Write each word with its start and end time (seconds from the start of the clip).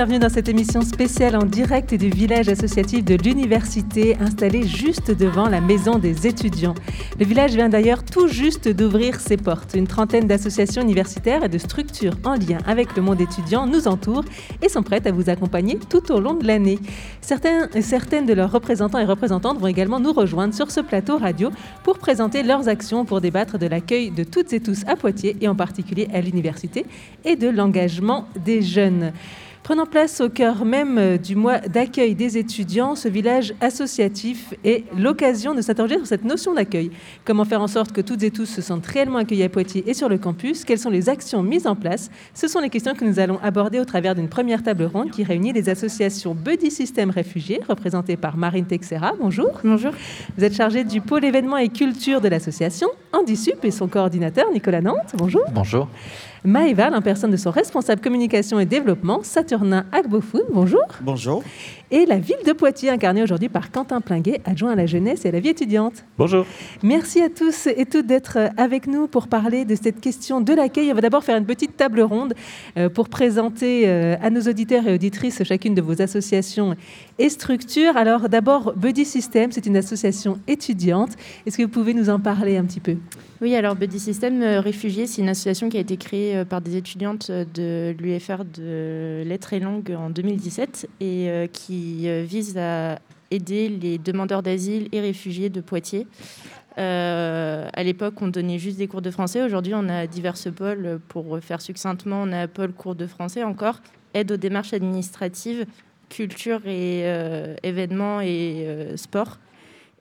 Bienvenue 0.00 0.18
dans 0.18 0.30
cette 0.30 0.48
émission 0.48 0.80
spéciale 0.80 1.36
en 1.36 1.44
direct 1.44 1.92
du 1.92 2.08
village 2.08 2.48
associatif 2.48 3.04
de 3.04 3.16
l'université 3.16 4.16
installé 4.18 4.66
juste 4.66 5.10
devant 5.10 5.46
la 5.46 5.60
maison 5.60 5.98
des 5.98 6.26
étudiants. 6.26 6.74
Le 7.18 7.26
village 7.26 7.52
vient 7.52 7.68
d'ailleurs 7.68 8.02
tout 8.02 8.26
juste 8.26 8.66
d'ouvrir 8.66 9.20
ses 9.20 9.36
portes. 9.36 9.74
Une 9.74 9.86
trentaine 9.86 10.26
d'associations 10.26 10.80
universitaires 10.80 11.44
et 11.44 11.50
de 11.50 11.58
structures 11.58 12.14
en 12.24 12.32
lien 12.32 12.56
avec 12.66 12.96
le 12.96 13.02
monde 13.02 13.20
étudiant 13.20 13.66
nous 13.66 13.88
entourent 13.88 14.24
et 14.62 14.70
sont 14.70 14.82
prêtes 14.82 15.06
à 15.06 15.12
vous 15.12 15.28
accompagner 15.28 15.78
tout 15.90 16.10
au 16.12 16.18
long 16.18 16.32
de 16.32 16.46
l'année. 16.46 16.78
Certains, 17.20 17.68
certaines 17.82 18.24
de 18.24 18.32
leurs 18.32 18.52
représentants 18.52 19.00
et 19.00 19.04
représentantes 19.04 19.60
vont 19.60 19.66
également 19.66 20.00
nous 20.00 20.14
rejoindre 20.14 20.54
sur 20.54 20.70
ce 20.70 20.80
plateau 20.80 21.18
radio 21.18 21.50
pour 21.84 21.98
présenter 21.98 22.42
leurs 22.42 22.68
actions 22.68 23.04
pour 23.04 23.20
débattre 23.20 23.58
de 23.58 23.66
l'accueil 23.66 24.10
de 24.10 24.24
toutes 24.24 24.54
et 24.54 24.60
tous 24.60 24.82
à 24.86 24.96
Poitiers 24.96 25.36
et 25.42 25.48
en 25.48 25.54
particulier 25.54 26.08
à 26.14 26.22
l'université 26.22 26.86
et 27.26 27.36
de 27.36 27.50
l'engagement 27.50 28.28
des 28.42 28.62
jeunes. 28.62 29.12
Prenant 29.62 29.84
place 29.84 30.20
au 30.22 30.30
cœur 30.30 30.64
même 30.64 30.96
euh, 30.98 31.18
du 31.18 31.36
mois 31.36 31.58
d'accueil 31.58 32.14
des 32.14 32.38
étudiants, 32.38 32.94
ce 32.94 33.08
village 33.08 33.54
associatif 33.60 34.54
est 34.64 34.84
l'occasion 34.96 35.54
de 35.54 35.60
s'interroger 35.60 35.96
sur 35.96 36.06
cette 36.06 36.24
notion 36.24 36.54
d'accueil. 36.54 36.90
Comment 37.26 37.44
faire 37.44 37.60
en 37.60 37.66
sorte 37.66 37.92
que 37.92 38.00
toutes 38.00 38.22
et 38.22 38.30
tous 38.30 38.46
se 38.46 38.62
sentent 38.62 38.86
réellement 38.86 39.18
accueillis 39.18 39.44
à 39.44 39.48
Poitiers 39.50 39.84
et 39.86 39.92
sur 39.92 40.08
le 40.08 40.16
campus? 40.16 40.64
Quelles 40.64 40.78
sont 40.78 40.90
les 40.90 41.10
actions 41.10 41.42
mises 41.42 41.66
en 41.66 41.76
place? 41.76 42.10
Ce 42.32 42.48
sont 42.48 42.60
les 42.60 42.70
questions 42.70 42.94
que 42.94 43.04
nous 43.04 43.20
allons 43.20 43.38
aborder 43.42 43.78
au 43.78 43.84
travers 43.84 44.14
d'une 44.14 44.28
première 44.28 44.62
table 44.62 44.84
ronde 44.84 45.10
qui 45.10 45.24
réunit 45.24 45.52
les 45.52 45.68
associations 45.68 46.34
Buddy 46.34 46.70
System 46.70 47.10
Réfugiés, 47.10 47.60
représentées 47.68 48.16
par 48.16 48.38
Marine 48.38 48.66
Texera. 48.66 49.12
Bonjour. 49.20 49.60
Bonjour. 49.62 49.92
Vous 50.38 50.44
êtes 50.44 50.54
chargée 50.54 50.84
du 50.84 51.02
pôle 51.02 51.24
événements 51.24 51.58
et 51.58 51.68
culture 51.68 52.22
de 52.22 52.28
l'association, 52.28 52.88
Andy 53.12 53.36
Sup 53.36 53.62
et 53.64 53.70
son 53.70 53.88
coordinateur 53.88 54.50
Nicolas 54.52 54.80
Nantes. 54.80 55.14
Bonjour. 55.14 55.42
Bonjour. 55.52 55.88
Maëval, 56.44 56.94
en 56.94 57.02
personne 57.02 57.30
de 57.30 57.36
son 57.36 57.50
responsable 57.50 58.00
communication 58.00 58.58
et 58.60 58.66
développement, 58.66 59.20
Saturnin 59.22 59.84
Agbofoun. 59.92 60.42
Bonjour. 60.50 60.80
Bonjour. 61.02 61.42
Et 61.92 62.06
la 62.06 62.18
ville 62.18 62.36
de 62.46 62.52
Poitiers, 62.52 62.88
incarnée 62.88 63.20
aujourd'hui 63.20 63.48
par 63.48 63.72
Quentin 63.72 64.00
Plinguet, 64.00 64.40
adjoint 64.44 64.70
à 64.70 64.74
la 64.76 64.86
jeunesse 64.86 65.24
et 65.24 65.30
à 65.30 65.32
la 65.32 65.40
vie 65.40 65.48
étudiante. 65.48 66.04
Bonjour. 66.18 66.46
Merci 66.84 67.20
à 67.20 67.28
tous 67.28 67.66
et 67.66 67.84
toutes 67.84 68.06
d'être 68.06 68.38
avec 68.56 68.86
nous 68.86 69.08
pour 69.08 69.26
parler 69.26 69.64
de 69.64 69.74
cette 69.74 70.00
question 70.00 70.40
de 70.40 70.52
l'accueil. 70.54 70.92
On 70.92 70.94
va 70.94 71.00
d'abord 71.00 71.24
faire 71.24 71.36
une 71.36 71.46
petite 71.46 71.76
table 71.76 72.00
ronde 72.02 72.34
euh, 72.76 72.88
pour 72.88 73.08
présenter 73.08 73.88
euh, 73.88 74.14
à 74.22 74.30
nos 74.30 74.42
auditeurs 74.42 74.86
et 74.86 74.94
auditrices 74.94 75.42
chacune 75.42 75.74
de 75.74 75.82
vos 75.82 76.00
associations 76.00 76.76
et 77.18 77.28
structures. 77.28 77.96
Alors 77.96 78.28
d'abord, 78.28 78.72
Buddy 78.76 79.04
System, 79.04 79.50
c'est 79.50 79.66
une 79.66 79.76
association 79.76 80.38
étudiante. 80.46 81.16
Est-ce 81.44 81.58
que 81.58 81.64
vous 81.64 81.68
pouvez 81.70 81.92
nous 81.92 82.08
en 82.08 82.20
parler 82.20 82.56
un 82.56 82.66
petit 82.66 82.78
peu? 82.78 82.98
Oui, 83.40 83.56
alors 83.56 83.74
Buddy 83.74 83.98
System 83.98 84.42
euh, 84.42 84.60
Réfugiés, 84.60 85.08
c'est 85.08 85.22
une 85.22 85.28
association 85.30 85.68
qui 85.68 85.76
a 85.76 85.80
été 85.80 85.96
créée 85.96 86.44
par 86.44 86.60
des 86.60 86.76
étudiantes 86.76 87.32
de 87.32 87.96
l'UFR 87.98 88.44
de 88.44 89.24
lettres 89.26 89.54
et 89.54 89.60
langues 89.60 89.96
en 89.98 90.10
2017 90.10 90.88
et 91.00 91.48
qui 91.52 91.79
euh, 92.04 92.24
vise 92.26 92.56
à 92.56 92.98
aider 93.30 93.68
les 93.68 93.98
demandeurs 93.98 94.42
d'asile 94.42 94.88
et 94.92 95.00
réfugiés 95.00 95.50
de 95.50 95.60
Poitiers. 95.60 96.06
Euh, 96.78 97.68
à 97.72 97.82
l'époque, 97.82 98.14
on 98.20 98.28
donnait 98.28 98.58
juste 98.58 98.78
des 98.78 98.88
cours 98.88 99.02
de 99.02 99.10
français. 99.10 99.42
Aujourd'hui, 99.42 99.72
on 99.74 99.88
a 99.88 100.06
divers 100.06 100.36
pôles. 100.56 101.00
Pour 101.08 101.38
faire 101.40 101.60
succinctement, 101.60 102.22
on 102.22 102.32
a 102.32 102.48
pôle 102.48 102.72
cours 102.72 102.94
de 102.94 103.06
français 103.06 103.42
encore, 103.42 103.80
aide 104.14 104.32
aux 104.32 104.36
démarches 104.36 104.72
administratives, 104.72 105.66
culture 106.08 106.66
et 106.66 107.02
euh, 107.04 107.54
événements 107.62 108.20
et 108.20 108.66
sport. 108.96 109.38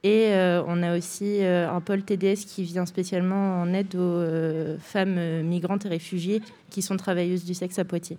Et 0.04 0.30
on 0.34 0.82
a 0.82 0.98
aussi 0.98 1.44
un 1.44 1.82
pôle 1.82 2.04
TDS 2.04 2.46
qui 2.48 2.64
vient 2.64 2.86
spécialement 2.86 3.62
en 3.62 3.74
aide 3.74 3.94
aux 3.96 4.80
femmes 4.80 5.42
migrantes 5.42 5.86
et 5.86 5.90
réfugiées 5.90 6.42
qui 6.70 6.82
sont 6.82 6.96
travailleuses 6.96 7.44
du 7.44 7.54
sexe 7.54 7.80
à 7.80 7.84
Poitiers. 7.84 8.18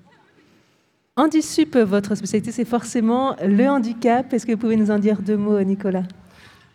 Handisup, 1.17 1.77
votre 1.77 2.15
spécialité, 2.15 2.53
c'est 2.53 2.65
forcément 2.65 3.35
le 3.45 3.69
handicap. 3.69 4.33
Est-ce 4.33 4.47
que 4.47 4.53
vous 4.53 4.59
pouvez 4.59 4.77
nous 4.77 4.93
en 4.93 4.99
dire 4.99 5.21
deux 5.21 5.37
mots, 5.37 5.61
Nicolas? 5.61 6.05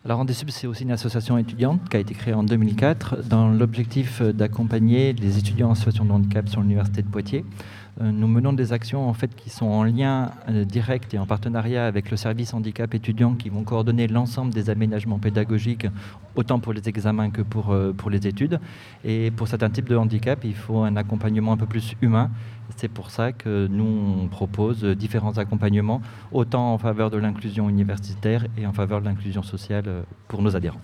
Alors 0.04 0.20
Handisup, 0.20 0.52
c'est 0.52 0.68
aussi 0.68 0.84
une 0.84 0.92
association 0.92 1.38
étudiante 1.38 1.80
qui 1.90 1.98
a 1.98 2.00
été 2.00 2.14
créée 2.14 2.34
en 2.34 2.44
2004 2.44 3.24
dans 3.28 3.48
l'objectif 3.48 4.22
d'accompagner 4.22 5.14
les 5.14 5.40
étudiants 5.40 5.72
en 5.72 5.76
situation 5.76 6.06
de 6.06 6.12
handicap 6.12 6.48
sur 6.48 6.62
l'Université 6.62 7.02
de 7.02 7.08
Poitiers. 7.08 7.44
Euh, 8.02 8.12
nous 8.12 8.28
menons 8.28 8.52
des 8.52 8.74
actions 8.74 9.08
en 9.08 9.14
fait 9.14 9.34
qui 9.36 9.50
sont 9.50 9.68
en 9.68 9.84
lien 9.84 10.32
euh, 10.50 10.66
direct 10.66 11.14
et 11.14 11.18
en 11.18 11.26
partenariat 11.26 11.88
avec 11.88 12.12
le 12.12 12.18
service 12.18 12.54
handicap 12.54 12.94
étudiant 12.94 13.36
qui 13.36 13.48
vont 13.48 13.64
coordonner 13.64 14.08
l'ensemble 14.08 14.54
des 14.54 14.70
aménagements 14.70 15.18
pédagogiques 15.18 15.88
autant 16.36 16.60
pour 16.60 16.74
les 16.74 16.90
examens 16.90 17.30
que 17.30 17.42
pour, 17.42 17.72
euh, 17.72 17.94
pour 17.94 18.10
les 18.10 18.28
études. 18.28 18.60
Et 19.06 19.32
pour 19.32 19.48
certains 19.48 19.70
types 19.70 19.88
de 19.88 19.96
handicap, 19.96 20.44
il 20.44 20.56
faut 20.56 20.84
un 20.84 20.98
accompagnement 20.98 21.54
un 21.54 21.58
peu 21.58 21.66
plus 21.66 21.96
humain. 22.02 22.30
C'est 22.78 22.88
pour 22.88 23.12
ça 23.12 23.32
que 23.32 23.68
nous 23.68 23.86
on 24.24 24.28
propose 24.28 24.84
différents 24.84 25.38
accompagnements, 25.38 26.02
autant 26.32 26.74
en 26.74 26.78
faveur 26.78 27.10
de 27.10 27.18
l'inclusion 27.18 27.70
universitaire 27.70 28.46
et 28.58 28.66
en 28.66 28.74
faveur 28.74 29.02
de 29.02 29.06
l'inclusion 29.06 29.44
sociale 29.44 30.04
pour 30.28 30.42
nos 30.42 30.56
adhérents. 30.56 30.82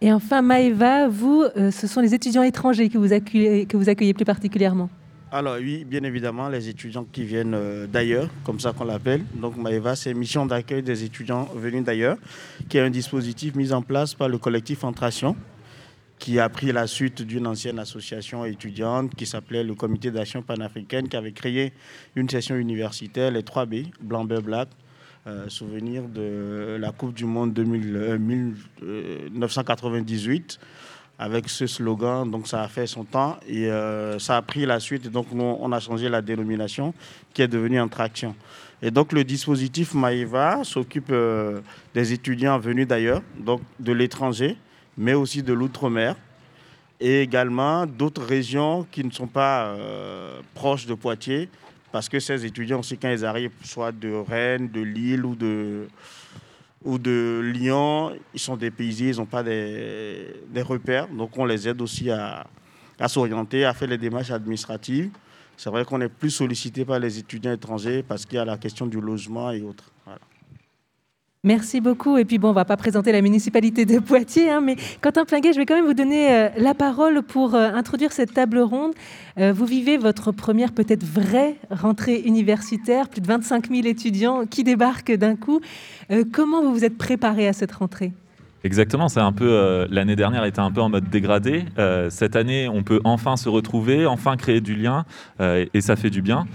Et 0.00 0.12
enfin, 0.12 0.42
Maëva, 0.42 1.08
vous, 1.08 1.44
ce 1.56 1.86
sont 1.86 2.00
les 2.00 2.14
étudiants 2.14 2.42
étrangers 2.42 2.90
que 2.90 2.98
vous 2.98 3.12
accueillez, 3.12 3.64
que 3.64 3.76
vous 3.76 3.88
accueillez 3.88 4.12
plus 4.12 4.26
particulièrement 4.26 4.90
alors 5.32 5.56
oui, 5.60 5.84
bien 5.84 6.04
évidemment, 6.04 6.48
les 6.48 6.68
étudiants 6.68 7.04
qui 7.10 7.24
viennent 7.24 7.54
euh, 7.54 7.86
d'ailleurs, 7.86 8.28
comme 8.44 8.60
ça 8.60 8.72
qu'on 8.72 8.84
l'appelle. 8.84 9.24
Donc 9.34 9.56
Maëva, 9.56 9.96
c'est 9.96 10.14
mission 10.14 10.46
d'accueil 10.46 10.82
des 10.82 11.02
étudiants 11.02 11.48
venus 11.54 11.84
d'ailleurs, 11.84 12.16
qui 12.68 12.78
est 12.78 12.80
un 12.80 12.90
dispositif 12.90 13.54
mis 13.56 13.72
en 13.72 13.82
place 13.82 14.14
par 14.14 14.28
le 14.28 14.38
collectif 14.38 14.84
Entration, 14.84 15.34
qui 16.18 16.40
a 16.40 16.48
pris 16.48 16.72
la 16.72 16.86
suite 16.86 17.22
d'une 17.22 17.46
ancienne 17.46 17.78
association 17.78 18.44
étudiante 18.44 19.14
qui 19.14 19.26
s'appelait 19.26 19.62
le 19.62 19.74
Comité 19.74 20.10
d'action 20.10 20.42
panafricaine, 20.42 21.08
qui 21.08 21.16
avait 21.16 21.32
créé 21.32 21.72
une 22.14 22.28
session 22.28 22.56
universitaire, 22.56 23.30
les 23.30 23.42
3B, 23.42 23.86
blanc, 24.00 24.24
beurre, 24.24 24.42
black, 24.42 24.68
euh, 25.26 25.48
souvenir 25.48 26.08
de 26.08 26.76
la 26.80 26.92
Coupe 26.92 27.12
du 27.12 27.24
Monde 27.24 27.58
1998 27.58 30.58
avec 31.18 31.48
ce 31.48 31.66
slogan. 31.66 32.30
Donc 32.30 32.46
ça 32.46 32.62
a 32.62 32.68
fait 32.68 32.86
son 32.86 33.04
temps 33.04 33.36
et 33.48 33.70
euh, 33.70 34.18
ça 34.18 34.36
a 34.36 34.42
pris 34.42 34.66
la 34.66 34.80
suite. 34.80 35.10
donc 35.10 35.26
nous, 35.32 35.56
on 35.60 35.72
a 35.72 35.80
changé 35.80 36.08
la 36.08 36.22
dénomination 36.22 36.94
qui 37.34 37.42
est 37.42 37.48
devenue 37.48 37.78
Intraction. 37.78 38.34
Et 38.82 38.90
donc 38.90 39.12
le 39.12 39.24
dispositif 39.24 39.94
Maïva 39.94 40.60
s'occupe 40.62 41.08
euh, 41.10 41.60
des 41.94 42.12
étudiants 42.12 42.58
venus 42.58 42.86
d'ailleurs, 42.86 43.22
donc 43.38 43.62
de 43.80 43.92
l'étranger, 43.92 44.56
mais 44.96 45.14
aussi 45.14 45.42
de 45.42 45.52
l'outre-mer 45.52 46.16
et 47.00 47.20
également 47.20 47.86
d'autres 47.86 48.24
régions 48.24 48.86
qui 48.90 49.04
ne 49.04 49.10
sont 49.10 49.26
pas 49.26 49.66
euh, 49.66 50.40
proches 50.54 50.86
de 50.86 50.94
Poitiers, 50.94 51.48
parce 51.92 52.08
que 52.08 52.18
ces 52.20 52.44
étudiants 52.44 52.80
aussi 52.80 52.96
quand 52.96 53.10
ils 53.10 53.24
arrivent, 53.24 53.52
soit 53.62 53.92
de 53.92 54.12
Rennes, 54.12 54.68
de 54.70 54.80
Lille 54.80 55.24
ou 55.24 55.34
de 55.34 55.88
ou 56.84 56.98
de 56.98 57.40
Lyon, 57.42 58.12
ils 58.32 58.38
sont 58.38 58.56
dépaysés, 58.56 59.08
ils 59.08 59.16
n'ont 59.16 59.26
pas 59.26 59.42
des, 59.42 60.28
repères. 60.62 61.08
Donc 61.08 61.36
on 61.36 61.44
les 61.44 61.68
aide 61.68 61.82
aussi 61.82 62.10
à, 62.10 62.46
à 63.00 63.08
s'orienter, 63.08 63.64
à 63.64 63.74
faire 63.74 63.88
les 63.88 63.98
démarches 63.98 64.30
administratives. 64.30 65.10
C'est 65.56 65.70
vrai 65.70 65.84
qu'on 65.84 66.00
est 66.00 66.08
plus 66.08 66.30
sollicité 66.30 66.84
par 66.84 67.00
les 67.00 67.18
étudiants 67.18 67.52
étrangers 67.52 68.04
parce 68.06 68.24
qu'il 68.24 68.36
y 68.36 68.38
a 68.38 68.44
la 68.44 68.56
question 68.56 68.86
du 68.86 69.00
logement 69.00 69.50
et 69.50 69.62
autres. 69.62 69.90
Merci 71.46 71.80
beaucoup. 71.80 72.18
Et 72.18 72.24
puis 72.24 72.38
bon, 72.38 72.48
on 72.50 72.52
va 72.52 72.64
pas 72.64 72.76
présenter 72.76 73.12
la 73.12 73.22
municipalité 73.22 73.84
de 73.84 74.00
Poitiers, 74.00 74.50
hein, 74.50 74.60
mais 74.60 74.74
Quentin 75.00 75.24
Plinguet, 75.24 75.52
je 75.52 75.58
vais 75.58 75.64
quand 75.64 75.76
même 75.76 75.86
vous 75.86 75.94
donner 75.94 76.28
euh, 76.28 76.48
la 76.56 76.74
parole 76.74 77.22
pour 77.22 77.54
euh, 77.54 77.70
introduire 77.72 78.10
cette 78.10 78.34
table 78.34 78.58
ronde. 78.58 78.94
Euh, 79.38 79.52
vous 79.52 79.64
vivez 79.64 79.96
votre 79.96 80.32
première 80.32 80.72
peut-être 80.72 81.04
vraie 81.04 81.54
rentrée 81.70 82.18
universitaire, 82.18 83.08
plus 83.08 83.20
de 83.20 83.28
25 83.28 83.70
000 83.70 83.86
étudiants 83.86 84.44
qui 84.44 84.64
débarquent 84.64 85.12
d'un 85.12 85.36
coup. 85.36 85.60
comment 86.32 86.62
vous 86.62 86.72
vous 86.72 86.84
êtes 86.84 86.98
préparé 86.98 87.46
à 87.46 87.52
cette 87.52 87.70
rentrée? 87.70 88.12
Exactement, 88.66 89.08
c'est 89.08 89.20
un 89.20 89.30
peu 89.30 89.48
euh, 89.48 89.86
l'année 89.90 90.16
dernière 90.16 90.44
était 90.44 90.58
un 90.58 90.72
peu 90.72 90.80
en 90.80 90.88
mode 90.88 91.08
dégradé. 91.08 91.66
Euh, 91.78 92.10
cette 92.10 92.34
année, 92.34 92.68
on 92.68 92.82
peut 92.82 93.00
enfin 93.04 93.36
se 93.36 93.48
retrouver, 93.48 94.06
enfin 94.06 94.36
créer 94.36 94.60
du 94.60 94.74
lien, 94.74 95.04
euh, 95.40 95.64
et, 95.72 95.80
ça 95.80 95.94
fait 95.94 96.10
du 96.10 96.20
bien. 96.20 96.48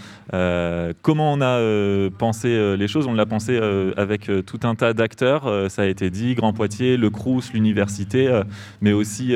comment 1.02 1.31
on 1.31 1.42
a 1.42 2.10
pensé 2.18 2.75
les 2.75 2.88
choses? 2.90 3.08
On 3.08 3.13
l'a 3.13 3.25
pensé 3.25 3.58
avec 3.96 4.30
tout 4.46 4.60
un 4.63 4.75
tas 4.75 4.94
d'acteurs. 4.94 5.72
ça 5.72 5.84
a 5.84 5.86
été 5.86 6.10
dit, 6.10 6.36
Grand 6.36 6.52
Poitiers, 6.52 6.98
le 6.98 7.10
Crous, 7.10 7.54
l'université, 7.54 8.42
mais 8.81 8.92
aussi 8.92 9.34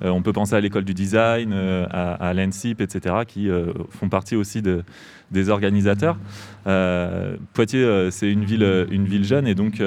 on 0.00 0.22
peut 0.22 0.32
penser 0.32 0.54
à 0.54 0.60
l'école 0.60 0.84
du 0.84 0.94
design, 0.94 1.52
à, 1.52 2.12
à 2.12 2.34
l'ENSIP, 2.34 2.80
etc., 2.80 3.16
qui 3.26 3.48
font 3.90 4.08
partie 4.08 4.36
aussi 4.36 4.62
de, 4.62 4.84
des 5.32 5.48
organisateurs. 5.48 6.18
Euh, 6.66 7.36
Poitiers, 7.54 7.82
euh, 7.82 8.10
c'est 8.10 8.30
une 8.30 8.44
ville, 8.44 8.62
euh, 8.62 8.86
une 8.90 9.06
ville 9.06 9.24
jeune 9.24 9.46
et 9.46 9.54
donc 9.54 9.82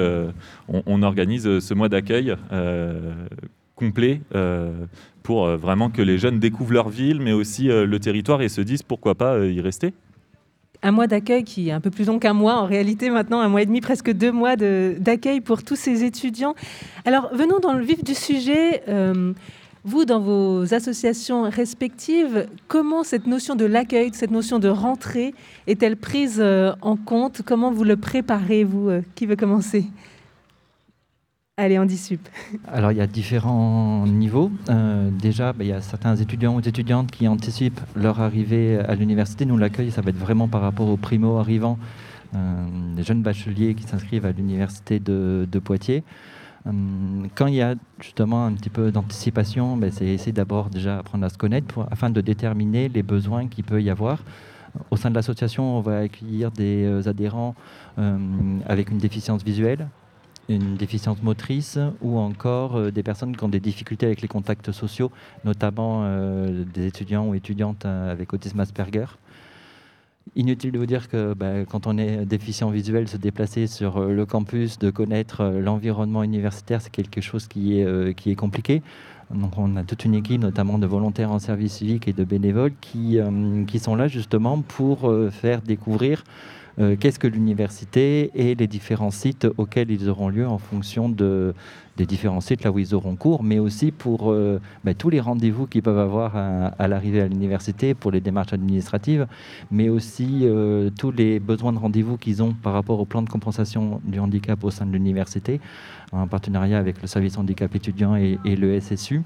on, 0.68 1.02
organise 1.02 1.60
ce 1.60 1.74
mois 1.74 1.88
d'accueil 1.88 2.34
complet 3.74 4.20
pour 5.22 5.46
vraiment 5.56 5.90
que 5.90 6.02
les 6.02 6.18
jeunes 6.18 6.40
découvrent 6.40 6.72
leur 6.72 6.88
ville, 6.88 7.20
mais 7.20 7.32
aussi 7.32 7.68
le 7.68 7.98
territoire 7.98 8.42
et 8.42 8.48
se 8.48 8.60
disent 8.60 8.82
pourquoi 8.82 9.14
pas 9.14 9.38
y 9.44 9.60
rester. 9.60 9.92
Un 10.82 10.90
mois 10.90 11.06
d'accueil 11.06 11.44
qui 11.44 11.68
est 11.68 11.72
un 11.72 11.80
peu 11.80 11.90
plus 11.90 12.06
long 12.06 12.18
qu'un 12.18 12.32
mois, 12.32 12.56
en 12.56 12.66
réalité 12.66 13.10
maintenant 13.10 13.40
un 13.40 13.48
mois 13.48 13.62
et 13.62 13.66
demi, 13.66 13.80
presque 13.80 14.10
deux 14.10 14.32
mois 14.32 14.56
d'accueil 14.56 15.40
pour 15.40 15.62
tous 15.62 15.76
ces 15.76 16.02
étudiants. 16.02 16.54
Alors 17.04 17.30
venons 17.34 17.60
dans 17.60 17.74
le 17.74 17.84
vif 17.84 18.02
du 18.02 18.14
sujet. 18.14 18.82
Vous, 19.86 20.04
dans 20.04 20.18
vos 20.18 20.74
associations 20.74 21.48
respectives, 21.48 22.48
comment 22.66 23.04
cette 23.04 23.28
notion 23.28 23.54
de 23.54 23.64
l'accueil, 23.64 24.10
cette 24.14 24.32
notion 24.32 24.58
de 24.58 24.66
rentrée 24.66 25.32
est-elle 25.68 25.96
prise 25.96 26.40
euh, 26.40 26.72
en 26.82 26.96
compte? 26.96 27.42
Comment 27.46 27.70
vous 27.70 27.84
le 27.84 27.96
préparez, 27.96 28.64
vous 28.64 28.88
euh, 28.88 29.02
Qui 29.14 29.26
veut 29.26 29.36
commencer? 29.36 29.84
Allez, 31.56 31.78
on 31.78 31.84
dissup. 31.84 32.28
Alors, 32.66 32.90
il 32.90 32.98
y 32.98 33.00
a 33.00 33.06
différents 33.06 34.04
niveaux. 34.08 34.50
Euh, 34.70 35.08
déjà, 35.12 35.52
bah, 35.52 35.62
il 35.62 35.68
y 35.68 35.72
a 35.72 35.80
certains 35.80 36.16
étudiants 36.16 36.56
ou 36.56 36.58
étudiantes 36.58 37.12
qui 37.12 37.28
anticipent 37.28 37.80
leur 37.94 38.20
arrivée 38.20 38.80
à 38.80 38.96
l'université. 38.96 39.44
Nous, 39.44 39.56
l'accueil, 39.56 39.92
ça 39.92 40.02
va 40.02 40.10
être 40.10 40.18
vraiment 40.18 40.48
par 40.48 40.62
rapport 40.62 40.88
aux 40.88 40.96
primo-arrivants, 40.96 41.78
des 42.34 43.04
jeunes 43.04 43.22
bacheliers 43.22 43.74
qui 43.74 43.84
s'inscrivent 43.84 44.26
à 44.26 44.32
l'université 44.32 44.98
de, 44.98 45.58
Poitiers. 45.64 46.02
Euh, 46.66 46.70
quand 47.34 47.46
il 47.46 47.54
y 47.54 47.62
a 47.62 47.74
justement 48.00 48.46
un 48.46 48.52
petit 48.52 48.70
peu 48.70 48.90
d'anticipation, 48.90 49.76
bah, 49.76 49.88
c'est 49.90 50.06
essayer 50.06 50.32
d'abord 50.32 50.70
déjà 50.70 50.98
apprendre 50.98 51.24
à 51.24 51.28
se 51.28 51.38
connaître 51.38 51.86
afin 51.90 52.10
de 52.10 52.20
déterminer 52.20 52.88
les 52.88 53.02
besoins 53.02 53.48
qu'il 53.48 53.64
peut 53.64 53.82
y 53.82 53.90
avoir. 53.90 54.22
Au 54.90 54.96
sein 54.96 55.10
de 55.10 55.14
l'association, 55.14 55.78
on 55.78 55.80
va 55.80 56.00
accueillir 56.00 56.50
des 56.50 57.08
adhérents 57.08 57.54
avec 57.96 58.90
une 58.90 58.98
déficience 58.98 59.42
visuelle, 59.42 59.88
une 60.48 60.76
déficience 60.76 61.22
motrice 61.22 61.78
ou 62.00 62.18
encore 62.18 62.76
euh, 62.76 62.90
des 62.90 63.02
personnes 63.02 63.36
qui 63.36 63.44
ont 63.44 63.48
des 63.48 63.60
difficultés 63.60 64.06
avec 64.06 64.22
les 64.22 64.28
contacts 64.28 64.70
sociaux, 64.72 65.10
notamment 65.44 66.02
euh, 66.04 66.64
des 66.64 66.86
étudiants 66.86 67.26
ou 67.26 67.34
étudiantes 67.34 67.84
euh, 67.84 68.12
avec 68.12 68.32
autisme 68.32 68.60
Asperger. 68.60 69.06
Inutile 70.34 70.72
de 70.72 70.78
vous 70.78 70.86
dire 70.86 71.08
que 71.08 71.34
bah, 71.34 71.64
quand 71.68 71.86
on 71.86 71.96
est 71.96 72.26
déficient 72.26 72.70
visuel, 72.70 73.08
se 73.08 73.16
déplacer 73.16 73.66
sur 73.66 74.00
le 74.00 74.26
campus, 74.26 74.78
de 74.78 74.90
connaître 74.90 75.44
l'environnement 75.44 76.22
universitaire, 76.22 76.82
c'est 76.82 76.90
quelque 76.90 77.20
chose 77.20 77.46
qui 77.46 77.80
est, 77.80 78.14
qui 78.14 78.30
est 78.30 78.34
compliqué. 78.34 78.82
Donc 79.30 79.56
on 79.56 79.76
a 79.76 79.82
toute 79.82 80.04
une 80.04 80.14
équipe, 80.14 80.40
notamment 80.40 80.78
de 80.78 80.86
volontaires 80.86 81.32
en 81.32 81.38
service 81.38 81.74
civique 81.74 82.06
et 82.06 82.12
de 82.12 82.24
bénévoles, 82.24 82.72
qui, 82.80 83.18
qui 83.66 83.78
sont 83.78 83.94
là 83.94 84.08
justement 84.08 84.60
pour 84.60 85.10
faire 85.30 85.62
découvrir 85.62 86.22
euh, 86.22 86.65
qu'est-ce 86.78 87.18
que 87.18 87.26
l'université 87.26 88.30
et 88.34 88.54
les 88.54 88.66
différents 88.66 89.10
sites 89.10 89.46
auxquels 89.56 89.90
ils 89.90 90.08
auront 90.08 90.28
lieu 90.28 90.46
en 90.46 90.58
fonction 90.58 91.08
de, 91.08 91.54
des 91.96 92.06
différents 92.06 92.40
sites 92.40 92.62
là 92.64 92.70
où 92.70 92.78
ils 92.78 92.94
auront 92.94 93.16
cours, 93.16 93.42
mais 93.42 93.58
aussi 93.58 93.90
pour 93.90 94.30
euh, 94.30 94.60
ben, 94.84 94.94
tous 94.94 95.10
les 95.10 95.20
rendez-vous 95.20 95.66
qu'ils 95.66 95.82
peuvent 95.82 95.98
avoir 95.98 96.36
à, 96.36 96.88
l'arrivée 96.88 97.22
à 97.22 97.28
l'université, 97.28 97.94
pour 97.94 98.10
les 98.10 98.20
démarches 98.20 98.52
administratives, 98.52 99.26
mais 99.70 99.88
aussi 99.88 100.40
euh, 100.42 100.90
tous 100.98 101.10
les 101.10 101.40
besoins 101.40 101.72
de 101.72 101.78
rendez-vous 101.78 102.16
qu'ils 102.16 102.42
ont 102.42 102.52
par 102.52 102.72
rapport 102.72 103.00
au 103.00 103.04
plan 103.04 103.22
de 103.22 103.28
compensation 103.28 104.00
du 104.04 104.20
handicap 104.20 104.62
au 104.62 104.70
sein 104.70 104.86
de 104.86 104.92
l'université, 104.92 105.60
en 106.12 106.26
partenariat 106.26 106.78
avec 106.78 107.00
le 107.00 107.08
service 107.08 107.38
handicap 107.38 107.74
étudiant 107.74 108.14
et 108.16 108.38
le 108.44 108.78
SSU. 108.80 109.22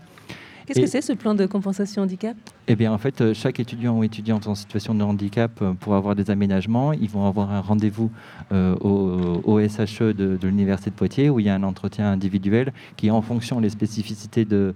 Qu'est-ce 0.66 0.80
que 0.80 0.86
c'est 0.86 1.00
ce 1.00 1.12
plan 1.12 1.34
de 1.34 1.46
compensation 1.46 2.02
handicap? 2.02 2.36
Eh 2.68 2.76
bien, 2.76 2.92
en 2.92 2.98
fait, 2.98 3.20
euh, 3.20 3.34
chaque 3.34 3.60
étudiant 3.60 3.98
ou 3.98 4.04
étudiante 4.04 4.46
en 4.46 4.54
situation 4.54 4.94
de 4.94 5.02
handicap, 5.02 5.50
euh, 5.62 5.72
pour 5.72 5.94
avoir 5.94 6.14
des 6.14 6.30
aménagements, 6.30 6.92
ils 6.92 7.08
vont 7.08 7.26
avoir 7.26 7.50
un 7.52 7.60
rendez-vous 7.60 8.10
euh, 8.52 8.74
au, 8.76 9.60
SHE 9.60 10.12
de, 10.14 10.38
l'Université 10.42 10.90
de 10.90 10.94
Poitiers 10.94 11.30
où 11.30 11.40
il 11.40 11.46
y 11.46 11.48
a 11.48 11.54
un 11.54 11.62
entretien 11.62 12.10
individuel 12.10 12.72
qui, 12.96 13.10
en 13.10 13.22
fonction 13.22 13.60
des 13.60 13.70
spécificités 13.70 14.44
de, 14.44 14.74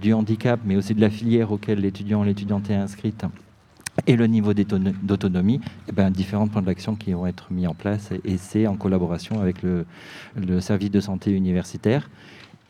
du 0.00 0.12
handicap, 0.12 0.60
mais 0.64 0.76
aussi 0.76 0.94
de 0.94 1.00
la 1.00 1.10
filière 1.10 1.52
auquel 1.52 1.80
l'étudiant 1.80 2.20
ou 2.22 2.24
l'étudiante 2.24 2.70
est 2.70 2.74
inscrite, 2.74 3.24
et 4.06 4.16
le 4.16 4.26
niveau 4.26 4.54
d'autonomie, 4.54 5.60
eh 5.88 5.92
ben, 5.92 6.10
différents 6.10 6.46
plans 6.46 6.62
d'action 6.62 6.94
qui 6.94 7.12
vont 7.12 7.26
être 7.26 7.52
mis 7.52 7.66
en 7.66 7.74
place 7.74 8.10
et 8.24 8.36
c'est 8.36 8.66
en 8.66 8.76
collaboration 8.76 9.40
avec 9.40 9.62
le, 9.62 9.86
le 10.36 10.60
service 10.60 10.90
de 10.90 11.00
santé 11.00 11.32
universitaire. 11.32 12.08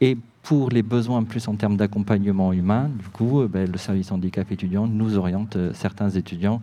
Et 0.01 0.17
pour 0.49 0.71
les 0.71 0.83
besoins 0.83 1.25
plus 1.25 1.47
en 1.47 1.57
termes 1.57 1.77
d'accompagnement 1.77 2.55
humain, 2.55 2.89
du 2.99 3.07
coup, 3.09 3.43
euh, 3.43 3.49
ben, 3.49 3.71
le 3.71 3.77
service 3.77 4.11
handicap 4.11 4.51
étudiant 4.51 4.87
nous 4.87 5.19
oriente 5.19 5.57
euh, 5.57 5.73
certains 5.75 6.09
étudiants 6.09 6.63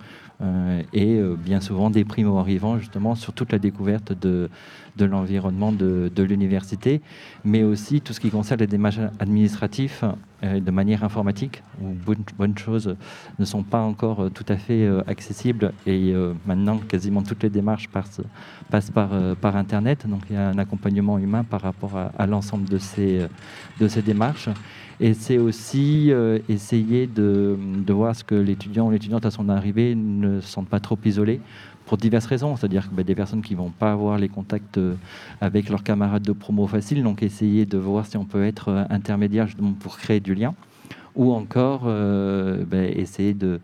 et 0.94 1.20
bien 1.38 1.62
souvent 1.62 1.90
des 1.90 2.04
primo-arrivants 2.04 2.78
justement 2.78 3.16
sur 3.16 3.34
toute 3.34 3.52
la 3.52 3.60
découverte 3.60 4.14
de, 4.14 4.50
l'environnement 5.00 5.72
de, 5.72 6.24
l'université, 6.24 7.02
mais 7.44 7.64
aussi 7.64 8.02
tout 8.02 8.14
ce 8.14 8.20
qui 8.20 8.30
concerne 8.30 8.60
les 8.60 8.68
démarches 8.68 9.00
administratives 9.20 10.04
euh, 10.44 10.60
de 10.60 10.72
manière 10.72 11.04
informatique, 11.04 11.64
où 11.82 11.94
bonnes, 12.38 12.58
choses 12.58 12.96
ne 13.40 13.46
sont 13.46 13.64
pas 13.64 13.80
encore 13.80 14.24
euh, 14.24 14.30
tout 14.30 14.46
à 14.50 14.58
fait 14.58 14.84
euh, 14.84 15.02
accessibles. 15.08 15.72
Et 15.88 16.14
maintenant, 16.46 16.78
quasiment 16.78 17.24
toutes 17.24 17.44
les 17.44 17.50
démarches 17.50 17.88
passent, 17.90 18.22
par, 18.92 19.56
Internet. 19.56 20.08
Donc 20.08 20.22
il 20.30 20.36
y 20.36 20.40
a 20.40 20.50
un 20.50 20.58
accompagnement 20.58 21.18
humain 21.18 21.44
par 21.44 21.62
rapport 21.62 21.98
à, 22.18 22.28
l'ensemble 22.28 22.68
de 22.68 22.78
ces 22.78 24.02
démarches. 24.02 24.50
Et 25.00 25.14
c'est 25.14 25.38
aussi 25.38 26.12
essayer 26.48 27.06
de, 27.06 27.58
de, 27.86 27.94
voir 27.94 28.16
ce 28.16 28.24
que 28.24 28.36
l'étudiant 28.36 28.88
ou 28.88 28.92
l'étudiante 28.92 29.26
à 29.26 29.32
son 29.32 29.50
arrivée 29.50 29.94
ne 29.94 30.40
se 30.40 30.48
sentent 30.48 30.70
pas 30.70 30.80
trop 30.80 30.98
isolés 31.04 31.42
pour 31.86 31.98
diverses 31.98 32.26
raisons, 32.26 32.56
c'est-à-dire 32.56 32.90
que 32.90 32.96
bah, 32.96 33.04
des 33.04 33.16
personnes 33.16 33.42
qui 33.42 33.54
ne 33.54 33.60
vont 33.60 33.70
pas 33.70 33.92
avoir 33.92 34.18
les 34.18 34.30
contacts 34.30 34.78
euh, 34.78 34.96
avec 35.42 35.70
leurs 35.70 35.84
camarades 35.84 36.24
de 36.24 36.32
promo 36.32 36.68
facile, 36.68 37.04
donc 37.04 37.24
essayer 37.24 37.66
de 37.66 37.78
voir 37.78 38.06
si 38.06 38.18
on 38.18 38.26
peut 38.26 38.46
être 38.46 38.70
euh, 38.70 38.84
intermédiaire 38.90 39.48
pour 39.80 39.98
créer 39.98 40.20
du 40.20 40.34
lien, 40.36 40.56
ou 41.16 41.32
encore 41.32 41.84
euh, 41.86 42.64
bah, 42.66 42.84
essayer 42.84 43.34
de, 43.34 43.60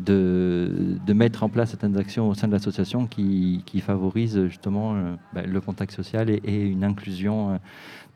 de, 0.00 1.12
mettre 1.12 1.42
en 1.42 1.48
place 1.48 1.70
certaines 1.70 1.96
actions 1.96 2.28
au 2.28 2.34
sein 2.34 2.48
de 2.48 2.52
l'association 2.52 3.06
qui, 3.06 3.62
qui, 3.66 3.80
favorisent 3.80 4.46
justement 4.46 4.94
bah, 5.32 5.42
le 5.42 5.60
contact 5.60 5.92
social 5.92 6.30
et, 6.30 6.62
une 6.62 6.84
inclusion 6.84 7.58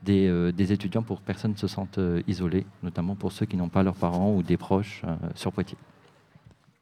des, 0.03 0.51
des, 0.51 0.71
étudiants 0.71 1.03
pour 1.03 1.21
que 1.21 1.25
personne 1.25 1.51
ne 1.51 1.57
se 1.57 1.67
sente 1.67 1.99
isolé, 2.27 2.65
notamment 2.81 3.15
pour 3.15 3.31
ceux 3.31 3.45
qui 3.45 3.55
n'ont 3.55 3.69
pas 3.69 3.83
leurs 3.83 3.95
parents 3.95 4.33
ou 4.35 4.43
des 4.43 4.57
proches 4.57 5.03
sur 5.35 5.51
Poitiers. 5.51 5.77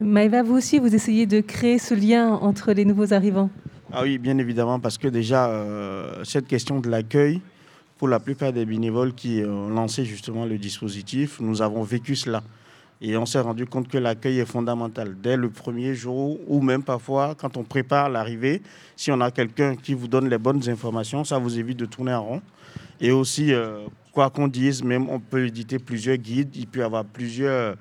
Maëva, 0.01 0.43
vous 0.43 0.55
aussi, 0.55 0.79
vous 0.79 0.95
essayez 0.95 1.25
de 1.25 1.41
créer 1.41 1.77
ce 1.77 1.93
lien 1.93 2.29
entre 2.29 2.71
les 2.71 2.85
nouveaux 2.85 3.13
arrivants 3.13 3.49
Ah 3.91 4.03
oui, 4.03 4.17
bien 4.17 4.37
évidemment, 4.37 4.79
parce 4.79 4.97
que 4.97 5.09
déjà, 5.09 5.49
euh, 5.49 6.23
cette 6.23 6.47
question 6.47 6.79
de 6.79 6.89
l'accueil, 6.89 7.41
pour 7.97 8.07
la 8.07 8.21
plupart 8.21 8.53
des 8.53 8.63
bénévoles 8.63 9.13
qui 9.13 9.43
ont 9.45 9.67
lancé 9.67 10.05
justement 10.05 10.45
le 10.45 10.57
dispositif, 10.57 11.41
nous 11.41 11.61
avons 11.61 11.83
vécu 11.83 12.15
cela. 12.15 12.43
Et 13.01 13.17
on 13.17 13.25
s'est 13.25 13.41
rendu 13.41 13.65
compte 13.65 13.89
que 13.89 13.97
l'accueil 13.97 14.39
est 14.39 14.45
fondamental. 14.45 15.17
Dès 15.21 15.35
le 15.35 15.49
premier 15.49 15.93
jour, 15.95 16.39
ou 16.47 16.61
même 16.61 16.83
parfois 16.83 17.35
quand 17.35 17.57
on 17.57 17.63
prépare 17.65 18.07
l'arrivée, 18.07 18.61
si 18.95 19.11
on 19.11 19.19
a 19.19 19.31
quelqu'un 19.31 19.75
qui 19.75 19.93
vous 19.93 20.07
donne 20.07 20.29
les 20.29 20.37
bonnes 20.37 20.69
informations, 20.69 21.25
ça 21.25 21.39
vous 21.39 21.59
évite 21.59 21.77
de 21.77 21.85
tourner 21.85 22.13
en 22.13 22.23
rond. 22.23 22.41
Et 23.01 23.11
aussi, 23.11 23.53
euh, 23.53 23.85
quoi 24.11 24.29
qu'on 24.29 24.47
dise, 24.47 24.83
même 24.83 25.09
on 25.09 25.19
peut 25.19 25.45
éditer 25.45 25.79
plusieurs 25.79 26.17
guides, 26.17 26.55
il 26.55 26.67
peut 26.67 26.79
y 26.79 26.83
avoir 26.83 27.05
plusieurs 27.05 27.75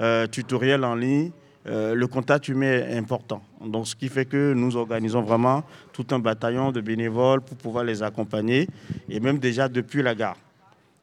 euh, 0.00 0.26
tutoriels 0.26 0.84
en 0.84 0.94
ligne 0.94 1.30
euh, 1.66 1.94
le 1.94 2.06
contact 2.08 2.48
humain 2.48 2.72
est 2.72 2.96
important. 2.96 3.42
Donc, 3.64 3.86
ce 3.86 3.94
qui 3.94 4.08
fait 4.08 4.24
que 4.24 4.52
nous 4.52 4.76
organisons 4.76 5.22
vraiment 5.22 5.62
tout 5.92 6.06
un 6.10 6.18
bataillon 6.18 6.72
de 6.72 6.80
bénévoles 6.80 7.40
pour 7.40 7.56
pouvoir 7.56 7.84
les 7.84 8.02
accompagner, 8.02 8.68
et 9.08 9.20
même 9.20 9.38
déjà 9.38 9.68
depuis 9.68 10.02
la 10.02 10.14
gare. 10.14 10.36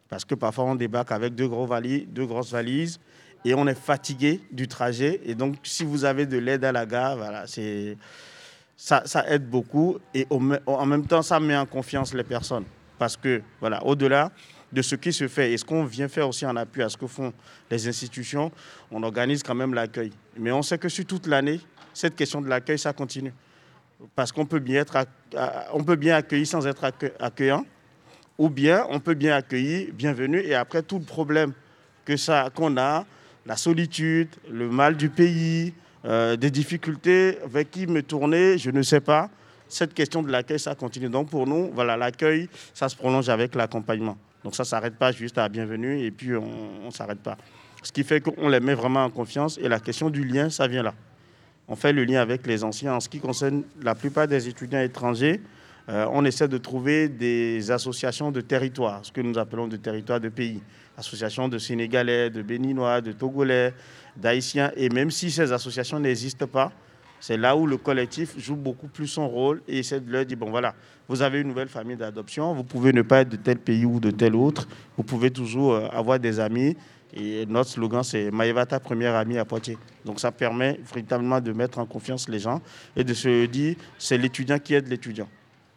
Parce 0.09 0.25
que 0.25 0.35
parfois, 0.35 0.65
on 0.65 0.75
débarque 0.75 1.11
avec 1.11 1.33
deux, 1.33 1.47
grosses 1.47 2.51
valises 2.51 2.99
et 3.45 3.53
on 3.53 3.67
est 3.67 3.79
fatigué 3.79 4.41
du 4.51 4.67
trajet. 4.67 5.21
Et 5.23 5.35
donc, 5.35 5.55
si 5.63 5.85
vous 5.85 6.03
avez 6.03 6.25
de 6.25 6.37
l'aide 6.37 6.65
à 6.65 6.71
la 6.71 6.85
gare, 6.85 7.15
voilà, 7.15 7.45
ça, 8.75 9.03
aide 9.29 9.49
beaucoup. 9.49 9.97
Et 10.13 10.27
en 10.29 10.85
même 10.85 11.05
temps, 11.05 11.21
ça 11.21 11.39
met 11.39 11.55
en 11.55 11.67
confiance 11.67 12.13
les 12.13 12.23
personnes. 12.23 12.65
Parce 12.99 13.17
que, 13.17 13.41
voilà, 13.59 13.83
au-delà 13.85 14.31
de 14.71 14.81
ce 14.83 14.95
qui 14.95 15.11
se 15.11 15.27
fait 15.27 15.51
et 15.51 15.57
ce 15.57 15.65
qu'on 15.65 15.85
vient 15.85 16.07
faire 16.07 16.27
aussi 16.27 16.45
en 16.45 16.55
appui 16.55 16.83
à 16.83 16.89
ce 16.89 16.97
que 16.97 17.07
font 17.07 17.33
les 17.71 17.87
institutions, 17.87 18.51
on 18.91 19.01
organise 19.01 19.41
quand 19.41 19.55
même 19.55 19.73
l'accueil. 19.73 20.11
Mais 20.37 20.51
on 20.51 20.61
sait 20.61 20.77
que 20.77 20.89
sur 20.89 21.05
toute 21.05 21.25
l'année, 21.25 21.59
cette 21.93 22.15
question 22.15 22.41
de 22.41 22.47
l'accueil, 22.47 22.77
ça 22.77 22.93
continue. 22.93 23.33
Parce 24.15 24.31
qu'on 24.31 24.45
peut 24.45 24.59
bien 24.59 24.81
être, 24.81 24.97
on 25.73 25.83
peut 25.83 25.95
bien 25.95 26.17
accueillir 26.17 26.45
sans 26.45 26.67
être 26.67 26.91
accueillant, 27.19 27.65
ou 28.37 28.49
bien 28.49 28.85
on 28.89 28.99
peut 28.99 29.15
bien 29.15 29.35
accueillir, 29.35 29.89
bienvenue, 29.93 30.41
et 30.41 30.53
après 30.53 30.83
tout 30.83 30.99
le 30.99 31.05
problème 31.05 31.53
que 32.05 32.15
ça, 32.15 32.49
qu'on 32.53 32.77
a, 32.77 33.05
la 33.45 33.57
solitude, 33.57 34.29
le 34.49 34.69
mal 34.69 34.95
du 34.95 35.09
pays, 35.09 35.73
euh, 36.05 36.35
des 36.37 36.51
difficultés, 36.51 37.37
avec 37.43 37.71
qui 37.71 37.87
me 37.87 38.03
tourner, 38.03 38.57
je 38.57 38.71
ne 38.71 38.81
sais 38.81 39.01
pas. 39.01 39.29
Cette 39.69 39.93
question 39.93 40.23
de 40.23 40.31
l'accueil, 40.31 40.59
ça 40.59 40.73
continue. 40.75 41.09
Donc 41.09 41.29
pour 41.29 41.45
nous, 41.45 41.69
voilà, 41.73 41.95
l'accueil, 41.95 42.49
ça 42.73 42.89
se 42.89 42.95
prolonge 42.95 43.29
avec 43.29 43.53
l'accompagnement. 43.55 44.17
Donc 44.43 44.55
ça 44.55 44.63
ne 44.63 44.67
s'arrête 44.67 44.95
pas 44.95 45.11
juste 45.11 45.37
à 45.37 45.47
bienvenue 45.47 46.01
et 46.01 46.11
puis 46.11 46.35
on 46.35 46.87
ne 46.87 46.91
s'arrête 46.91 47.19
pas. 47.19 47.37
Ce 47.83 47.91
qui 47.91 48.03
fait 48.03 48.19
qu'on 48.19 48.49
les 48.49 48.59
met 48.59 48.73
vraiment 48.73 49.05
en 49.05 49.09
confiance 49.09 49.57
et 49.61 49.69
la 49.69 49.79
question 49.79 50.09
du 50.09 50.23
lien, 50.25 50.49
ça 50.49 50.67
vient 50.67 50.83
là. 50.83 50.93
On 51.67 51.75
fait 51.75 51.93
le 51.93 52.03
lien 52.03 52.19
avec 52.19 52.47
les 52.47 52.63
anciens. 52.63 52.95
En 52.95 52.99
ce 52.99 53.07
qui 53.07 53.19
concerne 53.19 53.63
la 53.81 53.93
plupart 53.93 54.27
des 54.27 54.47
étudiants 54.47 54.81
étrangers, 54.81 55.39
euh, 55.87 56.07
on 56.11 56.25
essaie 56.25 56.47
de 56.47 56.57
trouver 56.57 57.07
des 57.07 57.69
associations 57.69 58.31
de 58.31 58.41
territoires, 58.41 58.99
ce 59.03 59.11
que 59.11 59.21
nous 59.21 59.37
appelons 59.37 59.67
de 59.67 59.77
territoires 59.77 60.19
de 60.19 60.29
pays. 60.29 60.61
Associations 60.97 61.47
de 61.47 61.57
Sénégalais, 61.57 62.29
de 62.29 62.41
Béninois, 62.41 63.01
de 63.01 63.11
Togolais, 63.11 63.73
d'Haïtiens. 64.17 64.71
Et 64.75 64.89
même 64.89 65.11
si 65.11 65.31
ces 65.31 65.51
associations 65.51 65.99
n'existent 65.99 66.47
pas, 66.47 66.71
c'est 67.19 67.37
là 67.37 67.55
où 67.55 67.67
le 67.67 67.77
collectif 67.77 68.37
joue 68.37 68.55
beaucoup 68.55 68.87
plus 68.87 69.07
son 69.07 69.27
rôle 69.27 69.61
et 69.67 69.79
essaie 69.79 69.99
de 69.99 70.11
leur 70.11 70.25
dire, 70.25 70.37
bon 70.37 70.49
voilà, 70.49 70.73
vous 71.07 71.21
avez 71.21 71.41
une 71.41 71.47
nouvelle 71.49 71.67
famille 71.67 71.97
d'adoption, 71.97 72.53
vous 72.53 72.63
pouvez 72.63 72.93
ne 72.93 73.01
pas 73.01 73.21
être 73.21 73.29
de 73.29 73.35
tel 73.35 73.57
pays 73.57 73.85
ou 73.85 73.99
de 73.99 74.11
tel 74.11 74.35
autre, 74.35 74.67
vous 74.97 75.03
pouvez 75.03 75.31
toujours 75.31 75.73
euh, 75.73 75.87
avoir 75.91 76.19
des 76.19 76.39
amis 76.39 76.77
Et 77.13 77.45
notre 77.47 77.71
slogan, 77.71 78.03
c'est 78.03 78.31
Maëva, 78.31 78.65
ta 78.65 78.79
première 78.79 79.15
amie 79.15 79.37
à 79.37 79.45
Poitiers. 79.45 79.77
Donc 80.05 80.19
ça 80.19 80.31
permet 80.31 80.79
véritablement 80.85 81.41
de 81.41 81.51
mettre 81.51 81.79
en 81.79 81.85
confiance 81.85 82.29
les 82.29 82.39
gens 82.39 82.61
et 82.95 83.03
de 83.03 83.13
se 83.13 83.45
dire, 83.47 83.75
c'est 83.97 84.17
l'étudiant 84.17 84.59
qui 84.59 84.75
aide 84.75 84.87
l'étudiant. 84.87 85.27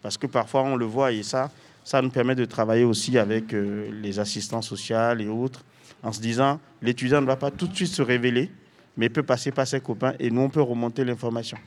Parce 0.02 0.18
que 0.18 0.26
parfois, 0.26 0.62
on 0.62 0.76
le 0.76 0.84
voit 0.84 1.12
et 1.12 1.22
ça, 1.22 1.50
ça 1.84 2.02
nous 2.02 2.10
permet 2.10 2.34
de 2.34 2.44
travailler 2.44 2.84
aussi 2.84 3.18
avec 3.18 3.54
euh, 3.54 3.90
les 4.02 4.18
assistants 4.18 4.62
sociaux 4.62 5.16
et 5.18 5.28
autres, 5.28 5.64
en 6.02 6.12
se 6.12 6.20
disant, 6.20 6.60
l'étudiant 6.82 7.20
ne 7.20 7.26
va 7.26 7.36
pas 7.36 7.50
tout 7.50 7.66
de 7.66 7.74
suite 7.74 7.88
se 7.88 8.02
révéler, 8.02 8.50
mais 8.96 9.08
peut 9.08 9.22
passer 9.22 9.50
par 9.50 9.66
ses 9.66 9.80
copains 9.80 10.14
et 10.18 10.30
nous, 10.30 10.42
on 10.42 10.48
peut 10.50 10.62
remonter 10.62 11.04
l'information. 11.04 11.58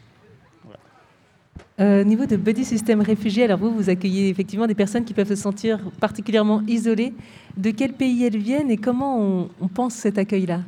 Euh, 1.79 2.01
au 2.01 2.03
niveau 2.05 2.25
de 2.25 2.37
Buddy 2.37 2.63
System 2.63 3.01
Réfugiés, 3.01 3.43
alors 3.43 3.59
vous, 3.59 3.71
vous 3.71 3.89
accueillez 3.89 4.29
effectivement 4.29 4.67
des 4.67 4.75
personnes 4.75 5.03
qui 5.03 5.13
peuvent 5.13 5.27
se 5.27 5.35
sentir 5.35 5.79
particulièrement 5.99 6.61
isolées. 6.67 7.13
De 7.57 7.71
quel 7.71 7.93
pays 7.93 8.23
elles 8.23 8.37
viennent 8.37 8.71
et 8.71 8.77
comment 8.77 9.19
on, 9.19 9.49
on 9.59 9.67
pense 9.67 9.93
cet 9.93 10.17
accueil-là? 10.17 10.61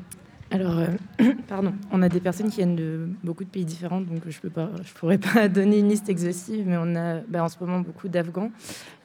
Alors, 0.49 0.77
euh, 0.77 0.87
pardon, 1.47 1.73
on 1.91 2.01
a 2.01 2.09
des 2.09 2.19
personnes 2.19 2.49
qui 2.49 2.57
viennent 2.57 2.75
de 2.75 3.09
beaucoup 3.23 3.43
de 3.43 3.49
pays 3.49 3.65
différents, 3.65 4.01
donc 4.01 4.21
je 4.27 4.39
ne 4.43 4.83
pourrais 4.95 5.17
pas 5.17 5.47
donner 5.49 5.79
une 5.79 5.89
liste 5.89 6.09
exhaustive, 6.09 6.65
mais 6.65 6.77
on 6.77 6.95
a 6.95 7.19
bah, 7.27 7.43
en 7.43 7.49
ce 7.49 7.57
moment 7.59 7.81
beaucoup 7.81 8.07
d'Afghans, 8.07 8.51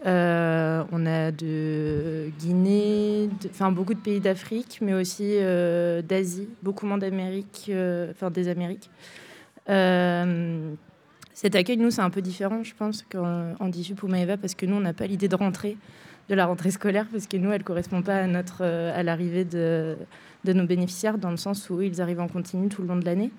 euh, 0.07 0.85
on 0.93 1.07
a 1.07 1.33
de 1.33 2.31
Guinée, 2.39 3.29
enfin 3.51 3.73
beaucoup 3.73 3.95
de 3.95 4.01
pays 4.01 4.21
d'Afrique, 4.21 4.79
mais 4.83 4.95
aussi 4.95 5.37
d'Asie, 6.09 6.49
beaucoup 6.63 6.87
moins 6.87 6.99
d'Amérique, 6.99 7.71
enfin 8.11 8.31
des 8.31 8.49
Amériques. 8.49 8.91
Cet 11.43 11.57
accueil, 11.57 11.77
nous, 11.77 11.91
c'est 11.91 12.03
un 12.03 12.11
peu 12.11 12.23
différent, 12.23 12.63
je 12.63 12.73
pense, 12.73 13.03
qu'en 13.03 13.69
Diffus 13.69 13.95
pour 13.95 14.09
Maëva, 14.09 14.37
parce 14.37 14.55
que 14.55 14.65
nous, 14.65 14.77
on 14.77 14.81
n'a 14.81 14.93
pas 14.93 15.07
l'idée 15.07 15.27
de 15.29 15.35
rentrer, 15.35 15.77
de 16.33 16.37
la 16.37 16.47
rentrée 16.47 16.71
scolaire, 16.71 17.07
parce 17.13 17.27
que 17.27 17.37
nous, 17.37 17.53
elle 17.53 17.61
ne 17.61 17.65
correspond 17.65 18.01
pas 18.01 18.17
à, 18.17 18.27
notre, 18.27 18.63
euh, 18.63 18.99
à 18.99 19.03
l'arrivée 19.03 19.45
de, 19.45 19.97
de 20.45 20.53
nos 20.55 20.65
bénéficiaires, 20.65 21.19
dans 21.19 21.31
le 21.31 21.37
sens 21.37 21.69
où 21.69 21.83
ils 21.83 22.01
arrivent 22.01 22.21
en 22.21 22.29
continu 22.29 22.69
tout 22.69 22.81
le 22.81 22.89
long 22.89 22.97
de 22.97 23.05
l'année. 23.05 23.31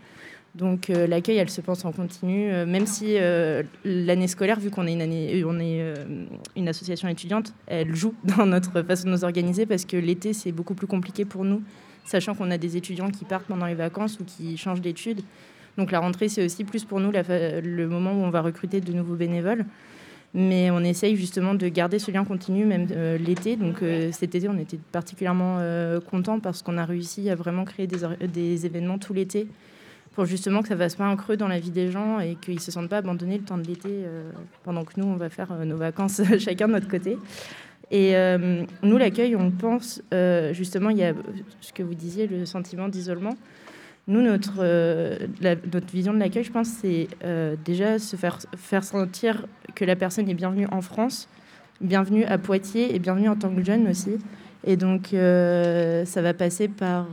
Donc 0.54 0.92
euh, 0.92 1.08
l'accueil, 1.08 1.38
elle 1.38 1.50
se 1.50 1.62
pense 1.62 1.84
en 1.86 1.92
continu, 1.92 2.52
euh, 2.52 2.68
même 2.68 2.86
si 2.86 3.18
l'année 3.84 4.28
scolaire, 4.28 4.60
vu 4.60 4.70
qu'on 4.70 4.86
est, 4.86 4.94
une, 4.94 5.02
année, 5.02 5.44
on 5.44 5.60
est 5.60 5.94
une 6.56 6.68
association 6.68 7.08
étudiante, 7.08 7.54
elle 7.66 7.96
joue 7.96 8.14
dans 8.38 8.46
notre 8.46 8.84
façon 8.84 9.08
de 9.08 9.12
nous 9.12 9.24
organiser 9.24 9.66
parce 9.66 9.86
que 9.86 9.98
l'été, 9.98 10.34
c'est 10.34 10.52
beaucoup 10.52 10.76
plus 10.76 10.88
compliqué 10.88 11.26
pour 11.26 11.44
nous, 11.46 11.64
sachant 12.06 12.36
qu'on 12.36 12.52
a 12.52 12.60
des 12.60 12.78
étudiants 12.78 13.10
qui 13.10 13.26
partent 13.26 13.48
pendant 13.48 13.66
les 13.66 13.74
vacances 13.74 14.20
ou 14.20 14.24
qui 14.24 14.56
changent 14.56 14.82
d'études. 14.82 15.22
Donc 15.80 15.90
la 15.90 16.00
rentrée, 16.00 16.30
c'est 16.30 16.46
aussi 16.46 16.64
plus 16.64 16.86
pour 16.86 17.00
nous 17.00 17.12
le 17.12 17.86
moment 17.88 18.12
où 18.12 18.24
on 18.24 18.30
va 18.30 18.42
recruter 18.42 18.80
de 18.80 18.94
nouveaux 18.94 19.16
bénévoles. 19.16 19.66
Mais 20.36 20.72
on 20.72 20.80
essaye 20.80 21.16
justement 21.16 21.54
de 21.54 21.68
garder 21.68 22.00
ce 22.00 22.10
lien 22.10 22.26
continu 22.26 22.66
même 22.66 22.88
euh, 22.92 23.18
l'été. 23.20 23.56
Donc 23.56 23.84
euh, 23.84 24.12
cet 24.12 24.34
été, 24.34 24.50
on 24.50 24.58
était 24.58 24.80
particulièrement 24.92 25.58
euh, 25.60 26.00
contents 26.00 26.40
parce 26.40 26.64
qu'on 26.64 26.78
a 26.78 26.86
réussi 26.86 27.30
à 27.30 27.36
vraiment 27.36 27.66
créer 27.66 27.86
des, 27.86 28.66
événements 28.66 28.98
tout 28.98 29.14
l'été 29.14 29.48
pour 30.16 30.26
justement 30.26 30.62
que 30.64 30.68
ça 30.68 30.74
ne 30.74 30.80
fasse 30.80 30.96
pas 30.96 31.06
un 31.06 31.16
creux 31.16 31.38
dans 31.38 31.48
la 31.48 31.60
vie 31.60 31.70
des 31.70 31.92
gens 31.92 32.20
et 32.20 32.36
qu'ils 32.36 32.56
ne 32.56 32.60
se 32.60 32.72
sentent 32.72 32.90
pas 32.90 32.98
abandonnés 32.98 33.38
le 33.38 33.44
temps 33.44 33.58
de 33.58 33.66
l'été 33.66 34.06
pendant 34.64 34.86
que 34.86 34.94
nous, 34.98 35.08
on 35.08 35.16
va 35.16 35.30
faire 35.30 35.66
nos 35.66 35.78
vacances 35.78 36.22
chacun 36.40 36.68
de 36.68 36.74
notre 36.74 36.88
côté. 36.88 37.18
Et 37.90 38.14
nous, 38.84 38.98
l'accueil, 38.98 39.36
on 39.36 39.50
pense, 39.50 40.04
justement, 40.52 40.92
il 40.92 40.98
y 40.98 41.04
a 41.04 41.14
ce 41.62 41.74
que 41.74 41.82
vous 41.82 41.96
disiez, 41.96 42.28
le 42.28 42.46
sentiment 42.46 42.90
d'isolement. 42.90 43.36
Nous, 44.06 44.22
notre, 44.22 44.56
euh, 44.60 45.18
notre 45.42 45.94
vision 45.94 46.14
de 46.14 46.20
l'accueil, 46.20 46.44
je 46.44 46.52
pense, 46.52 46.68
c'est 46.68 47.08
euh, 47.24 47.56
déjà 47.64 48.00
se 48.00 48.18
faire, 48.18 48.38
faire 48.58 48.84
sentir 48.84 49.46
que 49.76 49.86
la 49.86 49.96
personne 49.96 50.30
est 50.30 50.34
bienvenue 50.34 50.68
en 50.72 50.82
France, 50.82 51.30
bienvenue 51.80 52.26
à 52.26 52.38
Poitiers 52.38 52.94
et 52.94 53.00
bienvenue 53.00 53.30
en 53.30 53.38
tant 53.38 53.54
que 53.56 53.64
jeune 53.64 53.88
aussi. 53.88 54.18
Et 54.66 54.76
donc, 54.76 55.14
euh, 55.14 56.04
ça 56.04 56.22
va 56.22 56.34
passer 56.34 56.68
par 56.68 57.08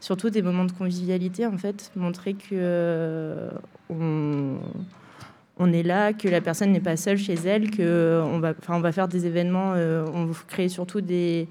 surtout 0.00 0.30
des 0.30 0.42
moments 0.42 0.64
de 0.64 0.72
convivialité, 0.72 1.46
en 1.46 1.58
fait, 1.58 1.92
montrer 1.94 2.34
que 2.34 3.48
on, 3.88 5.72
est 5.72 5.84
là, 5.84 6.12
que 6.12 6.26
la 6.26 6.40
personne 6.40 6.72
n'est 6.72 6.80
pas 6.80 6.96
seule 6.96 7.18
chez 7.18 7.34
elle, 7.34 7.70
qu'on 7.70 8.40
va, 8.40 8.54
on 8.68 8.80
va 8.80 8.90
faire 8.90 9.06
des 9.06 9.26
événements, 9.26 9.74
on 10.12 10.26
va 10.26 10.34
créer 10.48 10.68
surtout 10.68 11.00
des, 11.00 11.46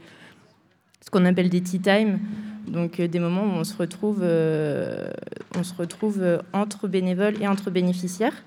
ce 0.99 1.09
qu'on 1.09 1.23
appelle 1.23 1.49
des 1.49 1.61
tea 1.61 1.79
time 1.79 2.19
donc 2.67 2.99
euh, 2.99 3.07
des 3.07 3.19
moments 3.19 3.43
où 3.43 3.59
on 3.59 3.63
se 3.63 3.75
retrouve, 3.77 4.19
euh, 4.21 5.11
on 5.57 5.63
se 5.63 5.73
retrouve 5.73 6.21
euh, 6.21 6.39
entre 6.53 6.87
bénévoles 6.87 7.41
et 7.41 7.47
entre 7.47 7.69
bénéficiaires. 7.69 8.43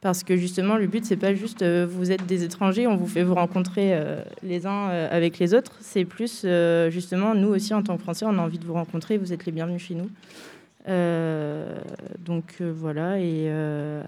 Parce 0.00 0.24
que 0.24 0.36
justement, 0.36 0.76
le 0.76 0.86
but, 0.86 1.04
c'est 1.04 1.18
pas 1.18 1.34
juste 1.34 1.62
vous 1.62 2.10
êtes 2.10 2.24
des 2.24 2.42
étrangers, 2.42 2.86
on 2.86 2.96
vous 2.96 3.06
fait 3.06 3.22
vous 3.22 3.34
rencontrer 3.34 4.02
les 4.42 4.66
uns 4.66 4.86
avec 4.88 5.38
les 5.38 5.52
autres. 5.52 5.76
C'est 5.80 6.06
plus 6.06 6.46
justement, 6.88 7.34
nous 7.34 7.48
aussi, 7.48 7.74
en 7.74 7.82
tant 7.82 7.98
que 7.98 8.02
Français, 8.02 8.24
on 8.26 8.38
a 8.38 8.40
envie 8.40 8.58
de 8.58 8.64
vous 8.64 8.72
rencontrer, 8.72 9.18
vous 9.18 9.34
êtes 9.34 9.44
les 9.44 9.52
bienvenus 9.52 9.82
chez 9.82 9.94
nous. 9.94 10.08
donc 12.24 12.62
voilà, 12.62 13.20
et 13.20 13.52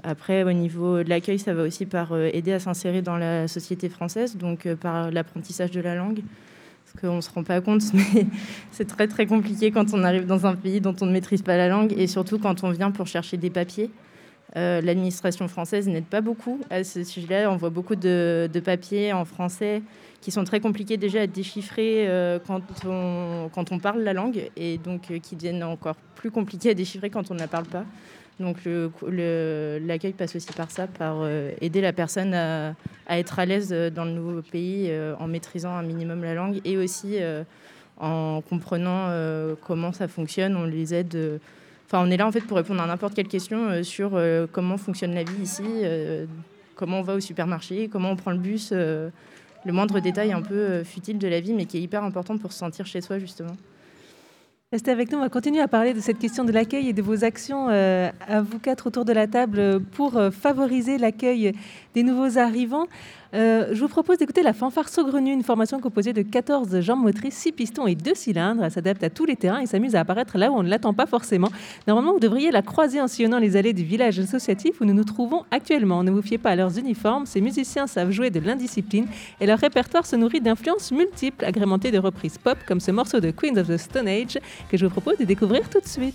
après 0.02 0.44
au 0.44 0.52
niveau 0.52 1.02
de 1.02 1.10
l'accueil, 1.10 1.38
ça 1.38 1.52
va 1.52 1.62
aussi 1.62 1.84
par 1.84 2.16
aider 2.16 2.54
à 2.54 2.58
s'insérer 2.58 3.02
dans 3.02 3.18
la 3.18 3.46
société 3.46 3.90
française, 3.90 4.38
donc 4.38 4.66
par 4.76 5.10
l'apprentissage 5.10 5.72
de 5.72 5.82
la 5.82 5.94
langue, 5.94 6.22
qu'on 7.00 7.16
ne 7.16 7.20
se 7.20 7.30
rend 7.30 7.44
pas 7.44 7.60
compte, 7.60 7.82
mais 7.94 8.26
c'est 8.70 8.86
très 8.86 9.08
très 9.08 9.26
compliqué 9.26 9.70
quand 9.70 9.94
on 9.94 10.04
arrive 10.04 10.26
dans 10.26 10.46
un 10.46 10.54
pays 10.54 10.80
dont 10.80 10.94
on 11.00 11.06
ne 11.06 11.12
maîtrise 11.12 11.42
pas 11.42 11.56
la 11.56 11.68
langue, 11.68 11.92
et 11.96 12.06
surtout 12.06 12.38
quand 12.38 12.64
on 12.64 12.70
vient 12.70 12.90
pour 12.90 13.06
chercher 13.06 13.36
des 13.36 13.50
papiers. 13.50 13.90
Euh, 14.56 14.82
l'administration 14.82 15.48
française 15.48 15.88
n'aide 15.88 16.04
pas 16.04 16.20
beaucoup 16.20 16.60
à 16.68 16.84
ce 16.84 17.04
sujet-là. 17.04 17.50
On 17.50 17.56
voit 17.56 17.70
beaucoup 17.70 17.96
de, 17.96 18.50
papiers 18.62 19.12
en 19.12 19.24
français 19.24 19.82
qui 20.20 20.30
sont 20.30 20.44
très 20.44 20.60
compliqués 20.60 20.98
déjà 20.98 21.22
à 21.22 21.26
déchiffrer 21.26 22.06
euh, 22.06 22.38
quand, 22.46 22.60
on, 22.86 23.48
quand 23.52 23.72
on 23.72 23.78
parle 23.78 24.02
la 24.02 24.12
langue, 24.12 24.50
et 24.56 24.78
donc 24.78 25.10
euh, 25.10 25.18
qui 25.18 25.36
deviennent 25.36 25.64
encore 25.64 25.96
plus 26.14 26.30
compliqués 26.30 26.70
à 26.70 26.74
déchiffrer 26.74 27.10
quand 27.10 27.30
on 27.30 27.34
ne 27.34 27.40
la 27.40 27.48
parle 27.48 27.66
pas. 27.66 27.84
Donc 28.40 28.58
l'accueil 28.64 30.12
passe 30.12 30.36
aussi 30.36 30.52
par 30.52 30.70
ça, 30.70 30.86
par 30.86 31.18
euh, 31.20 31.52
aider 31.60 31.80
la 31.80 31.92
personne 31.92 32.34
à, 32.34 32.74
être 33.08 33.38
à 33.38 33.44
l'aise 33.44 33.70
euh, 33.72 33.90
dans 33.90 34.04
le 34.04 34.12
nouveau 34.12 34.42
pays 34.42 34.86
euh, 34.88 35.14
en 35.18 35.28
maîtrisant 35.28 35.74
un 35.74 35.82
minimum 35.82 36.22
la 36.22 36.34
langue 36.34 36.60
et 36.64 36.76
aussi 36.76 37.18
en 37.98 38.42
comprenant 38.48 39.10
comment 39.60 39.92
ça 39.92 40.08
fonctionne. 40.08 40.56
On 40.56 40.64
les 40.64 40.94
aide. 40.94 41.40
Enfin, 41.86 42.02
on 42.04 42.10
est 42.10 42.16
là 42.16 42.26
en 42.26 42.32
fait 42.32 42.40
pour 42.40 42.56
répondre 42.56 42.82
à 42.82 42.86
n'importe 42.86 43.14
quelle 43.14 43.28
question 43.28 43.84
sur 43.84 44.20
comment 44.50 44.78
fonctionne 44.78 45.14
la 45.14 45.22
vie 45.22 45.42
ici, 45.42 45.64
comment 46.74 47.00
on 47.00 47.02
va 47.02 47.14
au 47.14 47.20
supermarché, 47.20 47.88
comment 47.88 48.10
on 48.10 48.16
prend 48.16 48.32
le 48.32 48.38
bus. 48.38 48.72
le 48.72 49.12
moindre 49.66 50.00
détail 50.00 50.32
un 50.32 50.42
peu 50.42 50.82
futile 50.82 51.18
de 51.18 51.28
la 51.28 51.40
vie, 51.40 51.52
mais 51.52 51.66
qui 51.66 51.76
est 51.76 51.82
hyper 51.82 52.02
important 52.02 52.38
pour 52.38 52.52
se 52.52 52.58
sentir 52.58 52.86
chez 52.86 53.02
soi 53.02 53.18
justement. 53.18 53.56
Restez 54.72 54.90
avec 54.90 55.12
nous, 55.12 55.18
on 55.18 55.20
va 55.20 55.28
continuer 55.28 55.60
à 55.60 55.68
parler 55.68 55.92
de 55.92 56.00
cette 56.00 56.18
question 56.18 56.44
de 56.44 56.50
l'accueil 56.50 56.88
et 56.88 56.92
de 56.94 57.02
vos 57.02 57.24
actions 57.24 57.68
euh, 57.68 58.10
à 58.26 58.40
vous 58.40 58.58
quatre 58.58 58.86
autour 58.86 59.04
de 59.04 59.12
la 59.12 59.26
table 59.26 59.80
pour 59.80 60.16
euh, 60.16 60.30
favoriser 60.30 60.96
l'accueil 60.96 61.52
des 61.94 62.02
nouveaux 62.02 62.38
arrivants. 62.38 62.86
Euh, 63.34 63.68
je 63.72 63.80
vous 63.80 63.88
propose 63.88 64.18
d'écouter 64.18 64.42
la 64.42 64.52
fanfare 64.52 64.88
saugrenue, 64.88 65.32
une 65.32 65.42
formation 65.42 65.80
composée 65.80 66.12
de 66.12 66.22
14 66.22 66.80
jambes 66.80 67.02
motrices, 67.02 67.34
6 67.36 67.52
pistons 67.52 67.86
et 67.86 67.94
2 67.94 68.14
cylindres. 68.14 68.64
Elle 68.64 68.70
s'adapte 68.70 69.02
à 69.02 69.10
tous 69.10 69.24
les 69.24 69.36
terrains 69.36 69.60
et 69.60 69.66
s'amuse 69.66 69.94
à 69.94 70.00
apparaître 70.00 70.36
là 70.36 70.50
où 70.50 70.56
on 70.56 70.62
ne 70.62 70.68
l'attend 70.68 70.92
pas 70.92 71.06
forcément. 71.06 71.48
Normalement, 71.86 72.12
vous 72.12 72.20
devriez 72.20 72.50
la 72.50 72.62
croiser 72.62 73.00
en 73.00 73.08
sillonnant 73.08 73.38
les 73.38 73.56
allées 73.56 73.72
du 73.72 73.84
village 73.84 74.18
associatif 74.18 74.80
où 74.80 74.84
nous 74.84 74.94
nous 74.94 75.04
trouvons 75.04 75.44
actuellement. 75.50 76.04
Ne 76.04 76.10
vous 76.10 76.22
fiez 76.22 76.38
pas 76.38 76.50
à 76.50 76.56
leurs 76.56 76.78
uniformes, 76.78 77.24
ces 77.24 77.40
musiciens 77.40 77.86
savent 77.86 78.10
jouer 78.10 78.30
de 78.30 78.40
l'indiscipline 78.40 79.06
et 79.40 79.46
leur 79.46 79.58
répertoire 79.58 80.04
se 80.04 80.16
nourrit 80.16 80.40
d'influences 80.40 80.92
multiples, 80.92 81.44
agrémentées 81.44 81.90
de 81.90 81.98
reprises 81.98 82.38
pop 82.38 82.58
comme 82.66 82.80
ce 82.80 82.90
morceau 82.90 83.20
de 83.20 83.30
Queens 83.30 83.56
of 83.56 83.68
the 83.68 83.78
Stone 83.78 84.08
Age 84.08 84.38
que 84.68 84.76
je 84.76 84.84
vous 84.84 84.92
propose 84.92 85.16
de 85.18 85.24
découvrir 85.24 85.68
tout 85.70 85.80
de 85.80 85.88
suite. 85.88 86.14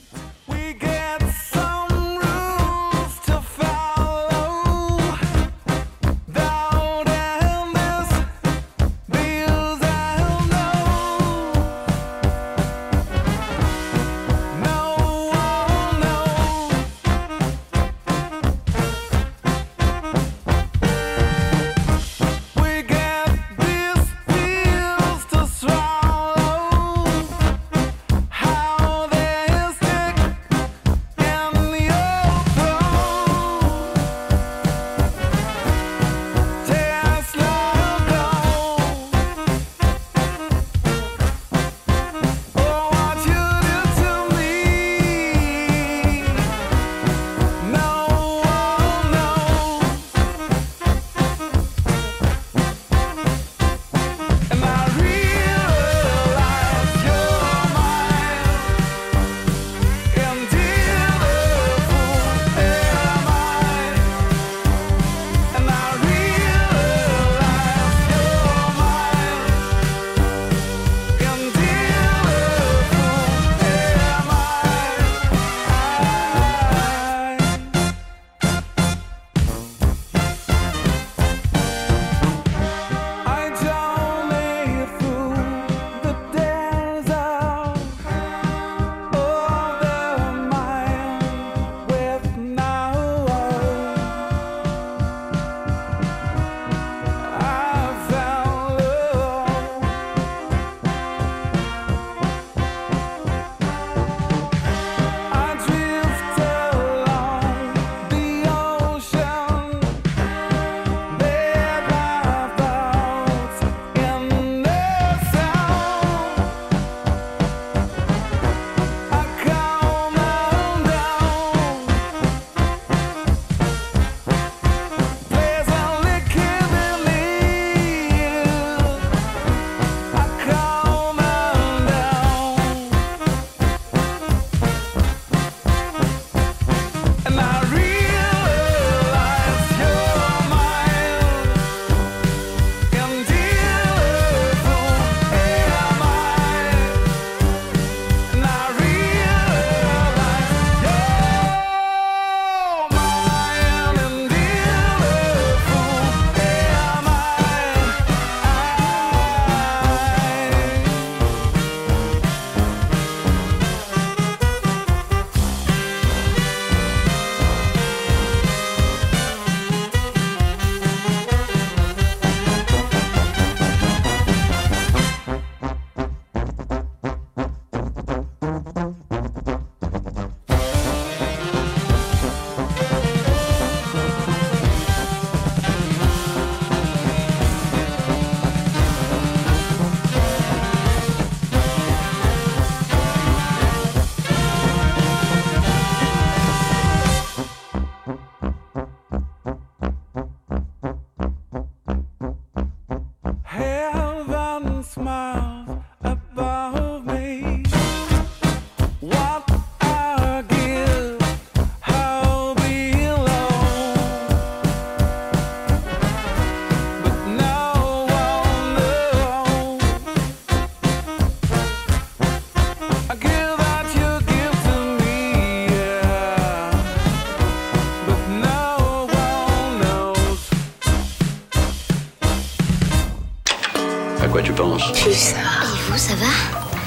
Tu 234.47 234.53
penses. 234.53 234.81
Et 235.05 235.91
vous, 235.91 235.97
ça 235.97 236.15
va? 236.15 236.25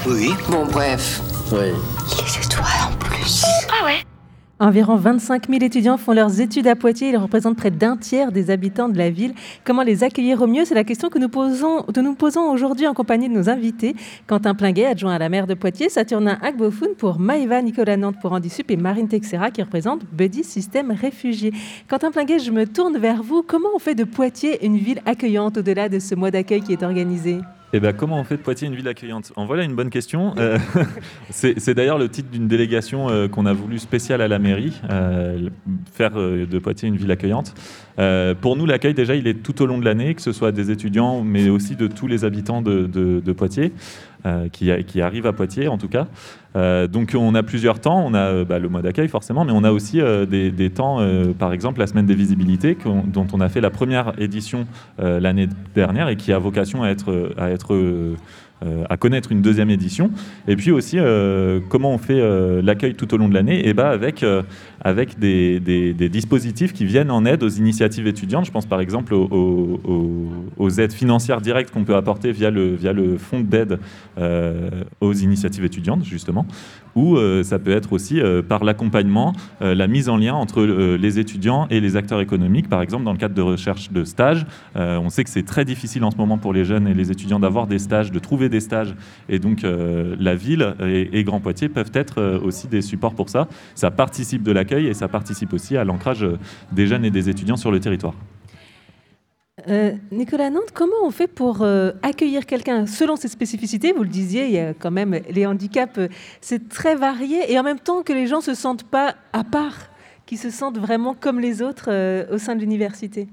Oui. 0.07 0.33
Bon, 0.49 0.65
bref. 0.65 1.21
Oui. 1.51 1.73
Les 2.17 2.43
étoiles 2.43 2.65
en 2.87 2.91
plus. 2.97 3.43
Ah 3.69 3.85
ouais 3.85 3.99
Environ 4.63 4.95
25 4.95 5.49
000 5.49 5.63
étudiants 5.63 5.97
font 5.97 6.11
leurs 6.11 6.39
études 6.39 6.67
à 6.67 6.75
Poitiers. 6.75 7.09
Ils 7.09 7.17
représentent 7.17 7.57
près 7.57 7.71
d'un 7.71 7.97
tiers 7.97 8.31
des 8.31 8.51
habitants 8.51 8.89
de 8.89 8.97
la 8.99 9.09
ville. 9.09 9.33
Comment 9.63 9.81
les 9.81 10.03
accueillir 10.03 10.39
au 10.39 10.45
mieux? 10.45 10.65
C'est 10.65 10.75
la 10.75 10.83
question 10.83 11.09
que 11.09 11.17
nous 11.17 11.29
posons, 11.29 12.51
aujourd'hui 12.51 12.85
en 12.85 12.93
compagnie 12.93 13.27
de 13.27 13.33
nos 13.33 13.49
invités. 13.49 13.95
Quentin 14.27 14.53
Plinguet, 14.53 14.85
adjoint 14.85 15.15
à 15.15 15.17
la 15.17 15.29
maire 15.29 15.47
de 15.47 15.55
Poitiers, 15.55 15.89
Saturnin 15.89 16.37
Agbofoun 16.43 16.89
pour 16.95 17.17
Maïva 17.17 17.59
Nicolas 17.63 17.97
Nantes 17.97 18.17
pour 18.21 18.33
Andisup 18.33 18.69
et 18.69 18.77
Marine 18.77 19.07
Texera 19.07 19.49
qui 19.49 19.63
représente 19.63 20.05
Buddy 20.13 20.43
Système 20.43 20.91
Réfugiés. 20.91 21.53
Quentin 21.89 22.11
Plinguet, 22.11 22.37
je 22.37 22.51
me 22.51 22.67
tourne 22.67 22.99
vers 22.99 23.23
vous. 23.23 23.41
Comment 23.41 23.69
on 23.73 23.79
fait 23.79 23.95
de 23.95 24.03
Poitiers 24.03 24.63
une 24.63 24.77
ville 24.77 25.01
accueillante 25.07 25.57
au-delà 25.57 25.89
de 25.89 25.97
ce 25.97 26.13
mois 26.13 26.29
d'accueil 26.29 26.61
qui 26.61 26.73
est 26.73 26.83
organisé? 26.83 27.39
Eh 27.73 27.79
ben, 27.79 27.93
comment 27.93 28.19
on 28.19 28.23
fait 28.25 28.35
de 28.35 28.41
Poitiers 28.41 28.67
une 28.67 28.75
ville 28.75 28.87
accueillante? 28.87 29.31
En 29.37 29.45
voilà 29.45 29.63
une 29.63 29.75
bonne 29.75 29.89
question. 29.89 30.33
Euh, 30.37 30.57
c'est 31.29 31.73
d'ailleurs 31.73 31.97
le 31.97 32.09
titre 32.09 32.29
d'une 32.29 32.47
délégation 32.47 33.09
euh, 33.09 33.29
qu'on 33.29 33.45
a 33.45 33.53
voulu 33.53 33.79
spéciale 33.79 34.21
à 34.21 34.27
la 34.27 34.39
mairie, 34.39 34.73
euh, 34.89 35.49
faire 35.93 36.11
de 36.11 36.59
Poitiers 36.59 36.89
une 36.89 36.97
ville 36.97 37.11
accueillante. 37.11 37.53
Pour 38.41 38.55
nous, 38.55 38.65
l'accueil, 38.65 38.93
déjà, 38.93 39.15
il 39.15 39.27
est 39.27 39.43
tout 39.43 39.61
au 39.61 39.67
long 39.67 39.77
de 39.77 39.85
l'année, 39.85 40.15
que 40.15 40.21
ce 40.21 40.31
soit 40.31 40.51
des 40.51 40.71
étudiants, 40.71 41.21
mais 41.23 41.49
aussi 41.49 41.75
de 41.75 41.87
tous 41.87 42.07
les 42.07 42.25
habitants 42.25 42.61
de 42.61 43.31
Poitiers, 43.31 43.71
euh, 44.25 44.49
qui, 44.49 44.71
a- 44.71 44.83
qui 44.83 45.01
arrivent 45.01 45.27
à 45.27 45.33
Poitiers, 45.33 45.67
en 45.67 45.77
tout 45.77 45.87
cas. 45.87 46.07
Euh, 46.55 46.87
donc, 46.87 47.15
on 47.17 47.33
a 47.35 47.43
plusieurs 47.43 47.79
temps. 47.79 48.03
On 48.05 48.13
a 48.13 48.19
euh, 48.19 48.45
bah, 48.45 48.59
le 48.59 48.69
mois 48.69 48.81
d'accueil, 48.81 49.07
forcément, 49.07 49.45
mais 49.45 49.51
on 49.53 49.63
a 49.63 49.71
aussi 49.71 49.99
des, 50.29 50.69
temps, 50.69 50.99
par 51.39 51.53
exemple, 51.53 51.79
la 51.79 51.87
semaine 51.87 52.05
des 52.05 52.15
visibilités, 52.15 52.77
dont 52.85 53.27
on 53.33 53.41
a 53.41 53.49
fait 53.49 53.61
la 53.61 53.69
première 53.69 54.13
édition 54.17 54.67
l'année 54.97 55.47
dernière 55.75 56.09
et 56.09 56.15
qui 56.15 56.33
a 56.33 56.37
vocation 56.39 56.83
à 56.83 56.89
être, 56.89 57.33
à 57.37 57.49
être 57.49 57.75
à 58.89 58.97
connaître 58.97 59.31
une 59.31 59.41
deuxième 59.41 59.69
édition. 59.69 60.11
Et 60.47 60.55
puis 60.55 60.71
aussi, 60.71 60.97
euh, 60.99 61.59
comment 61.69 61.93
on 61.93 61.97
fait 61.97 62.19
euh, 62.19 62.61
l'accueil 62.61 62.93
tout 62.95 63.13
au 63.13 63.17
long 63.17 63.27
de 63.29 63.33
l'année 63.33 63.67
Et 63.67 63.73
ben 63.73 63.85
avec, 63.85 64.21
euh, 64.23 64.43
avec 64.81 65.17
des, 65.17 65.59
des- 65.59 65.93
dispositifs 66.09 66.73
qui 66.73 66.85
viennent 66.85 67.09
en 67.11 67.25
aide 67.25 67.41
aux 67.43 67.49
initiatives 67.49 68.05
étudiantes. 68.07 68.45
Je 68.45 68.51
pense 68.51 68.65
par 68.65 68.81
exemple 68.81 69.13
aux, 69.13 69.79
aux- 70.57 70.69
aides 70.79 70.93
financières 70.93 71.41
directes 71.41 71.71
qu'on 71.71 71.83
peut 71.83 71.95
apporter 71.95 72.31
via 72.31 72.49
le, 72.51 72.75
via 72.75 72.93
le 72.93 73.17
fonds 73.17 73.41
d'aide 73.41 73.79
euh, 74.17 74.69
aux 74.99 75.13
initiatives 75.13 75.65
étudiantes, 75.65 76.03
justement. 76.05 76.45
Ou 76.95 77.17
euh, 77.17 77.43
ça 77.43 77.59
peut 77.59 77.71
être 77.71 77.93
aussi 77.93 78.19
euh, 78.19 78.41
par 78.41 78.63
l'accompagnement, 78.63 79.33
euh, 79.61 79.75
la 79.75 79.87
mise 79.87 80.09
en 80.09 80.17
lien 80.17 80.33
entre 80.33 80.63
les 80.63 81.19
étudiants 81.19 81.67
et 81.69 81.79
les 81.79 81.95
acteurs 81.95 82.21
économiques. 82.21 82.69
Par 82.69 82.81
exemple, 82.81 83.03
dans 83.03 83.13
le 83.13 83.17
cadre 83.17 83.35
de 83.35 83.41
recherche 83.41 83.91
de 83.91 84.03
stages, 84.03 84.45
on 84.75 85.09
sait 85.09 85.23
que 85.23 85.29
c'est 85.29 85.45
très 85.45 85.65
difficile 85.65 86.03
en 86.03 86.11
ce 86.11 86.17
moment 86.17 86.37
pour 86.37 86.53
les 86.53 86.65
jeunes 86.65 86.87
et 86.87 86.93
les 86.93 87.11
étudiants 87.11 87.39
d'avoir 87.39 87.67
des 87.67 87.79
stages, 87.79 88.11
de 88.11 88.19
trouver 88.19 88.49
des 88.49 88.59
stages. 88.59 88.95
Et 89.29 89.39
donc, 89.39 89.63
la 89.63 90.35
ville 90.35 90.75
et, 90.81 91.23
Grand 91.23 91.39
Poitiers 91.39 91.69
peuvent 91.69 91.91
être 91.93 92.41
aussi 92.43 92.67
des 92.67 92.81
supports 92.81 93.13
pour 93.13 93.29
ça. 93.29 93.47
Ça 93.75 93.91
participe 93.91 94.43
de 94.43 94.51
l'accueil 94.51 94.87
et 94.87 94.93
ça 94.93 95.07
participe 95.07 95.53
aussi 95.53 95.77
à 95.77 95.83
l'ancrage 95.83 96.25
des 96.71 96.87
jeunes 96.87 97.05
et 97.05 97.11
des 97.11 97.29
étudiants 97.29 97.57
sur 97.57 97.71
le 97.71 97.79
territoire. 97.79 98.13
Euh, 99.67 99.93
Nicolas 100.11 100.49
Nantes, 100.49 100.71
comment 100.73 100.95
on 101.03 101.11
fait 101.11 101.27
pour 101.27 101.61
euh, 101.61 101.91
accueillir 102.01 102.45
quelqu'un 102.45 102.85
selon 102.85 103.15
ses 103.15 103.27
spécificités? 103.27 103.93
Vous 103.93 104.03
le 104.03 104.09
disiez, 104.09 104.45
il 104.45 104.51
y 104.51 104.59
a 104.59 104.73
quand 104.73 104.91
même 104.91 105.19
les 105.29 105.45
handicaps, 105.45 105.97
euh, 105.97 106.07
c'est 106.39 106.69
très 106.69 106.95
varié 106.95 107.51
et 107.51 107.59
en 107.59 107.63
même 107.63 107.79
temps 107.79 108.01
que 108.01 108.13
les 108.13 108.27
gens 108.27 108.41
se 108.41 108.53
sentent 108.53 108.83
pas 108.83 109.15
à 109.33 109.43
part, 109.43 109.89
qu'ils 110.25 110.39
se 110.39 110.49
sentent 110.49 110.77
vraiment 110.77 111.13
comme 111.13 111.39
les 111.39 111.61
autres 111.61 111.89
au 112.31 112.37
sein 112.37 112.55
de 112.55 112.61
l'université. 112.61 113.27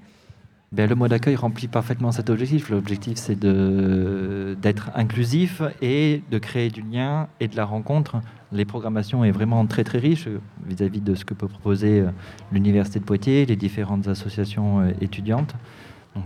Ben, 0.71 0.87
le 0.87 0.95
mois 0.95 1.09
d'accueil 1.09 1.35
remplit 1.35 1.67
parfaitement 1.67 2.12
cet 2.12 2.29
objectif. 2.29 2.69
L'objectif, 2.69 3.17
c'est 3.17 3.38
d'être 3.38 4.91
inclusif 4.95 5.62
et 5.81 6.23
de 6.31 6.38
créer 6.38 6.69
du 6.69 6.83
lien 6.83 7.29
et 7.41 7.49
de 7.49 7.57
la 7.57 7.64
rencontre. 7.64 8.21
Les 8.53 8.67
programmations 8.67 9.25
est 9.25 9.31
vraiment 9.31 9.64
très 9.67 9.83
très 9.83 9.99
riche 9.99 10.29
vis-à-vis 10.67 11.01
de 11.01 11.14
ce 11.14 11.25
que 11.25 11.33
peut 11.33 11.49
proposer 11.49 12.05
l'Université 12.53 12.99
de 12.99 13.05
Poitiers, 13.05 13.47
les 13.47 13.57
différentes 13.57 14.09
associations 14.09 14.87
étudiantes. 15.01 15.55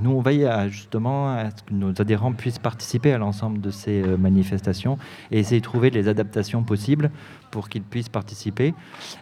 Nous, 0.00 0.10
on 0.10 0.20
veille 0.20 0.46
à, 0.46 0.68
justement 0.68 1.28
à 1.28 1.50
ce 1.50 1.62
que 1.62 1.74
nos 1.74 1.90
adhérents 2.00 2.32
puissent 2.32 2.58
participer 2.58 3.12
à 3.12 3.18
l'ensemble 3.18 3.60
de 3.60 3.70
ces 3.70 4.02
euh, 4.02 4.16
manifestations 4.16 4.98
et 5.30 5.38
essayer 5.38 5.60
de 5.60 5.64
trouver 5.64 5.90
les 5.90 6.08
adaptations 6.08 6.62
possibles 6.62 7.10
pour 7.50 7.68
qu'ils 7.68 7.82
puissent 7.82 8.08
participer 8.08 8.74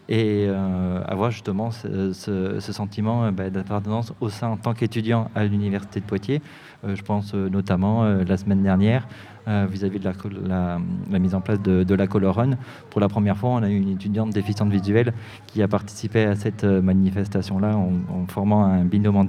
et 0.08 0.46
euh, 0.48 1.02
avoir 1.04 1.30
justement 1.30 1.70
ce, 1.70 2.60
sentiment 2.60 3.24
euh, 3.24 3.30
bah, 3.30 3.50
d'appartenance 3.50 4.12
au 4.20 4.28
sein 4.28 4.48
en 4.48 4.56
tant 4.56 4.74
qu'étudiant 4.74 5.30
à 5.34 5.44
l'université 5.44 6.00
de 6.00 6.04
Poitiers. 6.04 6.42
Je 6.82 7.02
pense 7.02 7.34
notamment 7.34 8.04
la 8.04 8.36
semaine 8.38 8.62
dernière 8.62 9.06
euh, 9.50 9.66
vis-à-vis 9.68 9.98
de 9.98 10.04
la, 10.46 10.78
mise 11.18 11.34
en 11.34 11.40
place 11.40 11.60
de, 11.60 11.82
de 11.82 11.94
la 11.96 12.06
Colorun. 12.06 12.56
Pour 12.88 13.00
la 13.00 13.08
première 13.08 13.36
fois, 13.36 13.50
on 13.50 13.62
a 13.64 13.68
eu 13.68 13.76
une 13.76 13.88
étudiante 13.88 14.30
déficiente 14.30 14.70
visuelle 14.70 15.12
qui 15.48 15.60
a 15.60 15.66
participé 15.66 16.22
à 16.22 16.36
cette 16.36 16.62
euh, 16.62 16.80
manifestation-là 16.80 17.76
en, 17.76 18.26
formant 18.28 18.62
un 18.62 18.84
binôme 18.84 19.16
en 19.16 19.26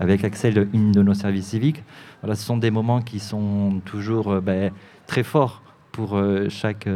avec 0.00 0.24
Axel, 0.24 0.66
une 0.72 0.90
de 0.90 1.02
nos 1.02 1.14
services 1.14 1.46
civiques. 1.46 1.84
Voilà, 2.22 2.34
ce 2.34 2.44
sont 2.44 2.56
des 2.56 2.72
moments 2.72 3.02
qui 3.02 3.20
sont 3.20 3.80
toujours 3.84 4.32
euh, 4.32 4.40
ben, 4.40 4.72
très 5.06 5.22
forts 5.22 5.62
pour, 5.92 6.20
chaque, 6.48 6.88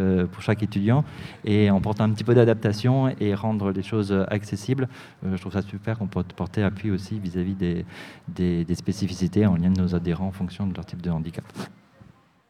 étudiant 0.62 1.05
et 1.44 1.70
en 1.70 1.81
portant 1.81 2.05
un 2.05 2.11
petit 2.11 2.25
peu 2.25 2.35
d'adaptation 2.35 3.12
et 3.20 3.35
rendre 3.35 3.70
les 3.70 3.83
choses 3.83 4.12
accessibles, 4.29 4.88
je 5.25 5.37
trouve 5.37 5.53
ça 5.53 5.62
super 5.62 5.99
qu'on 5.99 6.07
peut 6.07 6.23
porter 6.35 6.62
appui 6.62 6.90
aussi 6.90 7.18
vis-à-vis 7.18 7.85
des 8.29 8.75
spécificités 8.75 9.47
en 9.47 9.57
lien 9.57 9.70
de 9.70 9.81
nos 9.81 9.94
adhérents 9.94 10.29
en 10.29 10.33
fonction 10.33 10.66
de 10.66 10.75
leur 10.75 10.87
type 10.87 11.03
de 11.03 11.11
handicap. 11.11 11.44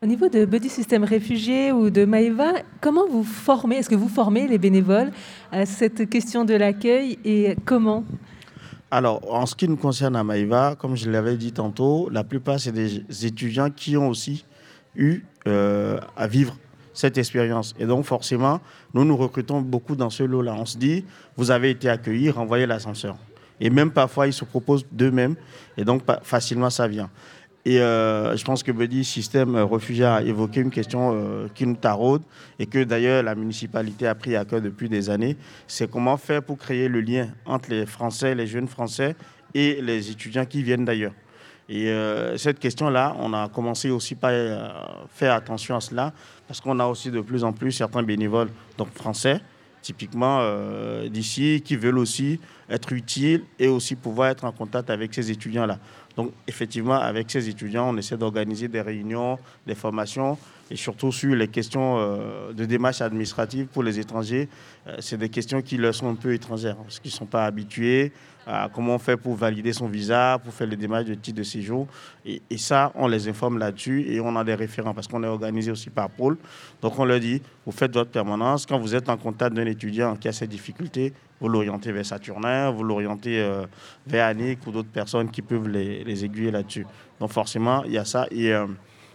Au 0.04 0.06
niveau 0.06 0.28
de 0.28 0.44
Buddy 0.44 0.68
System 0.68 1.02
Réfugiés 1.02 1.72
ou 1.72 1.88
de 1.88 2.04
Maïva, 2.04 2.52
comment 2.82 3.08
vous 3.08 3.24
formez 3.24 3.76
Est-ce 3.76 3.88
que 3.88 3.94
vous 3.94 4.10
formez 4.10 4.46
les 4.46 4.58
bénévoles 4.58 5.10
à 5.50 5.64
cette 5.64 6.10
question 6.10 6.44
de 6.44 6.52
l'accueil 6.52 7.18
et 7.24 7.56
comment? 7.64 8.04
Alors, 8.90 9.22
en 9.32 9.46
ce 9.46 9.54
qui 9.54 9.66
nous 9.66 9.78
concerne 9.78 10.14
à 10.14 10.22
Maïva, 10.22 10.76
comme 10.78 10.94
je 10.94 11.08
l'avais 11.08 11.38
dit 11.38 11.52
tantôt, 11.52 12.10
la 12.10 12.22
plupart, 12.22 12.60
c'est 12.60 12.72
des 12.72 13.02
étudiants 13.24 13.70
qui 13.70 13.96
ont 13.96 14.10
aussi 14.10 14.44
eu 14.94 15.22
euh, 15.46 15.98
à 16.18 16.26
vivre 16.26 16.54
cette 16.92 17.16
expérience. 17.16 17.74
Et 17.78 17.86
donc, 17.86 18.04
forcément, 18.04 18.60
nous 18.92 19.06
nous 19.06 19.16
recrutons 19.16 19.62
beaucoup 19.62 19.96
dans 19.96 20.10
ce 20.10 20.22
lot-là. 20.22 20.54
On 20.54 20.66
se 20.66 20.76
dit, 20.76 21.06
vous 21.38 21.50
avez 21.50 21.70
été 21.70 21.88
accueillis, 21.88 22.28
renvoyez 22.28 22.66
l'ascenseur. 22.66 23.16
Et 23.58 23.70
même 23.70 23.90
parfois, 23.90 24.26
ils 24.26 24.34
se 24.34 24.44
proposent 24.44 24.84
d'eux-mêmes. 24.92 25.36
Et 25.78 25.84
donc, 25.84 26.02
facilement, 26.22 26.68
ça 26.68 26.88
vient. 26.88 27.08
Et 27.66 27.80
euh, 27.80 28.36
je 28.36 28.44
pense 28.44 28.62
que 28.62 28.72
Buddy 28.72 29.04
Système 29.04 29.56
euh, 29.56 29.64
Réfugiés 29.64 30.04
a 30.04 30.22
évoqué 30.22 30.60
une 30.60 30.70
question 30.70 31.12
euh, 31.14 31.48
qui 31.54 31.66
nous 31.66 31.76
taraude 31.76 32.22
et 32.58 32.66
que 32.66 32.84
d'ailleurs 32.84 33.22
la 33.22 33.34
municipalité 33.34 34.06
a 34.06 34.14
pris 34.14 34.36
à 34.36 34.44
cœur 34.44 34.60
depuis 34.60 34.90
des 34.90 35.08
années. 35.08 35.36
C'est 35.66 35.90
comment 35.90 36.18
faire 36.18 36.42
pour 36.42 36.58
créer 36.58 36.88
le 36.88 37.00
lien 37.00 37.28
entre 37.46 37.70
les 37.70 37.86
Français, 37.86 38.34
les 38.34 38.46
jeunes 38.46 38.68
Français 38.68 39.16
et 39.54 39.80
les 39.80 40.10
étudiants 40.10 40.44
qui 40.44 40.62
viennent 40.62 40.84
d'ailleurs. 40.84 41.14
Et 41.66 41.90
cette 42.36 42.58
question-là, 42.58 43.16
on 43.18 43.32
a 43.32 43.48
commencé 43.48 43.88
aussi 43.88 44.14
par 44.14 44.32
faire 45.08 45.32
attention 45.32 45.74
à 45.74 45.80
cela 45.80 46.12
parce 46.46 46.60
qu'on 46.60 46.78
a 46.78 46.84
aussi 46.84 47.10
de 47.10 47.22
plus 47.22 47.42
en 47.42 47.54
plus 47.54 47.72
certains 47.72 48.02
bénévoles 48.02 48.50
donc 48.76 48.92
français 48.92 49.40
typiquement 49.84 50.38
euh, 50.40 51.08
d'ici, 51.08 51.62
qui 51.64 51.76
veulent 51.76 51.98
aussi 51.98 52.40
être 52.68 52.92
utiles 52.92 53.44
et 53.58 53.68
aussi 53.68 53.94
pouvoir 53.94 54.30
être 54.30 54.44
en 54.44 54.52
contact 54.52 54.88
avec 54.88 55.12
ces 55.12 55.30
étudiants-là. 55.30 55.78
Donc, 56.16 56.32
effectivement, 56.48 56.94
avec 56.94 57.30
ces 57.30 57.48
étudiants, 57.48 57.90
on 57.94 57.96
essaie 57.98 58.16
d'organiser 58.16 58.66
des 58.66 58.80
réunions, 58.80 59.38
des 59.66 59.74
formations, 59.74 60.38
et 60.70 60.76
surtout 60.76 61.12
sur 61.12 61.34
les 61.34 61.48
questions 61.48 61.98
euh, 61.98 62.52
de 62.52 62.64
démarches 62.64 63.00
administratives 63.00 63.66
pour 63.66 63.82
les 63.82 63.98
étrangers. 63.98 64.48
Euh, 64.86 64.96
c'est 65.00 65.18
des 65.18 65.28
questions 65.28 65.62
qui 65.62 65.76
leur 65.76 65.94
sont 65.94 66.08
un 66.08 66.14
peu 66.14 66.32
étrangères, 66.32 66.76
parce 66.76 66.98
qu'ils 66.98 67.10
ne 67.10 67.16
sont 67.16 67.26
pas 67.26 67.44
habitués 67.44 68.12
à 68.46 68.68
comment 68.72 68.96
on 68.96 68.98
fait 68.98 69.16
pour 69.16 69.34
valider 69.34 69.72
son 69.72 69.88
visa, 69.88 70.38
pour 70.42 70.52
faire 70.52 70.66
les 70.66 70.76
démarches 70.76 71.06
de 71.06 71.14
titre 71.14 71.38
de 71.38 71.42
séjour. 71.42 71.86
Et, 72.26 72.40
ça, 72.58 72.92
on 72.94 73.06
les 73.06 73.26
informe 73.28 73.58
là-dessus 73.58 74.04
et 74.06 74.20
on 74.20 74.36
a 74.36 74.44
des 74.44 74.54
référents, 74.54 74.92
parce 74.92 75.08
qu'on 75.08 75.22
est 75.22 75.28
organisé 75.28 75.70
aussi 75.70 75.90
par 75.90 76.10
pôle. 76.10 76.36
Donc, 76.82 76.98
on 76.98 77.04
leur 77.04 77.20
dit, 77.20 77.40
vous 77.64 77.72
faites 77.72 77.94
votre 77.94 78.10
permanence. 78.10 78.66
Quand 78.66 78.78
vous 78.78 78.94
êtes 78.94 79.08
en 79.08 79.16
contact 79.16 79.54
d'un 79.54 79.66
étudiant 79.66 80.16
qui 80.16 80.28
a 80.28 80.32
ces 80.32 80.46
difficultés, 80.46 81.12
vous 81.40 81.48
l'orientez 81.48 81.92
vers 81.92 82.06
Saturnin, 82.06 82.70
vous 82.70 82.84
l'orientez 82.84 83.40
euh, 83.40 83.66
vers 84.06 84.26
Annick 84.26 84.66
ou 84.66 84.72
d'autres 84.72 84.88
personnes 84.88 85.30
qui 85.30 85.42
peuvent 85.42 85.68
les, 85.68 86.04
les 86.04 86.24
aiguiller 86.24 86.50
là-dessus. 86.50 86.86
Donc 87.20 87.32
forcément, 87.32 87.82
il 87.84 87.92
y 87.92 87.98
a 87.98 88.04
ça. 88.04 88.26
Et 88.30 88.52
euh, 88.52 88.66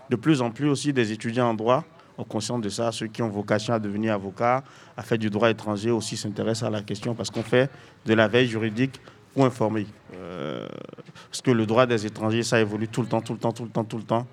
de 0.10 0.16
plus 0.16 0.42
en 0.42 0.52
plus 0.52 0.68
aussi 0.68 0.94
des 0.94 1.12
étudiants 1.12 1.50
en 1.50 1.54
droit 1.54 1.86
conscients 2.24 2.60
de 2.60 2.70
ça. 2.70 2.92
Ceux 2.92 3.08
qui 3.08 3.22
ont 3.22 3.30
vocation 3.30 3.74
à 3.74 3.80
devenir 3.80 4.14
avocats, 4.14 4.64
à 4.98 5.04
faire 5.04 5.18
du 5.18 5.30
droit 5.30 5.50
étranger 5.50 5.92
aussi 5.92 6.18
s'intéressent 6.18 6.68
à 6.68 6.70
la 6.70 6.82
question 6.82 7.16
parce 7.16 7.30
qu'on 7.30 7.44
fait 7.44 7.70
de 8.06 8.14
la 8.14 8.28
veille 8.28 8.48
juridique 8.48 9.00
pour 9.34 9.46
informer. 9.46 9.86
Euh, 10.16 10.68
parce 11.30 11.42
que 11.42 11.52
le 11.52 11.66
droit 11.66 11.86
des 11.86 12.06
étrangers, 12.06 12.44
ça 12.44 12.60
évolue 12.60 12.88
tout 12.88 13.02
le 13.02 13.08
temps, 13.08 13.22
tout 13.22 13.34
le 13.34 13.40
temps, 13.40 13.52
tout 13.52 13.64
le 13.64 13.70
temps, 13.70 13.84
tout 13.84 13.98
le 13.98 14.04
temps. 14.04 14.28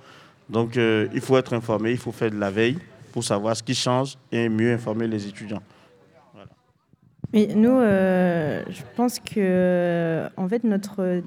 Donc 0.48 0.76
euh, 0.76 1.08
il 1.12 1.20
faut 1.20 1.36
être 1.36 1.52
informé, 1.54 1.92
il 1.92 1.98
faut 1.98 2.12
faire 2.12 2.30
de 2.30 2.38
la 2.38 2.50
veille 2.50 2.78
pour 3.12 3.24
savoir 3.24 3.56
ce 3.56 3.62
qui 3.62 3.74
change 3.74 4.16
et 4.30 4.48
mieux 4.48 4.72
informer 4.72 5.06
les 5.06 5.26
étudiants. 5.26 5.62
Mais 7.32 7.48
nous, 7.54 7.80
euh, 7.80 8.62
je 8.68 8.82
pense 8.94 9.18
que, 9.18 10.26
en 10.36 10.48
fait, 10.48 10.62
notre 10.62 11.22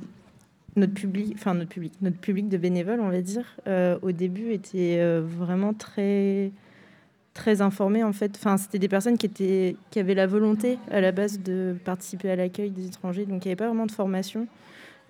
notre 0.75 0.93
public, 0.93 1.33
enfin 1.35 1.53
notre 1.53 1.69
public, 1.69 1.93
notre 2.01 2.17
public 2.17 2.49
de 2.49 2.57
bénévoles, 2.57 2.99
on 2.99 3.09
va 3.09 3.21
dire, 3.21 3.45
euh, 3.67 3.97
au 4.01 4.11
début 4.11 4.51
était 4.51 4.97
euh, 4.99 5.21
vraiment 5.23 5.73
très 5.73 6.51
très 7.33 7.61
informé 7.61 8.03
en 8.03 8.13
fait. 8.13 8.37
Enfin, 8.37 8.57
c'était 8.57 8.79
des 8.79 8.87
personnes 8.87 9.17
qui 9.17 9.25
étaient 9.25 9.75
qui 9.91 9.99
avaient 9.99 10.15
la 10.15 10.27
volonté 10.27 10.77
à 10.91 11.01
la 11.01 11.11
base 11.11 11.39
de 11.39 11.75
participer 11.85 12.31
à 12.31 12.35
l'accueil 12.35 12.71
des 12.71 12.87
étrangers, 12.87 13.25
donc 13.25 13.45
il 13.45 13.47
n'y 13.47 13.51
avait 13.51 13.57
pas 13.57 13.67
vraiment 13.67 13.85
de 13.85 13.91
formation. 13.91 14.47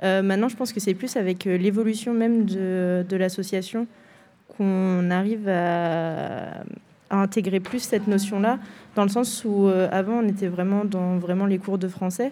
Euh, 0.03 0.21
maintenant, 0.21 0.47
je 0.47 0.55
pense 0.55 0.71
que 0.71 0.79
c'est 0.79 0.93
plus 0.93 1.17
avec 1.17 1.43
l'évolution 1.43 2.13
même 2.13 2.45
de, 2.45 3.05
de 3.07 3.17
l'association 3.17 3.85
qu'on 4.55 5.11
arrive 5.11 5.49
à, 5.49 6.61
à, 7.09 7.17
intégrer 7.17 7.59
plus 7.59 7.79
cette 7.79 8.07
notion-là, 8.07 8.59
dans 8.95 9.03
le 9.03 9.09
sens 9.09 9.43
où 9.43 9.67
avant 9.67 10.19
on 10.23 10.27
était 10.27 10.47
vraiment 10.47 10.85
dans 10.85 11.17
vraiment 11.17 11.45
les 11.45 11.57
cours 11.57 11.77
de 11.77 11.87
français. 11.87 12.31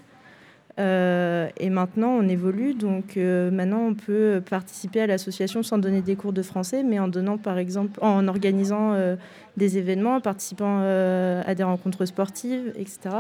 Euh, 0.80 1.50
et 1.58 1.70
maintenant, 1.70 2.10
on 2.10 2.28
évolue. 2.28 2.74
Donc, 2.74 3.18
euh, 3.18 3.50
maintenant, 3.50 3.82
on 3.88 3.94
peut 3.96 4.42
participer 4.48 5.02
à 5.02 5.08
l'association 5.08 5.64
sans 5.64 5.78
donner 5.78 6.02
des 6.02 6.16
cours 6.16 6.34
de 6.34 6.42
français, 6.42 6.84
mais 6.84 7.00
en 7.00 7.08
donnant, 7.08 7.38
par 7.38 7.58
exemple, 7.58 8.00
en 8.02 8.28
organisant 8.28 8.94
euh, 8.94 9.16
des 9.58 9.78
événements, 9.78 10.16
en 10.16 10.22
participant 10.22 10.82
à 10.82 11.56
des 11.56 11.64
rencontres 11.64 12.06
sportives, 12.06 12.74
etc. 12.76 13.16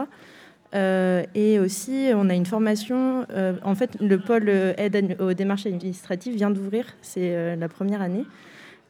et 1.34 1.60
aussi, 1.60 2.10
on 2.13 2.30
a 2.30 2.36
une 2.36 2.46
formation. 2.46 3.26
en 3.63 3.76
fait, 3.76 3.98
le 4.00 4.20
pôle 4.20 4.50
aide 4.50 5.17
aux 5.20 5.34
démarches 5.34 5.65
administratives 5.65 6.36
vient 6.36 6.52
d'ouvrir. 6.52 6.86
C'est 7.02 7.56
la 7.56 7.67
première 7.67 8.04
année. 8.04 8.26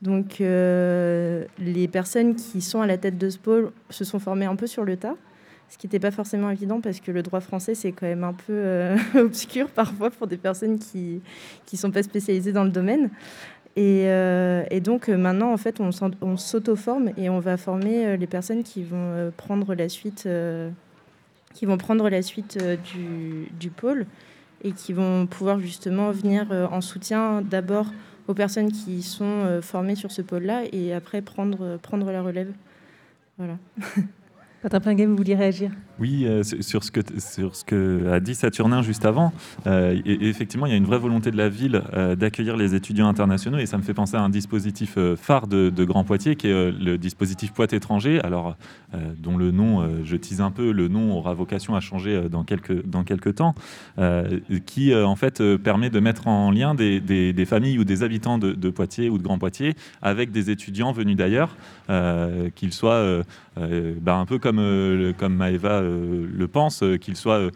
Donc, 0.01 0.39
les 0.39 1.87
personnes 1.89 2.35
qui 2.35 2.59
sont 2.59 2.81
à 2.81 2.87
la 2.87 2.97
tête 2.97 3.17
de 3.17 3.29
ce 3.29 3.37
pôle 3.37 3.71
se 3.89 4.03
sont 4.03 4.19
formées 4.19 4.45
un 4.45 4.57
peu 4.57 4.67
sur 4.67 4.83
le 4.83 4.97
tas 4.97 5.15
ce 5.69 5.77
qui 5.77 5.87
n'était 5.87 5.99
pas 5.99 6.11
forcément 6.11 6.49
évident 6.49 6.79
parce 6.79 6.99
que 6.99 7.11
le 7.11 7.21
droit 7.23 7.41
français, 7.41 7.75
c'est 7.75 7.91
quand 7.91 8.07
même 8.07 8.23
un 8.23 8.33
peu 8.33 8.53
euh, 8.53 8.97
obscur 9.15 9.69
parfois 9.69 10.09
pour 10.09 10.27
des 10.27 10.37
personnes 10.37 10.79
qui 10.79 11.21
ne 11.71 11.77
sont 11.77 11.91
pas 11.91 12.03
spécialisées 12.03 12.53
dans 12.53 12.63
le 12.63 12.69
domaine. 12.69 13.09
Et, 13.75 14.03
euh, 14.05 14.63
donc 14.79 15.09
euh, 15.09 15.17
maintenant, 15.17 15.51
en 15.51 15.57
fait, 15.57 15.79
on, 15.79 16.37
s'auto-forme 16.37 17.11
et 17.17 17.29
on 17.29 17.39
va 17.39 17.57
former 17.57 18.17
les 18.17 18.27
personnes 18.27 18.63
qui 18.63 18.83
vont 18.83 19.31
prendre 19.35 19.75
la 19.75 19.89
suite, 19.89 20.27
qui 21.53 21.65
vont 21.65 21.77
prendre 21.77 22.09
la 22.09 22.21
suite 22.21 22.57
du, 22.57 23.47
du, 23.59 23.69
pôle 23.69 24.07
et 24.63 24.71
qui 24.71 24.93
vont 24.93 25.27
pouvoir 25.27 25.59
justement 25.59 26.11
venir 26.11 26.47
en 26.71 26.81
soutien 26.81 27.41
d'abord 27.41 27.87
aux 28.27 28.33
personnes 28.33 28.71
qui 28.71 29.03
sont 29.03 29.59
formées 29.61 29.95
sur 29.95 30.11
ce 30.11 30.21
pôle-là 30.21 30.63
et 30.71 30.93
après 30.93 31.21
prendre, 31.21 31.77
prendre 31.77 32.11
la 32.11 32.23
relève. 32.23 32.51
Voilà. 33.37 33.57
Patrick 34.63 34.99
vous 35.01 35.15
vouliez 35.15 35.35
réagir 35.35 35.69
Oui, 35.99 36.25
euh, 36.25 36.41
sur, 36.43 36.83
ce 36.83 36.91
que, 36.91 38.11
a 38.11 38.19
dit 38.19 38.33
Saturnin 38.33 38.81
juste 38.81 39.05
avant. 39.05 39.31
Euh, 39.67 39.99
et, 40.03 40.27
effectivement, 40.27 40.65
il 40.65 40.71
y 40.71 40.73
a 40.73 40.77
une 40.77 40.85
vraie 40.85 40.97
volonté 40.97 41.29
de 41.29 41.37
la 41.37 41.47
ville 41.47 41.83
euh, 41.93 42.15
d'accueillir 42.15 42.57
les 42.57 42.73
étudiants 42.73 43.07
internationaux. 43.07 43.59
Et 43.59 43.67
ça 43.67 43.77
me 43.77 43.83
fait 43.83 43.93
penser 43.93 44.17
à 44.17 44.21
un 44.21 44.29
dispositif 44.29 44.97
phare 45.15 45.47
de, 45.47 45.71
Grand 45.85 46.03
Poitiers, 46.03 46.35
qui 46.35 46.47
est 46.47 46.71
le 46.71 46.97
dispositif 46.97 47.53
Poitiers 47.53 47.77
étranger, 47.77 48.19
alors, 48.21 48.57
dont 49.19 49.37
le 49.37 49.51
nom, 49.51 49.87
je 50.03 50.15
tease 50.17 50.41
un 50.41 50.51
peu, 50.51 50.71
le 50.71 50.87
nom 50.87 51.15
aura 51.15 51.33
vocation 51.33 51.75
à 51.75 51.79
changer 51.79 52.27
dans 52.29 52.43
quelques, 52.43 53.35
temps, 53.35 53.55
qui 54.65 54.93
en 54.93 55.15
fait 55.15 55.41
permet 55.57 55.89
de 55.89 55.99
mettre 55.99 56.27
en 56.27 56.51
lien 56.51 56.75
des, 56.75 57.45
familles 57.45 57.79
ou 57.79 57.83
des 57.83 58.03
habitants 58.03 58.37
de, 58.37 58.69
Poitiers 58.69 59.09
ou 59.09 59.17
de 59.17 59.23
Grand 59.23 59.37
Poitiers 59.37 59.75
avec 60.01 60.31
des 60.31 60.49
étudiants 60.49 60.91
venus 60.91 61.15
d'ailleurs, 61.15 61.55
qu'ils 62.55 62.73
soient 62.73 63.23
bah, 64.01 64.15
un 64.15 64.25
peu 64.25 64.39
comme, 64.39 64.59
euh, 64.59 65.13
comme 65.17 65.35
Maëva 65.35 65.81
euh, 65.81 66.27
le 66.31 66.47
pense, 66.47 66.83
euh, 66.83 66.97
qu'ils 66.97 67.15
soient 67.15 67.49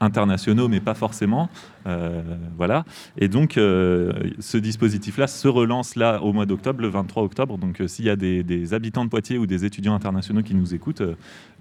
internationaux, 0.00 0.68
mais 0.68 0.80
pas 0.80 0.94
forcément. 0.94 1.48
voilà. 2.56 2.84
Et 3.16 3.28
donc, 3.28 3.54
ce 3.54 4.56
dispositif-là 4.56 5.26
se 5.26 5.48
relance 5.48 5.96
là 5.96 6.22
au 6.22 6.32
mois 6.32 6.46
d'octobre, 6.46 6.82
le 6.82 6.88
23 6.88 7.22
octobre. 7.22 7.58
Donc, 7.58 7.82
s'il 7.86 8.04
y 8.04 8.10
a 8.10 8.16
des, 8.16 8.74
habitants 8.74 9.04
de 9.04 9.10
Poitiers 9.10 9.38
ou 9.38 9.46
des 9.46 9.64
étudiants 9.64 9.94
internationaux 9.94 10.42
qui 10.42 10.54
nous 10.54 10.74
écoutent, 10.74 11.02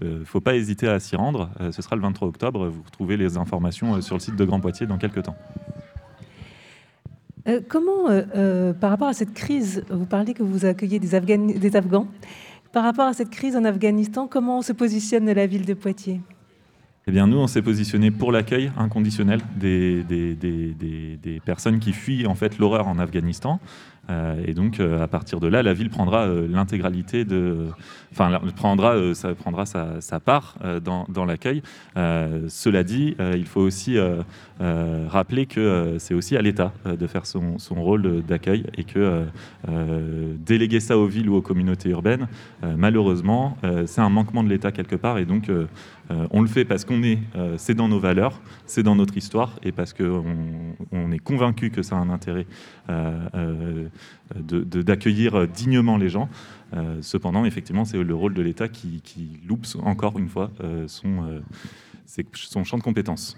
il 0.02 0.08
ne 0.08 0.24
faut 0.26 0.42
pas 0.42 0.56
hésiter 0.56 0.88
à 0.88 1.00
s'y 1.00 1.16
rendre. 1.16 1.50
ce 1.72 1.82
sera 1.82 1.96
le 1.96 2.02
23 2.02 2.28
octobre. 2.28 2.68
Vous 2.68 2.84
retrouvez 2.84 3.18
les 3.18 3.38
informations 3.38 4.02
sur 4.02 4.16
le 4.16 4.20
site 4.20 4.36
de 4.36 4.46
Grand 4.46 4.60
Poitiers 4.60 4.88
dans 4.88 4.98
quelques 4.98 5.24
temps. 5.24 5.38
comment, 7.70 8.08
par 8.80 8.90
rapport 8.90 9.08
à 9.08 9.14
cette 9.14 9.34
crise, 9.34 9.84
vous 9.90 10.06
parlez 10.06 10.34
que 10.34 10.44
vous 10.44 10.66
accueillez 10.66 11.00
des 11.00 11.16
Afghans. 11.16 12.08
Par 12.78 12.84
rapport 12.84 13.08
à 13.08 13.14
cette 13.14 13.32
crise 13.32 13.56
en 13.56 13.64
Afghanistan, 13.64 14.28
comment 14.28 14.62
se 14.62 14.72
positionne 14.72 15.26
la 15.34 15.48
ville 15.48 15.66
de 15.66 15.74
Poitiers? 15.74 16.22
Eh 17.08 17.12
bien, 17.12 17.26
nous, 17.26 17.40
on 17.40 17.48
s'est 17.48 17.64
positionné 17.64 18.12
pour 18.12 18.32
l'accueil 18.32 18.72
inconditionnel 18.78 19.42
des, 19.56 20.04
des, 20.04 20.36
des, 20.36 21.40
personnes 21.44 21.80
qui 21.80 21.92
fuient 21.92 22.28
en 22.28 22.36
fait 22.36 22.60
l'horreur 22.60 22.88
en 22.88 23.00
Afghanistan. 23.00 23.60
Euh, 24.10 24.42
et 24.46 24.54
donc, 24.54 24.80
euh, 24.80 25.04
à 25.04 25.08
partir 25.08 25.40
de 25.40 25.48
là, 25.48 25.64
la 25.64 25.74
ville 25.74 25.90
prendra 25.90 26.26
euh, 26.26 26.48
l'intégralité 26.50 27.26
de, 27.26 27.68
enfin, 28.12 28.40
prendra, 28.56 29.14
ça 29.14 29.34
prendra 29.36 29.66
sa, 29.66 30.20
part 30.20 30.56
dans, 30.84 31.26
l'accueil. 31.26 31.62
cela 31.96 32.84
dit, 32.84 33.16
il 33.20 33.46
faut 33.46 33.62
aussi 33.62 33.98
rappeler 35.10 35.46
que 35.46 35.96
c'est 36.00 36.14
aussi 36.14 36.36
à 36.38 36.42
l'État 36.42 36.72
de 36.86 37.08
faire 37.08 37.26
son, 37.26 37.58
rôle 37.70 38.24
d'accueil 38.24 38.66
et 38.76 38.84
que 38.84 39.26
déléguer 40.46 40.80
ça 40.80 40.98
aux 40.98 41.06
villes 41.06 41.30
ou 41.30 41.36
aux 41.36 41.42
communautés 41.42 41.90
urbaines, 41.90 42.28
malheureusement, 42.64 43.58
c'est 43.86 44.02
un 44.02 44.10
manquement 44.10 44.44
de 44.44 44.50
l'État 44.50 44.72
quelque 44.72 44.96
part. 44.96 45.18
Et 45.18 45.26
donc, 45.26 45.52
on 46.10 46.42
le 46.42 46.48
fait 46.48 46.66
parce 46.66 46.86
qu'on 46.86 47.04
est, 47.04 47.20
c'est 47.58 47.76
dans 47.76 47.88
nos 47.88 48.00
valeurs, 48.00 48.42
c'est 48.66 48.84
dans 48.84 48.96
notre 48.96 49.18
histoire 49.18 49.60
et 49.64 49.72
parce 49.72 49.94
qu'on 49.94 50.24
on 50.92 51.12
est 51.12 51.20
convaincu 51.20 51.70
que 51.70 51.84
ça 51.84 51.98
a 51.98 52.00
un 52.00 52.10
intérêt 52.10 52.48
d'accueillir 54.36 55.48
dignement 55.48 55.98
les 55.98 56.10
gens. 56.10 56.30
Euh, 56.74 56.98
cependant, 57.02 57.46
effectivement, 57.46 57.86
c'est 57.86 58.02
le 58.02 58.16
rôle 58.16 58.34
de 58.34 58.42
l'État 58.42 58.68
qui, 58.68 59.02
loupe 59.48 59.66
encore 59.84 60.20
une 60.20 60.28
fois 60.28 60.52
euh, 60.62 60.88
son, 60.88 61.24
euh, 61.26 62.24
son 62.34 62.64
champ 62.64 62.78
de 62.78 62.84
compétences. 62.84 63.38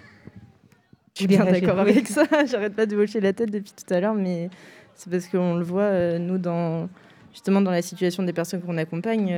Je 1.13 1.22
suis 1.22 1.28
bien 1.28 1.45
d'accord 1.45 1.80
avec 1.80 2.08
ça. 2.08 2.24
J'arrête 2.45 2.76
pas 2.76 2.86
de 2.86 2.95
hocher 2.95 3.19
la 3.19 3.34
tête 3.34 3.52
depuis 3.52 3.74
tout 3.74 3.93
à 3.93 4.00
l'heure, 4.00 4.15
mais 4.15 4.50
c'est 4.95 5.10
parce 5.10 5.28
qu'on 5.28 5.56
le 5.56 5.63
voit, 5.63 6.17
nous, 6.17 6.38
dans, 6.38 6.89
justement, 7.34 7.62
dans 7.62 7.72
la 7.72 7.82
situation 7.82 8.24
des 8.24 8.34
personnes 8.34 8.62
qu'on 8.62 8.78
accompagne. 8.78 9.36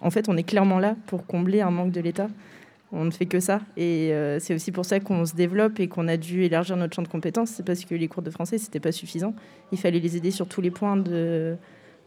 en 0.00 0.10
fait, 0.10 0.28
on 0.28 0.36
est 0.36 0.42
clairement 0.42 0.78
là 0.78 0.96
pour 1.06 1.26
combler 1.26 1.60
un 1.60 1.70
manque 1.70 1.92
de 1.92 2.00
l'État. 2.00 2.28
On 2.92 3.04
ne 3.04 3.10
fait 3.10 3.26
que 3.26 3.40
ça. 3.40 3.60
Et 3.76 4.12
euh, 4.12 4.38
c'est 4.38 4.54
aussi 4.54 4.70
pour 4.70 4.84
ça 4.84 5.00
qu'on 5.00 5.24
se 5.24 5.34
développe 5.34 5.80
et 5.80 5.88
qu'on 5.88 6.06
a 6.08 6.16
dû 6.16 6.44
élargir 6.44 6.76
notre 6.76 6.94
champ 6.94 7.02
de 7.02 7.08
compétences. 7.08 7.50
C'est 7.50 7.64
parce 7.64 7.84
que 7.84 7.94
les 7.94 8.08
cours 8.08 8.22
de 8.22 8.30
français, 8.30 8.58
c'était 8.58 8.80
pas 8.80 8.92
suffisant. 8.92 9.34
Il 9.72 9.78
fallait 9.78 10.00
les 10.00 10.16
aider 10.16 10.30
sur 10.30 10.46
tous 10.46 10.60
les 10.60 10.70
points 10.70 10.96
de, 10.96 11.56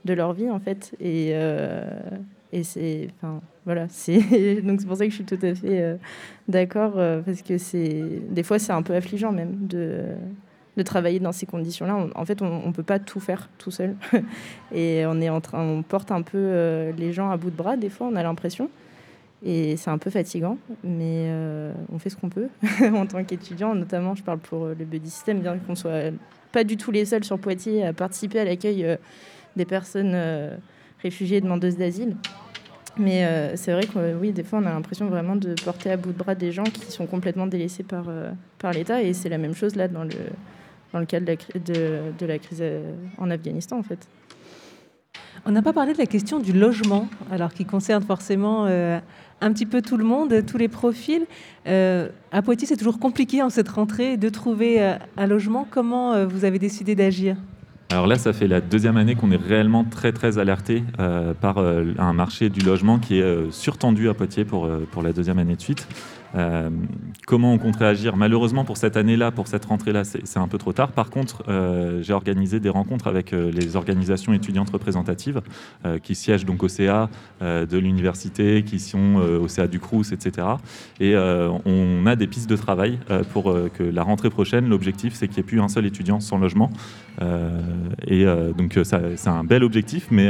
de 0.06 0.14
leur 0.14 0.34
vie, 0.34 0.50
en 0.50 0.60
fait. 0.60 0.96
Et, 1.02 1.32
euh, 1.34 1.84
et 2.54 2.64
c'est. 2.64 3.10
Voilà. 3.66 3.88
C'est, 3.90 4.62
donc 4.62 4.82
c'est 4.82 4.88
pour 4.88 4.98
ça 4.98 5.04
que 5.06 5.12
je 5.12 5.16
suis 5.16 5.26
tout 5.26 5.38
à 5.44 5.54
fait 5.54 5.82
euh, 5.82 5.96
d'accord. 6.48 6.94
parce 7.24 7.42
que 7.44 7.58
c'est. 7.58 8.22
Des 8.32 8.42
fois, 8.42 8.58
c'est 8.58 8.72
un 8.72 8.82
peu 8.82 8.96
affligeant, 8.96 9.32
même, 9.32 9.68
de, 9.68 10.06
de 10.76 10.82
travailler 10.82 11.20
dans 11.20 11.34
ces 11.34 11.46
conditions-là. 11.46 12.08
en 12.16 12.26
fait, 12.26 12.42
on 12.42 12.68
ne 12.68 12.74
peut 12.74 12.84
pas 12.84 12.98
tout 12.98 13.20
faire 13.20 13.50
tout 13.60 13.70
seul. 13.70 13.96
et 14.74 15.04
on, 15.06 15.22
est 15.22 15.30
en 15.30 15.42
train, 15.42 15.62
on 15.62 15.84
porte 15.84 16.12
un 16.12 16.24
peu 16.24 16.92
les 16.98 17.14
gens 17.14 17.30
à 17.30 17.38
bout 17.38 17.52
de 17.52 17.56
bras, 17.56 17.78
des 17.78 17.90
fois, 17.90 18.08
on 18.08 18.16
a 18.16 18.24
l'impression. 18.24 18.70
Et 19.44 19.78
c'est 19.78 19.90
un 19.90 19.98
peu 19.98 20.10
fatigant, 20.10 20.58
mais 20.84 21.28
euh, 21.28 21.72
on 21.94 21.98
fait 21.98 22.10
ce 22.10 22.18
qu'on 22.18 22.30
peut 22.30 22.50
en 22.94 23.06
tant 23.06 23.24
qu'étudiant. 23.24 23.74
Notamment, 23.74 24.14
je 24.16 24.24
parle 24.24 24.40
pour 24.40 24.68
le 24.68 24.86
buddy 24.86 25.10
system, 25.10 25.40
bien 25.40 25.58
qu'on 25.58 25.76
soit 25.76 26.12
pas 26.52 26.64
du 26.64 26.76
tout 26.76 26.92
les 26.92 27.06
seuls 27.06 27.24
sur 27.24 27.40
Poitiers 27.40 27.86
à 27.86 27.94
participer 27.94 28.40
à 28.40 28.44
l'accueil 28.44 28.84
euh, 28.84 28.98
des 29.56 29.66
personnes 29.66 30.12
euh, 30.14 30.58
réfugiées 31.02 31.38
et 31.38 31.42
demandeuses 31.42 31.78
d'asile. 31.78 32.18
Mais 32.98 33.26
c'est 33.56 33.72
vrai 33.72 33.86
que 33.86 34.16
oui, 34.16 34.34
des 34.34 34.44
fois, 34.44 34.60
on 34.60 34.66
a 34.66 34.74
l'impression 34.74 35.08
vraiment 35.08 35.38
de 35.38 35.54
porter 35.64 35.92
à 35.92 35.96
bout 35.96 36.12
de 36.12 36.18
bras 36.18 36.36
des 36.36 36.52
gens 36.52 36.64
qui 36.64 36.92
sont 36.92 37.06
complètement 37.06 37.48
délaissés 37.48 37.84
par, 37.84 38.08
par 38.58 38.74
l'État. 38.74 39.02
Et 39.02 39.14
c'est 39.14 39.30
la 39.30 39.38
même 39.38 39.54
chose 39.54 39.78
là 39.78 39.88
dans 39.88 40.04
le, 40.04 40.10
dans 40.92 41.00
le 41.00 41.06
cadre 41.06 41.26
de 41.26 42.26
la 42.26 42.40
crise 42.40 42.62
en 43.18 43.32
Afghanistan, 43.32 43.78
en 43.78 43.84
fait. 43.84 44.06
On 45.46 45.52
n'a 45.52 45.62
pas 45.62 45.74
parlé 45.74 45.94
de 45.94 45.98
la 45.98 46.06
question 46.06 46.40
du 46.40 46.54
logement, 46.54 47.08
alors 47.32 47.54
qui 47.54 47.66
concerne 47.66 48.04
forcément 48.04 48.68
un 49.42 49.54
petit 49.54 49.66
peu 49.66 49.82
tout 49.82 49.98
le 49.98 50.04
monde, 50.04 50.46
tous 50.46 50.58
les 50.58 50.68
profils. 50.68 51.26
Euh, 51.68 52.10
à 52.32 52.42
Poitiers, 52.42 52.68
c'est 52.68 52.78
toujours 52.78 53.00
compliqué 53.00 53.42
en 53.42 53.50
cette 53.50 53.70
rentrée 53.70 54.18
de 54.18 54.30
trouver 54.30 54.82
euh, 54.82 54.96
un 55.18 55.28
logement. 55.28 55.68
Comment 55.70 56.14
euh, 56.14 56.26
vous 56.26 56.46
avez 56.46 56.60
décidé 56.60 56.96
d'agir? 56.96 57.38
Alors 57.92 58.06
là, 58.06 58.18
ça 58.18 58.34
fait 58.34 58.48
la 58.48 58.62
deuxième 58.62 58.98
année 58.98 59.16
qu'on 59.16 59.32
est 59.32 59.42
réellement 59.42 59.84
très 59.84 60.12
très 60.12 60.38
alerté 60.38 60.84
par 61.42 61.58
un 61.58 62.14
marché 62.14 62.50
du 62.50 62.60
logement 62.60 63.00
qui 63.00 63.18
est 63.18 63.52
surtendu 63.52 64.10
à 64.10 64.14
Poitiers 64.14 64.46
pour, 64.46 64.70
pour 64.92 65.02
la 65.02 65.12
deuxième 65.12 65.40
année 65.40 65.56
de 65.56 65.62
suite. 65.62 65.88
Euh, 66.36 66.70
comment 67.26 67.54
on 67.54 67.58
compte 67.58 67.78
réagir 67.78 68.16
Malheureusement, 68.16 68.66
pour 68.66 68.78
cette 68.78 68.98
année-là, 68.98 69.32
pour 69.32 69.48
cette 69.48 69.66
rentrée-là, 69.66 70.04
c'est 70.04 70.38
un 70.38 70.48
peu 70.48 70.58
trop 70.58 70.74
tard. 70.74 70.92
Par 70.92 71.10
contre, 71.10 71.44
euh, 71.48 72.02
j'ai 72.02 72.14
organisé 72.14 72.60
des 72.60 72.70
rencontres 72.70 73.08
avec 73.08 73.34
euh, 73.34 73.52
les 73.52 73.76
organisations 73.76 74.34
étudiantes 74.34 74.70
représentatives 74.70 75.42
qui 76.04 76.16
siègent 76.16 76.46
donc 76.46 76.64
au 76.64 76.68
CA 76.68 77.10
de 77.42 77.78
l'université, 77.78 78.64
qui 78.64 78.80
sont 78.80 79.16
au 79.16 79.48
CA 79.48 79.68
du 79.68 79.80
Crous, 79.80 80.12
etc. 80.12 80.48
Et 81.00 81.16
on 81.16 82.06
a 82.06 82.16
des 82.16 82.28
pistes 82.28 82.50
de 82.50 82.56
travail 82.56 83.00
pour 83.32 83.54
que 83.74 83.84
la 83.84 84.04
rentrée 84.04 84.30
prochaine, 84.30 84.68
l'objectif, 84.68 85.14
c'est 85.14 85.28
qu'il 85.28 85.38
n'y 85.38 85.42
ait 85.42 85.44
plus 85.44 85.62
un 85.62 85.68
seul 85.68 85.86
étudiant 85.86 86.20
sans 86.20 86.38
logement. 86.38 86.72
Et 88.08 88.26
donc, 88.58 88.80
c'est 88.84 89.28
un 89.28 89.44
bel 89.44 89.64
objectif, 89.64 90.08
mais 90.12 90.30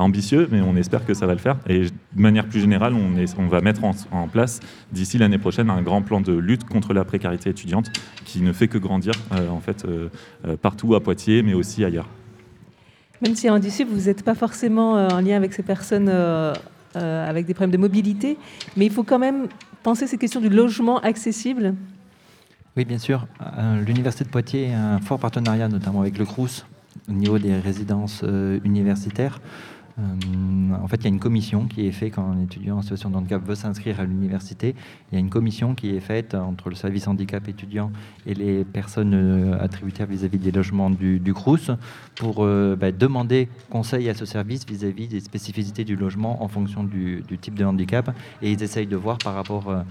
ambitieux, 0.00 0.48
mais 0.50 0.60
on 0.60 0.76
espère 0.76 1.04
que 1.04 1.14
ça 1.14 1.26
va 1.26 1.34
le 1.34 1.38
faire. 1.38 1.56
Et 1.68 1.82
de 1.82 1.90
manière 2.20 2.46
plus 2.46 2.60
générale, 2.60 2.94
on, 2.94 3.46
va 3.46 3.60
mettre 3.60 3.82
en, 3.84 4.28
place 4.28 4.60
d'ici 4.92 5.18
l'année 5.18 5.38
prochaine 5.38 5.70
un 5.70 5.82
grand 5.82 6.02
plan 6.02 6.20
de 6.20 6.32
lutte 6.32 6.64
contre 6.64 6.92
la 6.92 7.04
précarité 7.04 7.50
étudiante 7.50 7.90
qui 8.24 8.40
ne 8.40 8.52
fait 8.52 8.68
que 8.68 8.78
grandir 8.78 9.12
euh, 9.32 9.48
en 9.48 9.60
fait 9.60 9.84
euh, 9.84 10.08
euh, 10.46 10.56
partout 10.56 10.94
à 10.94 11.02
Poitiers, 11.02 11.42
mais 11.42 11.54
aussi 11.54 11.84
ailleurs. 11.84 12.08
Même 13.22 13.34
si 13.34 13.48
d'ici, 13.60 13.84
vous 13.84 14.06
n'êtes 14.06 14.22
pas 14.22 14.34
forcément 14.34 14.92
en 14.92 15.20
lien 15.20 15.36
avec 15.36 15.52
ces 15.52 15.62
personnes 15.62 16.10
avec 16.94 17.46
des 17.46 17.52
problèmes 17.52 17.70
de 17.70 17.76
mobilité, 17.76 18.38
mais 18.76 18.86
il 18.86 18.92
faut 18.92 19.02
quand 19.02 19.18
même 19.18 19.46
penser 19.82 20.06
ces 20.06 20.16
questions 20.16 20.40
du 20.40 20.48
logement 20.48 20.98
accessible. 21.00 21.74
Oui, 22.76 22.84
bien 22.84 22.98
sûr. 22.98 23.26
L'Université 23.84 24.24
de 24.24 24.30
Poitiers 24.30 24.72
a 24.72 24.94
un 24.94 25.00
fort 25.00 25.18
partenariat, 25.18 25.68
notamment 25.68 26.00
avec 26.02 26.18
le 26.18 26.24
CRUS, 26.24 26.64
au 27.08 27.12
niveau 27.12 27.38
des 27.38 27.58
résidences 27.58 28.24
universitaires. 28.64 29.40
Euh, 30.00 30.74
en 30.74 30.88
fait, 30.88 30.96
il 30.96 31.04
y 31.04 31.06
a 31.06 31.10
une 31.10 31.20
commission 31.20 31.66
qui 31.66 31.86
est 31.86 31.92
faite 31.92 32.14
quand 32.14 32.24
un 32.24 32.40
étudiant 32.40 32.78
en 32.78 32.82
situation 32.82 33.10
de 33.10 33.16
handicap 33.16 33.42
veut 33.44 33.54
s'inscrire 33.54 34.00
à 34.00 34.04
l'université. 34.04 34.74
Il 35.10 35.14
y 35.14 35.16
a 35.16 35.20
une 35.20 35.30
commission 35.30 35.74
qui 35.74 35.94
est 35.94 36.00
faite 36.00 36.34
entre 36.34 36.68
le 36.68 36.74
service 36.74 37.08
handicap 37.08 37.46
étudiant 37.48 37.90
et 38.26 38.34
les 38.34 38.64
personnes 38.64 39.14
euh, 39.14 39.62
attributaires 39.62 40.06
vis-à-vis 40.06 40.38
des 40.38 40.52
logements 40.52 40.90
du, 40.90 41.20
CRUS 41.34 41.70
pour 42.16 42.36
euh, 42.40 42.76
bah, 42.76 42.92
demander 42.92 43.48
conseil 43.70 44.08
à 44.08 44.14
ce 44.14 44.24
service 44.24 44.66
vis-à-vis 44.66 45.08
des 45.08 45.20
spécificités 45.20 45.84
du 45.84 45.96
logement 45.96 46.42
en 46.42 46.48
fonction 46.48 46.84
du, 46.84 47.22
type 47.40 47.54
de 47.54 47.64
handicap. 47.64 48.14
Et 48.42 48.52
ils 48.52 48.62
essayent 48.62 48.86
de 48.86 48.96
voir 48.96 49.18
par 49.18 49.34
rapport 49.34 49.68
euh, 49.68 49.82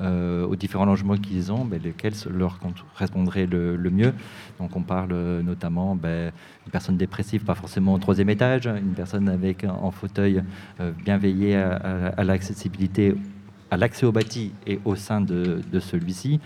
aux 0.00 0.56
différents 0.56 0.84
logements 0.84 1.16
qu'ils 1.16 1.52
ont, 1.52 1.64
ben, 1.64 1.80
lesquels 1.82 2.14
leur 2.30 2.58
correspondraient 2.58 3.46
le, 3.46 3.90
mieux. 3.90 4.12
Donc 4.58 4.76
on 4.76 4.82
parle 4.82 5.12
euh, 5.12 5.42
notamment 5.42 5.94
ben, 5.94 6.32
d'une 6.62 6.72
personne 6.72 6.96
dépressive, 6.96 7.44
pas 7.44 7.54
forcément 7.54 7.94
au 7.94 7.98
troisième 7.98 8.30
étage, 8.30 8.66
une 8.66 8.94
personne 8.94 9.28
avec 9.28 9.64
en 9.64 9.90
fauteuil 9.90 10.42
euh, 10.80 10.92
bien 11.04 11.16
veillé 11.18 11.56
à, 11.56 12.24
l'accessibilité, 12.24 13.14
à 13.70 13.76
l'accès 13.76 14.06
au 14.06 14.12
bâti 14.12 14.52
et 14.66 14.80
au 14.84 14.96
sein 14.96 15.20
de, 15.20 15.62
celui-ci. 15.78 16.40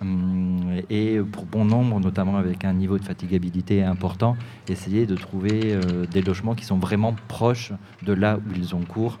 Hum, 0.00 0.74
et 0.90 1.18
pour 1.32 1.44
bon 1.44 1.64
nombre, 1.64 1.98
notamment 1.98 2.36
avec 2.36 2.64
un 2.64 2.72
niveau 2.72 2.98
de 2.98 3.04
fatigabilité 3.04 3.82
important, 3.82 4.36
essayer 4.68 5.06
de 5.06 5.16
trouver 5.16 5.76
des 6.10 6.22
logements 6.22 6.54
qui 6.54 6.64
sont 6.64 6.78
vraiment 6.78 7.16
proches 7.26 7.72
de 8.02 8.12
là 8.12 8.38
où 8.38 8.54
ils 8.54 8.76
ont 8.76 8.82
cours. 8.82 9.18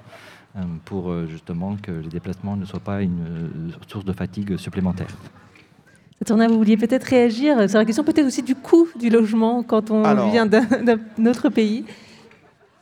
Euh, 0.56 0.62
pour 0.86 1.10
euh, 1.10 1.26
justement 1.26 1.76
que 1.76 1.90
les 1.90 2.08
déplacements 2.08 2.56
ne 2.56 2.64
soient 2.64 2.80
pas 2.80 3.02
une 3.02 3.20
euh, 3.20 3.70
source 3.86 4.06
de 4.06 4.14
fatigue 4.14 4.56
supplémentaire. 4.56 5.08
Tourna, 6.24 6.48
vous 6.48 6.56
vouliez 6.56 6.78
peut-être 6.78 7.04
réagir 7.04 7.68
sur 7.68 7.78
la 7.78 7.84
question 7.84 8.02
peut-être 8.02 8.26
aussi 8.26 8.42
du 8.42 8.54
coût 8.54 8.88
du 8.98 9.10
logement 9.10 9.62
quand 9.62 9.90
on 9.90 10.30
vient 10.30 10.46
d'un 10.46 10.66
autre 11.26 11.50
pays. 11.50 11.84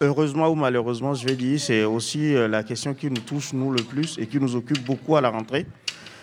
Heureusement 0.01 0.49
ou 0.49 0.55
malheureusement, 0.55 1.13
je 1.15 1.27
vais 1.27 1.35
dire, 1.35 1.59
c'est 1.59 1.85
aussi 1.85 2.35
la 2.35 2.63
question 2.63 2.95
qui 2.95 3.11
nous 3.11 3.21
touche 3.21 3.53
nous 3.53 3.73
le 3.73 3.83
plus 3.83 4.17
et 4.19 4.27
qui 4.27 4.39
nous 4.39 4.55
occupe 4.55 4.83
beaucoup 4.85 5.17
à 5.17 5.21
la 5.21 5.29
rentrée. 5.29 5.67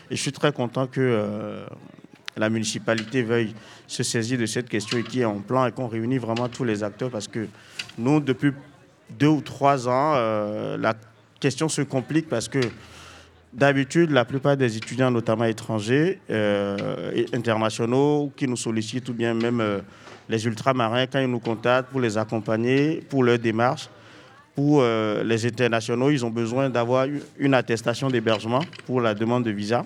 Et 0.10 0.15
je 0.15 0.21
suis 0.21 0.32
très 0.32 0.51
content 0.51 0.88
que 0.88 1.65
la 2.36 2.49
municipalité 2.49 3.21
veuille 3.21 3.53
se 3.86 4.01
saisir 4.01 4.39
de 4.39 4.47
cette 4.47 4.67
question 4.67 4.97
et 4.97 5.03
qui 5.03 5.21
est 5.21 5.25
en 5.25 5.39
plan 5.39 5.67
et 5.67 5.71
qu'on 5.71 5.88
réunit 5.88 6.17
vraiment 6.17 6.47
tous 6.49 6.63
les 6.63 6.84
acteurs 6.84 7.12
parce 7.12 7.27
que 7.27 7.47
nous, 7.97 8.19
depuis 8.21 8.53
deux 9.12 9.27
ou 9.27 9.41
trois 9.41 9.88
ans, 9.88 10.13
la 10.77 10.95
question 11.43 11.67
se 11.67 11.82
complique 11.82 12.29
parce 12.29 12.47
que 12.47 12.62
d'habitude, 13.51 14.12
la 14.12 14.23
plupart 14.23 14.56
des 14.56 14.77
étudiants, 14.77 15.12
notamment 15.12 15.43
étrangers 15.43 16.21
euh, 16.29 17.25
internationaux, 17.34 18.32
qui 18.38 18.47
nous 18.47 18.56
sollicitent, 18.56 19.10
ou 19.10 19.13
bien 19.13 19.34
même 19.34 19.60
euh, 19.60 19.79
les 20.29 20.45
ultramarins, 20.45 21.06
quand 21.06 21.19
ils 21.19 21.29
nous 21.29 21.41
contactent 21.41 21.89
pour 21.89 21.99
les 21.99 22.17
accompagner, 22.17 23.03
pour 23.10 23.25
leur 23.25 23.38
démarche, 23.39 23.89
pour 24.56 24.79
euh, 24.79 25.21
les 25.25 25.45
internationaux, 25.45 26.12
ils 26.12 26.23
ont 26.23 26.29
besoin 26.29 26.69
d'avoir 26.69 27.08
une 27.38 27.53
attestation 27.53 28.10
d'hébergement 28.10 28.62
pour 28.86 29.01
la 29.01 29.13
demande 29.13 29.43
de 29.43 29.51
visa. 29.51 29.86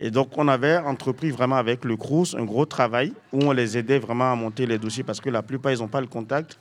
Et 0.00 0.10
donc, 0.10 0.36
on 0.36 0.48
avait 0.48 0.78
entrepris 0.78 1.30
vraiment 1.30 1.56
avec 1.56 1.84
le 1.84 1.96
CRUS 1.96 2.34
un 2.36 2.44
gros 2.44 2.66
travail 2.66 3.12
où 3.32 3.44
on 3.44 3.52
les 3.52 3.78
aidait 3.78 4.00
vraiment 4.00 4.32
à 4.32 4.34
monter 4.34 4.66
les 4.66 4.78
dossiers 4.78 5.04
parce 5.04 5.20
que 5.20 5.30
la 5.30 5.42
plupart, 5.42 5.70
ils 5.72 5.78
n'ont 5.78 5.88
pas 5.88 6.00
le 6.00 6.08
contact. 6.08 6.58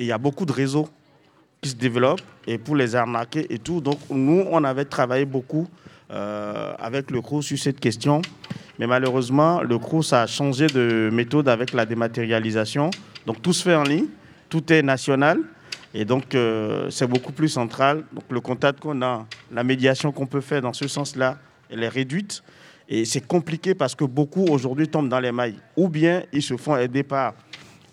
Et 0.00 0.04
il 0.04 0.06
y 0.08 0.12
a 0.12 0.18
beaucoup 0.18 0.44
de 0.44 0.52
réseaux 0.52 0.88
qui 1.60 1.70
se 1.70 1.76
développent 1.76 2.22
et 2.46 2.58
pour 2.58 2.76
les 2.76 2.94
arnaquer 2.94 3.46
et 3.52 3.58
tout. 3.58 3.80
Donc 3.80 3.98
nous, 4.10 4.44
on 4.50 4.64
avait 4.64 4.84
travaillé 4.84 5.24
beaucoup 5.24 5.68
euh, 6.10 6.72
avec 6.78 7.10
le 7.10 7.20
CRUS 7.20 7.42
sur 7.42 7.58
cette 7.58 7.80
question. 7.80 8.22
Mais 8.78 8.86
malheureusement, 8.86 9.62
le 9.62 9.78
CRUS 9.78 10.12
a 10.12 10.26
changé 10.26 10.66
de 10.68 11.10
méthode 11.12 11.48
avec 11.48 11.72
la 11.72 11.84
dématérialisation. 11.84 12.90
Donc 13.26 13.42
tout 13.42 13.52
se 13.52 13.62
fait 13.62 13.74
en 13.74 13.82
ligne, 13.82 14.06
tout 14.48 14.72
est 14.72 14.82
national. 14.82 15.40
Et 15.94 16.04
donc 16.04 16.34
euh, 16.34 16.88
c'est 16.90 17.06
beaucoup 17.06 17.32
plus 17.32 17.48
central. 17.48 18.04
Donc 18.12 18.24
le 18.30 18.40
contact 18.40 18.80
qu'on 18.80 19.02
a, 19.02 19.26
la 19.52 19.64
médiation 19.64 20.12
qu'on 20.12 20.26
peut 20.26 20.40
faire 20.40 20.62
dans 20.62 20.72
ce 20.72 20.86
sens-là, 20.86 21.38
elle 21.70 21.82
est 21.82 21.88
réduite. 21.88 22.42
Et 22.88 23.04
c'est 23.04 23.26
compliqué 23.26 23.74
parce 23.74 23.94
que 23.94 24.04
beaucoup 24.04 24.46
aujourd'hui 24.46 24.88
tombent 24.88 25.08
dans 25.10 25.20
les 25.20 25.32
mailles. 25.32 25.56
Ou 25.76 25.88
bien 25.88 26.22
ils 26.32 26.42
se 26.42 26.56
font 26.56 26.76
aider 26.76 27.02
par 27.02 27.34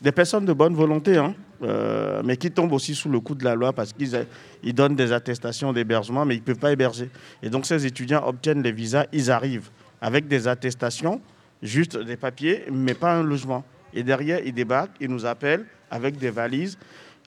des 0.02 0.12
personnes 0.12 0.46
de 0.46 0.54
bonne 0.54 0.74
volonté, 0.74 1.18
hein, 1.18 1.34
euh, 1.64 2.22
mais 2.24 2.38
qui 2.38 2.52
tombent 2.52 2.74
aussi 2.74 2.96
sous 2.96 3.10
le 3.10 3.20
coup 3.20 3.36
de 3.36 3.44
la 3.44 3.56
loi 3.56 3.74
parce 3.74 3.94
qu'ils 3.94 4.26
ils 4.64 4.74
donnent 4.74 4.96
des 4.96 5.12
attestations 5.12 5.74
d'hébergement, 5.74 6.26
mais 6.26 6.36
ils 6.36 6.40
ne 6.40 6.44
peuvent 6.44 6.60
pas 6.60 6.72
héberger. 6.72 7.10
Et 7.42 7.50
donc 7.50 7.66
ces 7.66 7.86
étudiants 7.86 8.28
obtiennent 8.28 8.62
les 8.62 8.72
visas, 8.72 9.06
ils 9.14 9.32
arrivent 9.32 9.70
avec 10.02 10.28
des 10.28 10.48
attestations, 10.48 11.22
juste 11.62 11.98
des 11.98 12.18
papiers, 12.18 12.66
mais 12.72 12.94
pas 12.94 13.14
un 13.14 13.24
logement. 13.24 13.64
Et 13.94 14.04
derrière, 14.04 14.40
ils 14.46 14.54
débarquent, 14.54 14.96
ils 15.00 15.10
nous 15.10 15.26
appellent 15.26 15.66
avec 15.90 16.18
des 16.18 16.30
valises. 16.30 16.78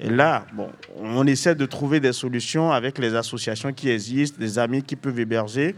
Et 0.01 0.11
là, 0.11 0.47
bon, 0.53 0.69
on 0.97 1.27
essaie 1.27 1.55
de 1.55 1.67
trouver 1.67 1.99
des 1.99 2.13
solutions 2.13 2.71
avec 2.71 2.99
les 2.99 3.15
associations 3.15 3.73
qui 3.73 3.91
existent, 3.91 4.39
des 4.39 4.59
amis 4.59 4.83
qui 4.83 4.95
peuvent 4.95 5.19
héberger. 5.19 5.75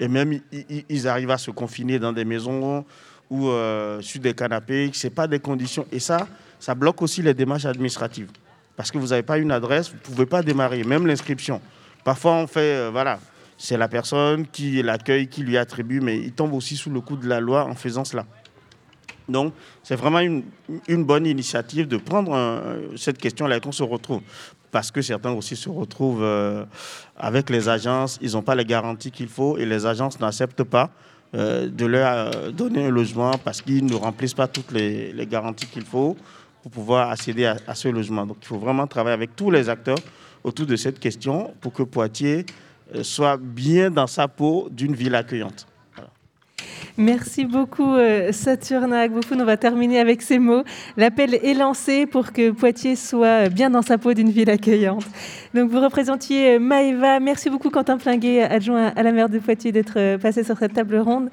Et 0.00 0.08
même, 0.08 0.40
ils 0.88 1.08
arrivent 1.08 1.30
à 1.30 1.38
se 1.38 1.50
confiner 1.50 1.98
dans 1.98 2.12
des 2.12 2.24
maisons 2.24 2.84
ou 3.28 3.48
euh, 3.48 4.00
sur 4.00 4.20
des 4.20 4.34
canapés. 4.34 4.90
Ce 4.92 5.08
pas 5.08 5.28
des 5.28 5.38
conditions. 5.38 5.86
Et 5.92 6.00
ça, 6.00 6.26
ça 6.60 6.74
bloque 6.74 7.02
aussi 7.02 7.22
les 7.22 7.34
démarches 7.34 7.64
administratives. 7.64 8.30
Parce 8.76 8.90
que 8.90 8.98
vous 8.98 9.08
n'avez 9.08 9.22
pas 9.22 9.38
une 9.38 9.50
adresse, 9.50 9.88
vous 9.88 9.96
ne 9.96 10.00
pouvez 10.00 10.26
pas 10.26 10.42
démarrer, 10.42 10.84
même 10.84 11.06
l'inscription. 11.06 11.60
Parfois, 12.04 12.32
on 12.32 12.46
fait, 12.46 12.76
euh, 12.76 12.90
voilà, 12.90 13.18
c'est 13.58 13.76
la 13.76 13.88
personne 13.88 14.46
qui 14.46 14.82
l'accueille, 14.82 15.28
qui 15.28 15.42
lui 15.42 15.58
attribue, 15.58 16.00
mais 16.00 16.18
il 16.18 16.32
tombe 16.32 16.54
aussi 16.54 16.76
sous 16.76 16.90
le 16.90 17.00
coup 17.00 17.16
de 17.16 17.28
la 17.28 17.40
loi 17.40 17.64
en 17.64 17.74
faisant 17.74 18.04
cela. 18.04 18.24
Donc, 19.28 19.52
c'est 19.82 19.96
vraiment 19.96 20.20
une, 20.20 21.04
bonne 21.04 21.26
initiative 21.26 21.86
de 21.86 21.96
prendre 21.96 22.34
cette 22.96 23.18
question-là 23.18 23.58
et 23.58 23.60
qu'on 23.60 23.70
se 23.70 23.82
retrouve. 23.82 24.22
Parce 24.72 24.90
que 24.90 25.02
certains 25.02 25.32
aussi 25.32 25.56
se 25.56 25.68
retrouvent 25.68 26.22
euh, 26.22 26.64
avec 27.16 27.50
les 27.50 27.68
agences, 27.68 28.18
ils 28.22 28.32
n'ont 28.32 28.42
pas 28.42 28.54
les 28.54 28.64
garanties 28.64 29.10
qu'il 29.10 29.28
faut 29.28 29.56
et 29.56 29.66
les 29.66 29.84
agences 29.86 30.18
n'acceptent 30.20 30.64
pas 30.64 30.90
euh, 31.34 31.68
de 31.68 31.86
leur 31.86 32.52
donner 32.52 32.86
un 32.86 32.90
logement 32.90 33.32
parce 33.44 33.62
qu'ils 33.62 33.84
ne 33.84 33.94
remplissent 33.94 34.34
pas 34.34 34.48
toutes 34.48 34.72
les 34.72 35.26
garanties 35.30 35.66
qu'il 35.66 35.84
faut 35.84 36.16
pour 36.62 36.70
pouvoir 36.70 37.10
accéder 37.10 37.46
à, 37.46 37.74
ce 37.74 37.88
logement. 37.88 38.26
Donc 38.26 38.38
il 38.42 38.46
faut 38.46 38.58
vraiment 38.58 38.86
travailler 38.86 39.14
avec 39.14 39.36
tous 39.36 39.50
les 39.50 39.68
acteurs 39.68 39.98
autour 40.44 40.66
de 40.66 40.76
cette 40.76 40.98
question 40.98 41.54
pour 41.60 41.72
que 41.72 41.82
Poitiers 41.82 42.46
euh, 42.94 43.02
soit 43.02 43.36
bien 43.36 43.90
dans 43.90 44.06
sa 44.06 44.28
peau 44.28 44.68
d'une 44.70 44.94
ville 44.94 45.14
accueillante. 45.14 45.66
Merci 46.96 47.44
beaucoup 47.46 47.94
euh, 47.94 48.30
Saturna 48.32 49.06
On 49.32 49.44
va 49.44 49.56
terminer 49.56 50.00
avec 50.00 50.20
ces 50.20 50.38
mots. 50.38 50.64
L'appel 50.96 51.34
est 51.34 51.54
lancé 51.54 52.04
pour 52.04 52.32
que 52.32 52.50
Poitiers 52.50 52.96
soit 52.96 53.48
bien 53.48 53.70
dans 53.70 53.80
sa 53.80 53.96
peau 53.96 54.12
d'une 54.12 54.30
ville 54.30 54.50
accueillante. 54.50 55.06
Donc 55.54 55.70
vous 55.70 55.80
représentiez 55.80 56.58
Maëva. 56.58 57.20
Merci 57.20 57.48
beaucoup 57.48 57.70
Quentin 57.70 57.98
Flinguet, 57.98 58.42
adjoint 58.42 58.88
à 58.96 59.02
la 59.02 59.12
maire 59.12 59.28
de 59.28 59.38
Poitiers, 59.38 59.72
d'être 59.72 60.16
passé 60.18 60.44
sur 60.44 60.58
cette 60.58 60.74
table 60.74 60.98
ronde. 60.98 61.30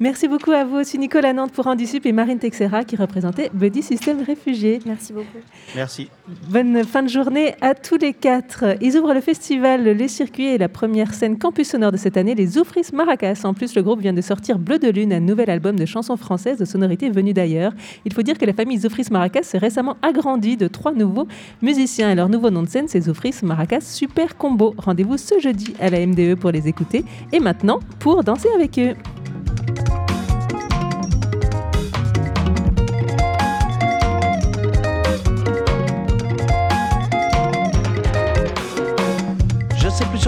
Merci 0.00 0.28
beaucoup 0.28 0.52
à 0.52 0.64
vous 0.64 0.76
aussi, 0.76 0.96
Nicolas 0.96 1.32
Nantes 1.32 1.50
pour 1.50 1.66
Andisup 1.66 2.06
et 2.06 2.12
Marine 2.12 2.38
Texera 2.38 2.84
qui 2.84 2.94
représentait 2.94 3.50
Buddy 3.52 3.82
System 3.82 4.22
Réfugiés. 4.22 4.78
Merci 4.86 5.12
beaucoup. 5.12 5.38
Merci. 5.74 6.08
Bonne 6.48 6.84
fin 6.84 7.02
de 7.02 7.08
journée 7.08 7.56
à 7.60 7.74
tous 7.74 7.96
les 7.96 8.12
quatre. 8.12 8.76
Ils 8.80 8.96
ouvrent 8.96 9.12
le 9.12 9.20
festival 9.20 9.82
Les 9.82 10.06
Circuits 10.06 10.46
et 10.46 10.56
la 10.56 10.68
première 10.68 11.12
scène 11.14 11.36
campus 11.36 11.70
sonore 11.70 11.90
de 11.90 11.96
cette 11.96 12.16
année, 12.16 12.36
les 12.36 12.58
Oufris 12.58 12.86
Maracas. 12.92 13.40
En 13.42 13.54
plus, 13.54 13.74
le 13.74 13.82
groupe 13.82 14.00
vient 14.00 14.12
de 14.12 14.20
sortir 14.20 14.60
Bleu 14.60 14.78
de 14.78 14.86
Lune, 14.86 15.12
un 15.12 15.18
nouvel 15.18 15.50
album 15.50 15.74
de 15.74 15.84
chansons 15.84 16.16
françaises 16.16 16.58
de 16.58 16.64
sonorités 16.64 17.10
venues 17.10 17.34
d'ailleurs. 17.34 17.72
Il 18.04 18.12
faut 18.12 18.22
dire 18.22 18.38
que 18.38 18.44
la 18.44 18.52
famille 18.52 18.78
Zoufris 18.78 19.08
Maracas 19.10 19.42
s'est 19.42 19.58
récemment 19.58 19.96
agrandie 20.02 20.56
de 20.56 20.68
trois 20.68 20.92
nouveaux 20.92 21.26
musiciens. 21.60 22.12
Et 22.12 22.14
leur 22.14 22.28
nouveau 22.28 22.50
nom 22.50 22.62
de 22.62 22.68
scène, 22.68 22.86
c'est 22.86 23.00
Zoufris 23.00 23.34
Maracas 23.42 23.80
Super 23.80 24.36
Combo. 24.36 24.76
Rendez-vous 24.78 25.18
ce 25.18 25.40
jeudi 25.40 25.74
à 25.80 25.90
la 25.90 26.06
MDE 26.06 26.36
pour 26.36 26.52
les 26.52 26.68
écouter 26.68 27.04
et 27.32 27.40
maintenant 27.40 27.80
pour 27.98 28.22
danser 28.22 28.48
avec 28.54 28.78
eux. 28.78 28.94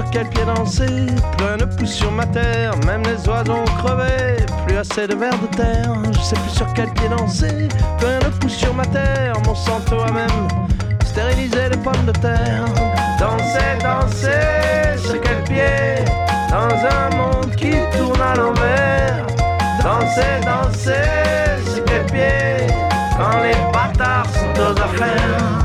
Sur 0.01 0.11
quel 0.11 0.29
pied 0.29 0.45
danser, 0.45 0.87
plus 1.37 1.47
rien 1.47 1.57
ne 1.59 1.65
pousse 1.65 1.93
sur 1.93 2.11
ma 2.11 2.27
terre, 2.27 2.73
même 2.87 3.03
les 3.03 3.29
oiseaux 3.29 3.53
ont 3.53 3.83
crevé, 3.83 4.37
plus 4.67 4.77
assez 4.79 5.07
de 5.07 5.15
vers 5.15 5.39
de 5.39 5.47
terre. 5.57 5.93
Je 6.13 6.21
sais 6.21 6.37
plus 6.37 6.51
sur 6.51 6.73
quel 6.75 6.91
pied 6.93 7.09
danser, 7.09 7.69
plus 7.99 8.07
rien 8.07 8.19
ne 8.19 8.31
pousse 8.39 8.55
sur 8.55 8.75
ma 8.75 8.87
terre, 8.87 9.35
mon 9.47 9.55
santo 9.55 10.01
a 10.01 10.11
même 10.13 10.49
stérilisé 11.05 11.69
les 11.71 11.77
pommes 11.77 12.07
de 12.07 12.13
terre. 12.13 12.65
Danser, 13.19 13.77
danser, 13.83 14.97
sur 15.05 15.21
quel 15.21 15.43
pied? 15.45 16.05
Dans 16.51 16.75
un 16.97 17.17
monde 17.17 17.55
qui 17.57 17.73
tourne 17.97 18.21
à 18.21 18.35
l'envers. 18.35 19.27
Danser, 19.83 20.41
danser, 20.45 21.73
sur 21.75 21.85
quel 21.85 22.07
pied? 22.07 22.67
Quand 23.19 23.43
les 23.43 23.55
bâtards 23.73 24.27
sont 24.31 24.63
aux 24.63 24.81
affaires. 24.83 25.60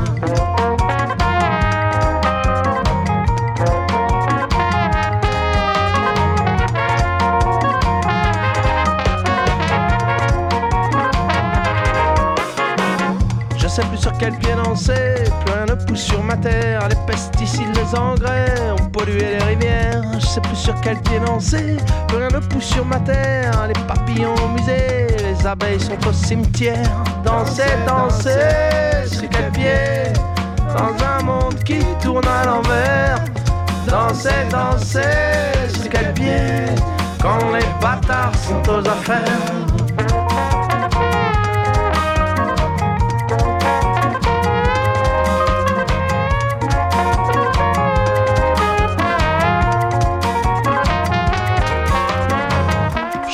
Plus 13.82 13.98
sur 13.98 14.12
quel 14.18 14.32
pied 14.38 14.54
danser, 14.64 15.24
plus 15.44 15.52
rien 15.54 15.66
ne 15.66 15.74
pousse 15.74 16.00
sur 16.00 16.22
ma 16.22 16.36
terre. 16.36 16.88
Les 16.88 16.96
pesticides, 17.06 17.76
les 17.76 17.98
engrais 17.98 18.70
ont 18.72 18.86
pollué 18.90 19.38
les 19.38 19.44
rivières. 19.44 20.02
Je 20.18 20.26
sais 20.26 20.40
plus 20.40 20.56
sur 20.56 20.74
quel 20.80 20.96
pied 21.02 21.20
danser, 21.20 21.76
plus 22.08 22.16
rien 22.16 22.28
ne 22.28 22.38
pousse 22.38 22.64
sur 22.64 22.84
ma 22.84 22.98
terre. 23.00 23.68
Les 23.68 23.80
papillons 23.86 24.34
au 24.44 24.48
musée, 24.48 25.06
les 25.18 25.46
abeilles 25.46 25.80
sont 25.80 26.08
au 26.08 26.12
cimetière. 26.12 26.88
Danser, 27.24 27.64
danser, 27.86 29.06
sur 29.06 29.28
quel 29.28 29.50
pied? 29.52 30.12
Dans 30.76 31.04
un 31.04 31.22
monde 31.22 31.62
qui 31.64 31.80
tourne 32.02 32.26
à 32.26 32.46
l'envers. 32.46 33.18
Danser, 33.88 34.30
danser, 34.50 35.00
sur 35.74 35.88
quel 35.90 36.12
pied? 36.14 36.64
Quand 37.20 37.50
les 37.52 37.66
bâtards 37.80 38.32
sont 38.36 38.70
aux 38.70 38.88
affaires. 38.88 39.75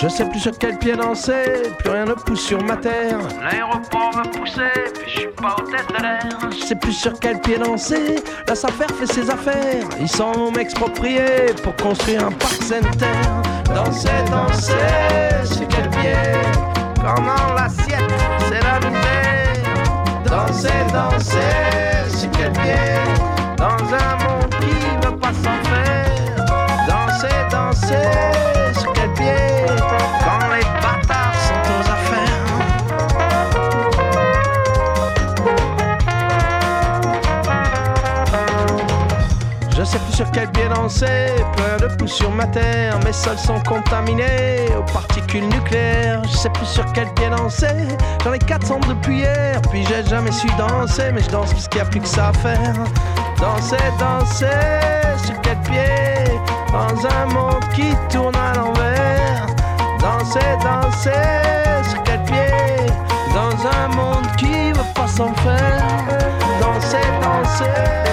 Je 0.03 0.09
sais 0.09 0.25
plus 0.25 0.41
sur 0.41 0.59
quel 0.59 0.79
pied 0.79 0.97
danser, 0.97 1.63
plus 1.79 1.91
rien 1.91 2.05
ne 2.05 2.15
pousse 2.15 2.41
sur 2.45 2.61
ma 2.65 2.77
terre. 2.77 3.21
L'aéroport 3.41 4.11
me 4.17 4.37
poussait, 4.37 4.93
puis 4.95 5.05
je 5.07 5.21
suis 5.21 5.29
pas 5.29 5.55
au 5.57 5.63
test 5.71 5.89
de 5.97 6.03
l'air. 6.03 6.51
Je 6.51 6.57
sais 6.57 6.75
plus 6.75 6.93
sur 6.93 7.13
quel 7.21 7.41
pied 7.41 7.57
danser, 7.57 8.17
la 8.49 8.57
SAFER 8.57 8.93
fait 8.99 9.07
ses 9.07 9.31
affaires. 9.31 9.85
Ils 10.01 10.09
s'en 10.09 10.33
vont 10.33 10.51
m'exproprier 10.51 11.55
pour 11.63 11.77
construire 11.77 12.27
un 12.27 12.33
parc 12.33 12.55
center. 12.55 13.07
Danser, 13.73 14.09
danser, 14.29 14.75
sur 15.45 15.69
quel 15.69 15.89
pied? 15.91 16.17
Quand 16.97 17.23
dans 17.23 17.55
l'assiette, 17.55 18.03
c'est 18.49 18.61
la 18.61 18.81
misère. 18.81 19.55
Danser, 20.25 20.85
danser, 20.93 22.19
sur 22.19 22.31
quel 22.33 22.51
pied? 22.51 22.75
Dans 23.57 23.67
un 23.69 24.17
monde 24.25 24.51
qui 24.61 25.07
veut 25.07 25.17
pas 25.17 25.33
s'en 25.33 25.63
faire. 25.71 26.45
Danser, 26.89 27.37
danser, 27.53 28.81
sur 28.81 28.93
quel 28.95 29.12
sur 40.23 40.31
quel 40.31 40.51
pied 40.53 40.69
danser, 40.69 41.33
plein 41.57 41.77
de 41.79 41.93
pousse 41.97 42.13
sur 42.13 42.31
ma 42.31 42.47
terre, 42.47 42.99
mes 43.05 43.13
sols 43.13 43.39
sont 43.39 43.61
contaminés 43.67 44.69
aux 44.79 44.93
particules 44.93 45.49
nucléaires. 45.49 46.23
Je 46.25 46.37
sais 46.37 46.51
plus 46.51 46.67
sur 46.67 46.85
quel 46.93 47.13
pied 47.15 47.29
danser, 47.29 47.89
j'en 48.23 48.33
ai 48.33 48.39
400 48.39 48.81
depuis 48.89 49.19
hier, 49.19 49.61
puis 49.71 49.85
j'ai 49.87 50.05
jamais 50.09 50.31
su 50.31 50.47
danser, 50.57 51.11
mais 51.13 51.23
je 51.23 51.31
danse 51.31 51.53
parce 51.53 51.67
qu'il 51.67 51.81
n'y 51.81 51.87
a 51.89 51.91
plus 51.91 52.01
que 52.01 52.07
ça 52.07 52.29
à 52.29 52.33
faire. 52.35 52.75
Danser, 53.41 53.77
danser, 53.99 54.47
sur 55.25 55.41
quel 55.41 55.59
pied 55.63 56.39
Dans 56.73 57.07
un 57.07 57.27
monde 57.27 57.65
qui 57.75 57.93
tourne 58.09 58.37
à 58.37 58.55
l'envers. 58.55 59.47
Danser, 59.99 60.41
danser, 60.63 61.91
sur 61.91 62.03
quel 62.05 62.23
pied 62.23 62.87
Dans 63.35 63.67
un 63.67 63.89
monde 63.89 64.27
qui 64.37 64.73
veut 64.73 64.93
pas 64.95 65.09
s'en 65.09 65.35
faire. 65.35 65.83
Danser, 66.61 66.99
danser, 67.21 68.12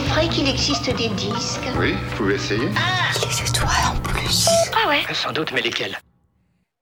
est 0.00 0.08
vrai 0.08 0.28
qu'il 0.28 0.48
existe 0.48 0.86
des 0.96 1.08
disques. 1.10 1.68
Oui, 1.78 1.92
vous 1.92 2.16
pouvez 2.16 2.34
essayer 2.34 2.68
les 2.68 3.48
étoiles 3.48 3.68
en 3.92 4.00
plus. 4.00 4.48
Ah 4.72 4.88
ouais 4.88 5.02
Sans 5.12 5.32
doute, 5.32 5.52
mais 5.52 5.60
lesquels 5.60 5.98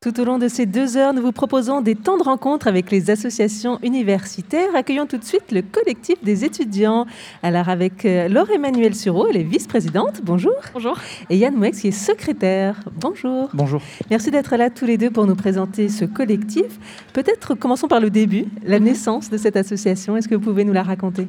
Tout 0.00 0.20
au 0.20 0.24
long 0.24 0.38
de 0.38 0.46
ces 0.46 0.66
deux 0.66 0.96
heures, 0.96 1.12
nous 1.14 1.22
vous 1.22 1.32
proposons 1.32 1.80
des 1.80 1.96
temps 1.96 2.16
de 2.16 2.22
rencontre 2.22 2.68
avec 2.68 2.92
les 2.92 3.10
associations 3.10 3.80
universitaires. 3.82 4.68
Accueillons 4.76 5.06
tout 5.06 5.16
de 5.16 5.24
suite 5.24 5.50
le 5.50 5.62
collectif 5.62 6.22
des 6.22 6.44
étudiants. 6.44 7.06
Alors 7.42 7.68
avec 7.68 8.04
euh, 8.04 8.28
Laure 8.28 8.50
Emmanuelle 8.50 8.94
Sureau, 8.94 9.26
elle 9.28 9.38
est 9.38 9.42
vice-présidente. 9.42 10.20
Bonjour. 10.22 10.54
Bonjour. 10.72 10.96
Et 11.28 11.38
Yann 11.38 11.54
Mouex, 11.54 11.80
qui 11.80 11.88
est 11.88 11.90
secrétaire. 11.90 12.76
Bonjour. 12.94 13.48
Bonjour. 13.52 13.82
Merci 14.10 14.30
d'être 14.30 14.54
là 14.56 14.70
tous 14.70 14.86
les 14.86 14.96
deux 14.96 15.10
pour 15.10 15.26
nous 15.26 15.36
présenter 15.36 15.88
ce 15.88 16.04
collectif. 16.04 16.78
Peut-être 17.12 17.54
commençons 17.54 17.88
par 17.88 18.00
le 18.00 18.10
début, 18.10 18.44
la 18.64 18.78
naissance 18.78 19.28
de 19.28 19.38
cette 19.38 19.56
association. 19.56 20.16
Est-ce 20.16 20.28
que 20.28 20.36
vous 20.36 20.40
pouvez 20.44 20.64
nous 20.64 20.72
la 20.72 20.84
raconter? 20.84 21.26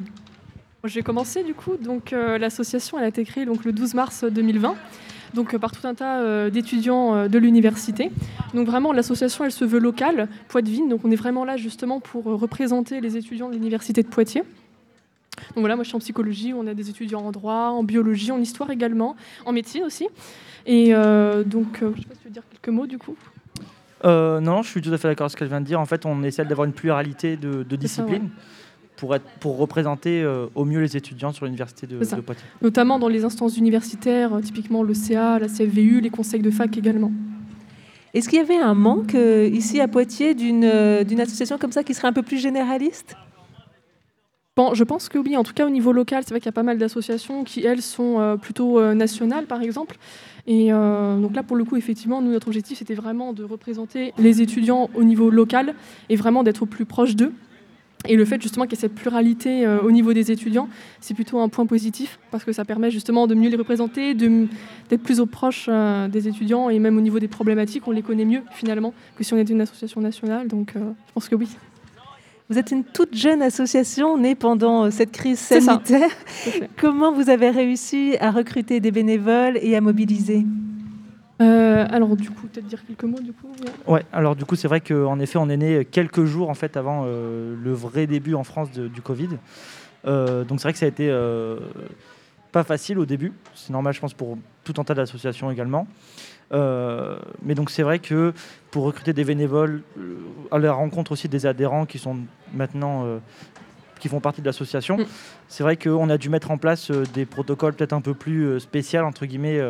Je 0.84 0.94
vais 0.94 1.02
commencer 1.02 1.42
du 1.42 1.54
coup. 1.54 1.76
Donc 1.76 2.12
euh, 2.12 2.38
l'association 2.38 2.98
elle 2.98 3.04
a 3.04 3.08
été 3.08 3.24
créée 3.24 3.44
donc 3.44 3.64
le 3.64 3.72
12 3.72 3.94
mars 3.94 4.24
2020. 4.24 4.74
Donc 5.34 5.54
euh, 5.54 5.58
par 5.58 5.72
tout 5.72 5.86
un 5.86 5.94
tas 5.94 6.20
euh, 6.20 6.50
d'étudiants 6.50 7.14
euh, 7.14 7.28
de 7.28 7.38
l'université. 7.38 8.10
Donc 8.54 8.66
vraiment 8.66 8.92
l'association 8.92 9.44
elle 9.44 9.52
se 9.52 9.64
veut 9.64 9.78
locale, 9.78 10.28
Poitvine. 10.48 10.88
Donc 10.88 11.04
on 11.04 11.10
est 11.10 11.16
vraiment 11.16 11.44
là 11.44 11.56
justement 11.56 12.00
pour 12.00 12.28
euh, 12.28 12.34
représenter 12.34 13.00
les 13.00 13.16
étudiants 13.16 13.48
de 13.48 13.54
l'université 13.54 14.02
de 14.02 14.08
Poitiers. 14.08 14.42
Donc 15.54 15.60
voilà, 15.60 15.76
moi 15.76 15.84
je 15.84 15.88
suis 15.88 15.96
en 15.96 16.00
psychologie, 16.00 16.52
on 16.54 16.66
a 16.66 16.74
des 16.74 16.90
étudiants 16.90 17.20
en 17.20 17.32
droit, 17.32 17.70
en 17.70 17.82
biologie, 17.82 18.30
en 18.30 18.40
histoire 18.40 18.70
également, 18.70 19.16
en 19.44 19.52
médecine 19.52 19.84
aussi. 19.84 20.08
Et 20.66 20.94
euh, 20.94 21.44
donc 21.44 21.82
euh, 21.82 21.92
je 21.96 22.02
sais 22.02 22.08
pas 22.08 22.14
si 22.14 22.20
tu 22.20 22.28
veux 22.28 22.34
dire 22.34 22.42
quelques 22.50 22.74
mots 22.74 22.86
du 22.86 22.98
coup. 22.98 23.16
Euh, 24.04 24.40
non, 24.40 24.62
je 24.62 24.70
suis 24.70 24.80
tout 24.80 24.92
à 24.92 24.98
fait 24.98 25.08
d'accord 25.08 25.26
avec 25.26 25.32
ce 25.32 25.36
qu'elle 25.36 25.48
vient 25.48 25.60
de 25.60 25.66
dire. 25.66 25.80
En 25.80 25.86
fait, 25.86 26.06
on 26.06 26.22
essaie 26.22 26.44
d'avoir 26.44 26.64
une 26.64 26.72
pluralité 26.72 27.36
de, 27.36 27.62
de 27.62 27.78
C'est 27.82 27.88
ça, 27.88 28.02
disciplines. 28.02 28.30
Pour, 29.00 29.14
être, 29.14 29.24
pour 29.40 29.56
représenter 29.56 30.24
au 30.54 30.64
mieux 30.64 30.80
les 30.80 30.96
étudiants 30.96 31.32
sur 31.32 31.46
l'université 31.46 31.86
de, 31.86 31.98
de, 31.98 32.20
Poitiers. 32.20 32.44
Notamment 32.62 32.98
dans 32.98 33.08
les 33.08 33.24
instances 33.24 33.56
universitaires, 33.56 34.38
typiquement 34.42 34.82
le 34.82 34.94
CA, 34.94 35.38
la 35.38 35.48
CFVU, 35.48 36.00
les 36.00 36.10
conseils 36.10 36.42
de 36.42 36.50
fac 36.50 36.76
également. 36.76 37.10
Est-ce 38.12 38.28
qu'il 38.28 38.38
y 38.38 38.42
avait 38.42 38.58
un 38.58 38.74
manque 38.74 39.14
ici 39.14 39.80
à 39.80 39.88
Poitiers 39.88 40.34
d'une 40.34 40.64
association 41.20 41.58
comme 41.58 41.72
ça 41.72 41.82
qui 41.82 41.94
serait 41.94 42.08
un 42.08 42.12
peu 42.12 42.22
plus 42.22 42.38
généraliste? 42.38 43.16
Bon, 44.56 44.74
je 44.74 44.84
pense 44.84 45.08
que 45.08 45.16
oui, 45.16 45.36
en 45.36 45.42
tout 45.42 45.54
cas 45.54 45.66
au 45.66 45.70
niveau 45.70 45.92
local, 45.92 46.22
c'est 46.24 46.30
vrai 46.30 46.40
qu'il 46.40 46.48
y 46.48 46.50
a 46.50 46.52
pas 46.52 46.62
mal 46.62 46.76
d'associations 46.76 47.44
qui, 47.44 47.64
elles, 47.64 47.82
sont 47.82 48.38
plutôt 48.40 48.94
nationales, 48.94 49.46
par 49.46 49.62
exemple. 49.62 49.96
Et 50.46 50.72
euh, 50.72 51.16
donc 51.18 51.34
là, 51.34 51.42
pour 51.42 51.56
le 51.56 51.64
coup, 51.64 51.76
effectivement, 51.76 52.22
nous, 52.22 52.32
notre 52.32 52.48
objectif, 52.48 52.78
c'était 52.78 52.94
vraiment 52.94 53.32
de 53.32 53.44
représenter 53.44 54.12
les 54.18 54.42
étudiants 54.42 54.90
au 54.94 55.04
niveau 55.04 55.30
local 55.30 55.74
et 56.08 56.16
vraiment 56.16 56.42
d'être 56.42 56.62
au 56.62 56.66
plus 56.66 56.84
proche 56.84 57.16
d'eux. 57.16 57.32
Et 58.08 58.16
le 58.16 58.24
fait 58.24 58.40
justement 58.40 58.64
qu'il 58.64 58.72
y 58.72 58.78
ait 58.78 58.80
cette 58.80 58.94
pluralité 58.94 59.66
euh, 59.66 59.80
au 59.82 59.90
niveau 59.90 60.12
des 60.12 60.30
étudiants, 60.30 60.68
c'est 61.00 61.14
plutôt 61.14 61.38
un 61.40 61.48
point 61.48 61.66
positif 61.66 62.18
parce 62.30 62.44
que 62.44 62.52
ça 62.52 62.64
permet 62.64 62.90
justement 62.90 63.26
de 63.26 63.34
mieux 63.34 63.50
les 63.50 63.56
représenter, 63.56 64.14
d'être 64.14 65.02
plus 65.02 65.20
au 65.20 65.26
proche 65.26 65.66
euh, 65.68 66.08
des 66.08 66.26
étudiants 66.26 66.70
et 66.70 66.78
même 66.78 66.96
au 66.96 67.02
niveau 67.02 67.18
des 67.18 67.28
problématiques, 67.28 67.86
on 67.86 67.92
les 67.92 68.02
connaît 68.02 68.24
mieux 68.24 68.42
finalement 68.52 68.94
que 69.16 69.24
si 69.24 69.34
on 69.34 69.38
était 69.38 69.52
une 69.52 69.60
association 69.60 70.00
nationale. 70.00 70.48
Donc 70.48 70.72
je 70.74 71.12
pense 71.14 71.28
que 71.28 71.34
oui. 71.34 71.48
Vous 72.50 72.58
êtes 72.58 72.72
une 72.72 72.82
toute 72.82 73.14
jeune 73.14 73.42
association 73.42 74.18
née 74.18 74.34
pendant 74.34 74.86
euh, 74.86 74.90
cette 74.90 75.12
crise 75.12 75.38
sanitaire. 75.38 76.10
Comment 76.76 77.12
vous 77.12 77.30
avez 77.30 77.48
réussi 77.48 78.16
à 78.18 78.32
recruter 78.32 78.80
des 78.80 78.90
bénévoles 78.90 79.56
et 79.62 79.76
à 79.76 79.80
mobiliser? 79.80 80.44
Euh, 81.40 81.86
alors 81.90 82.16
du 82.16 82.30
coup, 82.30 82.46
peut-être 82.46 82.66
dire 82.66 82.84
quelques 82.86 83.04
mots 83.04 83.20
du 83.20 83.32
coup. 83.32 83.50
Ouais. 83.86 84.04
alors 84.12 84.36
du 84.36 84.44
coup, 84.44 84.56
c'est 84.56 84.68
vrai 84.68 84.80
qu'en 84.80 85.18
effet, 85.20 85.38
on 85.38 85.48
est 85.48 85.56
né 85.56 85.84
quelques 85.84 86.24
jours 86.24 86.50
en 86.50 86.54
fait 86.54 86.76
avant 86.76 87.04
euh, 87.06 87.54
le 87.62 87.72
vrai 87.72 88.06
début 88.06 88.34
en 88.34 88.44
France 88.44 88.70
du 88.72 89.02
Covid. 89.02 89.28
donc 90.04 90.58
c'est 90.58 90.62
vrai 90.62 90.72
que 90.72 90.78
ça 90.78 90.86
a 90.86 90.88
été 90.88 91.10
pas 92.52 92.64
facile 92.64 92.98
au 92.98 93.06
début. 93.06 93.32
C'est 93.54 93.72
normal, 93.72 93.94
je 93.94 94.00
pense, 94.00 94.14
pour 94.14 94.36
tout 94.64 94.74
un 94.78 94.84
tas 94.84 94.94
d'associations 94.94 95.50
également. 95.50 95.86
Euh, 96.52 97.18
mais 97.42 97.54
donc 97.54 97.70
c'est 97.70 97.82
vrai 97.82 98.00
que 98.00 98.32
pour 98.70 98.84
recruter 98.84 99.12
des 99.12 99.24
bénévoles, 99.24 99.82
euh, 99.98 100.16
à 100.50 100.58
la 100.58 100.72
rencontre 100.72 101.12
aussi 101.12 101.28
des 101.28 101.46
adhérents 101.46 101.86
qui 101.86 101.98
sont 101.98 102.18
maintenant 102.52 103.04
euh, 103.04 103.18
qui 104.00 104.08
font 104.08 104.20
partie 104.20 104.40
de 104.40 104.46
l'association, 104.46 104.98
mm. 104.98 105.06
c'est 105.48 105.62
vrai 105.62 105.76
qu'on 105.76 106.10
a 106.10 106.18
dû 106.18 106.28
mettre 106.28 106.50
en 106.50 106.58
place 106.58 106.90
des 106.90 107.24
protocoles 107.24 107.74
peut-être 107.74 107.92
un 107.92 108.00
peu 108.00 108.14
plus 108.14 108.58
spéciaux 108.58 109.04
entre 109.04 109.26
guillemets 109.26 109.60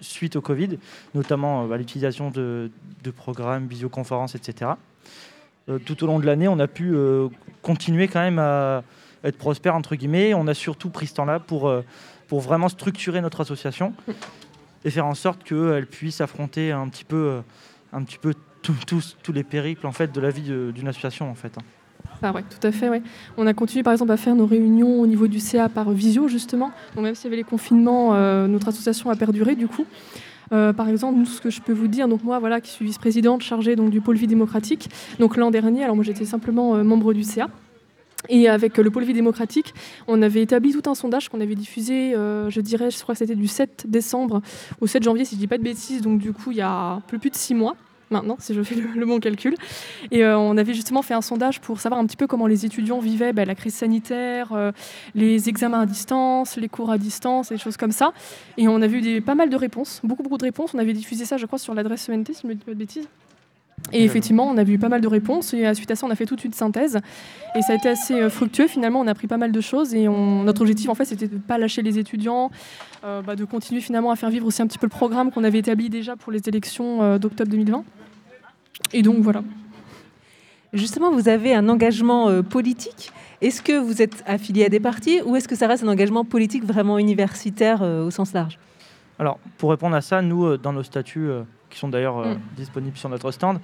suite 0.00 0.36
au 0.36 0.40
Covid, 0.40 0.78
notamment 1.14 1.66
bah, 1.66 1.76
l'utilisation 1.76 2.30
de, 2.30 2.70
programmes, 3.16 3.66
visioconférences, 3.66 4.34
etc. 4.34 4.72
tout 5.84 6.04
au 6.04 6.06
long 6.06 6.18
de 6.18 6.26
l'année, 6.26 6.48
on 6.48 6.58
a 6.58 6.66
pu 6.66 6.94
continuer 7.62 8.08
quand 8.08 8.20
même 8.20 8.38
à 8.38 8.82
être 9.22 9.38
prospère 9.38 9.74
entre 9.74 9.94
guillemets. 9.96 10.34
On 10.34 10.46
a 10.46 10.54
surtout 10.54 10.90
pris 10.90 11.06
ce 11.06 11.14
temps-là 11.14 11.38
pour, 11.40 11.70
pour 12.28 12.40
vraiment 12.40 12.68
structurer 12.68 13.20
notre 13.20 13.40
association. 13.40 13.94
Et 14.84 14.90
faire 14.90 15.06
en 15.06 15.14
sorte 15.14 15.44
qu'elle 15.44 15.86
puisse 15.86 16.20
affronter 16.20 16.70
un 16.70 16.88
petit 16.88 17.04
peu, 17.04 17.16
euh, 17.16 17.40
un 17.92 18.02
petit 18.02 18.18
peu 18.18 18.34
tous, 18.62 19.16
les 19.32 19.44
périples 19.44 19.86
en 19.86 19.92
fait, 19.92 20.12
de 20.12 20.20
la 20.20 20.30
vie 20.30 20.50
d'une 20.72 20.88
association. 20.88 21.30
En 21.30 21.34
fait. 21.34 21.56
Ouais, 22.32 22.42
tout 22.42 22.66
à 22.66 22.72
fait. 22.72 23.02
On 23.36 23.46
a 23.46 23.54
continué 23.54 23.82
par 23.82 23.92
exemple 23.92 24.12
à 24.12 24.16
faire 24.16 24.34
nos 24.34 24.46
réunions 24.46 25.00
au 25.00 25.06
niveau 25.06 25.26
du 25.26 25.40
CA 25.40 25.68
par 25.68 25.90
visio 25.90 26.28
justement. 26.28 26.70
Donc 26.94 27.04
même 27.04 27.14
s'il 27.14 27.24
y 27.24 27.28
avait 27.28 27.36
les 27.36 27.44
confinements, 27.44 28.14
euh, 28.14 28.46
notre 28.46 28.68
association 28.68 29.10
a 29.10 29.16
perduré 29.16 29.54
du 29.54 29.68
coup. 29.68 29.86
Euh, 30.52 30.72
par 30.72 30.88
exemple, 30.88 31.24
ce 31.26 31.40
que 31.40 31.50
je 31.50 31.60
peux 31.62 31.72
vous 31.72 31.88
dire, 31.88 32.06
donc 32.06 32.22
moi, 32.22 32.38
voilà, 32.38 32.60
qui 32.60 32.70
suis 32.70 32.84
vice-présidente 32.84 33.42
chargée 33.42 33.76
donc 33.76 33.90
du 33.90 34.00
pôle 34.00 34.16
vie 34.16 34.26
démocratique. 34.26 34.90
Donc 35.18 35.36
l'an 35.36 35.50
dernier, 35.50 35.84
alors 35.84 35.96
moi 35.96 36.04
j'étais 36.04 36.26
simplement 36.26 36.82
membre 36.84 37.12
du 37.12 37.24
CA. 37.24 37.48
Et 38.28 38.48
avec 38.48 38.78
le 38.78 38.90
Pôle 38.90 39.04
Vie 39.04 39.12
démocratique, 39.12 39.74
on 40.08 40.22
avait 40.22 40.42
établi 40.42 40.72
tout 40.72 40.88
un 40.88 40.94
sondage 40.94 41.28
qu'on 41.28 41.40
avait 41.40 41.54
diffusé, 41.54 42.14
euh, 42.14 42.48
je 42.48 42.60
dirais, 42.60 42.90
je 42.90 43.00
crois 43.02 43.14
que 43.14 43.18
c'était 43.18 43.34
du 43.34 43.46
7 43.46 43.84
décembre 43.88 44.40
au 44.80 44.86
7 44.86 45.02
janvier, 45.02 45.24
si 45.24 45.34
je 45.34 45.40
dis 45.40 45.46
pas 45.46 45.58
de 45.58 45.62
bêtises, 45.62 46.00
donc 46.00 46.20
du 46.20 46.32
coup 46.32 46.50
il 46.50 46.56
y 46.56 46.62
a 46.62 47.00
peu 47.06 47.18
plus 47.18 47.30
de 47.30 47.36
6 47.36 47.54
mois 47.54 47.76
maintenant, 48.14 48.36
si 48.38 48.54
je 48.54 48.62
fais 48.62 48.74
le, 48.74 49.06
bon 49.06 49.20
calcul. 49.20 49.54
Et 50.10 50.24
euh, 50.24 50.38
on 50.38 50.56
avait 50.56 50.74
justement 50.74 51.02
fait 51.02 51.14
un 51.14 51.20
sondage 51.20 51.60
pour 51.60 51.80
savoir 51.80 52.00
un 52.00 52.06
petit 52.06 52.16
peu 52.16 52.26
comment 52.26 52.46
les 52.46 52.64
étudiants 52.64 52.98
vivaient 52.98 53.32
bah, 53.32 53.44
la 53.44 53.54
crise 53.54 53.74
sanitaire, 53.74 54.52
euh, 54.52 54.72
les 55.14 55.48
examens 55.48 55.80
à 55.80 55.86
distance, 55.86 56.56
les 56.56 56.68
cours 56.68 56.90
à 56.90 56.98
distance, 56.98 57.50
des 57.50 57.58
choses 57.58 57.76
comme 57.76 57.92
ça. 57.92 58.12
Et 58.56 58.68
on 58.68 58.80
a 58.82 58.86
vu 58.86 59.00
des, 59.00 59.20
pas 59.20 59.34
mal 59.34 59.50
de 59.50 59.56
réponses, 59.56 60.00
beaucoup, 60.04 60.22
beaucoup 60.22 60.38
de 60.38 60.44
réponses. 60.44 60.74
On 60.74 60.78
avait 60.78 60.92
diffusé 60.92 61.24
ça, 61.24 61.36
je 61.36 61.46
crois, 61.46 61.58
sur 61.58 61.74
l'adresse 61.74 62.08
ENT, 62.08 62.32
si 62.32 62.42
je 62.42 62.48
ne 62.48 62.54
dis 62.54 62.64
pas 62.64 62.72
de 62.72 62.78
bêtises. 62.78 63.08
Et 63.92 64.02
effectivement, 64.04 64.48
on 64.48 64.56
a 64.56 64.64
vu 64.64 64.78
pas 64.78 64.88
mal 64.88 65.00
de 65.00 65.08
réponses 65.08 65.52
et 65.52 65.66
à 65.66 65.74
suite 65.74 65.90
à 65.90 65.96
ça, 65.96 66.06
on 66.06 66.10
a 66.10 66.14
fait 66.14 66.26
toute 66.26 66.44
une 66.44 66.52
synthèse. 66.52 67.00
Et 67.54 67.62
ça 67.62 67.74
a 67.74 67.76
été 67.76 67.88
assez 67.88 68.14
euh, 68.14 68.30
fructueux. 68.30 68.66
Finalement, 68.66 69.00
on 69.00 69.06
a 69.06 69.10
appris 69.10 69.26
pas 69.26 69.36
mal 69.36 69.52
de 69.52 69.60
choses 69.60 69.94
et 69.94 70.08
notre 70.08 70.62
objectif, 70.62 70.88
en 70.88 70.94
fait, 70.94 71.04
c'était 71.04 71.28
de 71.28 71.34
ne 71.34 71.40
pas 71.40 71.58
lâcher 71.58 71.82
les 71.82 71.98
étudiants, 71.98 72.50
euh, 73.04 73.20
bah, 73.22 73.36
de 73.36 73.44
continuer 73.44 73.80
finalement 73.80 74.10
à 74.10 74.16
faire 74.16 74.30
vivre 74.30 74.46
aussi 74.46 74.62
un 74.62 74.66
petit 74.66 74.78
peu 74.78 74.86
le 74.86 74.90
programme 74.90 75.30
qu'on 75.30 75.44
avait 75.44 75.58
établi 75.58 75.90
déjà 75.90 76.16
pour 76.16 76.32
les 76.32 76.40
élections 76.48 77.02
euh, 77.02 77.18
d'octobre 77.18 77.50
2020. 77.50 77.84
Et 78.94 79.02
donc 79.02 79.18
voilà. 79.18 79.44
Justement, 80.72 81.12
vous 81.12 81.28
avez 81.28 81.54
un 81.54 81.68
engagement 81.68 82.42
politique. 82.42 83.12
Est-ce 83.42 83.60
que 83.60 83.78
vous 83.78 84.00
êtes 84.00 84.24
affilié 84.26 84.64
à 84.64 84.68
des 84.70 84.80
partis 84.80 85.20
ou 85.26 85.36
est-ce 85.36 85.46
que 85.46 85.54
ça 85.54 85.68
reste 85.68 85.84
un 85.84 85.88
engagement 85.88 86.24
politique 86.24 86.64
vraiment 86.64 86.98
universitaire 86.98 87.82
au 87.82 88.10
sens 88.10 88.32
large? 88.32 88.58
Alors, 89.18 89.38
pour 89.58 89.70
répondre 89.70 89.94
à 89.94 90.00
ça, 90.00 90.22
nous, 90.22 90.56
dans 90.56 90.72
nos 90.72 90.82
statuts 90.82 91.28
qui 91.74 91.80
sont 91.80 91.88
d'ailleurs 91.88 92.18
euh, 92.18 92.34
mm. 92.34 92.40
disponibles 92.56 92.96
sur 92.96 93.08
notre 93.08 93.30
stand, 93.32 93.58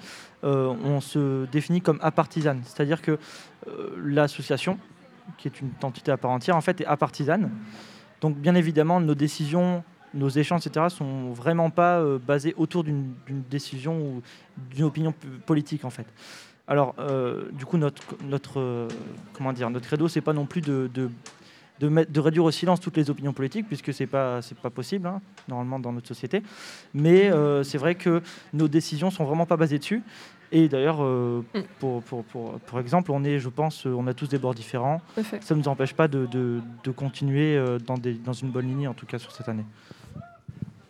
euh, 0.44 0.74
on 0.84 1.00
se 1.00 1.46
définit 1.46 1.80
comme 1.80 1.98
apartisane. 2.02 2.60
C'est-à-dire 2.64 3.00
que 3.00 3.12
euh, 3.12 3.96
l'association, 4.04 4.78
qui 5.38 5.48
est 5.48 5.60
une 5.60 5.70
entité 5.82 6.10
à 6.10 6.16
part 6.16 6.32
entière, 6.32 6.56
en 6.56 6.60
fait 6.60 6.80
est 6.80 6.86
apartisane. 6.86 7.50
Donc 8.20 8.36
bien 8.36 8.54
évidemment, 8.54 9.00
nos 9.00 9.14
décisions, 9.14 9.82
nos 10.14 10.28
échanges, 10.28 10.66
etc., 10.66 10.86
sont 10.88 11.32
vraiment 11.32 11.70
pas 11.70 12.02
basés 12.18 12.54
autour 12.56 12.84
d'une 12.84 13.14
décision 13.50 13.98
ou 14.00 14.22
d'une 14.74 14.84
opinion 14.84 15.14
politique, 15.46 15.84
en 15.84 15.90
fait. 15.90 16.06
Alors, 16.66 16.94
du 17.52 17.64
coup, 17.64 17.76
notre, 17.76 18.02
notre, 18.24 18.88
comment 19.32 19.52
dire, 19.52 19.70
notre 19.70 19.86
credo, 19.86 20.08
c'est 20.08 20.20
pas 20.20 20.32
non 20.32 20.46
plus 20.46 20.60
de 20.60 20.88
de, 21.88 22.20
réduire 22.20 22.44
au 22.44 22.50
silence 22.50 22.80
toutes 22.80 22.96
les 22.96 23.10
opinions 23.10 23.32
politiques, 23.32 23.66
puisque 23.66 23.92
ce 23.92 24.02
n'est 24.02 24.06
pas, 24.06 24.40
pas 24.62 24.70
possible, 24.70 25.06
hein, 25.06 25.20
normalement, 25.48 25.78
dans 25.78 25.92
notre 25.92 26.08
société. 26.08 26.42
Mais 26.94 27.30
euh, 27.30 27.62
c'est 27.62 27.78
vrai 27.78 27.94
que 27.94 28.22
nos 28.52 28.68
décisions 28.68 29.10
sont 29.10 29.24
vraiment 29.24 29.46
pas 29.46 29.56
basées 29.56 29.78
dessus. 29.78 30.02
Et 30.52 30.68
d'ailleurs, 30.68 30.98
euh, 31.00 31.44
mm. 31.54 31.60
pour, 31.78 32.02
pour, 32.02 32.24
pour, 32.24 32.80
exemple, 32.80 33.12
on 33.12 33.24
est, 33.24 33.38
je 33.38 33.48
pense, 33.48 33.86
on 33.86 34.06
a 34.06 34.14
tous 34.14 34.28
des 34.28 34.38
bords 34.38 34.54
différents. 34.54 35.00
Ça 35.40 35.54
ne 35.54 35.60
nous 35.60 35.68
empêche 35.68 35.94
pas 35.94 36.08
de, 36.08 36.26
de, 36.26 36.90
continuer 36.90 37.56
euh, 37.56 37.78
dans, 37.78 37.96
des, 37.96 38.14
dans 38.14 38.32
une 38.32 38.50
bonne 38.50 38.66
ligne, 38.66 38.88
en 38.88 38.94
tout 38.94 39.06
cas 39.06 39.18
sur 39.18 39.32
cette 39.32 39.48
année. 39.48 39.64